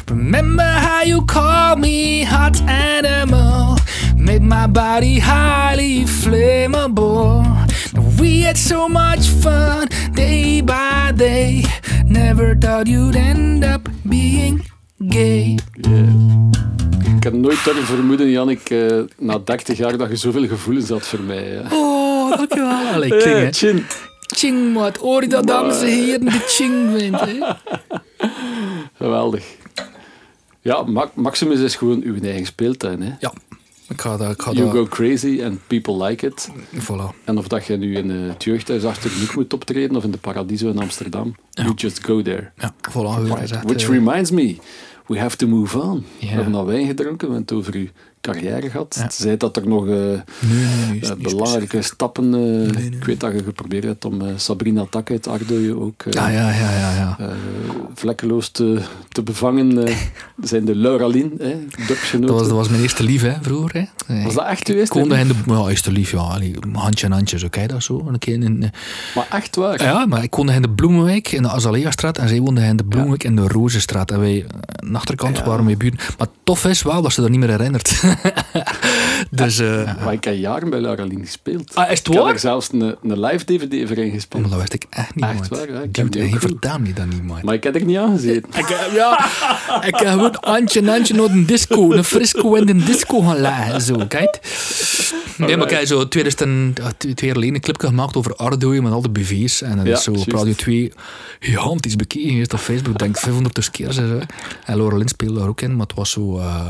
Remember 0.10 0.64
how 0.64 1.04
you 1.04 1.24
called 1.26 1.80
me 1.82 2.24
hot 2.24 2.60
animal, 2.64 3.78
made 4.16 4.42
my 4.42 4.66
body 4.66 5.20
highly 5.20 6.06
flammable. 6.06 7.65
We 8.18 8.44
had 8.46 8.58
so 8.58 8.88
much 8.88 9.28
fun 9.42 9.88
day 10.14 10.62
by 10.64 11.12
day. 11.16 11.64
Never 12.06 12.56
thought 12.60 12.88
you'd 12.88 13.16
end 13.16 13.64
up 13.64 13.90
being 14.04 14.62
gay. 15.10 15.58
Ik 17.18 17.24
heb 17.24 17.34
nooit 17.34 17.64
durven 17.64 17.84
vermoeden, 17.86 18.30
Jannik, 18.30 18.70
eh, 18.70 19.00
na 19.18 19.38
30 19.38 19.78
jaar, 19.78 19.98
dat 19.98 20.10
je 20.10 20.16
zoveel 20.16 20.48
gevoelens 20.48 20.90
had 20.90 21.08
voor 21.08 21.22
mij. 21.22 21.44
hè. 21.44 21.76
Oh, 21.76 22.38
dankjewel. 22.38 22.86
Allee, 22.94 23.10
kling, 23.10 23.36
hè. 23.38 23.52
chin. 23.52 23.84
Ching, 24.36 24.74
wat 24.74 24.98
hoor 24.98 25.22
je 25.22 25.28
dat, 25.28 25.48
dames 25.48 25.82
en 25.82 25.88
heren? 25.88 26.26
De 26.26 26.32
ching 26.48 26.92
wint, 26.92 27.20
hè? 27.20 27.38
Geweldig. 28.98 29.46
Ja, 30.62 30.82
Ma- 30.84 31.12
Maximus 31.14 31.60
is 31.60 31.76
gewoon 31.76 32.02
uw 32.04 32.16
eigen 32.24 32.46
speeltuin. 32.46 33.02
Hè? 33.02 33.12
Ja, 33.20 33.34
ik 33.88 34.02
ga 34.02 34.18
dat... 34.18 34.32
Ik 34.32 34.42
ga 34.42 34.52
You 34.52 34.66
dat 34.66 34.76
go 34.76 34.86
crazy 34.86 35.44
and 35.44 35.60
people 35.68 36.06
like 36.06 36.26
it. 36.26 36.50
voilà. 36.74 37.24
En 37.24 37.38
of 37.38 37.48
dat 37.48 37.66
je 37.66 37.78
nu 37.78 37.96
in 37.96 38.12
eh, 38.12 38.28
het 38.28 38.44
jeugdhuis 38.44 38.84
achter 38.84 39.12
Luc 39.20 39.36
moet 39.36 39.54
optreden 39.54 39.96
of 39.96 40.04
in 40.04 40.12
de 40.12 40.18
Paradiso 40.18 40.70
in 40.70 40.80
Amsterdam, 40.80 41.36
you 41.52 41.74
just 41.76 42.06
go 42.06 42.22
there. 42.22 42.52
Ja, 42.58 42.74
voilà. 42.90 43.38
gezegd, 43.38 43.64
Which 43.64 43.84
eh, 43.84 43.90
reminds 43.90 44.32
me, 44.32 44.56
we 45.08 45.20
have 45.20 45.38
to 45.38 45.48
move 45.48 45.80
on. 45.82 46.06
Ja. 46.20 46.28
We 46.28 46.34
hebben 46.34 46.56
al 46.56 46.66
wijn 46.66 46.88
gedronken, 46.88 47.28
we 47.28 47.34
hebben 47.34 47.42
het 47.42 47.52
over 47.52 47.74
uw 47.74 47.88
carrière 48.34 48.70
gehad. 48.70 48.96
Ja. 49.00 49.10
Zei 49.12 49.38
dat 49.38 49.58
er 49.58 49.68
nog 49.68 49.88
eh, 49.88 49.94
Nee, 49.96 50.20
nee, 50.50 50.86
nee. 50.90 51.00
is 51.00 51.10
eh, 51.10 51.16
belangrijke 51.16 51.82
stappen... 51.82 52.34
eh. 52.34 52.84
Ik 52.86 53.04
weet 53.06 53.20
dat 53.20 53.32
je 53.34 53.44
geprobeerd 53.44 53.84
hebt 53.84 54.06
om 54.06 54.22
Sabrina 54.36 54.86
Tak 54.90 55.12
uit 55.12 55.28
Ardooien 55.28 55.82
ook 55.82 56.04
ja, 56.10 56.30
ja, 56.30 56.50
ja, 56.52 56.72
ja. 56.96 57.16
eh, 57.20 57.28
vlekkeloos 57.94 58.50
te, 58.50 58.80
te 59.10 59.24
bevangen. 59.24 59.88
zijn 60.44 60.66
de 60.66 60.76
Lauralien, 60.76 61.34
hè. 61.38 61.56
Dat 62.20 62.30
was, 62.30 62.42
dat 62.48 62.52
was 62.52 62.70
mijn 62.70 62.82
eerste 62.82 63.04
lief, 63.04 63.22
hè, 63.22 63.34
vroeger. 63.42 63.88
Hè. 64.06 64.24
Was 64.24 64.34
dat 64.34 64.46
echt 64.48 64.68
uw 64.68 64.76
eerste 64.76 65.02
lief? 65.08 65.18
in 65.20 65.28
de... 65.28 65.34
Ja, 65.46 65.68
eerste 65.70 65.92
lief, 65.92 66.12
ja. 66.12 66.18
allee, 66.18 66.54
handje 66.74 67.06
en 67.06 67.12
handje, 67.12 67.40
zo 67.40 67.48
kijk 67.50 67.70
dat 67.70 67.84
zo. 67.84 68.04
Een 68.08 68.20
keer 68.20 68.34
in, 68.44 68.72
Maar 69.16 69.28
echt 69.32 69.56
waar? 69.56 69.84
ja, 69.84 70.06
maar 70.06 70.24
ik 70.24 70.36
woonde 70.36 70.54
in 70.54 70.62
de 70.62 70.70
Bloemenwijk, 70.70 71.32
in 71.32 71.42
de 71.42 71.50
Azalea-straat. 71.50 72.18
En 72.18 72.28
zij 72.28 72.40
woonde 72.40 72.62
in 72.62 72.78
de 72.78 72.84
Bloemenwijk 72.86 73.24
in 73.24 73.36
de 73.36 73.48
Rozenstraat. 73.48 74.12
En 74.12 74.20
wij, 74.20 74.46
aan 74.84 74.92
de 74.92 74.98
achterkant, 74.98 75.38
Ja. 75.38 75.46
waren 75.46 75.66
wij 75.66 75.78
buren. 75.78 76.00
Maar 76.18 76.28
tof 76.44 76.66
is 76.66 76.82
wel 76.82 77.02
dat 77.02 77.14
ze 77.14 77.22
dat 77.22 77.30
niet 77.30 77.40
meer 77.40 77.50
herinnert. 77.50 78.02
dus... 79.32 79.60
eh 79.60 80.04
Maar 80.04 80.14
ik 80.14 80.24
heb 80.24 80.36
jaren 80.36 80.70
bij 80.70 80.80
Lauralien 80.80 81.26
gespeeld. 81.26 81.76
Ah, 81.76 81.92
is 81.92 81.98
het 81.98 82.08
Ik 82.08 82.14
heb 82.14 82.24
waar? 82.24 82.34
er 82.34 82.40
zelfs 82.40 82.70
een, 82.72 82.82
een 83.04 83.20
live 83.20 83.46
DVD 83.46 83.88
voor 83.88 83.98
ingespeeld. 83.98 84.42
maar 84.42 84.52
dat 84.52 84.60
wist 84.60 84.74
ik 84.74 84.86
echt 84.90 85.16
niet, 85.16 85.24
Echt 85.26 85.48
waar, 85.48 85.72
ja, 85.72 85.80
ik 85.82 85.94
Dude, 85.94 86.20
heb 86.20 86.34
en 86.34 86.40
vertelt 86.40 86.80
me 86.80 86.94
dat 86.94 87.06
niet, 87.06 87.24
man. 87.24 87.40
Maar 87.44 87.54
ik 87.54 87.64
heb 87.64 87.76
er 87.76 87.86
niet 87.86 87.98
aan 87.98 88.12
gezeten. 88.16 88.50
Ik, 88.60 88.66
heb- 88.68 88.92
ja, 88.94 89.26
ik 89.90 89.96
heb 89.96 90.08
gewoon 90.08 90.36
handje 90.42 90.80
en 90.80 90.88
handje 90.88 91.14
naar 91.14 91.26
een 91.30 91.46
disco, 91.46 91.92
een 91.92 92.04
frisco 92.04 92.54
in 92.54 92.66
de 92.66 92.74
disco 92.86 93.20
gaan 93.22 93.38
leggen. 93.40 93.82
Zo, 93.82 93.96
kijk. 94.08 94.40
Nee, 95.38 95.58
maar 95.58 95.72
heb 95.72 95.86
zo 95.86 96.08
2000, 96.08 96.78
ja, 96.78 96.92
twee 96.98 97.14
twee 97.14 97.14
jaar 97.30 97.34
geleden 97.34 97.56
een 97.56 97.62
clipje 97.62 97.88
gemaakt 97.88 98.16
over 98.16 98.36
Ardooien 98.36 98.84
met 98.84 98.92
al 98.92 99.02
de 99.02 99.10
BV's. 99.10 99.62
En 99.62 99.78
dat 99.78 99.86
Ja, 99.86 99.94
is 99.94 100.04
zo 100.04 100.12
op. 100.12 100.32
Radio 100.32 100.54
2 100.54 100.94
gigantisch 101.40 101.96
bekeken 101.96 102.30
geweest 102.30 102.54
op 102.54 102.60
Facebook. 102.60 102.94
Ik 102.94 103.00
denk 103.00 103.18
500 103.18 103.72
keer. 103.72 104.00
En 104.66 104.78
Laura 104.78 104.98
Lin 104.98 105.08
speelde 105.08 105.40
daar 105.40 105.48
ook 105.48 105.62
in, 105.62 105.76
maar 105.76 105.86
het 105.88 105.96
was 105.96 106.12
zo... 106.12 106.38
eh 106.40 106.66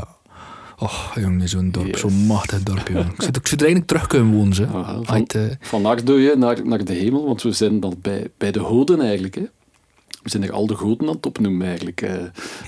oh, 0.78 1.12
jongen, 1.14 1.48
zo'n 1.48 1.70
dorp, 1.70 1.86
Yes. 1.86 2.00
zo'n 2.00 2.26
machtig 2.26 2.62
dorp, 2.62 2.88
jongen. 2.88 3.06
Ik 3.06 3.22
zou, 3.22 3.28
ik 3.28 3.46
zou 3.46 3.60
er 3.60 3.66
eigenlijk 3.66 3.86
terug 3.86 4.06
kunnen 4.06 4.32
wonen, 4.32 4.54
ze. 4.54 4.66
Aha, 4.66 4.98
van, 5.02 5.26
eh, 5.26 5.42
van 5.60 5.82
naar, 6.38 6.66
naar 6.66 6.84
de 6.84 6.92
hemel, 6.92 7.26
want 7.26 7.42
we 7.42 7.52
zijn 7.52 7.80
dan 7.80 7.96
bij, 8.02 8.28
bij 8.38 8.50
de 8.52 8.60
goden 8.60 9.00
eigenlijk. 9.00 9.34
Hè. 9.34 9.44
We 10.22 10.30
zijn 10.30 10.42
er 10.42 10.52
al 10.52 10.66
de 10.66 10.74
goden 10.74 11.08
aan 11.08 11.14
het 11.14 11.26
opnoemen 11.26 11.66
eigenlijk, 11.66 12.00
eh, 12.02 12.10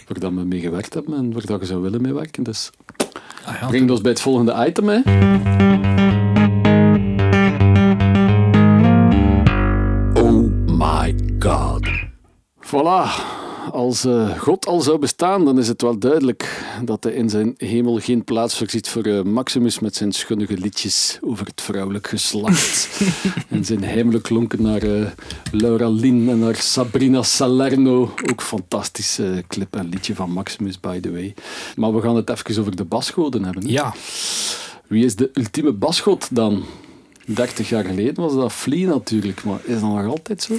waar 0.07 0.19
dat 0.19 0.33
we 0.33 0.45
mee 0.45 0.61
gewerkt 0.61 0.95
hebben 0.95 1.15
en 1.15 1.33
waar 1.33 1.47
dat 1.47 1.61
je 1.61 1.67
zou 1.67 1.83
willen 1.83 2.03
mee 2.03 2.15
werken. 2.15 2.43
Dus 2.43 2.71
ah 3.45 3.55
ja, 3.61 3.67
brengt 3.69 3.91
ons 3.91 4.01
bij 4.01 4.11
het 4.11 4.21
volgende 4.21 4.67
item. 4.67 4.89
Hè. 4.89 5.01
Oh 10.23 10.51
my 10.67 11.15
god. 11.39 11.87
Voilà. 12.61 13.38
Als 13.73 14.05
eh, 14.05 14.39
God 14.39 14.67
al 14.67 14.81
zou 14.81 14.99
bestaan, 14.99 15.45
dan 15.45 15.59
is 15.59 15.69
het 15.69 15.83
wel 15.83 15.99
duidelijk 15.99 16.63
dat 16.85 17.05
hij 17.05 17.13
in 17.13 17.31
zijn 17.31 17.55
hemel 17.57 17.99
geen 17.99 18.25
plaats 18.25 18.59
voorziet 18.59 18.89
voor 18.89 19.03
eh, 19.03 19.23
Maximus 19.23 19.79
met 19.79 19.97
zijn 19.97 20.13
schunnige 20.13 20.59
liedjes 20.59 21.19
over 21.21 21.47
het 21.47 21.61
vrouwelijk 21.61 22.07
geslacht. 22.09 23.01
en 23.49 23.65
zijn 23.65 23.85
heimelijk 23.85 24.25
klonken 24.25 24.63
naar 24.63 24.83
eh, 24.83 25.07
Laura 25.53 25.89
Lin 25.89 26.29
en 26.29 26.39
naar 26.39 26.57
Sabrina 26.57 27.23
Salerno. 27.23 28.15
Ook 28.31 28.43
fantastisch 28.43 29.19
eh, 29.19 29.27
clip 29.49 29.77
en 29.77 29.89
liedje 29.89 30.15
van 30.15 30.31
Maximus, 30.31 30.81
by 30.81 31.01
the 31.01 31.13
way. 31.13 31.35
Maar 31.77 31.95
we 31.95 32.01
gaan 32.01 32.17
het 32.17 32.31
even 32.31 32.61
over 32.61 32.77
de 32.77 32.85
basgoden 32.85 33.45
hebben. 33.45 33.63
hè. 33.67 33.71
ja. 33.71 33.95
Wie 34.87 35.05
is 35.05 35.17
de 35.17 35.31
ultieme 35.35 35.73
basgod 35.73 36.29
dan? 36.31 36.65
30 37.25 37.69
jaar 37.69 37.85
geleden 37.85 38.23
was 38.23 38.35
dat 38.35 38.53
Flea 38.53 38.89
natuurlijk, 38.89 39.45
maar 39.45 39.59
is 39.65 39.81
dat 39.81 39.91
nog 39.91 40.07
altijd 40.07 40.43
zo? 40.43 40.55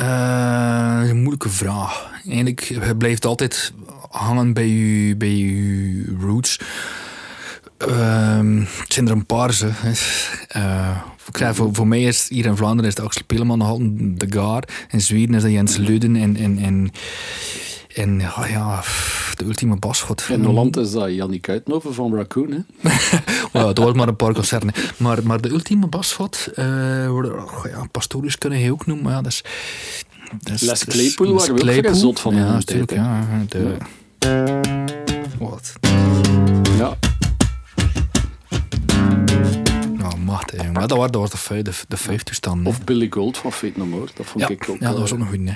Eh, 0.00 1.08
een 1.08 1.16
moeilijke 1.16 1.48
vraag. 1.48 2.10
Eigenlijk, 2.26 2.78
blijft 2.98 3.24
altijd 3.24 3.72
hangen 4.10 4.52
bij 4.52 4.68
je, 4.68 5.16
bij 5.16 5.54
roots. 6.20 6.60
Ehm, 7.78 8.58
het 8.58 8.92
zijn 8.92 9.06
er 9.06 9.12
een 9.12 9.26
paar, 9.26 9.52
ze. 9.52 9.70
Zeg, 9.92 11.54
voor, 11.54 11.68
voor 11.72 11.86
mij 11.86 12.02
is 12.02 12.28
hier 12.28 12.46
in 12.46 12.56
Vlaanderen 12.56 12.90
is 12.90 12.98
Axel 12.98 13.24
Peleman 13.26 13.58
de 14.18 14.26
Gaar. 14.30 14.62
In 14.90 15.00
Zweden 15.00 15.34
is 15.34 15.42
dat 15.42 15.50
Jens 15.50 15.76
Leuden. 15.76 16.16
En, 16.16 16.36
en, 16.36 16.58
en, 16.58 16.90
en 17.94 18.20
ja, 18.20 18.46
ja, 18.46 18.82
de 19.40 19.46
ultieme 19.46 19.76
basgod. 19.76 20.26
In 20.28 20.44
Holland 20.44 20.76
is 20.76 20.90
dat 20.92 21.14
Jannik 21.14 21.48
Uitenhoven 21.48 21.94
van 21.94 22.14
Raccoon. 22.14 22.50
Hè? 22.50 22.58
Ja, 23.52 23.62
dat 23.72 23.78
was 23.78 23.92
maar 23.94 24.08
een 24.08 24.16
paar 24.16 24.34
concerten. 24.34 24.70
Maar, 24.96 25.18
maar 25.22 25.40
de 25.40 25.48
ultieme 25.50 25.86
basgod, 25.86 26.48
eh 26.54 27.08
worden- 27.08 27.42
oh, 27.44 27.64
ja, 27.70 27.86
Pastorius 27.90 28.38
kunnen 28.38 28.58
je 28.58 28.72
ook 28.72 28.86
noemen. 28.86 29.04
Maar 29.04 29.14
ja, 29.14 29.20
dat 29.22 29.32
is, 29.32 29.42
dat 30.42 30.54
is, 30.54 30.60
Les 30.62 30.84
Claypool 30.84 31.34
waren 31.34 31.54
we 31.54 31.88
ook 31.88 31.94
zot 31.94 32.20
van 32.20 32.34
Ja, 32.34 32.46
de 32.46 32.52
natuurlijk. 32.52 32.92
Ja, 32.92 33.26
de, 33.48 33.76
wat? 35.38 35.72
Ja. 36.78 36.96
Machtig, 40.24 40.58
jongen. 40.58 40.72
Maar 40.72 40.86
dat 40.88 40.98
was, 40.98 41.10
dat 41.10 41.20
was 41.30 41.48
de, 41.48 41.62
de, 41.62 41.72
de 41.88 41.96
vijf 41.96 42.22
toestanden. 42.22 42.66
Of 42.66 42.84
Billy 42.84 43.06
Gold 43.10 43.36
van 43.38 43.52
Fate 43.52 43.72
No 43.76 43.86
More. 43.86 44.06
Dat 44.14 44.26
vond 44.26 44.44
ja, 44.44 44.48
ik 44.50 44.68
ook 44.68 44.78
ja, 44.78 44.84
dat 44.84 44.90
wel- 44.92 45.00
was 45.00 45.12
ook 45.12 45.18
nog 45.18 45.28
goed, 45.28 45.48
hè. 45.48 45.54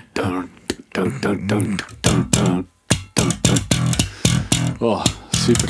Oh, 4.79 5.05
super. 5.31 5.68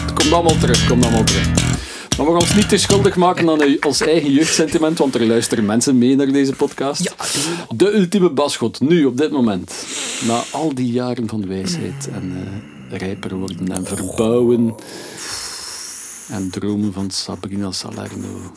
Het 0.00 0.12
komt 0.12 0.32
allemaal 0.32 0.58
terug, 0.58 0.78
het 0.78 0.88
komt 0.88 1.04
allemaal 1.04 1.24
terug. 1.24 1.46
Maar 2.16 2.26
we 2.26 2.32
gaan 2.32 2.40
ons 2.40 2.54
niet 2.54 2.68
te 2.68 2.76
schuldig 2.76 3.16
maken 3.16 3.48
aan 3.50 3.76
ons 3.86 4.00
eigen 4.00 4.32
jeugdsentiment, 4.32 4.98
want 4.98 5.14
er 5.14 5.26
luisteren 5.26 5.64
mensen 5.66 5.98
mee 5.98 6.16
naar 6.16 6.26
deze 6.32 6.52
podcast. 6.52 7.14
De 7.68 7.94
ultieme 7.94 8.30
basgod, 8.30 8.80
nu, 8.80 9.04
op 9.04 9.16
dit 9.16 9.30
moment. 9.30 9.86
Na 10.26 10.42
al 10.52 10.74
die 10.74 10.92
jaren 10.92 11.28
van 11.28 11.46
wijsheid 11.46 12.08
en 12.12 12.32
eh, 12.90 12.98
rijper 12.98 13.34
worden 13.34 13.68
en 13.72 13.84
verbouwen. 13.84 14.74
En 16.28 16.50
dromen 16.50 16.92
van 16.92 17.10
Sabrina 17.10 17.70
Salerno. 17.72 18.52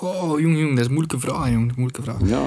Oh, 0.00 0.40
jongen, 0.40 0.58
jongen, 0.58 0.74
dat 0.74 0.78
is 0.78 0.86
een 0.86 0.92
moeilijke 0.92 1.18
vraag, 1.20 1.50
jongen. 1.50 1.72
Moeilijke 1.76 2.02
vraag. 2.02 2.16
Ja. 2.24 2.42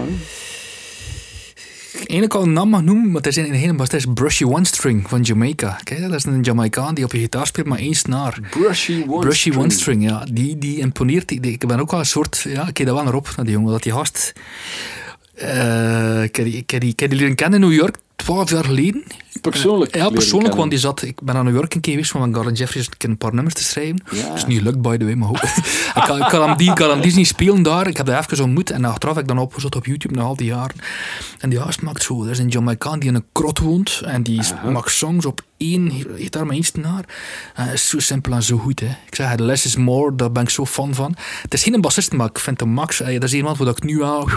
Eigenlijk 1.94 2.34
al 2.34 2.44
een 2.44 2.54
naam 2.54 2.70
mag 2.70 2.82
noemen, 2.82 3.12
maar 3.12 3.22
er 3.22 3.34
zijn 3.34 3.46
een 3.46 3.54
hele 3.54 3.76
dat 3.76 3.94
is 3.94 4.06
Brushy 4.14 4.44
One 4.44 4.66
String 4.66 5.10
van 5.10 5.22
Jamaica. 5.22 5.80
Kijk, 5.84 6.02
dat 6.02 6.14
is 6.14 6.24
een 6.24 6.42
Jamaicaan 6.42 6.94
die 6.96 7.04
op 7.04 7.12
je 7.12 7.20
gitaar 7.20 7.48
speelt 7.48 7.68
maar 7.68 7.78
één 7.80 7.94
snaar. 7.96 8.40
Brushy 8.50 9.04
One 9.08 9.20
Brushy 9.20 9.40
String. 9.40 9.56
One 9.56 9.70
String, 9.70 10.04
ja. 10.04 10.26
Die, 10.32 10.58
die 10.58 10.78
imponeert. 10.78 11.28
Die, 11.28 11.40
die- 11.40 11.52
ik 11.52 11.68
ben 11.68 11.80
ook 11.80 11.92
wel 11.92 12.00
een 12.00 12.06
soort... 12.06 12.46
Ja, 12.50 12.68
ik 12.68 12.74
kijk 12.74 12.88
daar 12.88 12.96
wel 12.96 13.04
naar 13.04 13.14
op, 13.14 13.34
naar 13.36 13.46
die 13.46 13.54
jongen. 13.54 13.72
Dat 13.72 13.84
die 13.84 13.92
gast... 13.92 14.34
eh, 15.36 16.24
ik, 16.24 16.36
heb 16.36 16.46
die, 16.46 16.56
ik, 16.58 16.70
heb 16.70 16.82
die, 16.82 16.90
ik 16.92 17.00
heb 17.00 17.10
die 17.10 17.20
leren 17.20 17.36
kennen 17.36 17.62
in 17.62 17.70
New 17.70 17.78
York, 17.80 17.96
twaalf 18.16 18.50
jaar 18.52 18.64
geleden. 18.66 19.04
Persoonlijk 19.42 19.96
Ja, 19.96 20.10
persoonlijk, 20.10 20.56
want 20.56 20.70
die 20.70 20.80
zat... 20.80 21.02
Ik 21.02 21.22
ben 21.22 21.36
naar 21.36 21.44
New 21.44 21.54
York 21.54 21.74
een 21.74 21.82
keer 21.82 21.94
geweest 21.94 22.14
met 22.14 22.36
Garden 22.36 22.54
Jeffries 22.54 22.90
een, 22.98 23.18
paar 23.18 23.34
nummers 23.34 23.56
te 23.56 23.64
schrijven. 23.64 24.04
Ja. 24.12 24.28
Dat 24.28 24.38
is 24.38 24.46
niet 24.46 24.58
gelukt, 24.58 24.82
by 24.82 24.98
the 24.98 25.06
way, 25.06 25.14
maar 25.14 25.30
ook. 25.30 25.44
ik, 25.98 26.04
kan, 26.06 26.18
ik, 26.18 26.28
kan 26.28 26.48
hem 26.48 26.58
die, 26.58 26.74
kan 26.74 26.90
hem 26.90 27.02
die 27.02 27.16
niet 27.16 27.28
spelen 27.28 27.64
daar. 27.64 27.88
Ik 27.88 27.98
heb 27.98 28.06
dat 28.06 28.32
even 28.32 28.44
ontmoet 28.44 28.70
en 28.70 28.86
achteraf 28.86 29.16
heb 29.16 29.24
ik 29.24 29.30
dan 29.30 29.40
opgezocht 29.40 29.76
op 29.76 29.86
YouTube 29.86 30.16
na 30.16 30.22
al 30.22 30.36
die 30.36 30.48
jaren. 30.48 30.76
En 31.40 31.50
die 31.50 31.60
gast 31.60 31.82
maakt 31.82 32.04
zo... 32.04 32.24
Er 32.24 32.30
is 32.30 32.40
een 32.40 32.48
Jamaicaan 32.48 33.00
die 33.00 33.10
in 33.10 33.16
een 33.16 33.26
krot 33.32 33.60
woont 33.60 34.02
en 34.06 34.24
die 34.24 34.42
maakt 34.72 34.92
songs 34.92 35.26
op 35.26 35.42
één 35.58 35.92
gitaar 36.16 36.46
met 36.46 36.54
één 36.54 36.64
snaar. 36.64 37.06
Het 37.54 37.74
is 37.74 37.90
zo 37.90 38.00
simpel 38.00 38.34
en 38.34 38.44
zo 38.44 38.58
goed, 38.58 38.80
hè. 38.80 38.90
Ik 39.06 39.16
zeg, 39.16 39.36
the 39.36 39.44
less 39.44 39.66
is 39.66 39.76
more, 39.76 40.16
daar 40.16 40.32
ben 40.32 40.44
ik 40.44 40.50
zo 40.50 40.66
fan 40.66 40.94
van. 40.94 41.16
Het 41.42 41.54
is 41.54 41.64
geen 41.64 41.82
bassist, 41.82 42.12
maar 42.12 42.28
ik 42.28 42.40
vind 42.40 42.60
de 42.60 42.66
Max... 42.66 42.98
Dat 42.98 43.24
is 43.24 43.34
iemand 43.34 43.58
waar 43.58 43.68
ik 43.68 43.84
nu 43.84 44.02
al 44.02 44.30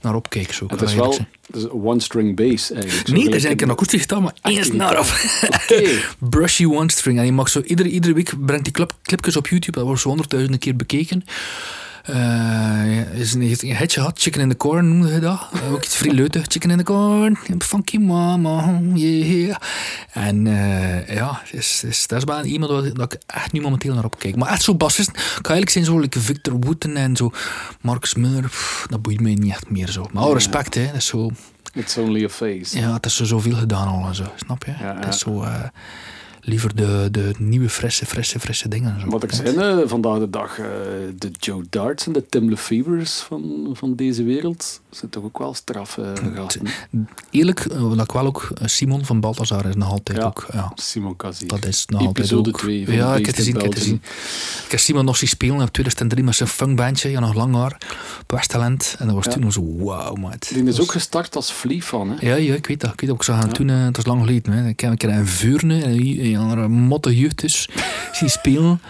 naar 0.00 0.14
opkijk. 0.14 0.52
Zo, 0.52 0.66
Het 0.68 0.82
is 0.82 0.94
wel 0.94 1.16
het 1.46 1.56
is 1.56 1.62
een 1.62 1.70
one-string 1.70 2.36
bass 2.36 2.70
eigenlijk. 2.70 3.08
Nee, 3.08 3.16
gelijk 3.16 3.26
is 3.26 3.44
eigenlijk 3.44 3.60
een 3.60 3.70
akoestische 3.70 4.08
gitaar, 4.08 4.25
maar 4.42 4.64
snaar 4.64 4.64
gitaar. 4.64 4.98
op. 4.98 5.06
Oké. 5.62 5.82
Brushy 6.30 6.64
One 6.64 6.90
String. 6.90 7.16
En 7.18 7.22
die 7.22 7.32
mag 7.32 7.48
zo 7.48 7.60
iedere, 7.60 7.88
iedere 7.88 8.14
week 8.14 8.44
brengt 8.46 8.64
die 8.64 8.72
clip, 8.72 8.92
clipjes 9.02 9.36
op 9.36 9.46
YouTube. 9.46 9.78
Dat 9.78 9.86
wordt 9.86 10.00
zo 10.00 10.08
honderdduizenden 10.08 10.60
keer 10.60 10.76
bekeken. 10.76 11.24
Ja, 12.06 13.04
is 13.12 13.34
een, 13.34 13.40
hitje 13.40 13.88
gehad, 13.88 14.18
Chicken 14.18 14.40
in 14.40 14.48
the 14.48 14.56
Corn 14.56 14.88
noemde 14.88 15.08
hij 15.08 15.20
dat. 15.20 15.48
Eh, 15.52 15.72
ook 15.72 15.84
iets 15.84 15.96
vrij 15.96 16.12
leutig, 16.12 16.44
Chicken 16.52 16.70
in 16.70 16.76
the 16.76 16.84
Corn, 16.84 17.38
funky 17.58 17.96
mama, 17.98 18.80
yeah. 18.94 19.56
En 20.12 20.46
eh, 20.46 21.14
ja, 21.14 21.42
is, 21.50 21.84
is, 21.84 22.06
dat 22.06 22.18
is 22.18 22.24
wel 22.24 22.44
iemand 22.44 22.72
waar, 22.72 22.92
dat 22.94 23.12
ik 23.12 23.20
echt 23.26 23.52
nu 23.52 23.60
momenteel 23.60 23.94
naar 23.94 24.04
opkijk. 24.04 24.36
Maar 24.36 24.48
echt 24.48 24.62
zo 24.62 24.74
bassisten, 24.74 25.14
kan 25.14 25.54
eigenlijk 25.54 25.70
zijn 25.70 25.84
zo 25.84 25.98
like 25.98 26.20
Victor 26.20 26.56
Wooten 26.60 26.96
en 26.96 27.16
zo, 27.16 27.30
Marcus 27.80 28.14
Miller, 28.14 28.42
pff, 28.42 28.86
dat 28.88 29.02
boeit 29.02 29.20
mij 29.20 29.34
niet 29.34 29.52
echt 29.52 29.70
meer 29.70 29.88
zo. 29.90 30.06
Maar 30.12 30.22
alle 30.22 30.34
respect, 30.34 30.74
hè, 30.74 30.86
dat 30.86 30.94
is 30.94 31.06
zo... 31.06 31.30
It's 31.76 31.96
only 31.98 32.24
a 32.24 32.28
phase. 32.28 32.78
Ja, 32.78 32.92
het 32.92 33.06
is 33.06 33.16
zo 33.16 33.24
zoveel 33.24 33.56
gedaan 33.56 33.88
al 33.88 34.06
en 34.08 34.14
zo, 34.14 34.24
snap 34.36 34.64
je? 34.64 34.70
Ja, 34.80 34.94
Het 34.94 35.02
ja. 35.04 35.08
is 35.08 35.18
zo... 35.18 35.42
eh, 35.42 35.62
liever 36.46 36.74
de, 36.76 37.08
de 37.10 37.32
nieuwe, 37.38 37.68
frisse, 37.68 38.06
frisse, 38.06 38.40
frisse 38.40 38.68
dingen. 38.68 39.00
Zo. 39.00 39.06
Maar 39.06 39.22
er 39.22 39.34
zijn 39.34 39.60
eh, 39.60 39.78
vandaag 39.84 40.18
de 40.18 40.30
dag 40.30 40.58
eh, 40.58 40.66
de 41.18 41.30
Joe 41.38 41.64
Darts 41.70 42.06
en 42.06 42.12
de 42.12 42.26
Tim 42.26 42.48
Lefevers 42.48 43.18
van, 43.20 43.70
van 43.72 43.94
deze 43.94 44.22
wereld. 44.24 44.80
Dat 44.88 44.98
zijn 44.98 45.10
toch 45.10 45.24
ook 45.24 45.38
wel 45.38 45.54
straf 45.54 45.96
uh, 45.96 46.06
gasten. 46.34 46.66
Eerlijk, 47.30 47.64
uh, 47.72 47.80
wat 47.80 48.00
ik 48.00 48.12
wel 48.12 48.26
ook, 48.26 48.48
uh, 48.62 48.66
Simon 48.68 49.04
van 49.04 49.20
Balthazar 49.20 49.66
is 49.66 49.74
nog 49.74 49.90
altijd 49.90 50.18
Ja. 50.18 50.24
ook. 50.24 50.46
Ja. 50.52 50.72
Simon 50.74 51.16
Kazi. 51.16 51.46
Dat 51.46 51.64
is 51.64 51.86
nog 51.86 52.00
altijd 52.00 52.18
Episode 52.18 52.48
ook. 52.50 52.58
2 52.58 52.84
van 52.84 52.94
ja, 52.94 53.14
ik 53.16 53.26
heb 53.26 53.34
gezien, 53.34 53.54
ik 53.56 53.62
heb 53.62 53.74
gezien. 53.74 54.00
Ik 54.64 54.70
heb 54.70 54.80
Simon 54.80 55.04
nog 55.04 55.16
zien 55.16 55.28
spelen 55.28 55.60
in 55.60 55.70
2003 55.70 56.24
met 56.24 56.34
zijn 56.34 56.48
funkbandje, 56.48 57.10
ja, 57.10 57.20
nog 57.20 57.34
lang 57.34 57.54
haar, 57.54 57.78
op 58.22 58.30
Westtalent. 58.32 58.94
En 58.98 59.06
dat 59.06 59.14
was 59.14 59.24
Ja. 59.24 59.30
toen 59.32 59.52
zo, 59.52 59.76
wauw, 59.76 60.14
maat. 60.14 60.48
Die 60.48 60.58
is 60.58 60.64
Dat 60.64 60.74
ook 60.80 60.86
was- 60.86 60.90
gestart 60.94 61.36
als 61.36 61.50
Flea 61.50 61.80
fan, 61.80 62.10
hè? 62.10 62.26
Ja, 62.28 62.34
ja, 62.34 62.54
ik 62.54 62.66
weet 62.66 62.80
dat. 62.80 62.92
Ik 62.92 63.00
weet 63.00 63.10
dat. 63.10 63.20
Ik 63.28 63.34
hem 63.34 63.52
toen, 63.52 63.70
eh, 63.70 63.84
het 63.84 63.96
is 63.98 64.06
lang 64.06 64.20
geleden. 64.20 64.52
Hè. 64.52 64.68
Ik 64.68 64.80
heb 64.80 64.90
een 64.90 64.96
keer 64.96 65.10
in 65.10 65.26
Vuurne, 65.26 66.35
een, 66.36 66.42
andere 66.42 66.68
motte 66.68 67.16
jeugd 67.16 67.40
dus, 67.40 67.68
zien 68.12 68.30
spelen. 68.30 68.80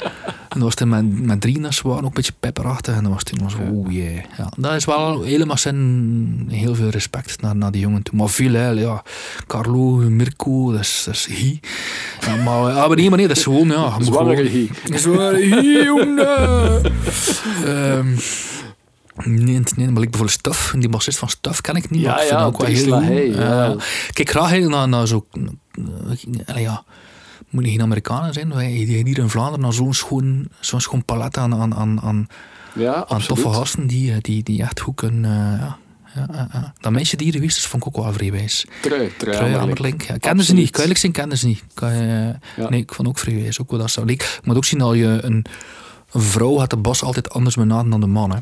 En 0.48 0.62
dat 0.62 0.62
was 0.62 0.74
toen 0.74 0.88
met, 0.88 1.20
met 1.26 1.40
drie 1.40 1.60
dat 1.60 1.80
waren 1.80 1.98
ook 1.98 2.04
een 2.04 2.14
beetje 2.14 2.32
pepperachtig. 2.40 2.94
En 2.94 3.02
dat 3.02 3.12
was 3.12 3.22
toen 3.22 3.50
zo, 3.50 3.58
oeh 3.70 3.92
jee. 3.92 4.22
Ja, 4.36 4.52
dat 4.56 4.74
is 4.74 4.84
wel 4.84 5.22
helemaal 5.22 5.56
zijn 5.56 6.48
heel 6.50 6.74
veel 6.74 6.88
respect 6.88 7.40
naar, 7.40 7.56
naar 7.56 7.70
die 7.70 7.80
jongen 7.80 8.02
toe. 8.02 8.18
Maar 8.18 8.28
veel, 8.28 8.52
hè, 8.52 8.68
ja. 8.68 9.02
Carlo, 9.46 9.90
Mirko, 9.90 10.72
dat 10.72 10.80
is, 10.80 11.02
dat 11.04 11.14
is 11.14 11.26
hij. 11.30 11.60
Ja, 12.26 12.42
maar, 12.42 12.72
ja, 12.72 12.86
maar 12.86 12.96
nee, 12.96 13.08
maar 13.08 13.18
nee, 13.18 13.28
dat 13.28 13.36
is 13.36 13.42
gewoon, 13.42 13.68
ja. 13.68 13.96
Zwangere 14.00 14.68
is 14.84 15.04
wel 15.04 15.34
hier, 15.34 15.84
jongen. 15.84 16.82
Ehm, 17.64 18.14
nee, 19.24 19.60
nee, 19.76 19.90
maar 19.90 20.02
ik 20.02 20.10
bijvoorbeeld 20.10 20.30
Stuff, 20.30 20.74
die 20.78 20.88
bassist 20.88 21.18
van 21.18 21.28
Stuff 21.28 21.60
ken 21.60 21.74
ik 21.74 21.90
niet, 21.90 22.00
Ja, 22.00 22.10
maar 22.10 22.22
ik 22.22 22.28
vind 22.28 22.40
ja, 22.40 22.46
ook 22.46 22.58
wel 22.58 22.66
heel 22.66 22.92
goed. 22.92 23.36
Ja. 23.36 23.64
Eh, 23.64 23.76
kijk 24.12 24.30
graag 24.30 24.50
heel 24.50 24.68
naar, 24.68 24.88
naar 24.88 25.06
zo... 25.06 25.26
eh, 25.32 26.46
allee, 26.46 26.62
ja, 26.62 26.84
moet 27.50 27.62
niet 27.62 27.72
geen 27.72 27.82
Amerikanen 27.82 28.32
zijn, 28.32 28.54
wij 28.54 28.66
hier 28.70 29.18
in 29.18 29.28
Vlaanderen 29.28 29.72
zo'n 29.72 29.94
schoon, 29.94 30.48
zo'n 30.60 30.80
schoon 30.80 31.04
palet 31.04 31.36
aan, 31.36 31.54
aan, 31.54 31.74
aan, 31.74 32.00
aan, 32.00 32.26
Ja, 32.74 32.94
aan 32.94 33.00
absoluut. 33.02 33.26
toffe 33.26 33.58
gasten 33.58 33.86
die, 33.86 34.10
eh, 34.12 34.16
die, 34.20 34.42
die 34.42 34.62
echt 34.62 34.80
goed 34.80 34.94
kunnen... 34.94 35.24
eh, 35.60 35.60
ja, 35.60 35.78
ja, 36.14 36.26
ja, 36.32 36.48
ja. 36.52 36.72
Dat 36.80 36.92
meisje 36.92 37.16
die 37.16 37.26
er 37.26 37.32
geweest 37.32 37.56
is, 37.56 37.66
vond 37.66 37.86
ik 37.86 37.88
ook 37.96 38.04
wel 38.04 38.12
vrij 38.12 38.30
wijs. 38.32 38.66
Trui, 38.82 39.12
trui, 39.18 39.36
Trui 39.36 39.54
Ammerlink. 39.54 40.02
Ja, 40.02 40.16
kenden 40.16 40.44
ze 40.44 40.54
niet. 40.54 40.78
Eerlijk 40.78 40.98
zijn, 40.98 41.12
kenden 41.12 41.38
ze 41.38 41.46
niet. 41.46 41.62
Kan 41.74 41.94
je, 41.94 42.34
Ja. 42.56 42.68
Nee, 42.68 42.80
ik 42.80 42.94
vond 42.94 43.08
ook 43.08 43.18
vrij 43.18 43.34
wijs. 43.34 43.60
Ook 43.60 43.70
hoe 43.70 43.78
dat 43.78 43.90
zou 43.90 44.06
leek. 44.06 44.22
Je 44.22 44.40
moet 44.42 44.56
ook 44.56 44.64
zien 44.64 44.78
dat 44.78 44.94
je 44.94 45.18
een, 45.22 45.44
een 46.12 46.20
vrouw 46.20 46.58
had 46.58 46.70
de 46.70 46.76
bas 46.76 47.02
altijd 47.02 47.30
anders 47.30 47.54
benaderen 47.56 47.90
dan 47.90 48.00
de 48.00 48.06
man. 48.06 48.30
Hè. 48.30 48.38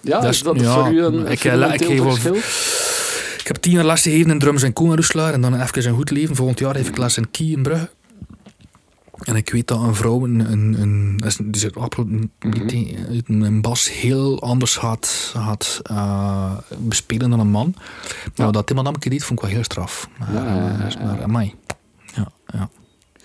Ja, 0.00 0.20
Dat 0.20 0.32
is 0.32 0.42
dat 0.42 0.60
ja, 0.60 0.72
voor 0.84 0.92
u 0.92 1.02
een 1.04 1.26
ik, 1.26 1.44
eh, 1.44 1.54
la- 1.54 1.72
ik 1.72 1.84
geef 1.84 2.22
wel-? 2.22 2.36
Ik 3.38 3.46
heb 3.52 3.56
tien 3.56 3.72
jaar 3.72 3.84
les 3.84 4.02
gegeven 4.02 4.30
in 4.30 4.38
drums 4.38 4.62
en 4.62 4.72
koenroeslaar 4.72 5.32
en 5.32 5.40
dan 5.40 5.60
even 5.60 5.86
een 5.86 5.94
goed 5.94 6.10
leven. 6.10 6.36
Volgend 6.36 6.58
jaar 6.58 6.76
heb 6.76 6.86
ik 6.86 6.96
les 6.96 7.16
in 7.16 7.30
Kie 7.30 7.56
in 7.56 7.62
Brugge. 7.62 7.90
En 9.22 9.36
ik 9.36 9.50
weet 9.50 9.68
dat 9.68 9.82
een 9.82 9.94
vrouw 9.94 10.24
een, 10.24 10.52
een, 10.52 10.80
een, 10.80 11.20
absoluut 11.82 12.10
niet 12.40 12.68
tegen- 12.68 13.22
een, 13.26 13.60
bas 13.60 13.92
heel 13.92 14.42
anders 14.42 14.76
gaat 15.34 15.80
eh, 15.82 16.52
bespelen 16.78 17.30
dan 17.30 17.40
een 17.40 17.50
man. 17.50 17.74
Maar 18.36 18.52
dat 18.52 18.68
iemand 18.68 18.86
keer 18.98 19.10
deed, 19.10 19.24
vond 19.24 19.38
ik 19.38 19.44
wel 19.44 19.54
heel 19.54 19.64
straf. 19.64 20.08
Maar, 20.18 20.32
Ja, 20.34 20.44
ja, 20.44 20.54
ja, 20.54 20.84
eh, 20.84 20.90
ja. 20.90 21.04
maar 21.04 21.22
amai. 21.22 21.54
Ja, 22.14 22.28
ja. 22.46 22.70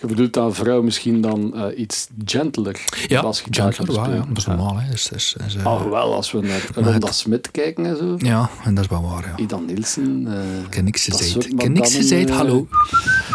Je 0.02 0.08
bedoelt 0.08 0.32
dat 0.32 0.54
vrouw 0.54 0.82
misschien 0.82 1.20
dan 1.20 1.54
eh, 1.54 1.78
iets 1.78 2.08
gentler 2.24 2.80
Ja, 3.08 3.22
basgitaar 3.22 3.72
gentler, 3.72 4.08
ja, 4.08 4.14
ja, 4.14 4.24
dat 4.28 4.36
is 4.38 4.46
normaal. 4.46 4.76
Hè. 4.78 4.90
Dus, 4.90 5.08
dus, 5.08 5.34
dus, 5.44 5.56
eh, 5.56 5.66
Alhoewel, 5.66 6.14
als 6.14 6.32
we 6.32 6.40
naar 6.40 6.66
Ronda 6.74 7.12
Smit 7.12 7.50
kijken 7.50 7.86
en 7.86 7.96
zo, 7.96 8.14
ja, 8.18 8.50
en 8.64 8.74
dat 8.74 8.84
is 8.84 8.90
wel 8.90 9.02
waar. 9.02 9.24
Ja. 9.36 9.42
Idan 9.42 9.64
Nielsen... 9.64 10.24
eh, 10.26 10.64
Ik 10.68 10.74
heb 10.74 10.84
niks 10.84 11.04
gezegd. 11.04 11.34
heb 11.56 11.68
niks 11.68 11.94
gezegd, 11.94 12.28
eh, 12.30 12.36
hallo. 12.36 12.66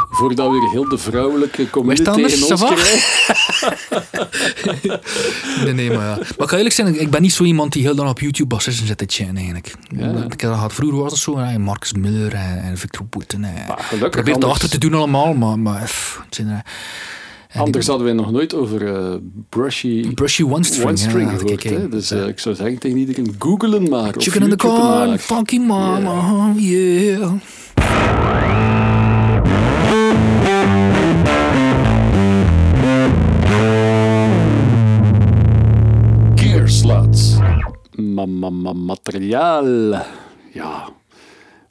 Voordat 0.10 0.46
we 0.52 0.60
weer 0.60 0.70
heel 0.70 0.90
de 0.90 0.98
vrouwelijke 0.98 1.70
community 1.70 2.04
Westlanders, 2.04 2.48
tegen 2.48 2.68
ons. 2.68 2.86
Nee, 5.64 5.74
nee, 5.74 5.92
maar 5.92 6.06
ja. 6.06 6.16
Maar 6.16 6.26
ik 6.40 6.48
kan 6.48 6.58
eerlijk 6.58 6.76
zijn, 6.76 7.02
ik 7.02 7.10
ben 7.10 7.22
niet 7.22 7.34
zo 7.34 7.44
iemand 7.44 7.74
die 7.74 7.82
heel 7.84 7.96
dan 7.96 8.08
op 8.08 8.20
YouTube 8.20 8.48
bassisten 8.48 8.88
zit 8.88 8.98
te 8.98 9.06
chainen 9.08 9.36
eigenlijk. 9.36 9.74
Ja. 9.98 10.24
Ik 10.30 10.42
gehad. 10.42 10.74
Vroeger 10.74 11.00
was 11.00 11.12
het 11.12 11.22
zo, 11.22 11.38
hè, 11.38 11.58
Marcus 11.60 11.94
Miller 11.94 12.34
en, 12.34 12.62
en 12.62 12.78
Victor 12.78 13.06
Boeten. 13.06 13.44
En, 13.44 13.54
probeer 14.00 14.16
het 14.24 14.28
anders- 14.34 14.52
achter 14.52 14.70
te 14.70 14.78
doen 14.78 14.94
allemaal, 14.94 15.34
maar, 15.34 15.60
maar 15.60 15.84
pff, 15.84 16.22
het 16.26 16.36
zijn, 16.36 16.48
eh, 16.48 16.54
en 16.54 16.57
Anders 17.56 17.86
die- 17.86 17.96
hadden 17.96 18.16
we 18.16 18.22
nog 18.22 18.32
nooit 18.32 18.54
over 18.54 18.96
eh, 18.96 19.14
brushy, 19.50 20.14
Brushy 20.14 20.44
one 20.44 20.64
string. 20.64 20.86
one 20.88 20.98
string 20.98 21.32
ja, 21.32 21.38
gehoord. 21.38 21.64
ik- 21.64 21.70
hè. 21.70 21.90
Dus 21.90 22.12
eh, 22.12 22.28
ik 22.28 22.40
zou 22.40 22.56
zeggen 22.56 22.80
tegen 22.80 22.98
iedereen, 22.98 23.36
googelen 23.40 23.90
maar. 23.90 24.14
Chicken 24.18 24.42
in 24.42 24.50
the 24.50 24.56
corn, 24.56 25.20
funky 25.20 25.58
mama, 25.60 26.54
yeah. 26.58 27.32
Gearsluts. 36.36 37.38
Ma, 37.98 38.26
ma, 38.26 38.50
ma, 38.50 38.74
materiaal. 38.74 39.66
Ja. 40.54 40.90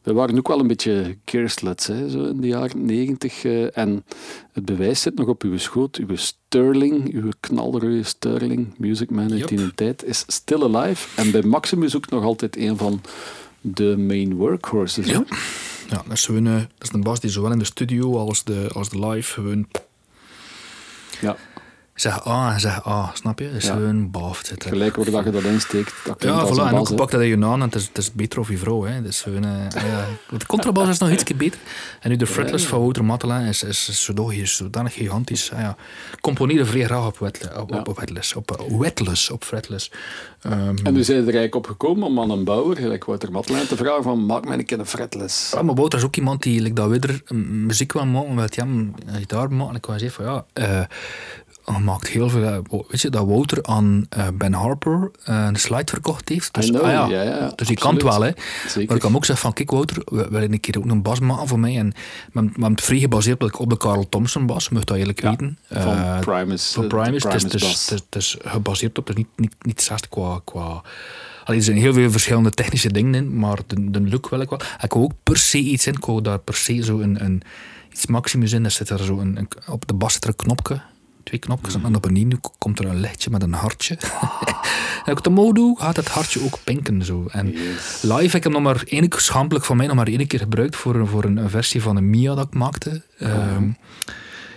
We 0.07 0.13
waren 0.13 0.39
ook 0.39 0.49
wel 0.49 0.61
een 0.61 0.67
beetje 0.67 1.17
gearsluts, 1.25 1.87
hè, 1.87 2.11
zo 2.11 2.25
in 2.25 2.41
de 2.41 2.47
jaren 2.47 2.85
negentig. 2.85 3.45
eh, 3.45 3.79
en 3.79 4.05
het 4.53 4.65
bewijs 4.65 5.01
zit 5.01 5.15
nog 5.15 5.29
op 5.29 5.43
uw 5.43 5.59
schoot. 5.59 5.97
Uw 5.97 6.17
Sterling, 6.17 7.13
uw 7.15 7.31
knalrode 7.41 8.03
Sterling, 8.03 8.75
Music 8.79 9.11
Man 9.11 9.33
uit 9.33 9.49
die 9.49 9.75
tijd, 9.75 10.05
is 10.05 10.25
still 10.27 10.63
alive. 10.63 11.21
En 11.21 11.31
bij 11.31 11.43
Maximus 11.43 11.97
ook 11.97 12.11
nog 12.11 12.25
altijd 12.25 12.57
een 12.57 12.77
van 12.77 13.01
de 13.61 13.97
main 13.99 14.35
workhorses. 14.35 15.07
Ja. 15.07 15.25
Ja, 15.91 16.03
dat 16.09 16.13
is, 16.17 16.29
eh, 16.29 16.45
dat 16.45 16.67
is 16.79 16.93
een 16.93 17.03
bas 17.03 17.21
die 17.21 17.31
zowel 17.31 17.53
in 17.53 17.59
de 17.59 17.65
studio 17.65 18.19
als 18.19 18.45
de, 18.45 18.69
als 18.73 18.89
de 18.89 19.07
live 19.07 19.33
gewoon 19.33 19.67
ja. 21.21 21.37
Zeg 21.97 22.25
ah 22.25 22.53
en 22.53 22.61
zeg 22.61 22.85
ah, 22.85 23.09
snap 23.15 23.39
je? 23.39 23.53
Dus 23.53 23.65
Ja. 23.65 23.73
gewoon 23.73 24.11
baf. 24.11 24.41
et 24.41 24.47
cetera. 24.47 24.71
Gelijk 24.71 24.97
waar 24.97 25.11
dat 25.11 25.25
je 25.25 25.31
dat 25.31 25.43
insteekt, 25.43 25.93
dat 26.05 26.23
Ja, 26.23 26.47
voilà. 26.47 26.69
En 26.69 26.75
ook 26.75 26.95
pak 26.97 27.11
dat 27.11 27.21
in 27.21 27.27
je 27.29 27.37
naam 27.37 27.53
en 27.55 27.61
het 27.61 27.75
is, 27.75 27.87
het 27.87 27.99
is 27.99 28.13
beter 28.13 28.39
of 28.41 28.49
je 28.49 28.59
vrouw. 28.59 28.85
Hè. 28.85 29.03
Dus 29.03 29.23
gewoon, 29.23 29.45
eh, 29.45 29.51
ja. 29.91 30.05
De 30.39 30.47
contrabas 30.47 30.89
is 30.89 30.99
nog 30.99 31.11
iets 31.11 31.25
beter. 31.37 31.59
En 32.01 32.11
nu 32.11 32.17
de 32.17 32.27
fretless 32.27 32.65
Ja. 32.65 32.71
van 32.71 32.81
Wouter 32.81 33.05
Mattelin 33.05 33.41
is, 33.41 33.63
is 33.63 34.05
zodanig, 34.05 34.49
zodanig 34.49 34.93
gigantisch. 34.95 35.51
Ja. 35.57 35.77
Componeren 36.21 36.67
vrij 36.67 36.85
graag 36.85 37.07
op, 37.07 37.19
wet, 37.19 37.49
op, 37.59 37.71
Ja. 37.71 37.79
op, 37.79 37.89
op 37.89 37.99
wetless. 37.99 38.35
Op 38.35 38.51
eh, 38.51 38.79
wetless, 38.79 39.31
op 39.31 39.45
fretless. 39.45 39.91
Ehm, 40.41 40.77
En 40.83 40.93
nu 40.93 41.03
zijn 41.05 41.17
er 41.19 41.23
eigenlijk 41.25 41.55
op 41.55 41.67
gekomen 41.67 42.07
om 42.07 42.21
aan 42.21 42.31
een 42.31 42.45
bouwer, 42.45 42.77
gelijk 42.77 43.05
Wouter 43.05 43.31
Mattelijn, 43.33 43.67
te 43.67 43.77
vragen 43.77 44.03
van 44.03 44.27
maak 44.27 44.45
mij 44.49 44.59
een 44.59 44.65
keer 44.65 44.79
een 44.79 44.87
fretless. 44.87 45.51
Ja, 45.53 45.63
maar 45.63 45.75
Wouter 45.75 45.99
is 45.99 46.05
ook 46.05 46.17
iemand 46.17 46.43
die, 46.43 46.61
like 46.61 46.75
dat 46.75 46.89
Widder, 46.89 47.23
m- 47.29 47.67
muziek 47.67 47.93
wil 47.93 48.07
maken, 48.07 48.35
met 48.35 48.57
hem 48.57 48.95
een 49.07 49.15
gitaar 49.19 49.53
maken. 49.53 49.71
En 49.71 49.77
ik 49.77 49.87
wou 49.87 49.99
zeggen 49.99 50.25
van 50.25 50.35
ja, 50.35 50.45
eh 50.53 50.65
hij 51.46 51.46
maakt 51.85 52.07
heel 52.09 52.29
veel. 52.29 52.43
eh, 52.45 52.59
Weet 52.89 53.01
je 53.01 53.11
dat 53.11 53.27
Wouter 53.27 53.63
aan 53.63 54.07
eh, 54.09 54.27
Ben 54.35 54.53
Harper 54.53 55.11
eh, 55.25 55.45
een 55.49 55.57
slide 55.57 55.91
verkocht 55.91 56.29
heeft? 56.29 56.55
Dus, 56.55 56.69
know, 56.71 56.83
ah 56.83 56.91
ja, 56.91 57.07
ja, 57.09 57.23
ja, 57.23 57.53
dus 57.57 57.69
je 57.69 57.75
kan 57.75 57.95
het 57.95 58.03
wel, 58.03 58.23
hè. 58.23 58.31
Zeker. 58.69 58.87
Maar 58.87 58.97
ik 58.97 59.03
kan 59.03 59.15
ook 59.17 59.25
zeggen 59.25 59.45
van 59.45 59.53
kijk 59.55 59.71
Wouter, 59.71 60.03
we 60.05 60.29
willen 60.31 60.53
een 60.53 60.61
keer 60.61 60.79
ook 60.79 60.85
een 60.85 61.03
bas 61.03 61.21
maken 61.21 61.49
voor 61.49 61.59
mij. 61.61 61.77
En 61.79 61.95
we 62.33 62.41
hebben 62.41 62.71
het 62.71 62.81
vrij 62.81 62.99
gebaseerd 62.99 63.43
op 63.43 63.51
de- 63.53 63.59
op 63.59 63.71
de 63.71 63.77
Carl 63.77 64.09
Thompson 64.09 64.47
bas, 64.47 64.69
moet 64.69 64.87
dat 64.87 64.97
eigenlijk 64.97 65.21
Ja, 65.23 65.31
weten. 65.31 65.59
van 65.69 66.21
Primus, 66.21 66.73
Van 66.73 66.87
Primus. 66.87 67.23
Het 67.23 67.55
is, 67.55 67.93
is 68.11 68.37
gebaseerd 68.45 68.99
op, 68.99 69.07
dus 69.07 69.17
niet, 69.17 69.29
niet, 69.37 69.55
niet 69.61 69.83
zesde 69.83 70.09
qua... 70.09 70.41
qua 70.45 70.83
Allee, 71.45 71.59
er 71.59 71.65
zijn 71.67 71.77
heel 71.79 71.93
veel 71.93 72.11
verschillende 72.11 72.51
technische 72.51 72.93
dingen 72.93 73.15
in, 73.15 73.39
maar 73.39 73.59
de, 73.67 73.91
de 73.91 74.01
look 74.01 74.29
wil 74.29 74.41
ik 74.41 74.51
wel. 74.51 74.61
Ik 74.83 74.93
wou 74.93 75.05
ook 75.05 75.13
per 75.23 75.37
se 75.37 75.59
iets 75.59 75.87
in. 75.87 75.93
Ik 75.95 76.05
wou 76.05 76.23
daar 76.23 76.39
per 76.39 76.55
se 76.55 76.83
zo 76.85 76.99
een, 77.01 77.25
een, 77.25 77.43
iets 77.93 78.07
maximus 78.07 78.53
in. 78.53 78.65
Er 78.65 78.71
zit 78.71 78.91
er 78.91 79.05
zo 79.05 79.19
een, 79.19 79.37
een- 79.37 79.49
op 79.67 79.87
de 79.89 79.95
bas 79.95 80.13
zit 80.13 80.23
er 80.25 80.29
een 80.31 80.37
knopje. 80.37 80.81
Twee 81.27 81.41
knopjes. 81.41 81.77
Mhm. 81.77 81.87
En 81.87 81.93
dan 81.93 82.01
beneden 82.01 82.41
komt 82.59 82.79
er 82.79 82.85
een 82.87 83.01
lichtje 83.01 83.31
met 83.31 83.43
een 83.43 83.53
hartje. 83.53 83.95
en 83.97 85.05
als 85.05 85.19
ik 85.19 85.23
de 85.23 85.31
mode 85.31 85.75
gaat 85.79 85.97
het 85.97 86.09
hartje 86.09 86.43
ook 86.45 86.59
pinken. 86.65 87.03
Zo. 87.05 87.27
En 87.31 87.51
Yes. 87.53 88.03
live 88.03 88.23
heb 88.23 88.35
ik 88.35 88.43
hem 88.43 88.53
nog 88.53 88.63
maar 88.63 88.83
één 88.87 89.09
keer, 89.09 89.21
schampelijk 89.21 89.65
van 89.65 89.77
mij, 89.77 89.87
nog 89.87 89.97
maar 89.97 90.07
één 90.07 90.27
keer 90.27 90.39
gebruikt 90.39 90.77
voor, 90.77 90.95
een- 90.95 91.07
voor 91.07 91.25
een, 91.25 91.37
een 91.37 91.51
versie 91.51 91.83
van 91.83 91.97
een 91.97 92.11
Mia 92.11 92.35
dat 92.35 92.47
ik 92.47 92.55
maakte. 92.55 93.03
Ehm 93.19 93.69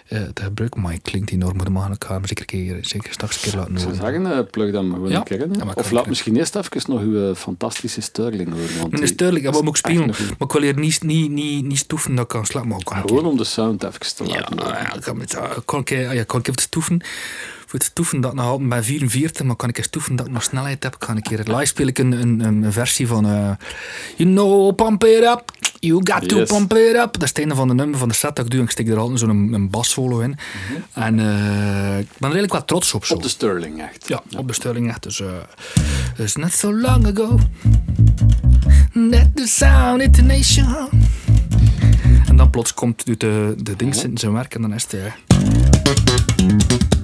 eh, 0.09 0.21
te 0.33 0.43
gebruiken, 0.43 0.81
maar 0.81 0.93
het 0.93 1.01
klinkt 1.01 1.31
enorm. 1.31 1.55
Maar 1.55 1.65
dan 1.65 1.91
ik 1.91 2.03
ga 2.03 2.13
hem 2.13 2.25
zeker, 2.25 2.45
een 2.47 2.65
keer, 2.65 2.77
zeker 2.81 3.13
straks 3.13 3.35
een 3.35 3.41
keer 3.41 3.59
laten 3.59 3.73
Ik 3.73 3.79
zou 3.79 3.95
horen. 3.97 4.23
zeggen, 4.23 4.49
plug 4.49 4.71
maar 4.73 4.83
gewoon 4.83 5.09
Ja. 5.09 5.17
een 5.17 5.23
keer 5.23 5.39
in. 5.41 5.49
hè. 5.51 5.57
Ja, 5.57 5.63
maar 5.63 5.73
ik 5.73 5.79
of 5.79 5.91
laat 5.91 6.07
misschien 6.07 6.35
eerst 6.37 6.55
even 6.55 6.81
nog 6.87 7.01
uw 7.01 7.29
eh, 7.29 7.35
fantastische 7.35 8.01
Sterling 8.01 8.49
horen. 8.51 8.79
Want 8.79 8.97
die 8.97 9.07
Sterling, 9.07 9.43
ja, 9.43 9.49
is 9.49 9.55
wat 9.55 9.63
moet 9.63 9.77
ik 9.77 9.85
echt 9.85 9.93
spelen? 9.95 10.15
Maar 10.37 10.47
ik 10.47 10.51
wil 10.51 10.61
hier 10.61 10.77
niet, 10.79 11.03
niet, 11.03 11.31
niet, 11.31 11.65
niet 11.65 11.77
stoeven 11.77 12.15
dat 12.15 12.23
ik 12.23 12.29
kan 12.29 12.45
slapen. 12.45 12.69
Maar 12.69 12.79
ik 12.79 12.89
een 12.89 13.07
Gewoon 13.07 13.25
om 13.25 13.37
de 13.37 13.43
sound 13.43 13.83
even 13.83 14.15
te 14.15 14.23
Ja, 14.23 14.29
laten 14.35 14.59
horen. 14.59 14.73
ja, 14.73 14.93
ik 14.95 15.01
kan, 15.01 15.17
met, 15.17 15.33
ik 15.33 15.61
kan, 15.65 15.77
een 15.85 15.99
ja, 15.99 16.11
ik 16.11 16.27
kan 16.27 16.37
een 16.37 16.41
keer 16.43 16.53
stoeven. 16.59 17.01
Voor 17.65 17.79
het 17.79 17.87
stoeven 17.87 18.21
dat 18.21 18.33
ik 18.33 18.39
altijd 18.39 18.69
bij 18.69 18.83
44, 18.83 19.45
maar 19.45 19.55
kan 19.55 19.69
ik 19.69 19.77
eens 19.77 19.87
stoeven 19.87 20.15
dat 20.15 20.25
ik 20.25 20.31
nog 20.31 20.43
snelheid 20.43 20.83
heb. 20.83 20.99
Kan 20.99 21.17
ik 21.17 21.27
hier 21.27 21.37
live 21.43 21.65
speel 21.65 21.87
ik 21.87 21.97
een, 21.99 22.11
een, 22.11 22.39
een 22.39 22.71
versie 22.71 23.07
van 23.07 23.25
uh, 23.25 23.51
You 24.15 24.29
know, 24.29 24.75
pump 24.75 25.03
it 25.03 25.23
up. 25.23 25.43
You 25.79 26.01
got 26.03 26.29
to 26.29 26.43
pump 26.43 26.73
it 26.73 26.95
up. 26.95 27.13
Dat 27.13 27.23
is 27.23 27.29
het 27.29 27.37
einde 27.37 27.55
van 27.55 27.67
de 27.67 27.73
nummer 27.73 27.99
van 27.99 28.07
de 28.07 28.13
set 28.13 28.35
dat 28.35 28.45
ik 28.45 28.51
doe. 28.51 28.59
En 28.59 28.65
ik 28.65 28.71
steek 28.71 28.87
er 28.87 28.97
altijd 28.97 29.19
zo'n 29.19 29.67
bassolo 29.71 30.19
in. 30.19 30.37
En 30.93 31.19
eh, 31.19 31.99
ik 31.99 32.07
ben 32.07 32.29
er 32.29 32.31
eigenlijk 32.37 32.51
wel 32.51 32.65
trots 32.65 32.93
op. 32.93 33.05
Zo. 33.05 33.13
Op 33.13 33.23
de 33.23 33.29
Sterling, 33.29 33.81
echt. 33.81 34.07
Ja, 34.07 34.23
op 34.37 34.47
de 34.47 34.53
Sterling 34.53 34.89
echt. 34.89 35.03
Dus, 35.03 35.19
uh, 35.19 35.27
dus 36.15 36.35
not 36.35 36.53
so 36.53 36.73
long 36.73 37.07
ago. 37.07 37.39
That 39.11 39.35
the 39.35 39.47
sound 39.47 40.01
intonation. 40.01 40.75
En 42.27 42.35
dan 42.35 42.49
plots 42.49 42.73
komt 42.73 43.05
doet 43.05 43.19
de, 43.19 43.53
de 43.57 43.75
ding 43.75 43.95
in 43.95 44.17
zijn 44.17 44.33
werk 44.33 44.55
en 44.55 44.61
dan 44.61 44.73
is 44.73 44.83
het... 44.83 44.93
eh, 44.93 46.98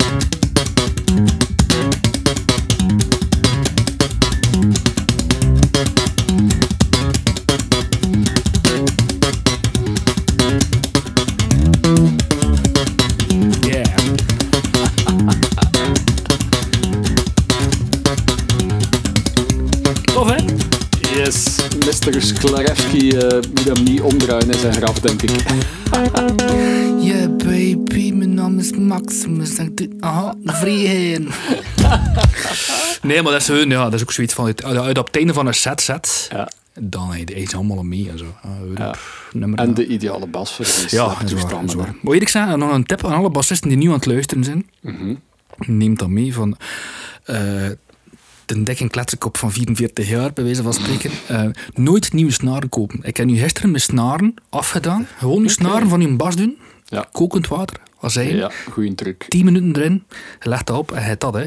Yes, 22.06 22.32
Mr. 22.34 22.36
Sklarewski 22.38 23.10
eh, 23.18 23.40
moet 23.54 23.64
hem 23.64 23.84
niet 23.84 24.02
omdraaien 24.02 24.52
in 24.52 24.60
zijn 24.60 24.74
graf, 24.74 25.00
denk 25.00 25.22
ik. 25.22 25.32
Yeah, 27.02 27.36
baby, 27.36 28.12
mijn 28.12 28.34
naam 28.34 28.60
is 28.60 28.72
Maximus. 28.72 29.58
En 29.58 29.72
ik 29.76 29.88
aha, 30.00 30.36
nee, 33.02 33.22
maar 33.22 33.32
dat 33.32 33.42
is, 33.42 33.48
hun, 33.48 33.70
ja, 33.70 33.84
dat 33.84 33.94
is 33.94 34.02
ook 34.02 34.12
zoiets 34.12 34.34
van... 34.34 34.46
Uit, 34.46 34.64
uit 34.64 34.98
op 34.98 35.06
het 35.08 35.16
einde 35.18 35.34
van 35.34 35.48
een 35.48 35.54
set 35.54 35.82
zet, 35.82 36.28
Ja. 36.32 36.50
dan 36.80 37.18
je 37.26 37.42
iets 37.42 37.56
allemaal 37.56 37.84
mee 37.84 38.10
en 38.10 38.18
zo. 38.18 38.26
Ah, 38.44 38.50
Ja. 38.78 38.96
nummer 39.32 39.60
En 39.60 39.74
de 39.74 39.88
ideale 39.88 40.28
bas 40.28 40.52
voor 40.52 40.66
die 40.66 40.74
Ja, 40.74 40.80
dat 40.80 40.90
is 40.90 40.98
waar. 40.98 41.20
Dat 41.20 41.24
is 41.24 41.30
toestanden. 41.40 41.78
waar. 41.78 41.96
Maar 42.02 42.14
eerlijk 42.14 42.32
zeggen, 42.32 42.60
nog 42.60 42.72
een 42.74 42.86
tip 42.86 43.06
aan 43.06 43.14
alle 43.14 43.30
bassisten 43.30 43.70
die 43.70 43.78
nu 43.78 43.88
aan 43.88 43.94
het 43.94 44.06
luisteren 44.06 44.44
zijn. 44.44 44.70
Mhm. 44.82 45.14
Neem 45.58 45.98
dat 45.98 46.08
mee 46.10 46.34
van... 46.34 46.58
eh 47.24 47.36
de 48.46 48.64
dikke 48.64 48.90
kletsenkop 48.90 49.38
van 49.38 49.52
44 49.52 50.10
jaar, 50.10 50.34
bij 50.34 50.44
wijze 50.44 50.64
van 50.64 50.74
spreken. 50.74 51.12
Eh, 51.28 51.44
nooit 51.74 52.14
nieuwe 52.14 52.32
snaren 52.32 52.70
kopen. 52.70 53.00
Ik 53.02 53.18
heb 53.18 53.26
nu 53.26 53.38
gisteren 53.38 53.70
mijn 53.70 53.82
snaren 53.82 54.34
afgedaan. 54.50 55.08
Gewoon 55.18 55.44
de 55.44 55.50
snaren 55.50 55.90
van 55.90 56.02
je 56.02 56.16
bas 56.16 56.36
doen. 56.36 56.58
Ja. 56.86 57.08
Kokend 57.12 57.48
water, 57.48 57.78
azijn. 58.00 58.36
Ja, 58.36 58.52
goeie 58.72 58.96
truc. 58.96 59.26
10 59.30 59.46
minuten 59.46 59.76
erin. 59.76 60.04
Je 60.42 60.50
legt 60.50 60.68
dat 60.68 60.78
op 60.78 60.92
en 60.92 61.04
hebt 61.04 61.22
dat. 61.22 61.34
Hè. 61.34 61.46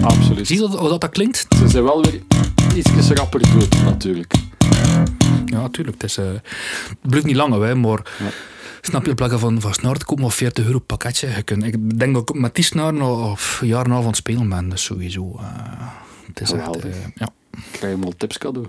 Absoluut. 0.00 0.46
Zie 0.46 0.60
je 0.60 0.66
hoe 0.66 0.88
dat, 0.88 1.00
dat 1.00 1.10
klinkt? 1.10 1.46
Ze 1.58 1.68
zijn 1.68 1.84
wel 1.84 2.02
weer 2.02 2.20
iets 2.74 3.10
rapper 3.10 3.52
dood, 3.52 3.82
natuurlijk. 3.84 4.34
Ja, 5.46 5.60
natuurlijk. 5.60 6.02
Het, 6.02 6.10
is, 6.10 6.16
eh, 6.16 6.26
het 6.88 6.98
blijft 7.00 7.26
niet 7.26 7.36
lang, 7.36 7.62
hè, 7.62 7.74
maar... 7.74 8.00
Snap 8.86 9.06
je, 9.06 9.14
plaats 9.14 9.34
van, 9.34 9.60
van 9.60 9.72
te 9.72 10.04
kopen 10.04 10.24
of 10.24 10.34
40 10.34 10.66
euro 10.66 10.78
pakketje. 10.78 11.28
Je 11.28 11.42
kunt, 11.42 11.64
ik 11.64 11.98
denk 11.98 12.14
dat 12.14 12.28
ik 12.28 12.34
met 12.34 12.54
die 12.54 12.64
snaren 12.64 13.00
al 13.00 13.38
jaar 13.60 13.80
en 13.80 13.86
een 13.86 13.90
half 13.92 14.02
aan 14.02 14.08
het 14.08 14.16
spelen 14.16 14.48
ben. 14.48 14.68
Dus 14.68 14.84
sowieso. 14.84 15.36
eh, 15.38 15.44
het 16.26 16.40
is 16.40 16.52
echt... 16.52 16.84
Eh, 16.84 16.90
ja. 17.14 17.28
Ik 17.56 17.62
krijg 17.72 17.92
hem 17.94 18.04
al 18.04 18.12
tips 18.16 18.38
cadeau. 18.38 18.66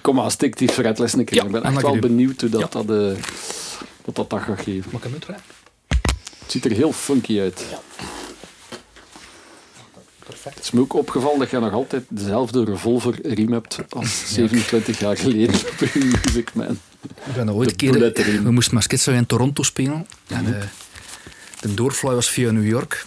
Kom 0.00 0.14
maar, 0.14 0.30
stik 0.30 0.58
die 0.58 0.68
fretless 0.68 1.14
een 1.14 1.24
keer. 1.24 1.36
Ja, 1.36 1.44
ik 1.44 1.50
ben 1.50 1.62
en 1.62 1.72
echt 1.72 1.82
wel 1.82 1.98
benieuwd 1.98 2.40
hoe 2.40 2.50
dat, 2.50 2.60
Ja. 2.60 2.68
dat, 2.82 2.90
eh, 2.90 3.22
wat 4.04 4.14
dat, 4.16 4.30
dat 4.30 4.40
gaat 4.40 4.60
geven. 4.60 4.90
Mag 4.92 5.00
ik 5.00 5.02
hem 5.02 5.12
uitrijden? 5.12 5.44
Het 6.40 6.50
ziet 6.52 6.64
er 6.64 6.70
heel 6.70 6.92
funky 6.92 7.40
uit. 7.40 7.64
Perfect. 10.26 10.54
Het 10.54 10.64
is 10.64 10.70
me 10.70 10.80
ook 10.80 10.94
opgevallen 10.94 11.38
dat 11.38 11.50
je 11.50 11.58
nog 11.58 11.72
altijd 11.72 12.04
dezelfde 12.08 12.64
revolver 12.64 13.18
riem 13.34 13.52
hebt 13.52 13.78
als 13.88 14.22
27 14.34 14.98
jaar 14.98 15.16
geleden 15.16 15.54
op 15.70 15.78
je 15.78 16.18
Music 16.24 16.54
Man. 16.54 16.78
Ik 17.02 17.34
ben 17.34 17.52
ooit 17.52 17.70
een 17.70 17.76
keer... 17.76 18.12
erin. 18.16 18.42
We 18.42 18.50
moesten 18.50 18.82
Schizo 18.82 19.12
in 19.12 19.26
Toronto 19.26 19.62
spelen. 19.62 20.06
En 20.26 20.60
eh, 20.60 20.66
de 21.60 21.74
doorfly 21.74 22.10
was 22.10 22.30
via 22.30 22.50
New 22.50 22.66
York. 22.66 23.06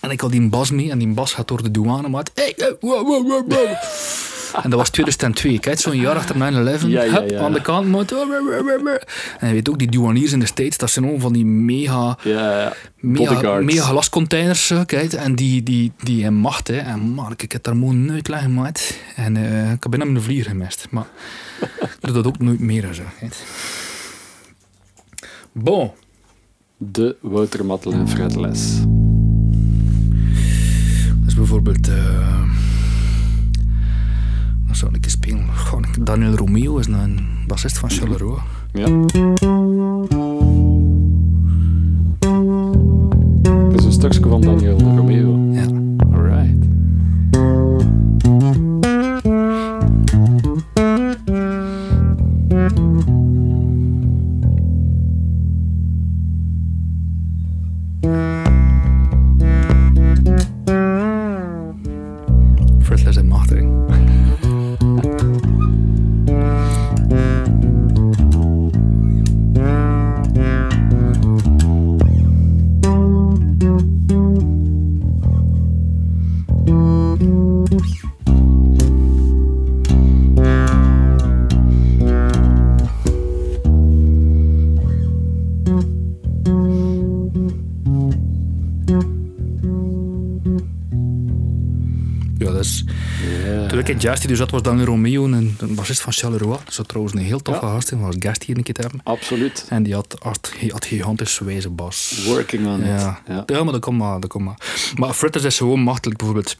En 0.00 0.10
ik 0.10 0.20
had 0.20 0.30
die 0.30 0.48
bas 0.48 0.70
mee. 0.70 0.90
En 0.90 0.98
die 0.98 1.08
bas 1.08 1.32
gaat 1.32 1.48
door 1.48 1.62
de 1.62 1.70
douane. 1.70 2.08
Maar 2.08 2.22
het, 2.22 2.30
hey, 2.34 2.52
hey, 2.56 2.76
wow, 2.80 3.06
wow, 3.06 3.28
wow, 3.28 3.52
wow. 3.52 3.76
En 4.62 4.70
dat 4.70 4.78
was 4.78 4.90
2002. 4.90 5.58
Kijk, 5.58 5.80
zo'n 5.80 5.96
jaar 5.96 6.16
achter 6.16 6.34
9-11. 6.34 6.38
Ja, 6.86 7.02
ja. 7.02 7.38
Aan 7.38 7.52
de 7.52 7.60
kant. 7.60 7.88
Maar, 7.88 8.04
en 9.38 9.48
je 9.48 9.54
weet 9.54 9.68
ook, 9.68 9.78
die 9.78 9.90
douaniers 9.90 10.32
in 10.32 10.38
de 10.38 10.46
States, 10.46 10.76
dat 10.76 10.90
zijn 10.90 11.04
allemaal 11.04 11.22
van 11.22 11.32
die 11.32 11.44
mega... 11.44 12.18
Ja, 12.22 12.60
ja. 12.60 12.72
Mega, 13.00 13.60
mega 13.60 13.84
glascontainers, 13.84 14.66
zo, 14.66 14.84
kijk, 14.84 15.12
en 15.12 15.34
die, 15.34 15.62
die, 15.62 15.92
die 16.02 16.24
in 16.24 16.34
macht, 16.34 16.68
hè. 16.68 16.76
En 16.76 17.00
man, 17.00 17.34
ik 17.36 17.52
heb 17.52 17.62
daar 17.62 17.76
moeten 17.76 18.10
uitleggen, 18.10 18.54
maat. 18.54 18.94
En 19.16 19.36
eh, 19.36 19.72
ik 19.72 19.82
heb 19.82 19.90
bijna 19.90 20.04
mijn 20.04 20.22
vlieger 20.22 20.50
gemist, 20.50 20.86
maar 20.90 21.06
ik 21.80 21.96
doe 22.00 22.12
dat 22.12 22.26
ook 22.26 22.38
nooit 22.38 22.60
meer, 22.60 22.94
zo, 22.94 23.02
kijk. 23.18 23.34
Bon, 25.52 25.90
De 26.76 27.16
Wouter 27.20 27.64
Madeleine 27.64 28.06
fretless. 28.06 28.80
dat 31.20 31.26
is 31.26 31.34
bijvoorbeeld... 31.34 31.88
eh 31.88 32.61
wat 34.72 34.80
zou 34.80 34.94
ik 34.94 35.10
spelen? 35.10 35.48
Gewoon, 35.54 35.84
Daniel 36.00 36.34
Romeo 36.34 36.78
is 36.78 36.86
een 36.86 37.20
bassist 37.46 37.78
van 37.78 37.90
Charleroi. 37.90 38.38
Ja. 38.72 38.86
Dat 43.70 43.80
is 43.80 43.84
een 43.84 43.92
stukje 43.92 44.20
van 44.20 44.40
Daniel 44.40 44.78
Romeo. 44.78 45.52
Ja. 45.52 45.71
Ja, 92.44 92.52
dat 92.52 92.64
is... 92.64 92.84
Toen 93.68 93.78
ik 93.78 93.88
in 93.88 93.98
Jazz 93.98 94.16
Studio 94.18 94.36
zat, 94.36 94.50
was 94.50 94.62
Daniel 94.62 94.84
Romeo 94.86 95.24
een, 95.24 95.56
een 95.58 95.74
bassist 95.74 96.00
van 96.00 96.12
Charleroi. 96.12 96.58
Dat 96.64 96.74
zou 96.74 96.86
trouwens 96.86 97.14
een 97.16 97.22
heel 97.22 97.40
toffe 97.42 97.64
Ja. 97.66 97.72
gast 97.72 97.90
was 97.90 98.14
gast 98.18 98.42
hier 98.42 98.56
een 98.56 98.62
keer 98.62 98.74
te 98.74 98.80
hebben. 98.80 99.00
Absoluut. 99.04 99.66
En 99.68 99.82
die 99.82 99.94
had, 99.94 100.16
had, 100.22 100.52
hij 100.58 100.68
had 100.72 100.84
gigantisch 100.84 101.38
wijze 101.38 101.70
bas. 101.70 102.24
Working 102.26 102.66
on 102.66 102.84
Ja. 102.84 102.94
it. 103.24 103.32
Ja. 103.34 103.42
ja, 103.46 103.62
maar 103.64 103.72
dat 103.72 103.80
komt 103.82 103.98
maar. 103.98 104.20
Dat 104.20 104.30
komt 104.30 104.44
maar. 104.44 104.58
maar 104.96 105.12
Fritters 105.12 105.44
is 105.44 105.56
gewoon 105.56 105.80
machtelijk. 105.80 106.18
Bijvoorbeeld, 106.18 106.56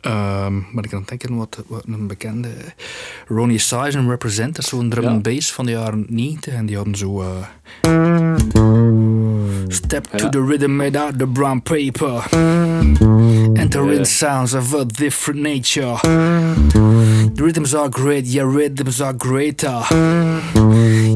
ehm 0.00 0.54
ben 0.74 0.84
ik 0.84 0.90
het 0.90 1.08
denken, 1.08 1.36
wat, 1.36 1.62
wat 1.66 1.82
een 1.86 2.06
bekende 2.06 2.48
Ronnie 3.28 3.58
Size 3.58 3.98
en 3.98 4.08
Represent, 4.08 4.54
dat 4.56 4.64
is 4.64 4.70
zo'n 4.70 4.88
drum 4.88 5.06
and 5.06 5.22
bass 5.22 5.52
van 5.52 5.64
de 5.66 5.70
jaren 5.72 6.06
90. 6.08 6.52
En 6.54 6.66
die 6.66 6.76
hadden 6.76 6.96
zo... 6.96 7.20
eh, 7.22 7.28
Step 9.68 10.04
to 10.16 10.28
the 10.28 10.44
rhythm 10.46 10.76
made 10.76 10.98
out 11.00 11.18
the 11.18 11.26
brown 11.26 11.60
paper. 11.62 12.22
In 13.74 13.94
Ja. 13.96 14.04
sounds 14.04 14.54
of 14.54 14.74
a 14.74 14.84
different 14.84 15.40
nature. 15.40 15.96
The 17.34 17.42
rhythms 17.44 17.74
are 17.74 17.88
great, 17.92 18.32
yeah, 18.32 18.54
rhythms 18.54 19.00
are 19.00 19.14
greater. 19.18 19.88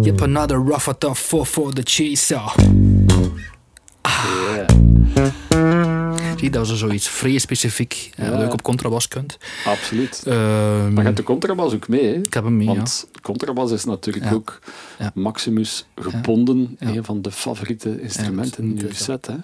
Yep, 0.03 0.21
another 0.23 0.57
rougher 0.65 0.99
tough 0.99 1.19
for 1.19 1.47
for 1.47 1.73
the 1.73 1.83
chaser. 1.85 2.53
Ja. 4.03 4.67
Zie, 6.37 6.51
dat 6.51 6.67
is 6.71 6.79
zoiets 6.79 7.09
vrij 7.09 7.39
specifiek, 7.39 8.11
eh, 8.17 8.29
Ja. 8.29 8.39
je 8.39 8.45
ook 8.47 8.53
op 8.53 8.63
contrabas 8.63 9.09
kunt. 9.09 9.37
Absoluut. 9.67 10.23
Ehm, 10.27 10.37
Maar 10.93 10.93
je 10.93 11.01
hebt 11.03 11.17
de 11.17 11.23
contrabas 11.23 11.73
ook 11.75 11.89
mee, 11.89 12.05
hè? 12.07 12.13
ik 12.13 12.35
heb 12.35 12.45
hem 12.45 12.57
mee, 12.57 12.67
Want 12.67 13.07
contrabas 13.23 13.71
is 13.71 13.85
natuurlijk 13.85 14.25
Ja. 14.25 14.33
ook 14.33 14.59
Ja. 14.99 15.11
Maximus 15.15 15.87
gebonden. 15.97 16.77
Ja. 16.81 16.89
Een 16.89 17.05
van 17.05 17.23
de 17.23 17.31
favoriete 17.31 18.01
instrumenten 18.01 18.65
in 18.65 18.77
je 18.77 18.89
set. 18.95 19.27
Hè? 19.27 19.35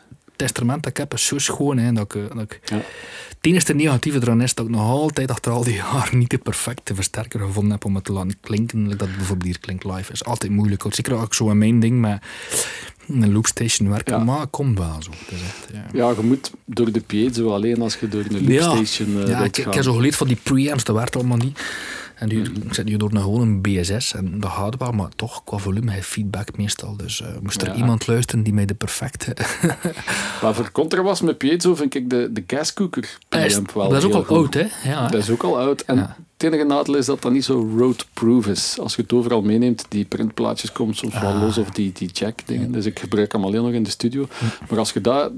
Het 0.41 0.49
instrument 0.49 0.83
dat 0.83 0.91
ik 0.93 0.97
heb 0.99 1.15
is 1.15 1.27
zo 1.27 1.39
schoon, 1.39 1.79
hè, 1.79 1.93
dat 1.93 2.05
ik... 2.05 2.15
eh, 2.15 2.37
Dat 2.37 2.43
ik 2.43 2.61
Ja. 2.65 2.77
het 2.77 3.37
enige 3.41 3.73
negatieve 3.75 4.19
eraan 4.23 4.41
is 4.41 4.55
dat 4.55 4.65
ik 4.65 4.71
nog 4.71 4.81
altijd 4.81 5.31
achter 5.31 5.53
al 5.53 5.65
die 5.65 5.75
jaren 5.75 6.19
niet 6.19 6.31
de 6.31 6.39
perfecte 6.39 6.95
versterker 6.95 7.41
gevonden 7.41 7.73
heb 7.73 7.85
om 7.85 7.95
het 7.95 8.05
te 8.05 8.13
laten 8.13 8.37
klinken. 8.41 8.89
Dat 8.89 9.01
het 9.01 9.17
bijvoorbeeld 9.17 9.45
hier 9.49 9.61
klinkt 9.61 9.85
live 9.85 10.13
is 10.13 10.25
altijd 10.25 10.53
moeilijk. 10.53 10.83
hoor. 10.83 10.95
Zeker 10.95 11.15
ook 11.15 11.35
zo 11.35 11.51
in 11.51 11.59
mijn 11.59 11.81
ding 11.81 12.01
met 12.01 12.23
een 13.09 13.33
loopstation 13.33 13.89
werken. 13.89 14.17
Ja. 14.19 14.25
Maar 14.25 14.41
het 14.41 14.51
komt 14.51 14.79
wel 14.79 14.97
zo. 15.03 15.11
Echt, 15.31 15.69
ja. 15.73 15.85
Ja, 15.93 16.11
je 16.17 16.23
moet 16.23 16.51
door 16.65 16.93
de 16.93 17.01
piezo 17.01 17.53
alleen 17.55 17.83
als 17.83 17.97
je 17.97 18.09
door 18.09 18.25
een 18.29 18.47
Ja. 18.53 18.67
loopstation 18.67 19.11
Ja, 19.11 19.25
wilt 19.25 19.41
ik, 19.41 19.57
ik 19.57 19.65
gaan. 19.65 19.73
heb 19.75 19.83
zo 19.83 19.93
geleerd 19.93 20.17
van 20.17 20.27
die 20.27 20.39
preamps, 20.43 20.85
dat 20.85 20.97
werkt 20.97 21.17
allemaal 21.17 21.37
niet. 21.37 21.61
En 22.21 22.29
nu, 22.29 22.43
ik 22.43 22.75
zet 22.75 22.85
nu 22.85 22.97
door 22.97 23.13
naar 23.13 23.23
gewoon 23.23 23.41
een 23.41 23.61
BSS 23.61 24.15
en 24.15 24.41
dat 24.41 24.51
gaat 24.51 24.77
wel, 24.79 24.93
maar 24.93 25.09
toch 25.17 25.45
qua 25.45 25.57
volume 25.57 25.91
heeft 25.91 26.07
feedback 26.07 26.57
meestal. 26.57 26.97
Dus 26.97 27.21
eh, 27.23 27.29
moest 27.43 27.63
er 27.63 27.69
Ja. 27.69 27.75
iemand 27.75 28.07
luisteren 28.07 28.43
die 28.45 28.53
mij 28.53 28.65
de 28.67 28.75
perfecte. 28.75 29.37
Maar 30.43 30.55
voor 30.55 30.73
contrabas 30.73 31.21
met 31.21 31.39
piezo 31.39 31.75
vind 31.75 31.95
ik 31.95 32.11
de, 32.11 32.29
de 32.33 32.41
preamp 33.29 33.73
wel 33.73 33.89
dat 33.89 33.99
is 33.99 34.05
ook 34.05 34.13
al 34.15 34.25
goed. 34.25 34.37
oud, 34.37 34.55
hè? 34.55 34.91
Ja, 34.91 35.09
Dat 35.09 35.21
is 35.23 35.31
ook 35.31 35.43
al 35.43 35.59
oud. 35.59 35.81
En 35.81 35.97
Ja. 35.97 36.17
Het 36.37 36.53
enige 36.53 36.65
nadeel 36.69 36.95
is 36.97 37.07
dat 37.07 37.23
dat 37.23 37.33
niet 37.33 37.45
zo 37.45 37.71
roadproof 37.77 38.47
is. 38.47 38.77
Als 38.81 38.95
je 38.97 39.03
het 39.03 39.13
overal 39.13 39.43
meeneemt, 39.43 39.85
die 39.89 40.05
printplaatjes 40.05 40.73
komen 40.73 40.95
soms 40.95 41.21
wel 41.21 41.31
Ah. 41.33 41.41
los 41.43 41.59
of 41.59 41.71
die, 41.71 41.93
die 41.93 42.09
jack 42.13 42.39
dingen. 42.47 42.73
Dus 42.73 42.87
ik 42.87 42.99
gebruik 42.99 43.33
hem 43.33 43.45
alleen 43.45 43.63
nog 43.63 43.73
in 43.73 43.83
de 43.83 43.91
studio. 43.91 44.29
Maar 44.71 44.79
als 44.79 44.93
je 44.93 45.01
dat... 45.01 45.33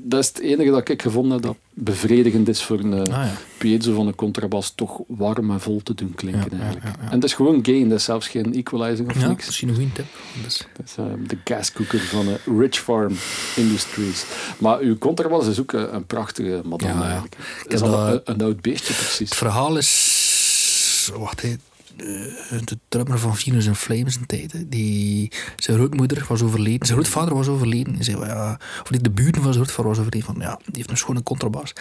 Dat 0.00 0.20
is 0.20 0.28
het 0.28 0.38
enige 0.38 0.70
dat 0.70 0.88
ik 0.88 1.02
gevonden 1.02 1.32
heb 1.32 1.42
dat 1.42 1.56
bevredigend 1.74 2.48
is 2.48 2.62
voor 2.62 2.78
een 2.78 2.92
eh, 2.92 3.00
Ah, 3.00 3.24
ja. 3.26 3.32
piezo 3.58 3.94
van 3.94 4.06
een 4.06 4.14
contrabas 4.14 4.72
toch 4.74 5.00
warm 5.06 5.50
en 5.50 5.60
vol 5.60 5.80
te 5.82 5.94
doen 5.94 6.14
klinken 6.14 6.56
Ja, 6.58 6.62
eigenlijk. 6.64 6.96
ja. 7.00 7.10
En 7.10 7.20
dat 7.20 7.28
is 7.28 7.34
gewoon 7.34 7.58
gain, 7.64 7.88
dat 7.88 7.98
is 7.98 8.04
zelfs 8.04 8.28
geen 8.28 8.54
equalizing 8.54 9.08
of 9.10 9.20
Ja, 9.20 9.28
niks. 9.28 9.46
misschien 9.46 9.68
een 9.68 9.74
goede 9.74 9.92
tip. 9.92 10.06
Dus, 10.42 10.66
Dat 10.76 10.86
is 10.86 10.94
eh, 10.96 11.04
de 11.26 11.38
gascooker 11.44 11.98
van 12.00 12.26
eh, 12.28 12.58
Rich 12.58 12.78
Farm 12.78 13.14
Industries. 13.56 14.24
Maar 14.58 14.78
uw 14.78 14.98
contrabas 14.98 15.46
is 15.46 15.60
ook 15.60 15.72
een, 15.72 15.94
een 15.94 16.06
prachtige 16.06 16.60
madame 16.64 17.02
eigenlijk. 17.02 17.36
Ik 17.64 17.72
is 17.72 17.80
al 17.80 17.90
dat- 17.90 18.12
een, 18.28 18.34
een 18.34 18.42
oud 18.42 18.60
beestje 18.60 18.94
precies. 18.94 19.28
het 19.28 19.38
verhaal 19.38 19.76
is... 19.76 21.10
Wacht, 21.16 21.42
hè. 21.42 21.54
Eh, 21.98 22.58
de 22.64 22.78
drummer 22.88 23.18
van 23.18 23.36
Venus 23.36 23.66
in 23.66 23.74
Flames 23.74 24.16
in 24.16 24.26
tijden. 24.26 24.68
Die, 24.68 25.32
zijn 25.56 25.76
grootmoeder 25.76 26.24
was 26.28 26.42
overleden. 26.42 26.86
Zijn 26.86 26.98
grootvader 26.98 27.34
was 27.34 27.48
overleden. 27.48 28.04
Zei, 28.04 28.16
ja, 28.16 28.60
of 28.82 28.90
niet, 28.90 29.04
de 29.04 29.10
buren 29.10 29.42
van 29.42 29.52
zijn 29.52 29.54
grootvader 29.54 29.88
was 29.90 29.98
overleden. 29.98 30.26
Van, 30.26 30.36
ja, 30.40 30.56
die 30.64 30.76
heeft 30.76 30.90
een 30.90 30.96
schone 30.96 31.22
contrabas. 31.22 31.70
Ik 31.70 31.76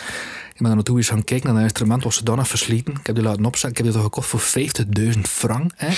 ben 0.58 0.66
daar 0.66 0.76
naartoe 0.76 0.98
eens 0.98 1.10
gaan 1.10 1.24
kijken 1.24 1.46
naar 1.46 1.56
dat 1.56 1.64
instrument. 1.64 2.04
was 2.04 2.16
zodanig 2.16 2.48
versleten. 2.48 2.94
Ik 2.94 3.06
heb 3.06 3.16
die 3.16 3.24
laten 3.24 3.46
opzetten. 3.46 3.70
Ik 3.70 3.78
heb 3.78 3.86
die 3.86 3.96
toch 3.96 4.04
gekocht 4.04 4.28
voor 4.28 4.42
50.000 5.14 5.20
frank. 5.22 5.72
Hè. 5.76 5.90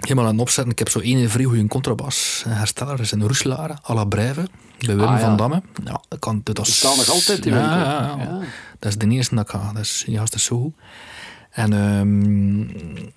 Helemaal 0.00 0.24
aan 0.24 0.32
het 0.32 0.40
opzetten. 0.40 0.72
Ik 0.72 0.78
heb 0.78 0.88
zo 0.88 0.98
één 0.98 1.30
vrij 1.30 1.44
goede 1.44 1.66
contrabas. 1.66 2.42
Een 2.46 2.52
hersteller 2.52 3.00
is 3.00 3.12
in 3.12 3.22
Roeselare, 3.22 3.76
à 3.90 3.94
la 3.94 4.04
Brève. 4.04 4.48
Bij 4.78 4.96
Willem 4.96 5.04
Ah, 5.14 5.20
ja. 5.20 5.26
van 5.26 5.36
Damme. 5.36 5.62
Ja, 5.84 6.00
dat 6.08 6.18
kan, 6.18 6.40
dat 6.42 6.66
is, 6.66 6.82
nog 6.82 7.08
altijd, 7.08 7.42
die 7.42 7.52
ja, 7.52 7.58
ja, 7.58 8.14
ja. 8.18 8.24
Ja. 8.24 8.40
Dat 8.78 8.90
is 8.90 8.98
de 8.98 9.08
eerste 9.08 9.34
dat 9.34 9.44
ik 9.44 9.50
ga. 9.50 9.72
Dat 9.72 9.82
is, 9.82 10.04
is 10.32 10.44
zo 10.44 10.60
goed. 10.60 10.74
En, 11.56 11.72
ehm 11.72 12.66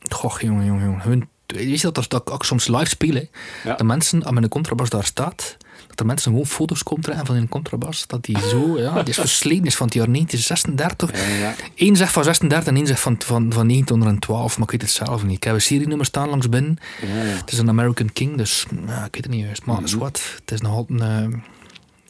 goh, 0.10 0.40
jongen, 0.40 0.66
jongen, 0.66 0.84
jongen. 0.84 1.02
Hun, 1.02 1.30
weet 1.46 1.82
je 1.82 1.92
dat, 1.92 2.10
dat 2.10 2.22
ik 2.22 2.30
ook 2.32 2.46
soms 2.46 2.68
live 2.68 2.86
speel? 2.86 3.26
Ja. 3.64 3.76
De 3.76 3.84
mensen, 3.84 4.24
als 4.24 4.34
mijn 4.34 4.48
contrabas 4.48 4.90
daar 4.90 5.04
staat, 5.04 5.58
dat 5.88 6.00
er 6.00 6.06
mensen 6.06 6.32
gewoon 6.32 6.46
foto's 6.46 6.84
komen 6.84 7.04
trekken 7.04 7.26
van 7.26 7.36
een 7.36 7.50
contrabas. 7.50 8.08
Dat 8.08 8.24
die 8.26 8.40
zo, 8.40 8.78
ja, 8.80 8.94
die 9.04 9.10
is 9.14 9.20
versleten 9.20 9.66
is 9.66 9.76
van 9.76 9.86
het 9.86 9.96
jaar 9.96 10.12
1936. 10.12 11.12
Ja, 11.28 11.36
ja. 11.36 11.56
Eén 11.76 11.96
zegt 11.96 12.14
van 12.14 12.24
36 12.24 12.68
en 12.70 12.76
één 12.76 12.88
zegt 12.88 13.00
van, 13.02 13.16
van, 13.20 13.54
van 13.54 13.68
1912, 13.68 14.58
maar 14.58 14.66
ik 14.66 14.72
weet 14.72 14.82
het 14.82 14.92
zelf 14.92 15.24
niet. 15.24 15.36
Ik 15.36 15.44
heb 15.44 15.54
een 15.54 15.62
serienummer 15.62 16.06
staan 16.06 16.30
langs 16.30 16.50
binnen. 16.50 16.78
Het 17.06 17.52
is 17.52 17.58
een 17.58 17.70
American 17.70 18.14
King, 18.14 18.38
dus 18.38 18.66
ja, 18.88 19.06
ik 19.06 19.14
weet 19.14 19.24
het 19.24 19.30
niet 19.30 19.44
juist. 19.46 19.66
Maar 19.66 19.76
Mhm. 19.76 19.84
is 19.86 19.94
wat, 19.94 20.22
het 20.40 20.52
is 20.52 20.62
nog 20.62 20.74
altijd 20.76 21.02
een 21.02 21.32
uh, 21.32 21.38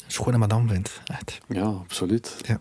schone 0.08 0.38
madame, 0.38 0.68
vindt. 0.70 1.02
Echt. 1.06 1.38
Ja, 1.48 1.64
absoluut. 1.64 2.36
Ja. 2.48 2.60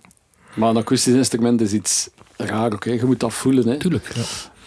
Maar 0.54 0.70
een 0.70 0.76
akoestisch 0.76 1.14
instrument 1.14 1.60
is 1.60 1.72
iets 1.72 2.08
raar, 2.46 2.72
oké. 2.72 2.90
Je 2.90 3.04
moet 3.04 3.20
dat 3.20 3.32
voelen, 3.32 3.68
hè. 3.68 3.76
Tuurlijk, 3.76 4.12
ja. 4.14 4.22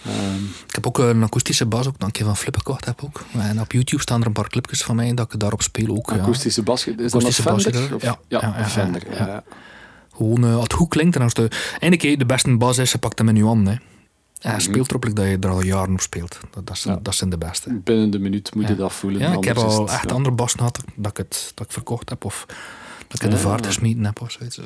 Ehm, 0.05 0.43
Ik 0.67 0.75
heb 0.75 0.87
ook 0.87 0.97
een 0.97 1.23
akoestische 1.23 1.65
bas, 1.65 1.87
ook, 1.87 1.99
dat 1.99 2.17
ik 2.17 2.25
van 2.25 2.37
Flip 2.37 2.57
gekocht 2.57 2.85
heb 2.85 3.03
ook. 3.03 3.23
En 3.33 3.59
op 3.61 3.71
YouTube 3.71 4.01
staan 4.01 4.21
er 4.21 4.27
een 4.27 4.33
paar 4.33 4.49
clipjes 4.49 4.83
van 4.83 4.95
mij 4.95 5.13
dat 5.13 5.33
ik 5.33 5.39
daarop 5.39 5.61
speel 5.61 5.95
ook. 5.95 6.09
Ja. 6.09 6.15
akoestische 6.17 6.61
bas, 6.63 6.85
is 6.87 6.95
dat 6.95 6.99
een 6.99 7.07
Akoestische 7.07 7.43
bas, 7.43 7.63
Fender? 7.63 7.81
ja. 7.89 7.95
Of- 7.95 8.01
Ja, 8.01 8.19
ja, 8.27 8.39
ja, 8.41 8.53
een 8.55 8.61
ja, 8.61 8.67
Fender. 8.69 9.01
ja. 9.15 9.43
Gewoon, 10.15 10.43
eh, 10.43 10.61
het 10.61 10.73
goed 10.73 10.89
klinkt, 10.89 11.15
en 11.15 11.21
als 11.21 11.33
de, 11.33 11.47
eindelijk 11.71 12.01
hè, 12.01 12.15
de 12.15 12.25
beste 12.25 12.57
bas 12.57 12.77
is, 12.77 12.89
ze 12.89 12.97
pakt 12.97 13.17
hem 13.17 13.29
in 13.29 13.35
je 13.35 13.43
hand. 13.43 13.67
Hè. 13.67 13.75
En 14.41 14.61
speelt 14.61 14.89
erop 14.89 15.15
dat 15.15 15.25
je 15.25 15.37
er 15.39 15.49
al 15.49 15.63
jaren 15.63 15.93
op 15.93 16.01
speelt. 16.01 16.39
Dat, 16.51 16.67
dat, 16.67 16.77
zijn, 16.77 16.99
dat 17.01 17.23
de 17.27 17.37
beste. 17.37 17.73
Binnen 17.83 18.09
de 18.11 18.19
minuut 18.19 18.55
moet 18.55 18.67
je 18.67 18.75
dat 18.75 18.93
voelen. 18.93 19.21
Ja, 19.21 19.31
ik 19.33 19.43
heb 19.43 19.57
al 19.57 19.89
echt 19.89 20.11
andere 20.11 20.35
bassen 20.35 20.59
gehad 20.59 20.79
dat 20.95 21.11
ik, 21.11 21.17
het, 21.17 21.51
dat 21.55 21.65
ik 21.65 21.71
verkocht 21.73 22.09
heb 22.09 22.25
of 22.25 22.45
dat 23.11 23.15
ik 23.15 23.21
in 23.23 23.29
de 23.29 23.35
Ja. 23.35 23.41
vaart 23.41 23.65
gesmeten 23.65 24.05
heb 24.05 24.21
of 24.21 24.31
zoiets. 24.31 24.59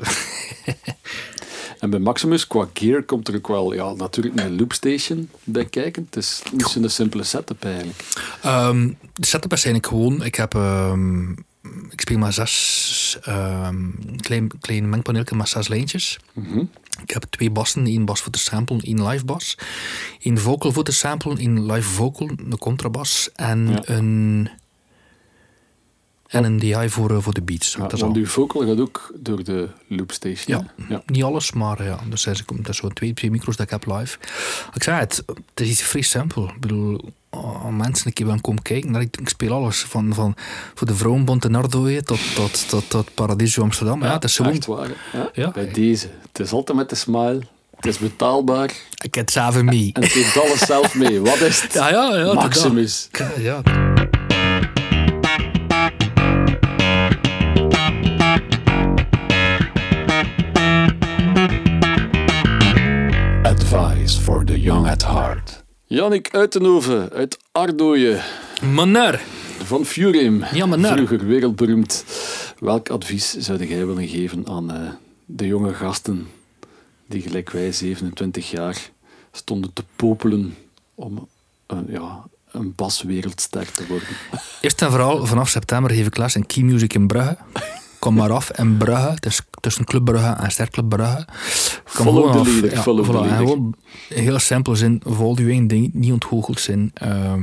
En 1.79 1.89
bij 1.89 1.99
Maximus, 1.99 2.47
qua 2.47 2.67
gear, 2.73 3.03
komt 3.03 3.27
er 3.27 3.35
ook 3.35 3.47
wel 3.47 3.73
ja, 3.73 3.93
natuurlijk 3.93 4.39
een 4.39 4.55
loopstation 4.59 5.29
bij 5.43 5.65
kijken. 5.65 6.03
Het 6.05 6.15
is 6.15 6.41
niet 6.51 6.65
zo'n 6.67 6.89
simpele 6.89 7.23
setup 7.23 7.63
eigenlijk. 7.65 7.99
Ehm, 8.41 8.87
de 9.13 9.25
setup 9.25 9.53
is 9.53 9.65
eigenlijk 9.65 9.87
gewoon, 9.93 10.23
ik 10.23 10.35
heb, 10.35 10.53
ehm, 10.55 11.31
ik 11.89 12.01
speel 12.01 12.17
maar 12.17 12.33
zes, 12.33 13.17
ehm 13.21 13.75
klein, 14.17 14.51
klein 14.59 14.89
mengpaneeltje 14.89 15.35
met 15.35 15.49
zes 15.49 15.67
lijntjes. 15.67 16.19
Mhm. 16.33 16.59
Ik 17.01 17.11
heb 17.11 17.23
twee 17.29 17.49
bassen, 17.51 17.85
één 17.85 18.05
bas 18.05 18.21
voor 18.21 18.31
te 18.31 18.39
samplen, 18.39 18.79
één 18.79 19.07
live 19.07 19.25
bas. 19.25 19.57
één 20.21 20.37
vocal 20.37 20.71
voor 20.71 20.83
te 20.83 20.91
samplen, 20.91 21.37
één 21.37 21.65
live 21.71 21.89
vocal, 21.89 22.29
een 22.29 22.57
contrabas 22.57 23.29
en 23.33 23.67
Ja. 23.67 23.81
een... 23.85 24.49
En 26.27 26.43
een 26.43 26.59
DI 26.59 26.89
voor, 26.89 27.11
eh, 27.11 27.17
voor 27.19 27.33
de 27.33 27.41
beats. 27.41 27.73
Ja, 27.73 27.81
dat 27.81 27.93
is 27.93 27.99
want 28.01 28.13
al. 28.13 28.19
uw 28.19 28.27
vocal 28.27 28.67
gaat 28.67 28.79
ook 28.79 29.11
door 29.15 29.43
de 29.43 29.67
loopstation. 29.87 30.57
Ja. 30.57 30.85
ja. 30.89 31.01
Niet 31.05 31.23
alles, 31.23 31.51
maar 31.51 31.83
ja, 31.83 31.99
dus 32.09 32.25
er 32.25 32.35
zijn 32.35 32.65
er 32.65 32.75
zo 32.75 32.87
twee, 32.89 33.13
twee 33.13 33.31
micro's 33.31 33.55
dat 33.55 33.65
ik 33.65 33.71
heb 33.71 33.85
live. 33.97 34.17
Ik 34.73 34.83
zei 34.83 34.99
het, 34.99 35.23
het 35.25 35.59
is 35.61 35.69
iets 35.69 35.81
vrij 35.81 36.01
simpel. 36.01 36.47
Ik 36.47 36.59
bedoel, 36.59 37.09
oh, 37.29 37.67
mensen 37.67 38.07
een 38.07 38.13
keer 38.13 38.25
willen 38.25 38.41
komen 38.41 38.61
kijken. 38.61 38.91
naar- 38.91 39.01
Ik, 39.01 39.29
speel 39.29 39.53
alles, 39.53 39.79
van, 39.81 40.13
van 40.13 40.35
voor 40.73 40.87
de 40.87 41.37
in 41.47 41.55
Ardooien 41.55 42.05
tot, 42.05 42.19
tot, 42.35 42.69
tot, 42.69 42.89
tot 42.89 43.13
Paradiso 43.13 43.61
Amsterdam. 43.61 44.03
Ja, 44.03 44.13
het 44.13 44.23
is 44.23 44.35
gewoon... 44.35 44.51
Echt 44.51 44.65
waar. 44.65 44.89
Ja. 45.13 45.29
Ja. 45.33 45.51
Bij 45.51 45.71
deze. 45.71 46.07
Het 46.27 46.39
is 46.39 46.51
altijd 46.51 46.77
met 46.77 46.89
de 46.89 46.95
smile. 46.95 47.41
Het 47.75 47.85
is 47.85 47.97
betaalbaar. 47.97 48.69
Ik 49.03 49.15
heb 49.15 49.25
het 49.25 49.31
zelf 49.31 49.61
mee. 49.61 49.89
En 49.93 50.01
het 50.03 50.11
heeft 50.11 50.37
alles 50.37 50.59
zelf 50.65 50.95
mee. 50.95 51.19
Wat 51.21 51.39
is 51.41 51.61
het? 51.61 51.73
Ja, 51.73 51.89
ja, 51.89 52.15
ja. 52.17 52.33
Maximus. 52.33 53.07
dat- 53.11 53.27
Ja, 53.37 53.61
For 64.13 64.43
the 64.45 64.61
young 64.61 64.87
at 64.87 65.03
heart. 65.03 65.63
Jannik 65.85 66.29
Uitenhoven 66.31 67.09
uit 67.09 67.37
Ardooien 67.51 68.21
Meneer. 68.61 69.21
van 69.63 69.85
Furim. 69.85 70.43
Ja, 70.53 70.65
meneer. 70.65 70.91
Vroeger 70.93 71.25
wereldberoemd. 71.27 72.05
Welk 72.59 72.89
advies 72.89 73.31
zou 73.31 73.65
jij 73.65 73.85
willen 73.85 74.07
geven 74.07 74.47
aan 74.47 74.71
eh, 74.71 74.89
de 75.25 75.47
jonge 75.47 75.73
gasten 75.73 76.27
die 77.07 77.21
gelijk 77.21 77.49
wij, 77.49 77.71
27 77.71 78.51
jaar, 78.51 78.89
stonden 79.31 79.73
te 79.73 79.83
popelen 79.95 80.55
om 80.95 81.27
eh, 81.65 81.77
ja, 81.87 82.23
een 82.51 82.73
baswereldster 82.75 83.71
te 83.71 83.87
worden? 83.87 84.07
Eerst 84.61 84.81
en 84.81 84.89
vooral, 84.89 85.25
vanaf 85.25 85.49
september 85.49 85.91
geef 85.91 86.07
ik 86.07 86.17
les 86.17 86.35
in 86.35 86.45
Key 86.45 86.63
Music 86.63 86.93
in 86.93 87.07
Brugge. 87.07 87.37
Kom 87.99 88.13
maar 88.13 88.31
af 88.31 88.51
in 88.51 88.77
Brugge. 88.77 89.09
Het 89.09 89.25
is 89.25 89.41
tussen 89.59 89.85
Club 89.85 90.05
Brugge 90.05 90.29
en 90.29 90.51
Sterclub 90.51 90.89
Brugge. 90.89 91.25
Kom 91.93 92.05
Follow 92.05 92.31
gewoon 92.31 92.63
af. 92.63 92.71
Ja, 92.71 92.81
follow 92.81 93.05
voilà. 93.05 93.29
En 93.29 93.37
gewoon 93.37 93.75
heel 94.07 94.39
simpel 94.39 94.75
zin. 94.75 95.01
Volg 95.05 95.39
je 95.39 95.47
één 95.47 95.67
ding, 95.67 95.93
niet 95.93 96.11
ontgoocheld 96.11 96.59
zijn. 96.59 96.91
Uh, 97.03 97.33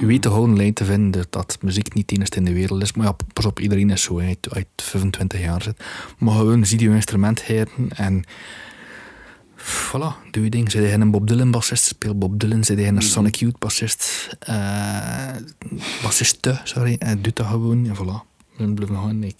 je 0.00 0.06
weet 0.06 0.22
de 0.22 0.28
gouden 0.28 0.56
lijn 0.56 0.72
te 0.72 0.84
vinden 0.84 1.26
dat, 1.30 1.58
muziek 1.60 1.94
niet 1.94 2.10
het 2.10 2.18
enige 2.18 2.36
in 2.36 2.44
de 2.44 2.52
wereld 2.52 2.82
is. 2.82 2.92
Maar 2.92 3.06
ja, 3.06 3.16
pas 3.32 3.44
op, 3.44 3.60
iedereen 3.60 3.90
is 3.90 4.02
zo, 4.02 4.20
uit, 4.20 4.48
uit 4.50 4.66
25 4.76 5.40
jaar 5.40 5.62
zit. 5.62 5.84
Maar 6.18 6.34
gewoon 6.34 6.66
zie 6.66 6.80
je 6.80 6.90
instrument 6.90 7.42
heren 7.42 7.88
en 7.88 8.24
voilà, 9.56 10.30
doe 10.30 10.44
je 10.44 10.50
ding. 10.50 10.70
Zit 10.70 10.82
je 10.82 10.92
een 10.92 11.10
Bob 11.10 11.28
Dylan 11.28 11.50
bassist, 11.50 11.84
speel 11.84 12.18
Bob 12.18 12.40
Dylan. 12.40 12.64
Zit 12.64 12.78
je 12.78 12.86
een 12.86 13.02
Sonic 13.02 13.34
Youth 13.34 13.58
bassist, 13.58 14.28
uh, 14.48 15.28
bassiste, 16.02 16.60
sorry, 16.64 16.96
en 16.98 17.22
doe 17.22 17.32
dat 17.32 17.46
gewoon. 17.46 17.86
En 17.86 17.96
voilà. 17.96 18.33
Dan 18.56 18.74
blijf 18.74 18.90
gewoon 18.90 19.22
ik. 19.22 19.36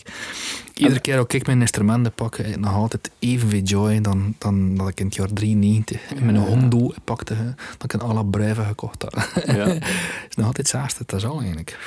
Iedere 0.74 1.00
keer 1.00 1.18
als 1.18 1.26
ik 1.26 1.46
mijn 1.46 1.60
instrumenten 1.60 2.12
pak, 2.12 2.36
heb 2.36 2.46
ik 2.46 2.58
nog 2.58 2.74
altijd 2.74 3.10
evenveel 3.18 3.60
joy 3.60 4.00
dan, 4.00 4.34
dan 4.38 4.76
dat 4.76 4.88
ik 4.88 5.00
in 5.00 5.06
het 5.06 5.14
jaar 5.14 5.32
93 5.32 6.10
in 6.14 6.24
mijn 6.24 6.36
Hondo 6.36 6.92
pakte, 7.04 7.54
dat 7.78 7.92
ik 7.92 8.02
een 8.02 8.30
Brève 8.30 8.62
gekocht 8.64 9.02
had. 9.02 9.44
Ja. 9.46 9.66
is 10.28 10.36
nog 10.36 10.46
altijd 10.46 10.56
hetzelfde, 10.56 11.04
dat 11.06 11.18
is 11.20 11.26
al 11.26 11.38
eigenlijk. 11.38 11.78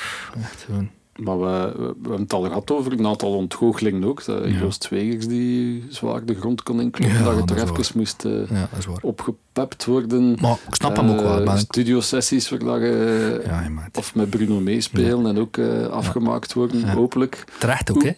Echt 0.42 0.64
gewoon. 0.64 0.90
Maar 1.18 1.40
we, 1.40 1.74
we, 1.78 1.84
we 1.84 1.94
hebben 2.02 2.22
het 2.22 2.34
al 2.34 2.44
gehad 2.44 2.72
over 2.72 2.92
een 2.92 3.08
aantal 3.08 3.34
ontgoochelingen 3.36 4.04
ook. 4.04 4.26
Dat 4.26 4.44
Ja. 4.44 4.60
Joost 4.60 4.84
Zwegers 4.84 5.28
die 5.28 5.86
zwaar 5.90 6.26
de 6.26 6.36
grond 6.36 6.64
kon 6.64 6.82
inkloppen. 6.82 7.18
Ja, 7.18 7.24
dat 7.24 7.36
je 7.38 7.44
toch 7.44 7.58
even 7.58 7.98
moest 7.98 8.26
eh, 8.26 8.50
Ja, 8.50 8.70
opgepept 9.02 9.86
worden. 9.86 10.38
Maar 10.42 10.58
ik 10.68 10.76
snap 10.76 10.96
hem 10.96 11.10
ook 11.10 11.22
wel. 11.22 11.42
Eh, 11.44 11.58
Studiosessies 11.58 12.50
waar 12.50 12.60
dat 12.60 12.82
je 12.82 13.42
ja, 13.46 13.72
of 13.94 14.16
met 14.16 14.30
Bruno 14.30 14.60
meespelen 14.60 15.26
en 15.26 15.40
ook 15.40 15.58
eh, 15.58 15.88
afgemaakt 15.88 16.54
worden, 16.54 16.90
hopelijk. 16.90 17.44
terecht 17.60 17.92
ook, 17.92 18.04
hè? 18.04 18.12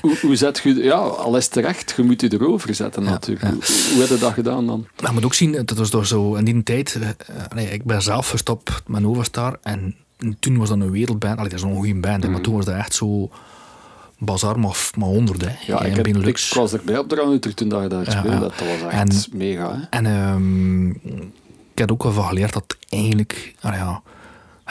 Hoe, 0.00 0.18
hoe 0.22 0.36
zet 0.36 0.58
je... 0.58 0.74
Ja, 0.74 0.96
al 0.96 1.36
is 1.36 1.44
het 1.44 1.52
terecht, 1.52 1.94
je 1.96 2.02
moet 2.02 2.20
je 2.20 2.32
erover 2.32 2.74
zetten 2.74 3.02
natuurlijk. 3.02 3.46
Hoe, 3.46 3.92
hoe 3.92 4.00
heb 4.00 4.08
je 4.08 4.18
dat 4.18 4.32
gedaan 4.32 4.66
dan? 4.66 4.86
Maar 5.00 5.08
je 5.08 5.14
moet 5.14 5.24
ook 5.24 5.34
zien, 5.34 5.52
dat 5.52 5.78
was 5.78 5.90
door 5.90 6.06
zo 6.06 6.34
in 6.34 6.44
die 6.44 6.62
tijd. 6.62 6.98
nee, 7.54 7.66
ik 7.70 7.84
ben 7.84 8.02
zelf 8.02 8.28
gestopt 8.28 8.82
met 8.86 9.00
Nova 9.00 9.22
Star 9.22 9.58
en 9.62 9.96
toen 10.38 10.58
was 10.58 10.68
dat 10.68 10.80
een 10.80 10.90
wereldband. 10.90 11.38
Allee, 11.38 11.50
dat 11.50 11.58
is 11.58 11.64
een 11.64 11.74
goede 11.74 11.94
band, 11.94 12.30
maar 12.30 12.40
toen 12.40 12.54
was 12.54 12.64
dat 12.64 12.74
echt 12.74 12.94
zo 12.94 13.30
bazar, 14.18 14.58
maar, 14.58 14.90
maar 14.96 15.08
honderd. 15.08 15.40
Hè, 15.40 15.50
Ja, 15.66 15.82
ik, 15.82 15.96
heb, 15.96 16.06
ik 16.06 16.52
was 16.54 16.72
erbij 16.72 16.98
op 16.98 17.08
de 17.08 17.14
Ranuther 17.14 17.54
toen 17.54 17.68
dat 17.68 17.82
je 17.82 17.88
daar 17.88 18.10
speelde. 18.10 18.30
ja. 18.30 18.38
Dat 18.38 18.54
was 18.82 18.92
echt 18.92 19.32
mega. 19.32 19.74
Hè? 19.74 19.98
En 19.98 20.06
ehm, 20.06 20.88
ik 21.72 21.78
heb 21.78 21.92
ook 21.92 22.02
wel 22.02 22.12
van 22.12 22.24
geleerd 22.24 22.52
dat 22.52 22.76
eigenlijk, 22.88 23.54
ja, 23.62 24.02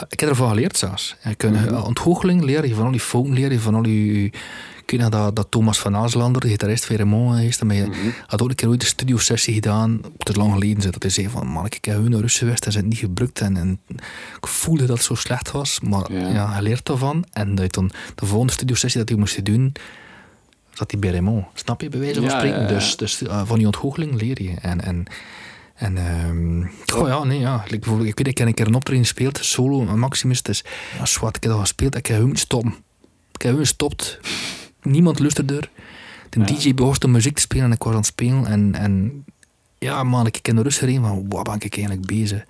Ik 0.10 0.19
heb 0.19 0.30
ervan 0.30 0.49
geleerd 0.49 0.78
zelfs. 0.78 1.15
Je 1.24 1.36
kunt 1.36 1.69
mm 1.69 1.76
ontgoocheling 1.78 2.44
leren, 2.44 2.69
je 2.69 2.76
van 2.76 2.86
al 2.86 2.91
die 2.91 2.99
fouten 2.99 3.34
leren, 3.34 3.52
je 3.52 3.60
van 3.60 3.76
al 3.76 3.82
die... 3.82 4.34
Weet 4.92 5.00
nog 5.00 5.10
dat, 5.10 5.36
dat 5.36 5.48
Thomas 5.50 5.80
van 5.80 5.96
Aaslander, 5.96 6.42
de 6.42 6.48
gitarist 6.48 6.86
van 6.86 6.96
Raymond, 6.96 7.40
is, 7.40 7.62
maar 7.62 7.76
je 7.76 8.12
had 8.28 8.42
ook 8.42 8.50
een 8.50 8.56
keer 8.56 8.70
ooit 8.70 8.82
een 8.82 8.88
studiosessie 8.88 9.54
gedaan, 9.54 10.02
het 10.18 10.30
is 10.30 10.36
lang 10.36 10.54
geleden, 10.54 10.92
dat 10.92 11.02
hij 11.02 11.12
zei 11.12 11.30
van, 11.30 11.48
man, 11.48 11.66
ik 11.66 11.86
heb 11.86 11.96
hun 11.96 12.20
Russen 12.20 12.46
geweest 12.46 12.66
en 12.66 12.72
ze 12.72 12.78
het 12.78 12.88
niet 12.88 12.98
gebruikt 12.98 13.42
en, 13.42 13.58
en, 13.58 13.80
ik 14.38 14.48
voelde 14.48 14.86
dat 14.86 14.98
het 14.98 15.06
zo 15.06 15.16
slecht 15.16 15.52
was, 15.52 15.80
maar 15.80 16.14
ja, 16.14 16.28
ja 16.28 16.52
hij 16.52 16.62
leert 16.62 16.86
daarvan 16.86 17.26
en 17.32 17.56
dat 17.56 17.74
dan 17.74 17.92
de 18.16 18.26
volgende 18.26 18.54
studiosessie 18.54 19.00
dat 19.00 19.10
hij 19.10 19.18
moest 19.18 19.46
doen, 19.46 19.74
zat 20.78 20.92
hij 20.92 21.00
bij 21.00 21.10
Raymond. 21.10 21.46
Snap 21.54 21.82
je, 21.82 21.90
bij 21.90 22.00
wijze 22.00 22.22
van 22.22 22.30
spreken? 22.30 22.68
Dus, 22.68 22.98
dus 22.98 23.22
uh, 23.22 23.42
van 23.46 23.58
die 23.58 23.66
ontgoocheling 23.66 24.22
leer 24.22 24.42
je. 24.42 24.54
En, 24.62 24.82
en, 24.82 25.06
en 25.76 25.98
um, 26.28 26.72
oh 26.96 27.08
ja, 27.08 27.24
nee, 27.24 27.40
ja. 27.40 27.64
Ik, 27.68 27.86
ik 27.86 28.18
weet, 28.18 28.28
ik 28.28 28.38
heb 28.38 28.48
een 28.48 28.54
keer 28.54 28.68
een 28.68 28.76
optreden 28.76 29.04
gespeeld, 29.04 29.38
solo, 29.38 29.84
Maximus. 29.84 30.42
Dus 30.42 30.64
ja, 30.98 31.06
zwart, 31.06 31.36
ik 31.36 31.44
heb 31.44 31.52
dat 31.52 31.62
gespeeld, 31.62 31.96
ik 31.96 32.06
heb 32.06 32.20
hem 32.20 32.36
stoppen. 32.36 32.76
Ik 33.32 33.42
heb 33.42 33.52
hem 33.52 33.62
gestopt. 33.62 34.20
Niemand 34.88 35.20
luisterde 35.20 35.58
er. 35.58 35.70
De 36.30 36.44
DJ 36.44 36.74
begon 36.74 36.96
de 37.00 37.08
muziek 37.08 37.36
te 37.36 37.42
spelen 37.42 37.66
en 37.66 37.72
ik 37.72 37.84
was 37.84 37.92
aan 37.92 37.98
het 37.98 38.06
spelen. 38.06 38.46
En, 38.46 38.76
en 38.76 39.26
ja, 39.78 40.04
man, 40.04 40.26
ik 40.26 40.40
ken 40.42 40.56
de 40.56 40.62
rust 40.62 40.82
erin 40.82 41.02
van, 41.02 41.26
wat 41.30 41.44
ben 41.44 41.56
ik 41.56 41.76
eigenlijk 41.78 42.08
bezig? 42.08 42.46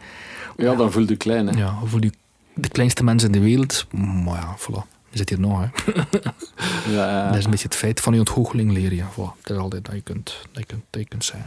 Ja, 0.58 0.76
dan 0.76 0.92
voel 0.92 1.08
je 1.08 1.16
klein, 1.16 1.48
hè? 1.48 1.58
Ja, 1.58 1.80
voel 1.86 2.04
je 2.04 2.12
de 2.54 2.68
kleinste 2.68 3.04
mensen 3.04 3.34
in 3.34 3.40
de 3.40 3.48
wereld. 3.48 3.86
Maar 3.92 4.36
ja, 4.36 4.58
voilà. 4.58 4.96
Je 5.10 5.18
zit 5.18 5.30
hier 5.30 5.40
nog, 5.40 5.60
hè. 5.60 5.92
ja, 6.96 7.10
ja. 7.10 7.28
Dat 7.28 7.38
is 7.38 7.44
een 7.44 7.52
beetje 7.52 7.68
het 7.68 7.76
feit 7.76 8.00
van 8.00 8.14
je 8.14 8.20
ontgoocheling 8.20 8.72
leren. 8.72 8.96
Ja. 8.96 9.10
Voilà. 9.12 9.42
Dat 9.42 9.56
is 9.56 9.58
altijd 9.58 9.86
dat 9.86 9.96
je 9.96 10.02
kunt, 10.02 10.38
dat 10.52 10.62
je 10.62 10.66
kunt, 10.66 10.84
dat 10.90 11.02
je 11.02 11.08
kunt 11.08 11.26
zijn. 11.26 11.46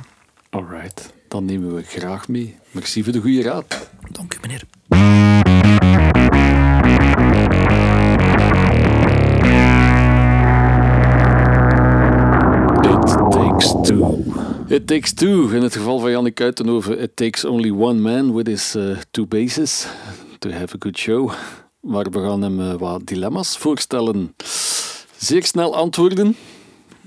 Alright, 0.51 1.13
dan 1.29 1.45
nemen 1.45 1.75
we 1.75 1.83
graag 1.83 2.29
mee. 2.29 2.57
Merci 2.71 3.05
voor 3.05 3.13
de 3.13 3.21
goede 3.21 3.43
raad. 3.43 3.91
Dank 4.11 4.35
u, 4.35 4.39
meneer. 4.41 5.70
Takes 13.61 13.89
two. 13.89 14.25
It 14.69 14.87
takes 14.87 15.13
two. 15.13 15.55
In 15.55 15.63
het 15.63 15.77
geval 15.77 15.99
van 15.99 16.11
Jannik 16.11 16.41
Uitenhoven, 16.41 17.01
it 17.01 17.17
takes 17.17 17.45
only 17.45 17.71
one 17.71 18.01
man 18.01 18.35
with 18.35 18.47
his 18.47 18.75
uh, 18.77 18.97
two 19.11 19.27
bases 19.27 19.87
to 20.39 20.51
have 20.51 20.75
a 20.75 20.79
good 20.79 20.99
show. 20.99 21.33
Maar 21.81 22.11
we 22.11 22.21
gaan 22.21 22.43
hem 22.43 22.61
uh, 22.61 22.75
wat 22.75 23.07
dilemma's 23.07 23.57
voorstellen. 23.57 24.35
Zeer 25.17 25.45
snel 25.45 25.77
antwoorden. 25.77 26.37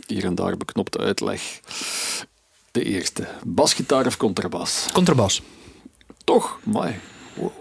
Hier 0.07 0.25
en 0.25 0.35
daar 0.35 0.57
beknopte 0.57 0.97
uitleg. 0.97 1.59
De 2.71 2.83
eerste. 2.83 3.27
Basgitaar 3.45 4.05
of 4.05 4.17
contrabas? 4.17 4.89
Contrabas. 4.93 5.41
Toch? 6.23 6.59
Mooi. 6.63 6.95
Wow. 7.33 7.51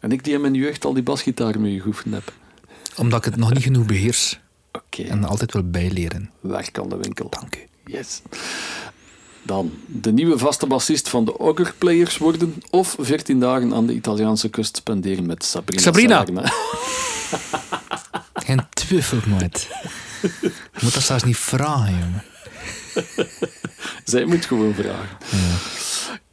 En 0.00 0.12
ik 0.12 0.24
die 0.24 0.34
in 0.34 0.40
mijn 0.40 0.54
jeugd 0.54 0.84
al 0.84 0.92
die 0.92 1.02
basgitaar 1.02 1.60
mee 1.60 1.80
geoefend 1.80 2.14
heb. 2.14 2.32
Omdat 2.96 3.18
ik 3.18 3.24
het 3.24 3.36
nog 3.36 3.52
niet 3.52 3.62
genoeg 3.62 3.86
beheers. 3.86 4.40
Oké. 4.72 5.02
En 5.02 5.24
altijd 5.24 5.52
wil 5.52 5.70
bijleren. 5.70 6.30
Werk 6.40 6.78
aan 6.78 6.88
de 6.88 6.96
winkel. 6.96 7.28
Dank 7.30 7.56
u. 7.56 7.67
Yes. 7.88 8.22
Dan 9.42 9.72
de 9.86 10.12
nieuwe 10.12 10.38
vaste 10.38 10.66
bassist 10.66 11.08
van 11.08 11.24
de 11.24 11.38
Ogre 11.38 11.72
Players 11.78 12.18
worden 12.18 12.62
of 12.70 12.96
14 12.98 13.40
dagen 13.40 13.74
aan 13.74 13.86
de 13.86 13.94
Italiaanse 13.94 14.48
kust 14.48 14.76
spenderen 14.76 15.26
met 15.26 15.44
Sabrina. 15.44 15.80
Sabrina! 15.82 16.24
Geen 18.34 18.66
twijfel 18.70 19.18
nooit. 19.26 19.68
Je 20.50 20.80
moet 20.80 20.94
dat 20.94 21.02
zelfs 21.02 21.24
niet 21.24 21.36
vragen, 21.36 21.98
jongen. 21.98 22.24
Zij 24.04 24.24
moet 24.24 24.46
gewoon 24.46 24.74
vragen. 24.74 25.18
Ja. 25.30 25.77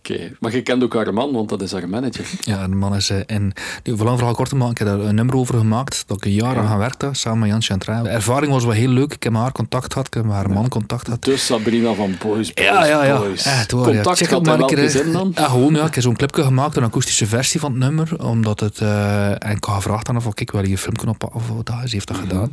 Oké, 0.09 0.31
maar 0.39 0.51
je 0.51 0.61
kent 0.61 0.83
ook 0.83 0.93
haar 0.93 1.13
man, 1.13 1.31
want 1.31 1.49
dat 1.49 1.61
is 1.61 1.71
haar 1.71 1.89
manager. 1.89 2.25
Ja, 2.39 2.67
de 2.67 2.75
man 2.75 2.95
is 2.95 3.09
uh, 3.09 3.17
in... 3.25 3.53
Nu, 3.83 3.97
vooral 3.97 4.17
vooral 4.17 4.35
kort 4.35 4.49
te 4.49 4.55
maken, 4.55 4.71
ik 4.71 4.77
heb 4.77 4.87
daar 4.87 5.07
een 5.07 5.15
nummer 5.15 5.35
over 5.35 5.57
gemaakt, 5.57 6.03
dat 6.07 6.17
ik 6.17 6.25
een 6.25 6.31
jaar 6.31 6.57
aan 6.57 6.77
werkte, 6.77 7.09
samen 7.11 7.39
met 7.39 7.49
Jan 7.49 7.61
Chantra. 7.61 8.01
De 8.01 8.09
ervaring 8.09 8.51
was 8.51 8.63
wel 8.63 8.73
heel 8.73 8.89
leuk. 8.89 9.13
Ik 9.13 9.23
heb 9.23 9.31
met 9.31 9.41
haar 9.41 9.51
contact 9.51 9.93
gehad, 9.93 10.07
ik 10.07 10.13
heb 10.13 10.23
met 10.23 10.33
haar 10.33 10.49
man 10.49 10.69
contact 10.69 11.05
gehad. 11.05 11.23
Dus 11.23 11.45
Sabrina 11.45 11.93
van 11.93 12.15
Boys, 12.19 12.53
Boys, 12.53 12.67
Ja, 12.67 12.85
ja, 12.85 13.05
ja. 13.05 13.17
Boys. 13.17 13.45
Echt 13.45 13.71
waar, 13.71 13.83
Contact 13.83 14.19
ja. 14.19 14.25
gaat 14.25 14.45
maar 14.45 14.53
een 14.53 14.59
wel 14.59 14.67
keer, 14.67 15.05
in 15.05 15.11
dan? 15.11 15.31
Ja, 15.35 15.47
gewoon, 15.47 15.73
ja. 15.73 15.85
Ik 15.85 15.93
heb 15.93 16.03
zo'n 16.03 16.15
clipje 16.15 16.43
gemaakt, 16.43 16.75
een 16.75 16.83
akoestische 16.83 17.25
versie 17.25 17.59
van 17.59 17.71
het 17.71 17.79
nummer, 17.79 18.23
omdat 18.23 18.59
het... 18.59 18.79
Uh, 18.79 19.29
en 19.29 19.55
ik 19.55 19.63
had 19.63 19.75
gevraagd 19.75 20.09
aan 20.09 20.15
of 20.15 20.27
ik 20.33 20.51
wil 20.51 20.67
je 20.67 20.77
filmpje 20.77 21.07
op 21.07 21.29
of 21.33 21.49
wat. 21.49 21.71
Ze 21.85 21.89
heeft 21.89 22.07
dat 22.07 22.17
gedaan. 22.17 22.49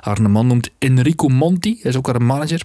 Haar 0.00 0.30
man 0.30 0.46
noemt 0.46 0.70
Enrico 0.78 1.28
Monti, 1.28 1.80
is 1.82 1.96
ook 1.96 2.06
haar 2.06 2.22
manager. 2.22 2.62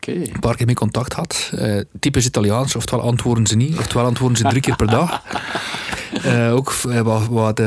Een 0.00 0.40
paar 0.40 0.56
keer 0.56 0.66
mee 0.66 0.74
contact 0.74 1.12
had. 1.12 1.50
Uh, 1.54 1.80
typisch 2.00 2.26
Italiaans, 2.26 2.76
oftewel 2.76 3.04
antwoorden 3.04 3.46
ze 3.46 3.56
niet, 3.56 3.78
oftewel 3.78 4.06
antwoorden 4.06 4.38
ze 4.38 4.44
drie 4.44 4.60
keer 4.60 4.76
per 4.76 4.86
dag. 4.86 5.22
Uh, 6.24 6.54
ook 6.56 6.74
uh, 6.86 7.00
wat, 7.00 7.26
wat 7.26 7.62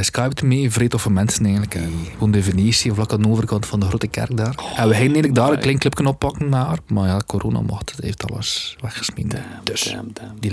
Skype 0.00 0.46
mee, 0.46 0.70
vreed 0.70 0.90
toffe 0.90 1.10
mensen 1.10 1.44
eigenlijk. 1.44 1.74
Uh, 1.74 1.82
gewoon 2.12 2.30
de 2.30 2.42
Venetië, 2.42 2.92
vlak 2.92 3.12
aan 3.12 3.22
de 3.22 3.28
overkant 3.28 3.66
van 3.66 3.80
de 3.80 3.86
grote 3.86 4.06
kerk 4.06 4.36
daar. 4.36 4.54
en 4.76 4.88
we 4.88 4.94
gingen 4.94 4.98
eigenlijk 4.98 5.34
daar 5.34 5.52
een 5.52 5.60
klein 5.60 5.78
clipje 5.78 6.06
oppakken 6.06 6.48
naar, 6.48 6.78
maar 6.86 7.08
ja, 7.08 7.20
corona 7.26 7.60
mocht, 7.60 7.90
het 7.90 8.04
heeft 8.04 8.30
alles 8.30 8.76
weggesmied. 8.80 9.36
Dus. 9.62 9.96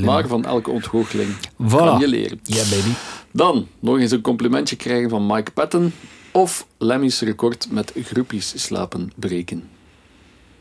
Maar 0.02 0.28
van 0.28 0.46
elke 0.46 0.72
ontgoocheling 0.72 1.30
voilà. 1.64 1.68
kan 1.68 2.00
je 2.00 2.08
leren. 2.08 2.40
Ja, 2.44 2.64
baby. 2.64 2.92
Dan 3.32 3.68
nog 3.80 4.00
eens 4.00 4.12
een 4.12 4.22
complimentje 4.22 4.76
krijgen 4.76 5.10
van 5.10 5.26
Mike 5.28 5.52
Patton 5.52 5.94
of 6.32 6.68
Lemmy's 6.78 7.22
record 7.22 7.68
met 7.72 7.94
groepjes 8.04 8.54
slapen 8.56 9.12
breken. 9.16 9.75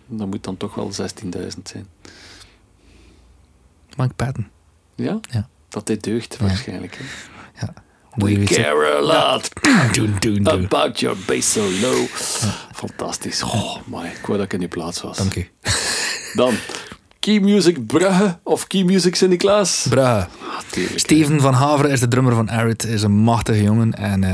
Dat 0.06 0.26
moet 0.26 0.44
dan 0.44 0.56
toch 0.56 0.74
wel 0.74 0.90
16.000 0.92 1.62
zijn. 1.62 1.86
Mike 3.96 4.14
Patton. 4.14 4.46
Ja? 4.94 5.20
Ja. 5.30 5.48
Dat 5.68 5.86
dit 5.86 6.02
deugt 6.02 6.36
waarschijnlijk. 6.36 6.98
Hè? 6.98 7.04
Ja. 7.66 7.74
We 8.14 8.44
care 8.44 8.96
a 8.96 9.00
lot 9.00 9.48
doen, 9.94 10.16
doen, 10.20 10.42
doen. 10.42 10.64
about 10.64 11.00
your 11.00 11.16
bass 11.26 11.52
so 11.52 11.62
low. 11.80 12.06
Ja. 12.40 12.54
Fantastisch. 12.72 13.42
Oh, 13.42 13.76
my. 13.86 14.04
Ik 14.04 14.26
wou 14.26 14.38
dat 14.38 14.46
ik 14.46 14.52
in 14.52 14.58
die 14.58 14.68
plaats 14.68 15.00
was. 15.02 15.16
Dank 15.16 15.34
u. 15.36 15.48
Dan 16.34 16.54
Key 17.20 17.40
Music 17.40 17.86
Brugge 17.86 18.38
of 18.42 18.66
Key 18.66 18.82
Music 18.82 19.14
Sint-Niklaas? 19.14 19.86
Brugge. 19.88 20.26
Ah, 20.40 20.58
Steven 20.96 21.40
van 21.40 21.54
Haveren 21.54 21.90
is 21.90 22.00
de 22.00 22.08
drummer 22.08 22.34
van 22.34 22.48
Arid. 22.48 22.84
is 22.84 23.02
een 23.02 23.16
machtige 23.16 23.62
jongen 23.62 23.94
en 23.94 24.22
uh, 24.22 24.30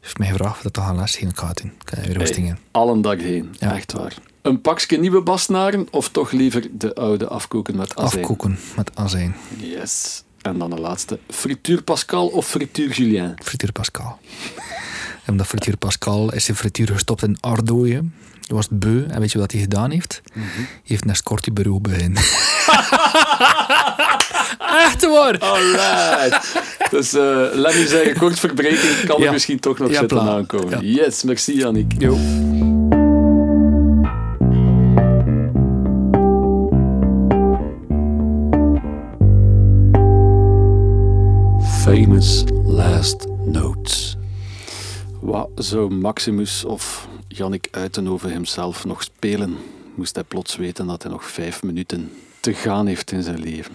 heeft 0.00 0.18
mij 0.18 0.28
gevraagd 0.28 0.56
of 0.56 0.62
dat 0.62 0.72
te 0.72 0.80
gaan 0.80 0.96
les 0.96 1.14
geven. 1.14 1.28
Ik 1.28 1.36
ga 1.36 1.48
het 1.48 1.56
doen. 1.62 1.72
Ik 1.80 1.88
ga 1.88 2.00
weer 2.00 2.44
hey, 2.44 2.56
Al 2.70 2.90
een 2.90 3.02
dag 3.02 3.18
heen. 3.18 3.54
Ja. 3.58 3.74
Echt 3.74 3.92
waar. 3.92 4.14
Een 4.46 4.60
pakje 4.60 4.98
nieuwe 4.98 5.20
basnaren 5.20 5.86
of 5.90 6.08
toch 6.08 6.30
liever 6.30 6.66
de 6.72 6.94
oude 6.94 7.28
afkoken 7.28 7.76
met 7.76 7.96
azijn? 7.96 8.22
Afkoken 8.22 8.58
met 8.76 8.90
azijn. 8.94 9.36
Yes. 9.56 10.22
En 10.42 10.58
dan 10.58 10.70
de 10.70 10.80
laatste. 10.80 11.18
Frituur 11.28 11.82
Pascal 11.82 12.26
of 12.26 12.46
frituur 12.46 12.92
Julien? 12.92 13.34
Frituur 13.42 13.72
Pascal. 13.72 14.18
Omdat 15.28 15.46
frituur 15.46 15.76
Pascal 15.76 16.32
is 16.32 16.44
zijn 16.44 16.56
frituur 16.56 16.88
gestopt 16.88 17.22
in 17.22 17.36
Ardooien. 17.40 18.14
Hij 18.46 18.56
was 18.56 18.68
beu. 18.70 19.04
En 19.08 19.20
weet 19.20 19.32
je 19.32 19.38
wat 19.38 19.52
hij 19.52 19.60
gedaan 19.60 19.90
heeft? 19.90 20.20
Mm 20.34 20.42
-hmm. 20.42 20.50
Hij 20.54 20.80
heeft 20.84 21.04
een 21.04 21.10
escortiebureau 21.10 21.80
begin. 21.80 22.16
Echt 24.86 25.06
waar! 25.06 25.38
Alright. 25.38 26.62
Dus 26.90 27.14
uh, 27.14 27.20
laat 27.52 27.74
me 27.74 27.86
zeggen, 27.88 28.18
kort 28.18 28.38
verbreking 28.38 29.04
kan 29.06 29.20
ja. 29.20 29.26
er 29.26 29.32
misschien 29.32 29.60
toch 29.60 29.78
nog 29.78 29.90
ja, 29.90 29.98
zitten 29.98 30.20
aankomen. 30.20 30.86
Ja. 30.86 31.02
Yes, 31.04 31.22
merci 31.22 31.56
Yannick. 31.56 31.92
Jo. 31.98 32.18
Famous 41.86 42.44
Last 42.64 43.26
Notes. 43.44 44.16
Wat 45.20 45.48
zou 45.54 45.94
Maximus 45.94 46.64
of 46.64 47.08
Jannik 47.28 47.68
Uitenhoven 47.70 48.30
hemzelf 48.30 48.84
nog 48.84 49.02
spelen? 49.02 49.56
Moest 49.94 50.14
hij 50.14 50.24
plots 50.24 50.56
weten 50.56 50.86
dat 50.86 51.02
hij 51.02 51.12
nog 51.12 51.24
vijf 51.24 51.62
minuten 51.62 52.10
te 52.40 52.54
gaan 52.54 52.86
heeft 52.86 53.12
in 53.12 53.22
zijn 53.22 53.40
leven. 53.40 53.72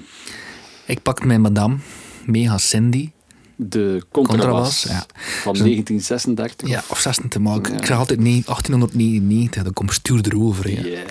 Ik 0.86 1.02
pak 1.02 1.26
mijn 1.26 1.42
madame, 1.42 1.78
Mega 2.26 2.58
Cindy. 2.58 3.12
De 3.56 4.04
contrabas, 4.12 4.84
ja. 4.84 5.06
van 5.16 5.56
Zo, 5.56 5.64
1936? 5.64 6.70
Ja, 6.70 6.84
of 6.90 7.00
26, 7.00 7.42
maar 7.42 7.56
ik, 7.56 7.68
ja. 7.68 7.74
ik 7.74 7.86
zeg 7.86 7.98
altijd 7.98 8.20
nee, 8.20 8.44
1899, 8.46 9.64
dan 9.64 9.74
komt 9.74 9.94
stuur 9.94 10.22
erover. 10.26 10.70
Ja. 10.70 10.82
Yeah. 10.82 11.02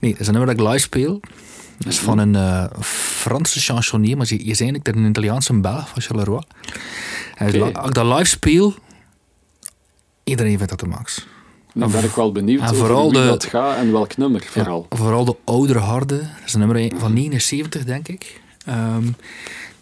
Nee, 0.00 0.10
dat 0.10 0.20
is 0.20 0.26
een 0.26 0.32
nummer 0.32 0.54
dat 0.56 0.64
ik 0.64 0.72
live 0.72 0.84
speel. 0.84 1.20
Dat 1.84 1.92
is 1.92 1.98
van 1.98 2.18
een 2.18 2.34
uh, 2.34 2.64
Franse 2.80 3.60
chansonnier, 3.60 4.16
maar 4.16 4.26
je 4.28 4.36
is 4.36 4.60
eigenlijk 4.60 4.96
een 4.96 5.04
Italiaanse 5.04 5.60
Belg 5.60 5.88
van 5.88 6.02
Charleroi. 6.02 6.42
Okay. 7.34 7.72
Als 7.72 7.88
ik 7.88 7.94
dat 7.94 8.04
live 8.04 8.24
speel, 8.24 8.74
iedereen 10.24 10.56
vindt 10.56 10.70
dat 10.70 10.80
de 10.80 10.86
max. 10.86 11.26
Dan 11.74 11.90
ben 11.90 12.04
ik 12.04 12.10
wel 12.10 12.32
benieuwd 12.32 12.60
en 12.60 12.74
vooral 12.74 13.12
de, 13.12 13.24
dat 13.24 13.44
gaat 13.44 13.76
en 13.76 13.92
welk 13.92 14.16
nummer 14.16 14.42
vooral. 14.46 14.86
Ja, 14.90 14.96
vooral 14.96 15.24
de 15.24 15.36
oudere 15.44 15.78
harde, 15.78 16.16
dat 16.16 16.46
is 16.46 16.54
een 16.54 16.60
nummer 16.60 16.92
van 16.98 17.12
79 17.12 17.84
denk 17.84 18.08
ik. 18.08 18.40
Um, 18.68 19.16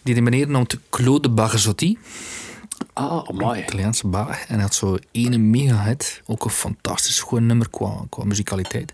die 0.03 0.15
de 0.15 0.21
meneer 0.21 0.49
noemt 0.49 0.79
Claude 0.91 1.29
Barzotti. 1.29 1.99
Ah, 2.93 3.29
mooi. 3.29 3.61
Italiaanse 3.61 4.07
bar. 4.07 4.45
En 4.49 4.55
hij 4.55 4.63
had 4.63 4.75
zo 4.75 4.97
ene 5.11 5.39
mega 5.39 5.83
hit. 5.83 6.23
Ook 6.27 6.45
een 6.45 6.51
fantastisch 6.51 7.21
goed 7.21 7.41
nummer 7.41 7.71
qua, 7.71 8.05
qua 8.09 8.25
muzikaliteit. 8.25 8.93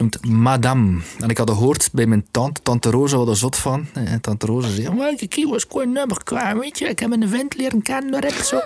Noemt 0.00 0.26
Madame. 0.26 1.00
En 1.18 1.28
ik 1.28 1.38
had 1.38 1.50
gehoord 1.50 1.88
bij 1.92 2.06
mijn 2.06 2.26
tante, 2.30 2.60
tante 2.62 2.90
Rosa, 2.90 3.16
wat 3.16 3.28
er 3.28 3.36
zot 3.36 3.56
van. 3.58 3.86
En 3.92 4.20
tante 4.20 4.46
Rosa 4.46 4.68
zei, 4.68 4.90
maar 4.90 5.12
ik 5.16 5.46
was 5.48 5.66
gewoon 5.68 5.92
nummer 5.92 6.24
qua, 6.24 6.56
weet 6.56 6.78
je. 6.78 6.88
Ik 6.88 6.98
heb 6.98 7.12
een 7.12 7.28
vent 7.28 7.56
leren 7.56 7.82
kennen, 7.82 8.24
heb 8.24 8.32
zo. 8.32 8.60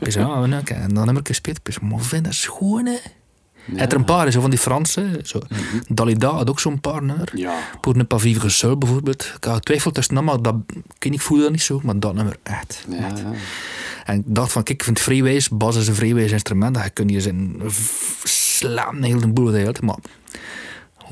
Ik 0.00 0.12
zei, 0.12 0.24
ah, 0.24 0.44
nou. 0.44 0.62
En 0.64 0.94
dan 0.94 1.06
heb 1.06 1.18
ik 1.18 1.26
gespeeld. 1.26 1.60
Ik 1.62 1.72
zei, 1.72 1.86
maar 1.86 2.00
vind 2.00 2.24
dat 2.24 2.34
schoon, 2.34 2.86
hè. 2.86 2.96
Hij 3.62 3.80
had 3.80 3.92
er 3.92 3.98
een 3.98 4.04
paar, 4.04 4.30
zo 4.30 4.40
van 4.40 4.50
die 4.50 4.58
Franse. 4.58 5.20
Zo. 5.22 5.40
Dalida 5.88 6.28
had 6.28 6.50
ook 6.50 6.60
zo'n 6.60 6.80
paar 6.80 7.02
nummer. 7.02 7.30
Ja. 7.34 7.58
Pour 7.80 7.96
ne 7.96 8.04
pas 8.04 8.22
vivre 8.22 8.48
seul 8.48 8.78
bijvoorbeeld. 8.78 9.32
Ik 9.36 9.44
had 9.44 9.64
twijfel 9.64 9.90
tussen 9.90 10.24
maar 10.24 10.42
dat, 10.42 10.54
ik, 10.98 11.12
ik 11.12 11.20
voelde 11.20 11.42
dat 11.42 11.52
niet 11.52 11.62
zo. 11.62 11.80
Maar 11.82 11.98
dat 11.98 12.14
nummer, 12.14 12.36
echt. 12.42 12.84
Ja, 12.88 12.96
echt. 12.96 13.18
ja. 13.18 13.32
En 14.04 14.18
ik 14.18 14.22
dacht 14.26 14.52
van, 14.52 14.62
kijk, 14.62 14.78
ik 14.78 14.84
vind 14.84 14.98
freeways, 14.98 15.48
bas 15.48 15.76
is 15.76 15.88
een 15.88 15.94
freeways 15.94 16.32
instrument. 16.32 16.76
Je 16.76 16.90
kunt 16.90 17.10
hier 17.10 17.20
zijn 17.20 17.60
slaan, 18.24 19.00
de 19.00 19.06
hele 19.06 19.28
boel. 19.28 19.72
Maar 19.80 19.96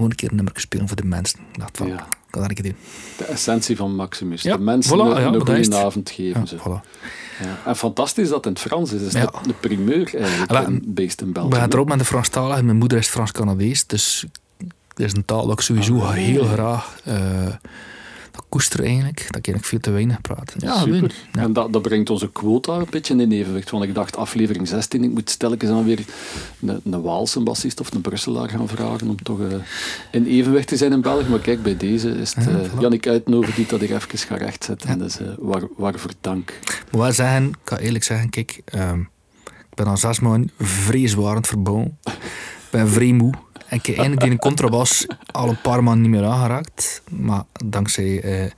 gewoon 0.01 0.11
een 0.11 0.17
keer 0.17 0.29
een 0.31 0.37
nummer 0.37 0.55
spelen 0.57 0.87
voor 0.89 0.97
de 0.97 1.05
mensen. 1.05 1.39
Ik 1.53 1.59
dacht 1.59 1.77
van, 1.77 1.87
Ja. 1.87 1.95
ik 1.95 2.01
kan 2.31 2.41
dat 2.41 2.49
een 2.51 2.55
keer 2.57 2.65
doen. 2.65 2.77
De 3.17 3.25
essentie 3.25 3.77
van 3.77 3.95
Maximus. 3.95 4.43
Ja, 4.43 4.57
de 4.57 4.63
mensen 4.63 4.97
voilà, 4.97 5.01
een, 5.01 5.21
ja, 5.23 5.31
dat 5.31 5.49
goede 5.49 5.77
avond 5.77 6.11
geven. 6.11 6.41
Ja, 6.41 6.47
ze. 6.47 6.57
voilà. 6.57 6.89
En 7.67 7.77
fantastisch 7.77 8.29
dat 8.29 8.37
het 8.37 8.47
in 8.47 8.53
het 8.53 8.61
Frans 8.61 8.93
is. 8.93 9.13
Ja. 9.13 9.33
de, 9.47 9.53
primeur 9.61 10.15
eigenlijk 10.15 10.69
in 10.69 10.83
Beest 10.87 11.21
in 11.21 11.27
We 11.27 11.33
België. 11.33 11.55
gaan 11.55 11.73
erop 11.73 11.89
met 11.89 11.99
de 11.99 12.05
Franstalige. 12.05 12.63
Mijn 12.63 12.77
moeder 12.77 12.99
is 12.99 13.09
Frans-Canadees. 13.09 13.87
Dus 13.87 14.27
dat 14.95 15.07
is 15.07 15.13
een 15.15 15.25
taal 15.25 15.47
dat 15.47 15.53
ik 15.59 15.61
sowieso 15.65 16.01
Ah, 16.01 16.11
heel 16.11 16.45
graag 16.45 17.01
uh, 17.09 17.15
dat 17.45 17.59
koester 18.51 18.85
eigenlijk. 18.85 19.27
Dat 19.31 19.47
ik 19.47 19.65
veel 19.65 19.81
te 19.81 19.91
weinig 19.91 20.21
praat. 20.21 20.55
Ja, 20.59 20.79
Super. 20.79 21.15
Ja. 21.33 21.43
En 21.43 21.53
dat, 21.53 21.73
dat 21.73 21.83
brengt 21.83 22.11
onze 22.11 22.31
quota 22.31 22.73
een 22.73 22.87
beetje 22.91 23.15
in 23.15 23.33
evenwicht. 23.33 23.71
Want 23.71 23.85
ik 23.85 23.95
dacht, 23.95 24.17
aflevering 24.17 24.69
16, 24.69 25.05
ik 25.05 25.11
moet 25.11 25.31
stelkens 25.31 25.71
dan 25.71 25.85
weer 25.85 26.05
een, 26.61 26.81
een 26.85 27.03
Waalse 27.03 27.41
bassist 27.41 27.81
of 27.81 27.95
een 27.95 28.01
Brusselaar 28.01 28.49
gaan 28.49 28.69
vragen 28.69 29.09
om 29.09 29.23
toch 29.23 29.41
eh, 29.41 29.47
in 30.11 30.27
evenwicht 30.27 30.69
te 30.69 30.77
zijn 30.77 30.93
in 30.93 31.01
België. 31.01 31.29
Maar 31.29 31.39
kijk, 31.39 31.63
bij 31.63 31.77
deze 31.77 32.09
is 32.09 32.35
het 32.35 32.45
Ja, 32.45 32.51
uh, 32.51 32.57
voilà. 32.57 32.79
Jannik 32.79 33.07
Uitenhoven 33.07 33.55
die 33.55 33.67
dat 33.67 33.81
hier 33.81 33.95
even 33.95 34.19
gaat 34.19 34.39
rechtzetten. 34.39 34.89
En 34.89 34.99
dus 34.99 35.21
uh, 35.21 35.29
waar, 35.39 35.63
waarvoor 35.77 36.13
dank. 36.21 36.51
Ik 36.51 36.85
moet 36.91 37.01
wel 37.01 37.13
zeggen, 37.13 37.49
ik 37.49 37.57
kan 37.65 37.79
eerlijk 37.79 38.05
zeggen, 38.05 38.31
kijk, 38.31 38.61
ehm, 38.65 39.01
ik 39.45 39.75
ben 39.75 39.87
al 39.87 39.97
zes 39.97 40.21
maanden 40.21 40.51
vreselijk 40.59 41.47
verbouwen. 41.47 41.99
Ik 42.05 42.71
ben 42.71 42.89
vrij 42.89 43.13
moe. 43.13 43.33
En 43.33 43.50
ik 43.71 43.87
heb 43.87 43.97
eigenlijk 43.97 44.21
die 44.31 44.39
contrabas 44.39 45.07
al 45.27 45.49
een 45.49 45.61
paar 45.61 45.83
maanden 45.83 46.11
niet 46.11 46.21
meer 46.21 46.31
aangeraakt. 46.31 47.03
Maar 47.11 47.43
dankzij 47.65 48.23
eh, 48.23 48.51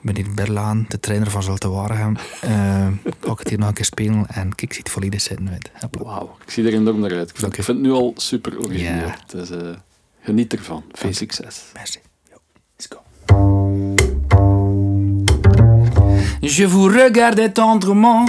meneer 0.00 0.26
Berlaan, 0.34 0.84
de 0.88 1.00
trainer 1.00 1.30
van 1.30 1.42
Zulte 1.42 1.68
Waregem, 1.68 2.16
ga 2.16 3.32
ik 3.32 3.38
het 3.38 3.48
hier 3.48 3.58
nog 3.58 3.68
een 3.68 3.74
keer 3.74 3.84
spelen. 3.84 4.26
En 4.26 4.48
kijk, 4.48 4.62
ik 4.62 4.72
zie 4.72 4.82
het 4.82 4.92
volledig 4.92 5.20
zitten. 5.20 5.50
Weet. 5.50 5.70
Wauw, 5.90 6.36
ik 6.44 6.50
zie 6.50 6.66
er 6.66 6.72
enorm 6.72 7.00
naar 7.00 7.12
uit. 7.12 7.30
Ik 7.30 7.36
vind, 7.36 7.52
je. 7.52 7.58
ik 7.58 7.64
vind 7.64 7.78
het 7.78 7.86
nu 7.86 7.92
al 7.92 8.12
super 8.16 8.58
origineel. 8.58 9.10
Dus 9.26 9.50
eh, 9.50 9.58
geniet 10.20 10.52
ervan. 10.52 10.84
Veel 10.92 11.12
succes. 11.12 11.62
Merci. 11.74 11.98
Yo, 12.30 12.36
Let's 12.76 12.88
go. 12.88 13.02
Je 16.40 16.68
vous 16.68 16.92
regardais 16.92 17.52
tendrement. 17.52 18.28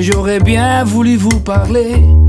J'aurais 0.00 0.40
bien 0.40 0.84
voulu 0.84 1.16
vous 1.16 1.40
parler. 1.40 2.23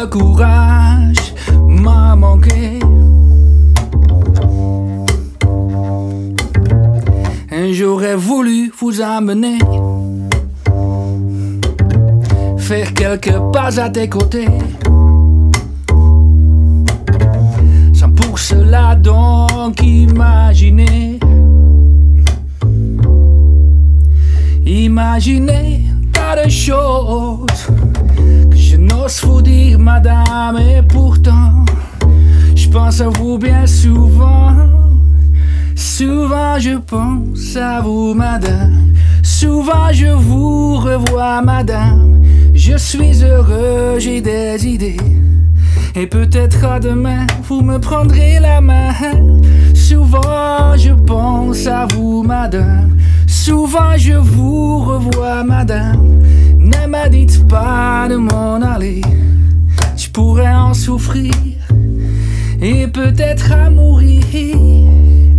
Le 0.00 0.06
courage 0.06 1.34
m'a 1.68 2.16
manqué. 2.16 2.78
J'aurais 7.72 8.16
voulu 8.16 8.72
vous 8.78 9.00
amener. 9.00 9.58
Faire 12.58 12.94
quelques 12.94 13.38
pas 13.52 13.78
à 13.80 13.90
tes 13.90 14.08
côtés. 14.08 14.48
Sans 17.92 18.10
pour 18.10 18.38
cela 18.38 18.94
donc 18.94 19.82
imaginer. 19.82 21.18
Imaginez 24.64 25.82
tas 26.12 26.44
de 26.44 26.48
choses 26.48 27.68
vous 29.06 29.40
dire, 29.40 29.78
madame, 29.78 30.58
et 30.58 30.82
pourtant, 30.82 31.64
je 32.56 32.68
pense 32.68 33.00
à 33.00 33.08
vous 33.08 33.38
bien 33.38 33.64
souvent. 33.64 34.52
Souvent 35.76 36.58
je 36.58 36.76
pense 36.78 37.56
à 37.56 37.80
vous, 37.82 38.14
madame. 38.14 38.92
Souvent 39.22 39.92
je 39.92 40.06
vous 40.06 40.76
revois, 40.76 41.40
madame. 41.42 42.22
Je 42.52 42.76
suis 42.76 43.22
heureux, 43.22 43.98
j'ai 43.98 44.20
des 44.20 44.66
idées. 44.66 44.96
Et 45.94 46.06
peut-être 46.06 46.64
à 46.64 46.80
demain, 46.80 47.26
vous 47.44 47.62
me 47.62 47.78
prendrez 47.78 48.40
la 48.40 48.60
main. 48.60 48.92
Souvent 49.74 50.76
je 50.76 50.92
pense 50.92 51.66
à 51.68 51.86
vous, 51.94 52.24
madame. 52.24 52.96
Souvent 53.28 53.96
je 53.96 54.14
vous 54.14 54.80
revois, 54.80 55.44
madame. 55.44 56.22
Ne 56.66 56.88
me 56.88 57.08
dites 57.08 57.46
pas 57.46 58.08
de 58.10 58.16
m'en 58.16 58.60
aller. 58.60 59.00
Je 59.96 60.08
pourrais 60.10 60.52
en 60.52 60.74
souffrir 60.74 61.32
et 62.60 62.88
peut-être 62.88 63.52
à 63.52 63.70
mourir. 63.70 64.24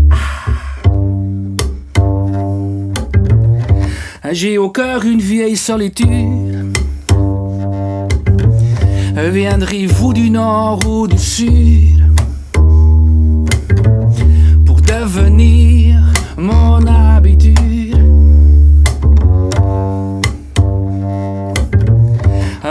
Ah. 0.10 0.52
J'ai 4.32 4.58
au 4.58 4.70
cœur 4.70 5.04
une 5.04 5.20
vieille 5.20 5.58
solitude. 5.58 6.78
Viendrez-vous 9.18 10.14
du 10.14 10.30
nord 10.30 10.88
ou 10.88 11.08
du 11.08 11.18
sud 11.18 12.06
pour 14.66 14.80
devenir 14.80 15.77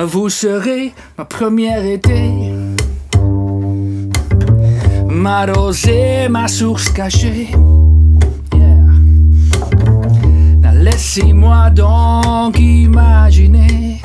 Vous 0.05 0.29
serez 0.29 0.93
ma 1.17 1.25
première 1.25 1.85
été, 1.85 2.31
ma 5.09 5.47
rosée, 5.47 6.29
ma 6.29 6.49
source 6.49 6.91
cachée. 6.91 7.49
Yeah. 8.53 8.85
Laissez-moi 10.75 11.71
donc 11.71 12.59
imaginer. 12.59 14.01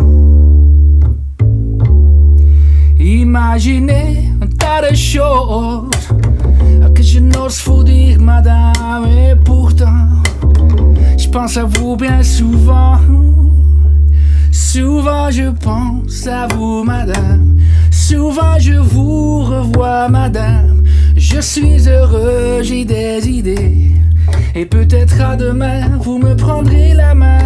Imaginez 2.98 4.30
un 4.42 4.48
tas 4.48 4.90
de 4.90 4.96
choses 4.96 5.90
que 6.96 7.04
je 7.04 7.20
n'ose 7.20 7.62
vous 7.66 7.84
dire, 7.84 8.20
madame, 8.22 9.06
et 9.08 9.36
pourtant, 9.44 10.08
je 11.18 11.28
pense 11.30 11.58
à 11.58 11.66
vous 11.66 11.98
bien 11.98 12.24
souvent. 12.24 12.98
Souvent 14.74 15.30
je 15.30 15.50
pense 15.50 16.28
à 16.28 16.48
vous, 16.48 16.86
madame. 16.86 17.58
Souvent 17.92 18.58
je 18.58 18.76
vous 18.76 19.44
revois, 19.44 20.08
madame. 20.08 20.84
Je 21.18 21.42
suis 21.42 21.90
heureux, 21.90 22.62
j'ai 22.62 22.86
des 22.86 23.28
idées. 23.28 23.92
Et 24.56 24.66
peut-être 24.66 25.20
à 25.20 25.36
demain, 25.36 25.98
vous 26.00 26.20
me 26.20 26.38
prendrez 26.38 26.94
la 26.94 27.14
main. 27.14 27.40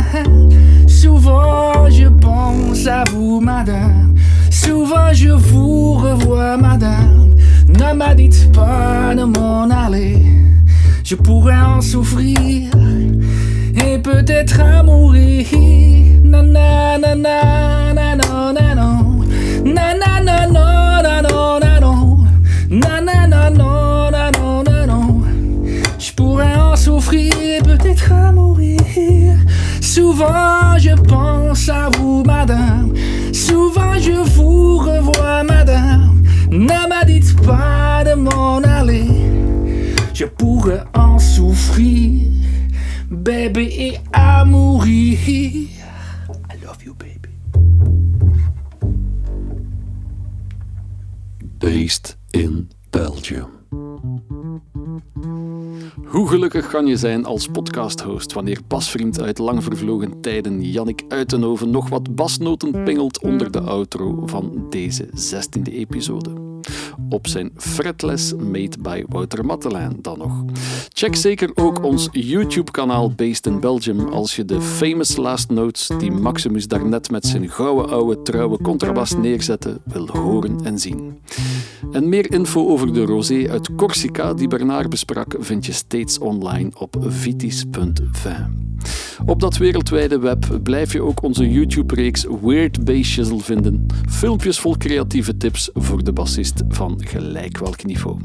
Souvent 0.85 1.89
je 1.89 2.09
pense 2.09 2.85
à 2.85 3.03
vous, 3.11 3.39
madame. 3.41 4.13
Souvent 4.51 5.11
je 5.11 5.29
vous 5.29 5.93
revois, 5.93 6.57
madame. 6.57 7.33
Ne 7.67 7.95
me 7.95 8.13
dites 8.13 8.51
pas 8.51 9.15
de 9.15 9.23
m'en 9.23 9.67
aller. 9.71 10.21
Je 11.03 11.15
pourrais 11.15 11.57
en 11.57 11.81
souffrir 11.81 12.69
peut-être 14.05 14.59
à 14.61 14.83
mourir. 14.83 15.47
Na 16.23 16.43
na 16.43 16.97
na 16.99 17.15
na 17.15 17.93
na 17.93 18.15
na 18.15 18.53
na 18.53 18.75
no. 18.75 19.23
Na 19.65 19.95
na 20.01 20.19
na 20.27 20.45
na 20.45 21.01
na 21.01 21.21
na 21.21 21.59
na 21.59 21.79
no. 21.79 22.27
Na 22.69 23.01
na 23.01 23.25
na 23.27 23.49
na 23.49 24.11
na 24.11 24.31
na 24.31 24.63
na 24.63 24.85
no. 24.85 25.23
Je 25.97 26.11
pourrais 26.13 26.55
en 26.55 26.75
souffrir 26.75 27.33
et 27.33 27.61
peut-être 27.63 28.11
à 28.11 28.31
mourir. 28.31 28.79
Souvent 29.81 30.77
je 30.77 30.93
pense 31.13 31.67
à 31.69 31.89
vous, 31.97 32.23
madame. 32.23 32.93
Souvent 33.33 33.95
je 33.99 34.17
vous 34.35 34.77
revois, 34.77 35.43
madame. 35.43 36.21
Ne 36.51 36.79
me 36.91 37.05
dites 37.05 37.35
pas 37.41 38.03
de 38.05 38.13
m'en 38.13 38.59
aller. 38.59 39.07
Je 40.13 40.25
pourrais 40.25 40.83
en 40.93 41.17
souffrir, 41.17 42.21
baby, 43.15 43.97
à 44.11 44.45
mourir. 44.45 45.17
I 46.51 46.65
love 46.65 46.83
you, 46.83 46.93
baby. 46.93 47.29
Based 51.59 52.17
in 52.31 52.69
Belgium. 52.89 53.53
Hoe 56.05 56.27
gelukkig 56.27 56.67
kan 56.67 56.87
je 56.87 56.97
zijn 56.97 57.25
als 57.25 57.47
podcasthost 57.47 58.33
wanneer 58.33 58.59
basvriend 58.67 59.21
uit 59.21 59.37
lang 59.37 59.63
vervlogen 59.63 60.21
tijden 60.21 60.61
Jannik 60.61 61.03
Uitenhoven 61.07 61.69
nog 61.69 61.89
wat 61.89 62.15
basnoten 62.15 62.83
pingelt 62.83 63.21
onder 63.21 63.51
de 63.51 63.61
outro 63.61 64.27
van 64.27 64.65
deze 64.69 65.05
16e 65.05 65.73
episode? 65.73 66.44
Op 67.09 67.27
zijn 67.27 67.51
fretless 67.55 68.33
made 68.33 68.77
by 68.79 69.03
Wouter 69.07 69.45
Mattelijn 69.45 69.97
dan 70.01 70.17
nog. 70.17 70.43
Check 70.89 71.15
zeker 71.15 71.51
ook 71.53 71.83
ons 71.83 72.07
YouTube-kanaal 72.11 73.11
Based 73.11 73.45
in 73.45 73.59
Belgium 73.59 74.07
als 74.07 74.35
je 74.35 74.45
de 74.45 74.61
famous 74.61 75.15
last 75.15 75.49
notes 75.49 75.89
die 75.99 76.11
Maximus 76.11 76.67
daarnet 76.67 77.11
met 77.11 77.25
zijn 77.25 77.49
gouden 77.49 77.89
oude 77.89 78.21
trouwe 78.21 78.61
contrabas 78.61 79.15
neerzette 79.15 79.81
wil 79.83 80.07
horen 80.07 80.59
en 80.63 80.79
zien. 80.79 81.19
En 81.91 82.09
meer 82.09 82.31
info 82.31 82.67
over 82.67 82.93
de 82.93 83.05
rosé 83.05 83.49
uit 83.49 83.75
Corsica 83.75 84.33
die 84.33 84.47
Bernard 84.47 84.89
besprak 84.89 85.35
vind 85.39 85.65
je 85.65 85.71
steeds 85.71 86.19
online 86.19 86.71
op 86.77 86.95
vitis.vin. 86.99 88.65
Op 89.25 89.39
dat 89.39 89.57
wereldwijde 89.57 90.19
web 90.19 90.59
blijf 90.63 90.93
je 90.93 91.01
ook 91.01 91.23
onze 91.23 91.49
YouTube-reeks 91.49 92.25
Weird 92.41 92.83
Bass 92.85 93.09
Shizzle 93.09 93.39
vinden. 93.39 93.85
Filmpjes 94.09 94.59
vol 94.59 94.77
creatieve 94.77 95.37
tips 95.37 95.69
voor 95.73 96.03
de 96.03 96.13
bassist 96.13 96.63
van 96.67 96.84
gelijk 96.97 97.57
welk 97.57 97.85
niveau. 97.85 98.17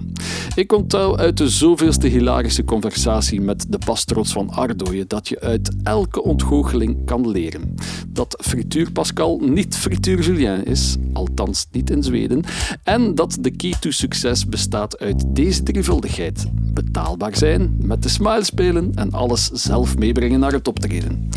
Ik 0.55 0.73
onthoud 0.73 1.19
uit 1.19 1.37
de 1.37 1.49
zoveelste 1.49 2.07
hilarische 2.07 2.65
conversatie 2.65 3.41
met 3.41 3.66
de 3.69 3.78
bastrots 3.87 4.32
van 4.32 4.51
Ardooien 4.51 5.09
dat 5.09 5.28
je 5.28 5.41
uit 5.41 5.70
elke 5.82 6.23
ontgoocheling 6.23 7.05
kan 7.05 7.31
leren. 7.31 7.74
Dat 8.09 8.37
frituur 8.41 8.93
Pascal 8.93 9.39
niet 9.39 9.77
frituur 9.77 10.20
Julien 10.20 10.65
is, 10.65 10.97
althans 11.12 11.66
niet 11.73 11.91
in 11.91 12.03
Zweden, 12.03 12.43
en 12.82 13.15
dat 13.15 13.37
de 13.41 13.51
key 13.51 13.74
to 13.81 13.91
succes 13.91 14.47
bestaat 14.47 14.99
uit 14.99 15.24
deze 15.28 15.62
drievuldigheid. 15.62 16.47
Betaalbaar 16.73 17.37
zijn, 17.37 17.77
met 17.78 18.03
de 18.03 18.09
smile 18.09 18.45
spelen 18.45 18.93
en 18.95 19.12
alles 19.12 19.47
zelf 19.47 19.99
meebrengen 19.99 20.41
naar 20.41 20.53
het 20.53 20.69
optreden. 20.69 21.28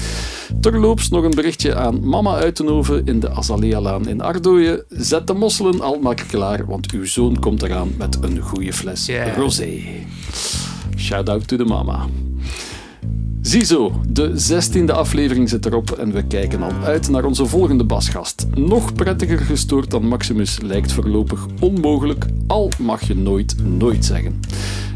Terloops 0.59 1.09
nog 1.09 1.23
een 1.23 1.35
berichtje 1.35 1.75
aan 1.75 2.07
mama 2.07 2.35
Uitenhoven 2.35 3.05
in 3.05 3.19
de 3.19 3.29
Azalea-laan 3.29 4.07
in 4.07 4.21
Ardooien. 4.21 4.85
Zet 4.89 5.27
de 5.27 5.33
mosselen 5.33 5.81
al 5.81 5.99
maar 5.99 6.25
klaar, 6.27 6.65
want 6.65 6.91
uw 6.91 7.05
zoon 7.13 7.39
komt 7.39 7.63
eraan 7.63 7.91
met 7.97 8.17
een 8.21 8.39
goede 8.39 8.73
fles 8.73 9.05
Yeah. 9.05 9.35
rosé. 9.35 9.81
Shout 10.97 11.29
out 11.29 11.47
to 11.47 11.57
de 11.57 11.65
mama. 11.65 12.05
Ziezo, 13.41 14.01
de 14.09 14.31
16e 14.35 14.91
aflevering 14.91 15.49
zit 15.49 15.65
erop 15.65 15.91
en 15.91 16.11
we 16.11 16.23
kijken 16.23 16.63
al 16.63 16.71
uit 16.83 17.09
naar 17.09 17.25
onze 17.25 17.45
volgende 17.45 17.83
basgast. 17.83 18.47
Nog 18.55 18.93
prettiger 18.93 19.39
gestoord 19.39 19.91
dan 19.91 20.07
Maximus 20.07 20.59
lijkt 20.61 20.91
voorlopig 20.91 21.47
onmogelijk, 21.59 22.25
al 22.47 22.71
mag 22.79 23.07
je 23.07 23.15
nooit 23.15 23.55
nooit 23.63 24.05
zeggen. 24.05 24.39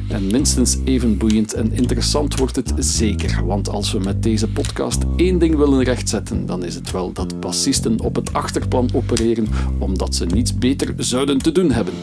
En 0.10 0.28
minstens 0.28 0.78
even 0.84 1.18
boeiend 1.18 1.54
en 1.54 1.72
interessant 1.72 2.38
wordt 2.38 2.56
het 2.56 2.74
zeker, 2.78 3.46
want 3.46 3.70
als 3.70 3.92
we 3.92 4.00
met 4.00 4.24
deze 4.24 4.48
podcast 4.48 5.04
één 5.16 5.40
ding 5.40 5.56
willen 5.56 5.84
rechtzetten, 5.84 6.46
dan 6.46 6.64
is 6.64 6.76
het 6.76 6.92
wel 6.92 7.12
dat 7.14 7.40
bassisten 7.40 8.00
op 8.00 8.16
het 8.16 8.34
achterplan 8.34 8.90
opereren 8.94 9.48
omdat 9.78 10.16
ze 10.16 10.26
niets 10.26 10.58
beter 10.58 10.94
zouden 10.98 11.38
te 11.38 11.52
doen 11.52 11.72
hebben. 11.72 11.94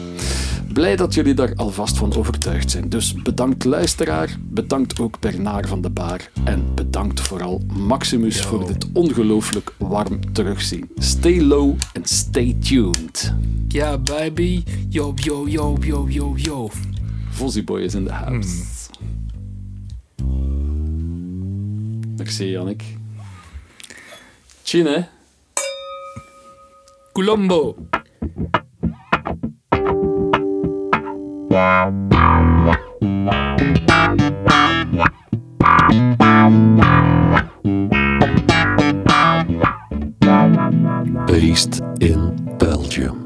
Blij 0.73 0.95
dat 0.95 1.13
jullie 1.13 1.33
daar 1.33 1.55
alvast 1.55 1.97
van 1.97 2.15
overtuigd 2.15 2.71
zijn. 2.71 2.89
Dus 2.89 3.13
bedankt 3.13 3.63
luisteraar, 3.63 4.37
bedankt 4.41 4.99
ook 4.99 5.19
Bernard 5.19 5.67
van 5.67 5.81
de 5.81 5.89
Baar 5.89 6.31
en 6.43 6.63
bedankt 6.75 7.21
vooral 7.21 7.61
Maximus 7.73 8.41
voor 8.41 8.67
dit 8.67 8.87
ongelooflijk 8.93 9.73
warm 9.77 10.33
terugzien. 10.33 10.89
Stay 10.95 11.41
low 11.41 11.75
and 11.93 12.09
stay 12.09 12.57
tuned. 12.59 13.33
Ja, 13.67 13.97
baby. 13.97 14.63
Yo, 14.89 15.11
yo, 15.15 15.47
yo, 15.47 15.77
yo, 15.81 16.05
yo, 16.09 16.33
yo. 16.35 16.69
Fozzyboy 17.35 17.83
is 17.83 17.95
in 17.95 18.05
the 18.05 18.13
house. 18.13 18.89
Merci 22.17 22.51
Jannik. 22.53 22.83
Chin 24.63 24.85
hè? 24.85 25.03
Colombo. 27.13 27.75
Based 41.27 41.81
in 41.99 42.35
Belgium. 42.57 43.24